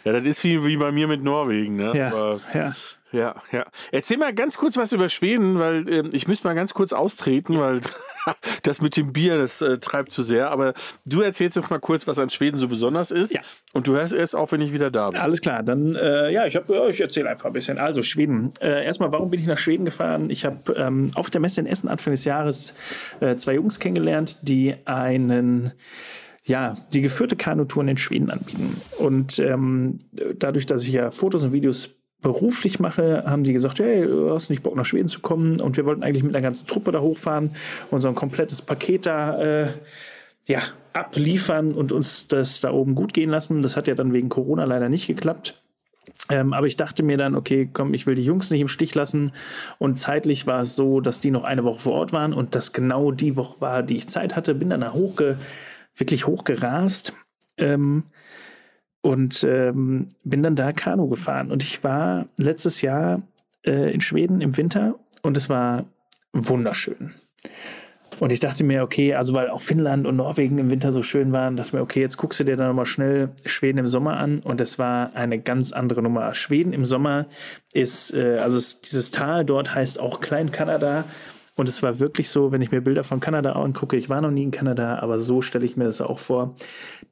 Ja, 0.04 0.12
das 0.12 0.24
ist 0.24 0.44
wie, 0.44 0.62
wie 0.66 0.76
bei 0.76 0.92
mir 0.92 1.08
mit 1.08 1.22
Norwegen, 1.22 1.76
ne? 1.76 1.92
ja, 1.94 2.08
Aber, 2.08 2.40
ja. 2.52 2.74
ja, 3.12 3.34
ja. 3.52 3.64
Erzähl 3.90 4.18
mal 4.18 4.34
ganz 4.34 4.58
kurz 4.58 4.76
was 4.76 4.92
über 4.92 5.08
Schweden, 5.08 5.58
weil 5.58 5.88
ähm, 5.88 6.10
ich 6.12 6.28
müsste 6.28 6.46
mal 6.46 6.52
ganz 6.52 6.74
kurz 6.74 6.92
austreten, 6.92 7.58
weil 7.58 7.80
das 8.62 8.82
mit 8.82 8.98
dem 8.98 9.14
Bier, 9.14 9.38
das 9.38 9.62
äh, 9.62 9.78
treibt 9.78 10.12
zu 10.12 10.22
sehr. 10.22 10.50
Aber 10.50 10.74
du 11.06 11.22
erzählst 11.22 11.56
jetzt 11.56 11.70
mal 11.70 11.78
kurz, 11.78 12.06
was 12.06 12.18
an 12.18 12.28
Schweden 12.28 12.58
so 12.58 12.68
besonders 12.68 13.10
ist. 13.10 13.32
Ja. 13.32 13.40
Und 13.72 13.86
du 13.86 13.94
hörst 13.94 14.12
erst 14.12 14.36
auf, 14.36 14.52
wenn 14.52 14.60
ich 14.60 14.74
wieder 14.74 14.90
da 14.90 15.08
bin. 15.08 15.18
Alles 15.18 15.40
klar, 15.40 15.62
dann 15.62 15.94
äh, 15.94 16.30
ja, 16.30 16.44
ich 16.44 16.54
habe, 16.54 16.88
ich 16.90 17.00
erzähle 17.00 17.30
einfach 17.30 17.46
ein 17.46 17.54
bisschen. 17.54 17.78
Also 17.78 18.02
Schweden. 18.02 18.50
Äh, 18.60 18.84
erstmal, 18.84 19.10
warum 19.10 19.30
bin 19.30 19.40
ich 19.40 19.46
nach 19.46 19.58
Schweden 19.58 19.86
gefahren? 19.86 20.28
Ich 20.28 20.44
habe 20.44 20.74
ähm, 20.76 21.12
auf 21.14 21.30
der 21.30 21.40
Messe 21.40 21.60
in 21.60 21.66
Essen 21.66 21.88
Anfang 21.88 22.12
des 22.12 22.26
Jahres 22.26 22.74
äh, 23.20 23.36
zwei 23.36 23.54
Jungs 23.54 23.80
kennengelernt, 23.80 24.40
die 24.42 24.76
einen 24.84 25.72
ja, 26.44 26.74
die 26.92 27.00
geführte 27.00 27.36
Kanutouren 27.36 27.88
in 27.88 27.96
Schweden 27.96 28.30
anbieten. 28.30 28.76
Und 28.98 29.38
ähm, 29.38 29.98
dadurch, 30.38 30.66
dass 30.66 30.82
ich 30.82 30.92
ja 30.92 31.10
Fotos 31.10 31.44
und 31.44 31.52
Videos 31.52 31.90
beruflich 32.20 32.80
mache, 32.80 33.24
haben 33.26 33.44
die 33.44 33.52
gesagt, 33.52 33.78
hey, 33.78 34.06
du 34.06 34.32
hast 34.32 34.50
nicht 34.50 34.62
Bock 34.62 34.76
nach 34.76 34.84
Schweden 34.84 35.08
zu 35.08 35.20
kommen? 35.20 35.60
Und 35.60 35.76
wir 35.76 35.84
wollten 35.84 36.02
eigentlich 36.02 36.22
mit 36.22 36.34
einer 36.34 36.42
ganzen 36.42 36.66
Truppe 36.66 36.92
da 36.92 37.00
hochfahren 37.00 37.50
und 37.90 38.00
so 38.00 38.08
ein 38.08 38.14
komplettes 38.14 38.62
Paket 38.62 39.06
da 39.06 39.40
äh, 39.40 39.68
ja, 40.46 40.60
abliefern 40.92 41.72
und 41.72 41.92
uns 41.92 42.26
das 42.28 42.60
da 42.60 42.72
oben 42.72 42.94
gut 42.94 43.14
gehen 43.14 43.30
lassen. 43.30 43.62
Das 43.62 43.76
hat 43.76 43.88
ja 43.88 43.94
dann 43.94 44.12
wegen 44.12 44.28
Corona 44.28 44.64
leider 44.64 44.88
nicht 44.88 45.06
geklappt. 45.06 45.60
Ähm, 46.30 46.52
aber 46.54 46.66
ich 46.66 46.76
dachte 46.76 47.02
mir 47.02 47.18
dann, 47.18 47.34
okay, 47.34 47.68
komm, 47.70 47.92
ich 47.92 48.06
will 48.06 48.14
die 48.14 48.24
Jungs 48.24 48.50
nicht 48.50 48.60
im 48.60 48.68
Stich 48.68 48.94
lassen. 48.94 49.32
Und 49.78 49.98
zeitlich 49.98 50.46
war 50.46 50.62
es 50.62 50.76
so, 50.76 51.00
dass 51.00 51.20
die 51.20 51.30
noch 51.30 51.44
eine 51.44 51.64
Woche 51.64 51.80
vor 51.80 51.92
Ort 51.92 52.12
waren 52.12 52.32
und 52.32 52.54
das 52.54 52.72
genau 52.72 53.12
die 53.12 53.36
Woche 53.36 53.60
war, 53.60 53.82
die 53.82 53.96
ich 53.96 54.08
Zeit 54.08 54.36
hatte. 54.36 54.54
Bin 54.54 54.70
dann 54.70 54.80
da 54.80 54.92
hochge, 54.92 55.36
wirklich 55.96 56.26
hochgerast. 56.26 57.12
Ähm, 57.56 58.04
und 59.04 59.44
ähm, 59.44 60.08
bin 60.24 60.42
dann 60.42 60.56
da 60.56 60.72
Kanu 60.72 61.08
gefahren. 61.08 61.50
Und 61.50 61.62
ich 61.62 61.84
war 61.84 62.26
letztes 62.38 62.80
Jahr 62.80 63.20
äh, 63.62 63.92
in 63.92 64.00
Schweden 64.00 64.40
im 64.40 64.56
Winter 64.56 64.98
und 65.20 65.36
es 65.36 65.50
war 65.50 65.84
wunderschön. 66.32 67.12
Und 68.20 68.32
ich 68.32 68.40
dachte 68.40 68.64
mir, 68.64 68.82
okay, 68.82 69.14
also 69.14 69.34
weil 69.34 69.50
auch 69.50 69.60
Finnland 69.60 70.06
und 70.06 70.16
Norwegen 70.16 70.56
im 70.58 70.70
Winter 70.70 70.90
so 70.90 71.02
schön 71.02 71.32
waren, 71.32 71.56
dachte 71.56 71.76
mir, 71.76 71.82
okay, 71.82 72.00
jetzt 72.00 72.16
guckst 72.16 72.40
du 72.40 72.44
dir 72.44 72.56
dann 72.56 72.68
nochmal 72.68 72.86
schnell 72.86 73.30
Schweden 73.44 73.76
im 73.78 73.88
Sommer 73.88 74.16
an. 74.16 74.38
Und 74.38 74.62
es 74.62 74.78
war 74.78 75.14
eine 75.14 75.38
ganz 75.38 75.72
andere 75.72 76.00
Nummer. 76.00 76.32
Schweden 76.32 76.72
im 76.72 76.86
Sommer 76.86 77.26
ist, 77.74 78.14
äh, 78.14 78.38
also 78.38 78.56
es, 78.56 78.80
dieses 78.80 79.10
Tal 79.10 79.44
dort 79.44 79.74
heißt 79.74 80.00
auch 80.00 80.20
Klein-Kanada. 80.20 81.04
Und 81.56 81.68
es 81.68 81.82
war 81.82 82.00
wirklich 82.00 82.28
so, 82.28 82.50
wenn 82.50 82.62
ich 82.62 82.72
mir 82.72 82.80
Bilder 82.80 83.04
von 83.04 83.20
Kanada 83.20 83.52
angucke, 83.52 83.96
ich 83.96 84.08
war 84.08 84.20
noch 84.20 84.30
nie 84.30 84.42
in 84.42 84.50
Kanada, 84.50 84.98
aber 84.98 85.18
so 85.18 85.40
stelle 85.40 85.64
ich 85.64 85.76
mir 85.76 85.84
das 85.84 86.00
auch 86.00 86.18
vor. 86.18 86.56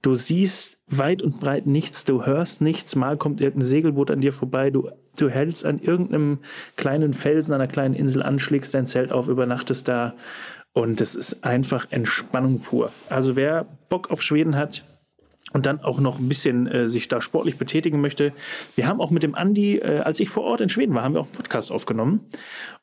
Du 0.03 0.17
siehst 0.17 0.79
weit 0.89 1.23
und 1.23 1.39
breit 1.39 1.67
nichts, 1.67 2.05
du 2.05 2.27
hörst 2.27 2.61
nichts, 2.61 2.97
mal 2.97 3.17
kommt 3.17 3.41
irgendein 3.41 3.67
Segelboot 3.67 4.11
an 4.11 4.21
dir 4.21 4.33
vorbei, 4.33 4.71
du, 4.71 4.91
du 5.17 5.29
hältst 5.29 5.65
an 5.65 5.79
irgendeinem 5.79 6.39
kleinen 6.77 7.13
Felsen, 7.13 7.55
einer 7.55 7.69
kleinen 7.69 7.95
Insel 7.95 8.23
an, 8.23 8.41
schlägst 8.41 8.75
dein 8.75 8.87
Zelt 8.87 9.13
auf, 9.13 9.29
übernachtest 9.29 9.87
da 9.87 10.15
und 10.73 11.01
es 11.01 11.15
ist 11.15 11.45
einfach 11.45 11.87
Entspannung 11.91 12.61
pur. 12.61 12.91
Also 13.09 13.37
wer 13.37 13.67
Bock 13.89 14.11
auf 14.11 14.23
Schweden 14.23 14.57
hat, 14.57 14.85
und 15.53 15.67
dann 15.67 15.81
auch 15.81 16.01
noch 16.01 16.19
ein 16.19 16.29
bisschen 16.29 16.67
äh, 16.67 16.87
sich 16.87 17.09
da 17.09 17.21
sportlich 17.21 17.59
betätigen 17.59 18.01
möchte. 18.01 18.33
Wir 18.77 18.87
haben 18.87 19.01
auch 19.01 19.11
mit 19.11 19.23
dem 19.23 19.35
Andi, 19.35 19.79
äh, 19.79 20.01
als 20.01 20.21
ich 20.21 20.31
vor 20.31 20.45
Ort 20.45 20.61
in 20.61 20.69
Schweden 20.69 20.95
war, 20.95 21.03
haben 21.03 21.15
wir 21.15 21.21
auch 21.21 21.27
einen 21.27 21.35
Podcast 21.35 21.71
aufgenommen. 21.73 22.21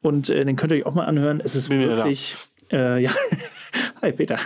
Und 0.01 0.29
äh, 0.29 0.45
den 0.45 0.55
könnt 0.55 0.71
ihr 0.71 0.79
euch 0.79 0.85
auch 0.85 0.95
mal 0.95 1.05
anhören. 1.05 1.41
Es 1.43 1.55
ist 1.55 1.69
Bin 1.69 1.81
wirklich. 1.81 2.35
Äh, 2.71 3.01
ja. 3.01 3.11
Hi 4.01 4.13
Peter. 4.13 4.37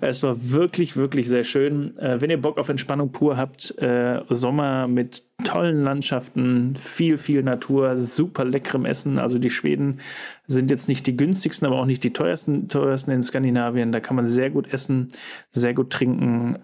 Es 0.00 0.22
war 0.22 0.36
wirklich, 0.50 0.96
wirklich 0.96 1.28
sehr 1.28 1.44
schön. 1.44 1.96
Äh, 1.98 2.20
wenn 2.20 2.30
ihr 2.30 2.40
Bock 2.40 2.58
auf 2.58 2.68
Entspannung 2.68 3.12
pur 3.12 3.36
habt, 3.36 3.76
äh, 3.78 4.22
Sommer 4.28 4.88
mit 4.88 5.22
tollen 5.44 5.84
Landschaften, 5.84 6.74
viel, 6.74 7.16
viel 7.16 7.42
Natur, 7.42 7.96
super 7.96 8.44
leckerem 8.44 8.84
Essen. 8.84 9.18
Also 9.18 9.38
die 9.38 9.50
Schweden 9.50 10.00
sind 10.46 10.70
jetzt 10.70 10.88
nicht 10.88 11.06
die 11.06 11.16
günstigsten, 11.16 11.66
aber 11.66 11.76
auch 11.76 11.86
nicht 11.86 12.02
die 12.02 12.12
teuersten, 12.12 12.68
teuersten 12.68 13.12
in 13.12 13.22
Skandinavien. 13.22 13.92
Da 13.92 14.00
kann 14.00 14.16
man 14.16 14.26
sehr 14.26 14.50
gut 14.50 14.72
essen, 14.72 15.08
sehr 15.50 15.74
gut 15.74 15.90
trinken. 15.90 16.58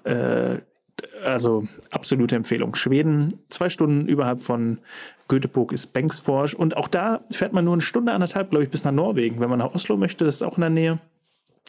Also 1.25 1.67
absolute 1.91 2.37
Empfehlung. 2.37 2.75
Schweden, 2.75 3.35
zwei 3.49 3.69
Stunden 3.69 4.07
überhalb 4.07 4.41
von 4.41 4.79
Göteborg 5.29 5.73
ist 5.73 5.93
Bengtsfors. 5.93 6.55
Und 6.55 6.77
auch 6.77 6.89
da 6.89 7.21
fährt 7.33 7.53
man 7.53 7.65
nur 7.65 7.73
eine 7.75 7.83
Stunde, 7.83 8.13
anderthalb, 8.13 8.51
glaube 8.51 8.65
ich, 8.65 8.71
bis 8.71 8.85
nach 8.85 8.93
Norwegen. 8.93 9.41
Wenn 9.41 9.51
man 9.51 9.59
nach 9.59 9.75
Oslo 9.75 9.97
möchte, 9.97 10.25
das 10.25 10.37
ist 10.37 10.43
auch 10.43 10.57
in 10.57 10.63
der 10.63 10.71
Nähe. 10.71 10.99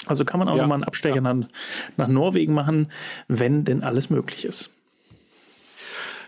Also 0.07 0.25
kann 0.25 0.39
man 0.39 0.49
auch 0.49 0.55
Ja. 0.55 0.63
nochmal 0.63 0.75
einen 0.77 0.83
Abstecher 0.83 1.21
nach, 1.21 1.35
nach 1.97 2.07
Norwegen 2.07 2.53
machen, 2.53 2.91
wenn 3.27 3.63
denn 3.63 3.81
alles 3.83 4.09
möglich 4.09 4.45
ist. 4.45 4.69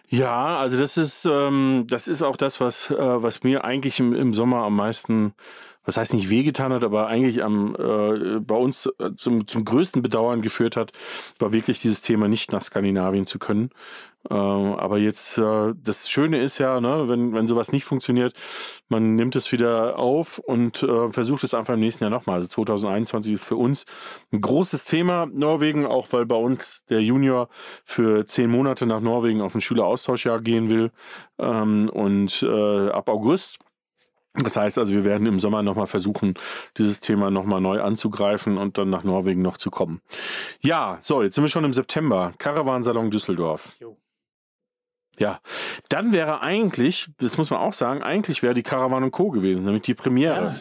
Ja, 0.10 0.58
also 0.58 0.80
das 0.80 0.96
ist, 0.96 1.26
ähm, 1.30 1.86
das 1.90 2.08
ist 2.08 2.24
auch 2.24 2.38
das, 2.38 2.62
was, 2.62 2.90
äh, 2.92 2.96
was 2.98 3.44
mir 3.44 3.66
eigentlich 3.66 4.00
im, 4.00 4.14
im 4.14 4.34
Sommer 4.34 4.64
am 4.64 4.78
meisten, 4.78 5.34
was 5.88 5.98
heißt 5.98 6.14
nicht 6.14 6.30
wehgetan 6.30 6.74
hat, 6.74 6.84
aber 6.84 7.08
eigentlich 7.08 7.44
am, 7.44 7.76
äh, 7.76 8.40
bei 8.40 8.56
uns 8.56 8.88
äh, 9.00 9.12
zum, 9.16 9.48
zum 9.48 9.66
größten 9.66 10.02
Bedauern 10.02 10.42
geführt 10.42 10.76
hat, 10.76 10.92
war 11.40 11.54
wirklich 11.54 11.80
dieses 11.80 12.02
Thema 12.02 12.28
nicht 12.28 12.52
nach 12.52 12.62
Skandinavien 12.62 13.26
zu 13.26 13.40
können. 13.40 13.72
Äh, 14.30 14.34
aber 14.34 14.98
jetzt, 14.98 15.38
äh, 15.38 15.74
das 15.82 16.10
Schöne 16.10 16.42
ist 16.42 16.58
ja, 16.58 16.82
ne, 16.82 17.06
wenn, 17.08 17.34
wenn 17.34 17.48
sowas 17.48 17.72
nicht 17.72 17.86
funktioniert, 17.86 18.34
man 18.90 19.16
nimmt 19.16 19.38
es 19.38 19.52
wieder 19.54 19.98
auf 19.98 20.40
und 20.40 20.84
äh, 20.84 21.10
versucht 21.12 21.46
es 21.46 21.54
einfach 21.54 21.76
im 21.76 21.80
nächsten 21.80 22.04
Jahr 22.04 22.12
nochmal. 22.12 22.36
Also 22.36 22.50
2021 22.50 23.34
ist 23.34 23.46
für 23.46 23.56
uns 23.56 23.86
ein 24.34 24.42
großes 24.42 24.84
Thema 24.86 25.28
Norwegen, 25.28 25.86
auch 25.86 26.08
weil 26.12 26.26
bei 26.26 26.36
uns 26.36 26.84
der 26.90 27.02
Junior 27.02 27.48
für 27.86 28.26
zehn 28.26 28.50
Monate 28.50 28.86
nach 28.86 29.00
Norwegen 29.00 29.42
auf 29.42 29.56
ein 29.56 29.62
Schüleraustauschjahr 29.62 30.42
gehen 30.42 30.70
will. 30.70 30.92
Ähm, 31.40 31.90
und 31.94 32.44
äh, 32.44 32.90
ab 32.90 33.08
August 33.08 33.60
das 34.44 34.56
heißt 34.56 34.78
also, 34.78 34.94
wir 34.94 35.06
werden 35.06 35.26
im 35.28 35.40
Sommer 35.40 35.64
nochmal 35.64 35.88
versuchen, 35.88 36.36
dieses 36.78 37.00
Thema 37.00 37.32
nochmal 37.32 37.62
neu 37.62 37.82
anzugreifen 37.82 38.58
und 38.58 38.78
dann 38.78 38.90
nach 38.90 39.04
Norwegen 39.04 39.42
noch 39.42 39.58
zu 39.58 39.70
kommen. 39.70 40.02
Ja, 40.62 40.98
so, 41.02 41.24
jetzt 41.24 41.36
sind 41.36 41.44
wir 41.44 41.50
schon 41.50 41.66
im 41.66 41.74
September. 41.74 42.34
Caravansalon 42.38 43.10
Düsseldorf. 43.12 43.76
Jo. 43.80 43.98
Ja, 45.20 45.40
dann 45.90 46.14
wäre 46.14 46.42
eigentlich, 46.42 47.10
das 47.18 47.38
muss 47.38 47.50
man 47.50 47.60
auch 47.60 47.74
sagen, 47.74 48.04
eigentlich 48.04 48.44
wäre 48.44 48.54
die 48.54 48.64
Caravan 48.64 49.10
Co. 49.10 49.32
gewesen, 49.32 49.66
nämlich 49.66 49.82
die 49.82 49.96
Premiere. 49.96 50.56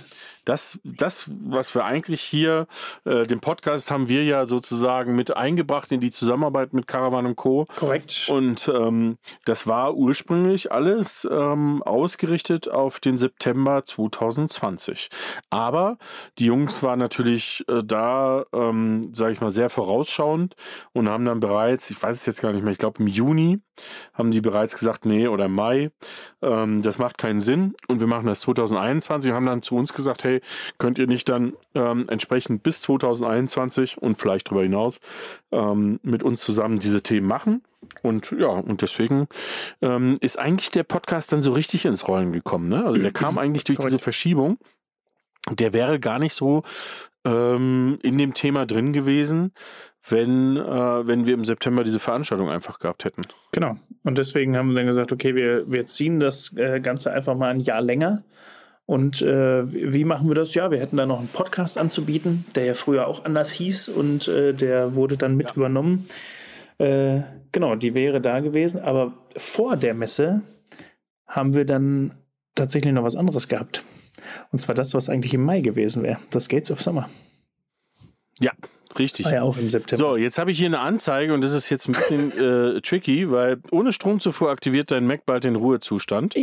Das, 0.46 0.78
das, 0.84 1.28
was 1.28 1.74
wir 1.74 1.84
eigentlich 1.84 2.22
hier, 2.22 2.66
äh, 3.04 3.24
den 3.24 3.40
Podcast 3.40 3.90
haben 3.90 4.08
wir 4.08 4.24
ja 4.24 4.46
sozusagen 4.46 5.14
mit 5.14 5.36
eingebracht 5.36 5.92
in 5.92 6.00
die 6.00 6.10
Zusammenarbeit 6.10 6.72
mit 6.72 6.86
Caravan 6.86 7.26
und 7.26 7.36
Co. 7.36 7.66
Korrekt. 7.76 8.28
Und 8.30 8.70
ähm, 8.72 9.18
das 9.44 9.66
war 9.66 9.94
ursprünglich 9.94 10.72
alles 10.72 11.28
ähm, 11.30 11.82
ausgerichtet 11.82 12.70
auf 12.70 13.00
den 13.00 13.18
September 13.18 13.84
2020. 13.84 15.08
Aber 15.50 15.98
die 16.38 16.46
Jungs 16.46 16.82
waren 16.82 17.00
natürlich 17.00 17.64
äh, 17.68 17.82
da, 17.84 18.44
ähm, 18.52 19.12
sage 19.12 19.32
ich 19.32 19.40
mal, 19.40 19.50
sehr 19.50 19.68
vorausschauend 19.68 20.54
und 20.92 21.08
haben 21.08 21.24
dann 21.24 21.40
bereits, 21.40 21.90
ich 21.90 22.00
weiß 22.00 22.16
es 22.16 22.24
jetzt 22.24 22.40
gar 22.40 22.52
nicht 22.52 22.62
mehr, 22.62 22.72
ich 22.72 22.78
glaube 22.78 23.00
im 23.00 23.08
Juni 23.08 23.60
haben 24.14 24.30
die 24.30 24.40
bereits 24.40 24.78
gesagt, 24.78 25.06
nee, 25.06 25.28
oder 25.28 25.48
Mai, 25.48 25.90
ähm, 26.42 26.82
das 26.82 26.98
macht 26.98 27.18
keinen 27.18 27.40
Sinn 27.40 27.74
und 27.88 28.00
wir 28.00 28.06
machen 28.06 28.26
das 28.26 28.40
2021 28.40 29.30
und 29.30 29.36
haben 29.36 29.46
dann 29.46 29.62
zu 29.62 29.76
uns 29.76 29.92
gesagt, 29.92 30.24
hey, 30.24 30.40
könnt 30.78 30.98
ihr 30.98 31.06
nicht 31.06 31.28
dann 31.28 31.54
ähm, 31.74 32.04
entsprechend 32.08 32.62
bis 32.62 32.80
2021 32.80 33.98
und 33.98 34.16
vielleicht 34.16 34.48
darüber 34.48 34.62
hinaus 34.62 35.00
ähm, 35.52 36.00
mit 36.02 36.22
uns 36.22 36.42
zusammen 36.42 36.78
diese 36.78 37.02
Themen 37.02 37.26
machen? 37.26 37.62
Und 38.02 38.34
ja, 38.38 38.48
und 38.48 38.82
deswegen 38.82 39.28
ähm, 39.80 40.16
ist 40.20 40.38
eigentlich 40.38 40.70
der 40.70 40.84
Podcast 40.84 41.32
dann 41.32 41.42
so 41.42 41.52
richtig 41.52 41.84
ins 41.84 42.08
Rollen 42.08 42.32
gekommen. 42.32 42.68
Ne? 42.68 42.84
Also 42.84 43.00
der 43.00 43.12
kam 43.12 43.38
eigentlich 43.38 43.64
durch 43.64 43.78
diese 43.78 43.98
Verschiebung. 43.98 44.58
Der 45.50 45.72
wäre 45.72 46.00
gar 46.00 46.18
nicht 46.18 46.34
so 46.34 46.64
ähm, 47.24 47.98
in 48.02 48.18
dem 48.18 48.34
Thema 48.34 48.66
drin 48.66 48.92
gewesen, 48.92 49.52
wenn, 50.08 50.56
äh, 50.56 51.06
wenn 51.06 51.26
wir 51.26 51.34
im 51.34 51.44
September 51.44 51.82
diese 51.84 51.98
Veranstaltung 51.98 52.48
einfach 52.48 52.78
gehabt 52.78 53.04
hätten. 53.04 53.22
Genau. 53.52 53.76
Und 54.04 54.18
deswegen 54.18 54.56
haben 54.56 54.68
wir 54.70 54.76
dann 54.76 54.86
gesagt, 54.86 55.12
okay, 55.12 55.34
wir, 55.34 55.70
wir 55.70 55.86
ziehen 55.86 56.20
das 56.20 56.54
äh, 56.56 56.80
Ganze 56.80 57.12
einfach 57.12 57.34
mal 57.36 57.50
ein 57.50 57.60
Jahr 57.60 57.80
länger. 57.82 58.22
Und 58.84 59.20
äh, 59.20 59.92
wie 59.92 60.04
machen 60.04 60.28
wir 60.28 60.36
das? 60.36 60.54
Ja, 60.54 60.70
wir 60.70 60.78
hätten 60.78 60.96
da 60.96 61.06
noch 61.06 61.18
einen 61.18 61.28
Podcast 61.28 61.76
anzubieten, 61.76 62.44
der 62.54 62.66
ja 62.66 62.74
früher 62.74 63.08
auch 63.08 63.24
anders 63.24 63.50
hieß 63.50 63.88
und 63.88 64.28
äh, 64.28 64.54
der 64.54 64.94
wurde 64.94 65.16
dann 65.16 65.36
mit 65.36 65.50
Ja. 65.50 65.56
übernommen. 65.56 66.06
Äh, 66.78 67.22
genau, 67.50 67.74
die 67.74 67.94
wäre 67.94 68.20
da 68.20 68.38
gewesen. 68.38 68.80
Aber 68.80 69.12
vor 69.36 69.76
der 69.76 69.94
Messe 69.94 70.42
haben 71.26 71.54
wir 71.56 71.64
dann 71.64 72.14
tatsächlich 72.54 72.94
noch 72.94 73.02
was 73.02 73.16
anderes 73.16 73.48
gehabt. 73.48 73.82
Und 74.52 74.60
zwar 74.60 74.76
das, 74.76 74.94
was 74.94 75.08
eigentlich 75.08 75.34
im 75.34 75.42
Mai 75.42 75.62
gewesen 75.62 76.04
wäre. 76.04 76.18
Das 76.30 76.48
Gates 76.48 76.70
of 76.70 76.80
Summer. 76.80 77.08
Ja, 78.38 78.52
richtig. 78.98 79.26
War 79.26 79.34
ja 79.34 79.42
auch 79.42 79.56
im 79.58 79.70
September. 79.70 80.04
So, 80.04 80.16
jetzt 80.16 80.38
habe 80.38 80.50
ich 80.50 80.58
hier 80.58 80.66
eine 80.66 80.80
Anzeige 80.80 81.34
und 81.34 81.42
das 81.42 81.52
ist 81.52 81.70
jetzt 81.70 81.88
ein 81.88 81.92
bisschen 81.92 82.76
äh, 82.76 82.80
tricky, 82.80 83.30
weil 83.30 83.58
ohne 83.70 83.92
Stromzufuhr 83.92 84.50
aktiviert 84.50 84.90
dein 84.90 85.06
Mac 85.06 85.26
bald 85.26 85.44
den 85.44 85.56
Ruhezustand. 85.56 86.34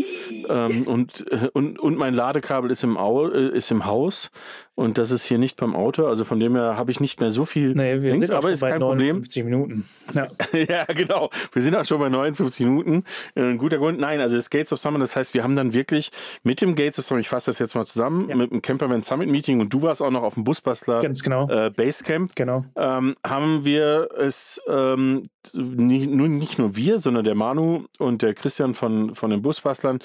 ähm, 0.49 0.83
und, 0.83 1.25
äh, 1.31 1.49
und, 1.53 1.79
und 1.79 1.97
mein 1.97 2.13
Ladekabel 2.13 2.71
ist 2.71 2.83
im, 2.83 2.97
Au, 2.97 3.29
äh, 3.29 3.49
ist 3.55 3.71
im 3.71 3.85
Haus 3.85 4.31
und 4.75 4.97
das 4.97 5.11
ist 5.11 5.23
hier 5.25 5.37
nicht 5.37 5.55
beim 5.57 5.75
Auto. 5.75 6.05
Also 6.07 6.23
von 6.23 6.39
dem 6.39 6.55
her 6.55 6.75
habe 6.77 6.89
ich 6.91 6.99
nicht 6.99 7.19
mehr 7.19 7.29
so 7.29 7.45
viel 7.45 7.73
Nee, 7.75 8.01
wir 8.01 8.11
links, 8.11 8.27
sind 8.27 8.35
aber 8.35 8.51
ist 8.51 8.61
bei 8.61 8.71
kein 8.71 8.79
Problem. 8.81 9.17
59 9.17 9.43
Minuten. 9.43 9.85
Ja. 10.13 10.27
ja, 10.67 10.85
genau. 10.85 11.29
Wir 11.51 11.61
sind 11.61 11.75
auch 11.75 11.85
schon 11.85 11.99
bei 11.99 12.09
59 12.09 12.65
Minuten. 12.65 13.03
Äh, 13.35 13.41
Ein 13.43 13.57
guter 13.57 13.77
Grund. 13.77 13.99
Nein, 13.99 14.19
also 14.19 14.35
das 14.35 14.49
Gates 14.49 14.73
of 14.73 14.79
Summer, 14.79 14.99
das 14.99 15.15
heißt, 15.15 15.33
wir 15.33 15.43
haben 15.43 15.55
dann 15.55 15.73
wirklich 15.73 16.09
mit 16.43 16.59
dem 16.61 16.73
Gates 16.75 16.97
of 16.99 17.05
Summer, 17.05 17.19
ich 17.19 17.29
fasse 17.29 17.51
das 17.51 17.59
jetzt 17.59 17.75
mal 17.75 17.85
zusammen, 17.85 18.29
Ja. 18.29 18.35
mit 18.35 18.51
dem 18.51 18.61
Campervan 18.61 19.01
Summit 19.03 19.29
Meeting 19.29 19.59
und 19.59 19.73
du 19.73 19.81
warst 19.83 20.01
auch 20.01 20.09
noch 20.11 20.23
auf 20.23 20.33
dem 20.33 20.43
Busbastler 20.43 21.01
Ganz 21.01 21.21
genau. 21.21 21.47
äh, 21.49 21.69
Basecamp 21.69 22.35
Genau. 22.35 22.65
ähm, 22.75 23.15
haben 23.25 23.65
wir 23.65 24.09
es 24.17 24.59
ähm, 24.67 25.23
nicht, 25.53 26.09
nur, 26.09 26.27
nicht 26.29 26.57
nur 26.57 26.75
wir, 26.75 26.99
sondern 26.99 27.25
der 27.25 27.35
Manu 27.35 27.83
und 27.99 28.21
der 28.21 28.33
Christian 28.33 28.73
von, 28.73 29.13
von 29.13 29.29
den 29.29 29.41
Busbastlern. 29.41 29.99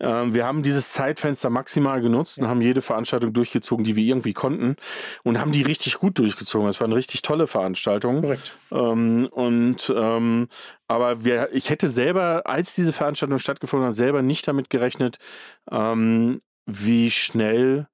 Ähm, 0.00 0.34
wir 0.34 0.44
haben 0.44 0.62
dieses 0.62 0.92
Zeitfenster 0.92 1.48
maximal 1.48 2.00
genutzt 2.00 2.38
und 2.38 2.48
haben 2.48 2.60
jede 2.60 2.82
Veranstaltung 2.82 3.32
durchgezogen, 3.32 3.84
die 3.84 3.96
wir 3.96 4.09
irgendwie 4.10 4.32
konnten 4.34 4.76
und 5.22 5.38
haben 5.38 5.52
die 5.52 5.62
richtig 5.62 5.94
gut 5.94 6.18
durchgezogen. 6.18 6.68
Es 6.68 6.80
waren 6.80 6.92
richtig 6.92 7.22
tolle 7.22 7.46
Veranstaltungen. 7.46 8.22
Korrekt. 8.22 8.58
Ähm, 8.70 9.28
und 9.30 9.92
ähm, 9.96 10.48
aber 10.86 11.24
wir, 11.24 11.50
ich 11.52 11.70
hätte 11.70 11.88
selber, 11.88 12.42
als 12.44 12.74
diese 12.74 12.92
Veranstaltung 12.92 13.38
stattgefunden 13.38 13.88
hat, 13.88 13.96
selber 13.96 14.22
nicht 14.22 14.46
damit 14.46 14.70
gerechnet, 14.70 15.18
ähm, 15.70 16.40
wie 16.66 17.10
schnell 17.10 17.88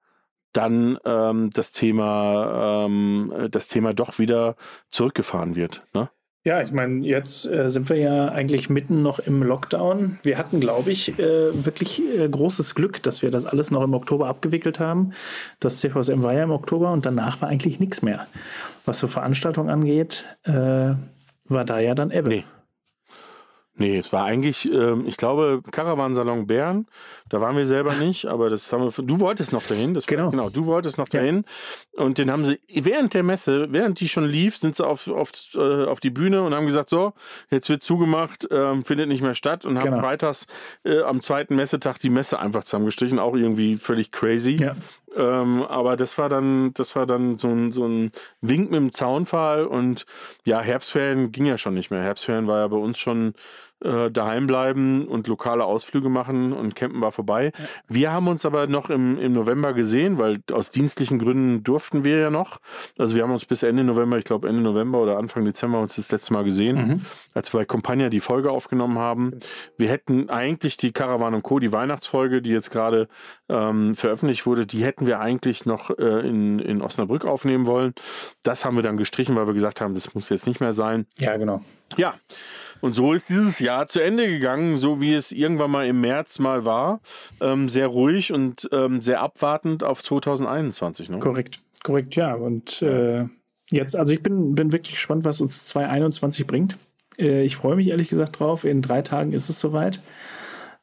dann 0.52 0.98
ähm, 1.04 1.50
das 1.52 1.72
Thema 1.72 2.86
ähm, 2.86 3.48
das 3.50 3.68
Thema 3.68 3.92
doch 3.92 4.18
wieder 4.18 4.56
zurückgefahren 4.90 5.54
wird. 5.54 5.82
Ne? 5.92 6.08
Ja, 6.46 6.62
ich 6.62 6.70
meine, 6.70 7.04
jetzt 7.04 7.44
äh, 7.46 7.68
sind 7.68 7.88
wir 7.88 7.96
ja 7.96 8.28
eigentlich 8.28 8.70
mitten 8.70 9.02
noch 9.02 9.18
im 9.18 9.42
Lockdown. 9.42 10.20
Wir 10.22 10.38
hatten, 10.38 10.60
glaube 10.60 10.92
ich, 10.92 11.18
äh, 11.18 11.64
wirklich 11.66 12.00
äh, 12.00 12.28
großes 12.28 12.76
Glück, 12.76 13.02
dass 13.02 13.20
wir 13.20 13.32
das 13.32 13.46
alles 13.46 13.72
noch 13.72 13.82
im 13.82 13.94
Oktober 13.94 14.28
abgewickelt 14.28 14.78
haben. 14.78 15.10
Das 15.58 15.80
CVSM 15.80 16.22
war 16.22 16.34
ja 16.34 16.44
im 16.44 16.52
Oktober 16.52 16.92
und 16.92 17.04
danach 17.04 17.42
war 17.42 17.48
eigentlich 17.48 17.80
nichts 17.80 18.00
mehr. 18.00 18.28
Was 18.84 19.00
so 19.00 19.08
Veranstaltungen 19.08 19.70
angeht, 19.70 20.24
äh, 20.44 20.94
war 21.48 21.64
da 21.64 21.80
ja 21.80 21.96
dann 21.96 22.12
Ebbe. 22.12 22.28
Nee. 22.28 22.44
Nee, 23.78 23.98
es 23.98 24.12
war 24.12 24.24
eigentlich, 24.24 24.64
ähm, 24.72 25.04
ich 25.06 25.16
glaube, 25.18 25.62
Caravansalon 25.70 26.46
Bern, 26.46 26.86
da 27.28 27.40
waren 27.40 27.56
wir 27.56 27.66
selber 27.66 27.94
nicht, 27.94 28.24
aber 28.26 28.48
das 28.48 28.72
haben 28.72 28.84
wir, 28.84 29.04
du 29.04 29.20
wolltest 29.20 29.52
noch 29.52 29.62
dahin, 29.62 29.92
das 29.92 30.06
Genau. 30.06 30.24
War, 30.24 30.30
genau, 30.30 30.48
du 30.50 30.64
wolltest 30.66 30.96
noch 30.96 31.08
Ja. 31.12 31.20
dahin 31.20 31.44
und 31.92 32.18
den 32.18 32.30
haben 32.30 32.44
sie, 32.46 32.58
während 32.72 33.12
der 33.14 33.22
Messe, 33.22 33.66
während 33.70 34.00
die 34.00 34.08
schon 34.08 34.24
lief, 34.24 34.56
sind 34.56 34.76
sie 34.76 34.86
auf, 34.86 35.08
auf, 35.08 35.30
äh, 35.56 35.84
auf 35.84 36.00
die 36.00 36.10
Bühne 36.10 36.42
und 36.42 36.54
haben 36.54 36.66
gesagt, 36.66 36.88
so, 36.88 37.12
jetzt 37.50 37.68
wird 37.68 37.82
zugemacht, 37.82 38.48
ähm, 38.50 38.84
findet 38.84 39.08
nicht 39.08 39.20
mehr 39.22 39.34
statt 39.34 39.64
und 39.66 39.76
haben 39.78 39.84
Genau. 39.90 40.00
freitags 40.00 40.46
äh, 40.84 41.00
am 41.02 41.20
zweiten 41.20 41.54
Messetag 41.56 41.98
die 41.98 42.10
Messe 42.10 42.38
einfach 42.38 42.64
zusammengestrichen, 42.64 43.18
auch 43.18 43.36
irgendwie 43.36 43.76
völlig 43.76 44.10
crazy. 44.10 44.56
Ja. 44.58 44.74
Ähm, 45.16 45.62
aber 45.62 45.96
das 45.96 46.18
war 46.18 46.28
dann, 46.28 46.72
das 46.74 46.94
war 46.94 47.06
dann 47.06 47.38
so 47.38 47.48
ein, 47.48 47.72
so 47.72 47.86
ein 47.86 48.12
Wink 48.42 48.70
mit 48.70 48.78
dem 48.80 48.92
Zaunpfahl 48.92 49.64
und 49.64 50.04
ja, 50.44 50.60
Herbstferien 50.60 51.32
ging 51.32 51.46
ja 51.46 51.58
schon 51.58 51.74
nicht 51.74 51.90
mehr. 51.90 52.02
Herbstferien 52.02 52.46
war 52.46 52.60
ja 52.60 52.68
bei 52.68 52.76
uns 52.76 52.98
schon 52.98 53.34
äh, 53.84 54.10
daheim 54.10 54.46
bleiben 54.46 55.04
und 55.04 55.26
lokale 55.26 55.64
Ausflüge 55.64 56.08
machen 56.08 56.52
und 56.52 56.74
Campen 56.74 57.00
war 57.00 57.12
vorbei. 57.12 57.52
Wir 57.88 58.12
haben 58.12 58.28
uns 58.28 58.46
aber 58.46 58.66
noch 58.66 58.90
im, 58.90 59.18
im 59.18 59.32
November 59.32 59.74
gesehen, 59.74 60.18
weil 60.18 60.40
aus 60.52 60.70
dienstlichen 60.70 61.18
Gründen 61.18 61.62
durften 61.62 62.04
wir 62.04 62.18
ja 62.18 62.30
noch. 62.30 62.58
Also 62.98 63.14
wir 63.16 63.22
haben 63.22 63.32
uns 63.32 63.44
bis 63.44 63.62
Ende 63.62 63.84
November, 63.84 64.18
ich 64.18 64.24
glaube 64.24 64.48
Ende 64.48 64.62
November 64.62 65.02
oder 65.02 65.18
Anfang 65.18 65.44
Dezember 65.44 65.80
uns 65.80 65.96
das 65.96 66.10
letzte 66.10 66.32
Mal 66.32 66.44
gesehen, 66.44 67.04
als 67.34 67.52
wir 67.52 67.60
bei 67.60 67.64
Compagnia 67.66 68.08
die 68.08 68.20
Folge 68.20 68.50
aufgenommen 68.50 68.98
haben. 68.98 69.32
Wir 69.76 69.88
hätten 69.88 70.30
eigentlich 70.30 70.76
die 70.76 70.92
Caravan 70.92 71.34
und 71.34 71.42
Co., 71.42 71.58
die 71.58 71.72
Weihnachtsfolge, 71.72 72.42
die 72.42 72.50
jetzt 72.50 72.70
gerade 72.70 73.08
ähm, 73.48 73.94
veröffentlicht 73.94 74.46
wurde, 74.46 74.66
die 74.66 74.84
hätten 74.84 75.06
wir 75.06 75.20
eigentlich 75.20 75.66
noch 75.66 75.90
äh, 75.90 76.26
in, 76.26 76.58
in 76.58 76.82
Osnabrück 76.82 77.24
aufnehmen 77.24 77.66
wollen. 77.66 77.94
Das 78.42 78.64
haben 78.64 78.76
wir 78.76 78.82
dann 78.82 78.96
gestrichen, 78.96 79.36
weil 79.36 79.46
wir 79.46 79.54
gesagt 79.54 79.80
haben, 79.80 79.94
das 79.94 80.14
muss 80.14 80.28
jetzt 80.28 80.46
nicht 80.46 80.60
mehr 80.60 80.72
sein. 80.72 81.06
Ja, 81.18 81.36
genau. 81.36 81.60
Ja, 81.96 82.14
und 82.86 82.92
so 82.92 83.12
ist 83.12 83.28
dieses 83.28 83.58
Jahr 83.58 83.88
zu 83.88 84.00
Ende 84.00 84.28
gegangen, 84.28 84.76
so 84.76 85.00
wie 85.00 85.12
es 85.12 85.32
irgendwann 85.32 85.72
mal 85.72 85.86
im 85.86 86.00
März 86.00 86.38
mal 86.38 86.64
war. 86.64 87.00
Ähm, 87.40 87.68
sehr 87.68 87.88
ruhig 87.88 88.32
und 88.32 88.68
ähm, 88.72 89.02
sehr 89.02 89.20
abwartend 89.20 89.82
auf 89.82 90.02
2021. 90.02 91.10
Ne? 91.10 91.18
Korrekt. 91.18 91.58
Korrekt, 91.82 92.14
ja. 92.14 92.34
Und 92.34 92.80
äh, 92.82 93.24
jetzt, 93.70 93.96
also 93.96 94.12
ich 94.12 94.22
bin, 94.22 94.54
bin 94.54 94.72
wirklich 94.72 94.94
gespannt, 94.94 95.24
was 95.24 95.40
uns 95.40 95.64
2021 95.66 96.46
bringt. 96.46 96.78
Äh, 97.18 97.42
ich 97.42 97.56
freue 97.56 97.74
mich 97.74 97.88
ehrlich 97.88 98.08
gesagt 98.08 98.38
drauf. 98.38 98.64
In 98.64 98.82
drei 98.82 99.02
Tagen 99.02 99.32
ist 99.32 99.48
es 99.48 99.58
soweit. 99.58 100.00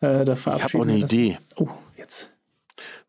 Äh, 0.01 0.25
da 0.25 0.33
Ich 0.33 0.45
habe 0.45 0.77
auch 0.77 0.81
eine 0.81 0.97
Idee. 0.97 1.37
Oh. 1.55 1.69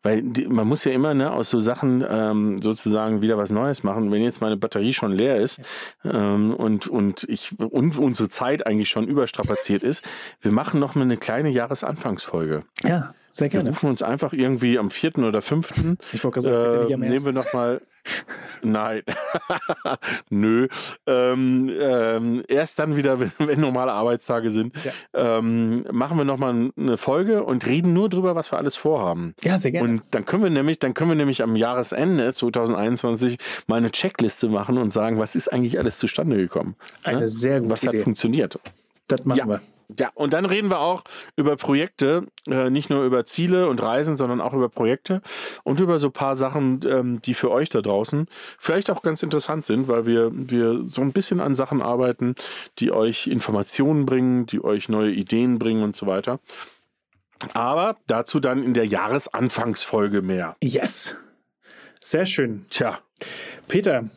Weil 0.05 0.21
die, 0.21 0.45
man 0.45 0.67
muss 0.67 0.83
ja 0.83 0.91
immer 0.91 1.15
ne, 1.15 1.33
aus 1.33 1.49
so 1.49 1.59
Sachen 1.59 2.05
ähm, 2.07 2.61
sozusagen 2.61 3.23
wieder 3.23 3.39
was 3.39 3.49
Neues 3.49 3.81
machen. 3.81 4.11
Wenn 4.11 4.21
jetzt 4.21 4.39
meine 4.39 4.55
Batterie 4.55 4.93
schon 4.93 5.11
leer 5.11 5.37
ist 5.37 5.59
ähm, 6.03 6.53
und, 6.53 6.85
und, 6.85 7.23
ich, 7.27 7.59
und 7.59 7.97
unsere 7.97 8.29
Zeit 8.29 8.67
eigentlich 8.67 8.89
schon 8.89 9.07
überstrapaziert 9.07 9.81
ist, 9.81 10.05
wir 10.41 10.51
machen 10.51 10.79
noch 10.79 10.93
mal 10.93 11.01
eine 11.01 11.17
kleine 11.17 11.49
Jahresanfangsfolge. 11.49 12.65
Ja, 12.83 13.15
sehr 13.37 13.45
Wir 13.45 13.49
gerne. 13.59 13.69
rufen 13.69 13.89
uns 13.89 14.01
einfach 14.01 14.33
irgendwie 14.33 14.79
am 14.79 14.89
4. 14.89 15.19
oder 15.19 15.41
5. 15.41 15.73
Ich 16.13 16.23
wollte 16.23 16.41
gerade 16.41 16.87
sagen, 16.87 17.03
Äh, 17.03 17.09
nehmen 17.09 17.25
wir 17.25 17.33
noch 17.33 17.51
mal. 17.53 17.81
Nein. 18.63 19.01
Nö. 20.29 20.67
Ähm, 21.07 21.71
ähm, 21.79 22.43
erst 22.47 22.79
dann 22.79 22.95
wieder, 22.95 23.19
wenn, 23.19 23.31
wenn 23.39 23.59
normale 23.59 23.91
Arbeitstage 23.91 24.49
sind, 24.51 24.73
ähm, 25.13 25.83
machen 25.91 26.17
wir 26.17 26.23
noch 26.25 26.37
mal 26.37 26.71
eine 26.77 26.97
Folge 26.97 27.43
und 27.43 27.65
reden 27.65 27.93
nur 27.93 28.09
drüber, 28.09 28.35
was 28.35 28.51
wir 28.51 28.57
alles 28.57 28.75
vorhaben. 28.75 29.33
Ja, 29.43 29.57
sehr 29.57 29.71
gerne. 29.71 29.87
Und 29.89 30.01
dann 30.11 30.25
können 30.25 30.43
wir 30.43 30.49
nämlich, 30.49 30.79
dann 30.79 30.93
können 30.93 31.09
wir 31.11 31.15
nämlich 31.15 31.41
am 31.43 31.55
Jahresende 31.55 32.33
2021 32.33 33.37
mal 33.67 33.77
eine 33.77 33.91
Checkliste 33.91 34.47
machen 34.49 34.77
und 34.77 34.91
sagen, 34.91 35.19
was 35.19 35.35
ist 35.35 35.51
eigentlich 35.51 35.77
alles 35.79 35.97
zustande 35.97 36.37
gekommen? 36.37 36.75
Eine 37.03 37.19
Ne? 37.19 37.27
sehr 37.27 37.59
gute 37.59 37.71
Was 37.71 37.85
hat 37.85 37.93
Idee. 37.93 38.03
funktioniert? 38.03 38.59
das 39.07 39.23
machen 39.25 39.37
Ja. 39.39 39.47
wir. 39.47 39.61
Ja, 39.97 40.11
und 40.15 40.33
dann 40.33 40.45
reden 40.45 40.69
wir 40.69 40.79
auch 40.79 41.03
über 41.35 41.55
Projekte, 41.55 42.25
äh, 42.47 42.69
nicht 42.69 42.89
nur 42.89 43.03
über 43.03 43.25
Ziele 43.25 43.67
und 43.67 43.81
Reisen, 43.81 44.17
sondern 44.17 44.41
auch 44.41 44.53
über 44.53 44.69
Projekte 44.69 45.21
und 45.63 45.79
über 45.79 45.99
so 45.99 46.07
ein 46.07 46.13
paar 46.13 46.35
Sachen, 46.35 46.79
ähm, 46.87 47.21
die 47.21 47.33
für 47.33 47.51
euch 47.51 47.69
da 47.69 47.81
draußen 47.81 48.27
vielleicht 48.57 48.89
auch 48.89 49.01
ganz 49.01 49.21
interessant 49.23 49.65
sind, 49.65 49.87
weil 49.87 50.05
wir, 50.05 50.31
wir 50.33 50.85
so 50.87 51.01
ein 51.01 51.11
bisschen 51.11 51.39
an 51.39 51.55
Sachen 51.55 51.81
arbeiten, 51.81 52.35
die 52.79 52.91
euch 52.91 53.27
Informationen 53.27 54.05
bringen, 54.05 54.45
die 54.45 54.63
euch 54.63 54.89
neue 54.89 55.11
Ideen 55.11 55.59
bringen 55.59 55.83
und 55.83 55.95
so 55.95 56.07
weiter. 56.07 56.39
Aber 57.53 57.97
dazu 58.07 58.39
dann 58.39 58.63
in 58.63 58.73
der 58.73 58.85
Jahresanfangsfolge 58.85 60.21
mehr. 60.21 60.55
Yes. 60.63 61.15
Sehr 62.03 62.25
schön. 62.25 62.65
Tja. 62.69 62.99
Peter, 63.67 64.09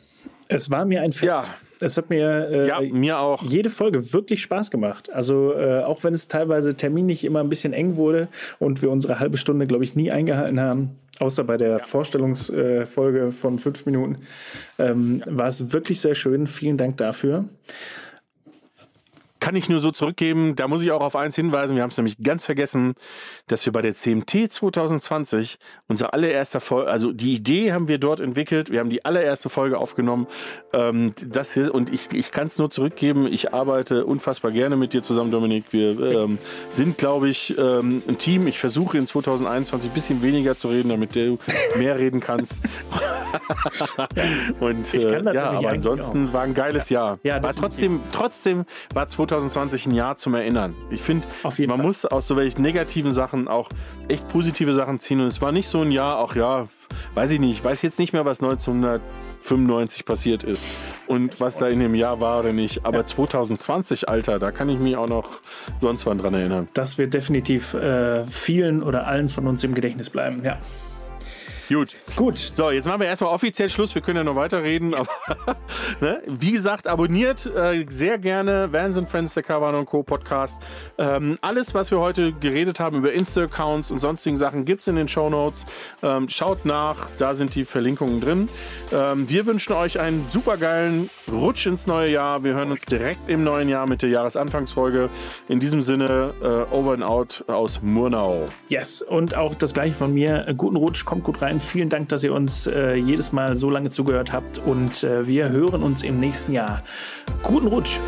es 0.49 0.71
war 0.71 0.85
mir 0.85 1.03
ein 1.03 1.13
Fest. 1.13 1.25
Ja. 1.25 1.45
Es 1.81 1.97
hat 1.97 2.11
mir, 2.11 2.49
äh, 2.51 2.69
Ja, 2.69 2.81
mir 2.81 3.19
auch. 3.19 3.43
jede 3.45 3.71
Folge 3.71 4.13
wirklich 4.13 4.43
Spaß 4.43 4.71
gemacht. 4.71 5.11
Also 5.13 5.55
äh, 5.55 5.83
auch 5.83 6.03
wenn 6.05 6.15
es 6.15 6.29
teilweise 6.29 6.75
terminlich 6.75 7.25
immer 7.25 7.41
ein 7.41 7.49
bisschen 7.49 7.73
eng 7.73 7.97
wurde 7.97 8.29
und 8.59 8.83
wir 8.83 8.91
unsere 8.91 9.21
halbe 9.21 9.37
Stunde, 9.37 9.67
glaube 9.67 9.85
ich, 9.85 9.95
nie 9.95 10.11
eingehalten 10.11 10.61
haben, 10.61 10.91
außer 11.21 11.45
bei 11.45 11.57
der 11.57 11.79
Vorstellungsfolge 11.81 13.21
äh, 13.21 13.31
von 13.31 13.59
fünf 13.59 13.87
Minuten, 13.87 14.19
ähm, 14.79 15.23
war 15.27 15.47
es 15.49 15.73
wirklich 15.73 16.01
sehr 16.01 16.15
schön. 16.15 16.47
Vielen 16.47 16.77
Dank 16.77 16.97
dafür. 16.97 17.45
Kann 19.49 19.57
ich 19.57 19.71
nur 19.71 19.79
so 19.79 19.91
zurückgeben. 19.91 20.57
Da 20.57 20.69
muss 20.69 20.83
ich 20.83 20.93
auch 20.93 21.01
auf 21.01 21.17
eins 21.17 21.35
hinweisen. 21.35 21.75
Wir 21.75 21.83
haben 21.83 21.89
es 21.89 21.97
nämlich 21.97 22.19
ganz 22.19 22.45
vergessen, 22.45 22.97
dass 23.47 23.65
wir 23.65 23.73
bei 23.73 23.81
der 23.81 23.95
CMT 23.95 24.53
2020 24.53 25.59
unser 25.87 26.13
allererster 26.13 26.61
Folge, 26.61 26.91
also 26.91 27.13
die 27.13 27.33
Idee 27.33 27.73
haben 27.73 27.89
wir 27.89 27.97
dort 27.97 28.21
entwickelt. 28.21 28.71
Wir 28.71 28.81
haben 28.81 28.91
die 28.91 29.07
allererste 29.07 29.49
Folge 29.49 29.79
aufgenommen. 29.79 30.27
Ähm, 30.75 31.15
das 31.27 31.55
hier, 31.55 31.75
und 31.75 31.91
ich, 31.91 32.13
ich 32.13 32.31
kann 32.31 32.49
es 32.49 32.59
nur 32.59 32.71
zurückgeben. 32.71 33.27
Ich 33.27 33.55
arbeite 33.55 34.05
unfassbar 34.05 34.51
gerne 34.51 34.77
mit 34.77 34.93
dir 34.93 35.03
zusammen, 35.03 35.31
Dominik. 35.31 35.65
Wir 35.71 35.99
ähm, 35.99 36.37
sind, 36.69 36.99
glaube 36.99 37.31
ich, 37.31 37.57
ähm, 37.57 38.03
ein 38.07 38.19
Team. 38.19 38.49
Ich 38.49 38.59
versuche 38.59 38.99
in 38.99 39.07
2021 39.07 39.91
ein 39.91 39.95
bisschen 39.95 40.21
weniger 40.21 40.59
zu 40.59 40.69
reden, 40.69 40.91
damit 40.91 41.17
du 41.17 41.39
mehr 41.79 41.99
reden 41.99 42.21
kannst. 42.21 42.65
und 44.61 44.93
Ich 44.93 45.05
äh, 45.07 45.35
ja, 45.35 45.53
aber 45.53 45.71
ansonsten 45.71 46.35
war 46.35 46.43
ein 46.43 46.53
geiles 46.53 46.91
Jahr. 46.91 47.19
Ja, 47.23 47.43
war 47.43 47.55
trotzdem, 47.55 48.03
trotzdem 48.13 48.67
war 48.93 49.07
2020 49.07 49.38
ein 49.41 49.95
Jahr 49.95 50.17
zum 50.17 50.35
Erinnern. 50.35 50.75
Ich 50.91 51.03
finde, 51.03 51.27
man 51.43 51.53
Fall. 51.53 51.77
muss 51.79 52.05
aus 52.05 52.27
so 52.29 52.37
welchen 52.37 52.63
negativen 52.63 53.13
Sachen 53.13 53.49
auch 53.49 53.71
echt 54.09 54.29
positive 54.29 54.73
Sachen 54.75 54.99
ziehen. 54.99 55.21
Und 55.21 55.27
es 55.27 55.41
war 55.41 55.53
nicht 55.53 55.69
so 55.69 55.83
ein 55.83 55.91
Jahr, 55.91 56.19
auch 56.19 56.35
ja, 56.35 56.69
weiß 57.15 57.31
ich 57.33 57.41
nicht, 57.41 57.59
ich 57.59 57.65
weiß 57.65 57.83
jetzt 57.83 57.99
nicht 57.99 58.13
mehr, 58.13 58.25
was 58.25 58.43
1995 58.43 60.05
passiert 60.05 60.45
ist 60.45 60.65
und 61.07 61.41
was 61.41 61.59
da 61.59 61.69
in 61.69 61.81
dem 61.81 61.95
Jahr 61.95 62.21
war 62.21 62.41
oder 62.41 62.53
nicht. 62.53 62.85
Aber 62.85 63.05
2020, 63.05 64.09
Alter, 64.09 64.39
da 64.39 64.51
kann 64.51 64.69
ich 64.69 64.79
mich 64.79 64.97
auch 64.97 65.09
noch 65.09 65.41
sonst 65.81 66.07
wann 66.07 66.19
dran 66.19 66.35
erinnern. 66.35 66.69
Das 66.75 66.99
wird 66.99 67.15
definitiv 67.15 67.75
äh, 67.75 68.25
vielen 68.25 68.83
oder 68.83 69.07
allen 69.07 69.29
von 69.29 69.47
uns 69.47 69.65
im 69.65 69.75
Gedächtnis 69.75 70.11
bleiben. 70.11 70.43
Ja. 70.45 70.59
Gut. 71.69 71.97
Gut. 72.17 72.39
So, 72.55 72.71
jetzt 72.71 72.87
machen 72.87 73.01
wir 73.01 73.09
erstmal 73.09 73.31
offiziell 73.31 73.69
Schluss. 73.69 73.95
Wir 73.95 74.01
können 74.01 74.17
ja 74.17 74.25
noch 74.25 74.37
weiterreden. 74.37 74.95
Aber 74.95 75.11
ne? 76.01 76.23
wie 76.27 76.53
gesagt, 76.53 76.87
abonniert 76.89 77.45
äh, 77.45 77.85
sehr 77.91 78.17
gerne 78.17 78.73
Vans 78.73 78.97
and 78.97 79.07
Friends, 79.07 79.35
der 79.35 79.43
Caravan 79.43 79.85
Co. 79.85 80.03
Podcast. 80.03 80.63
Ähm, 80.97 81.37
alles, 81.43 81.75
was 81.75 81.91
wir 81.91 81.99
heute 81.99 82.33
geredet 82.33 82.81
haben 82.81 82.97
über 82.97 83.13
Insta-Accounts 83.13 83.91
und 83.91 83.99
sonstigen 83.99 84.39
Sachen, 84.39 84.65
gibt 84.65 84.81
es 84.81 84.89
in 84.89 84.97
den 84.97 85.09
Show 85.09 85.29
Notes. 85.29 85.67
Ähm, 86.03 86.31
schaut 86.31 86.65
nach, 86.65 87.11
da 87.19 87.35
sind 87.35 87.55
die 87.55 87.67
Verlinkungen 87.67 88.23
drin. 88.23 88.49
Ähm, 88.91 89.29
wir 89.29 89.45
wünschen 89.45 89.75
euch 89.75 90.01
einen 90.01 90.27
supergeilen 90.27 91.11
Rutsch 91.31 91.67
ins 91.67 91.87
neue 91.87 92.11
Jahr. 92.11 92.45
Wir 92.45 92.55
hören 92.55 92.71
uns 92.71 92.87
direkt 92.87 93.29
im 93.29 93.45
neuen 93.45 93.69
Jahr 93.69 93.87
mit 93.87 94.01
der 94.01 94.09
Jahresanfangsfolge. 94.09 95.11
In 95.49 95.61
diesem 95.61 95.83
Sinne, 95.83 96.33
äh, 96.41 96.75
over 96.75 96.95
and 96.95 97.03
out 97.03 97.45
aus 97.47 97.83
Murnau. 97.83 98.47
Yes, 98.69 99.03
und 99.03 99.37
auch 99.37 99.55
das 99.55 99.75
gleiche 99.75 99.93
von 99.93 100.15
mir. 100.15 100.47
Guten 100.57 100.77
Rutsch, 100.77 101.05
kommt 101.05 101.25
gut 101.25 101.43
rein. 101.43 101.58
Vielen 101.61 101.89
Dank, 101.89 102.09
dass 102.09 102.25
ihr 102.25 102.33
uns 102.33 102.67
äh, 102.67 102.95
jedes 102.95 103.33
Mal 103.33 103.57
so 103.57 103.71
lange 103.71 103.91
zugehört 103.91 104.33
habt 104.33 104.59
und 104.59 105.03
äh, 105.05 105.27
wir 105.27 105.49
hören 105.49 105.83
uns 105.83 106.03
im 106.03 106.19
nächsten 106.21 106.53
Jahr. 106.53 106.83
Guten 107.43 107.67
Rutsch. 107.67 108.01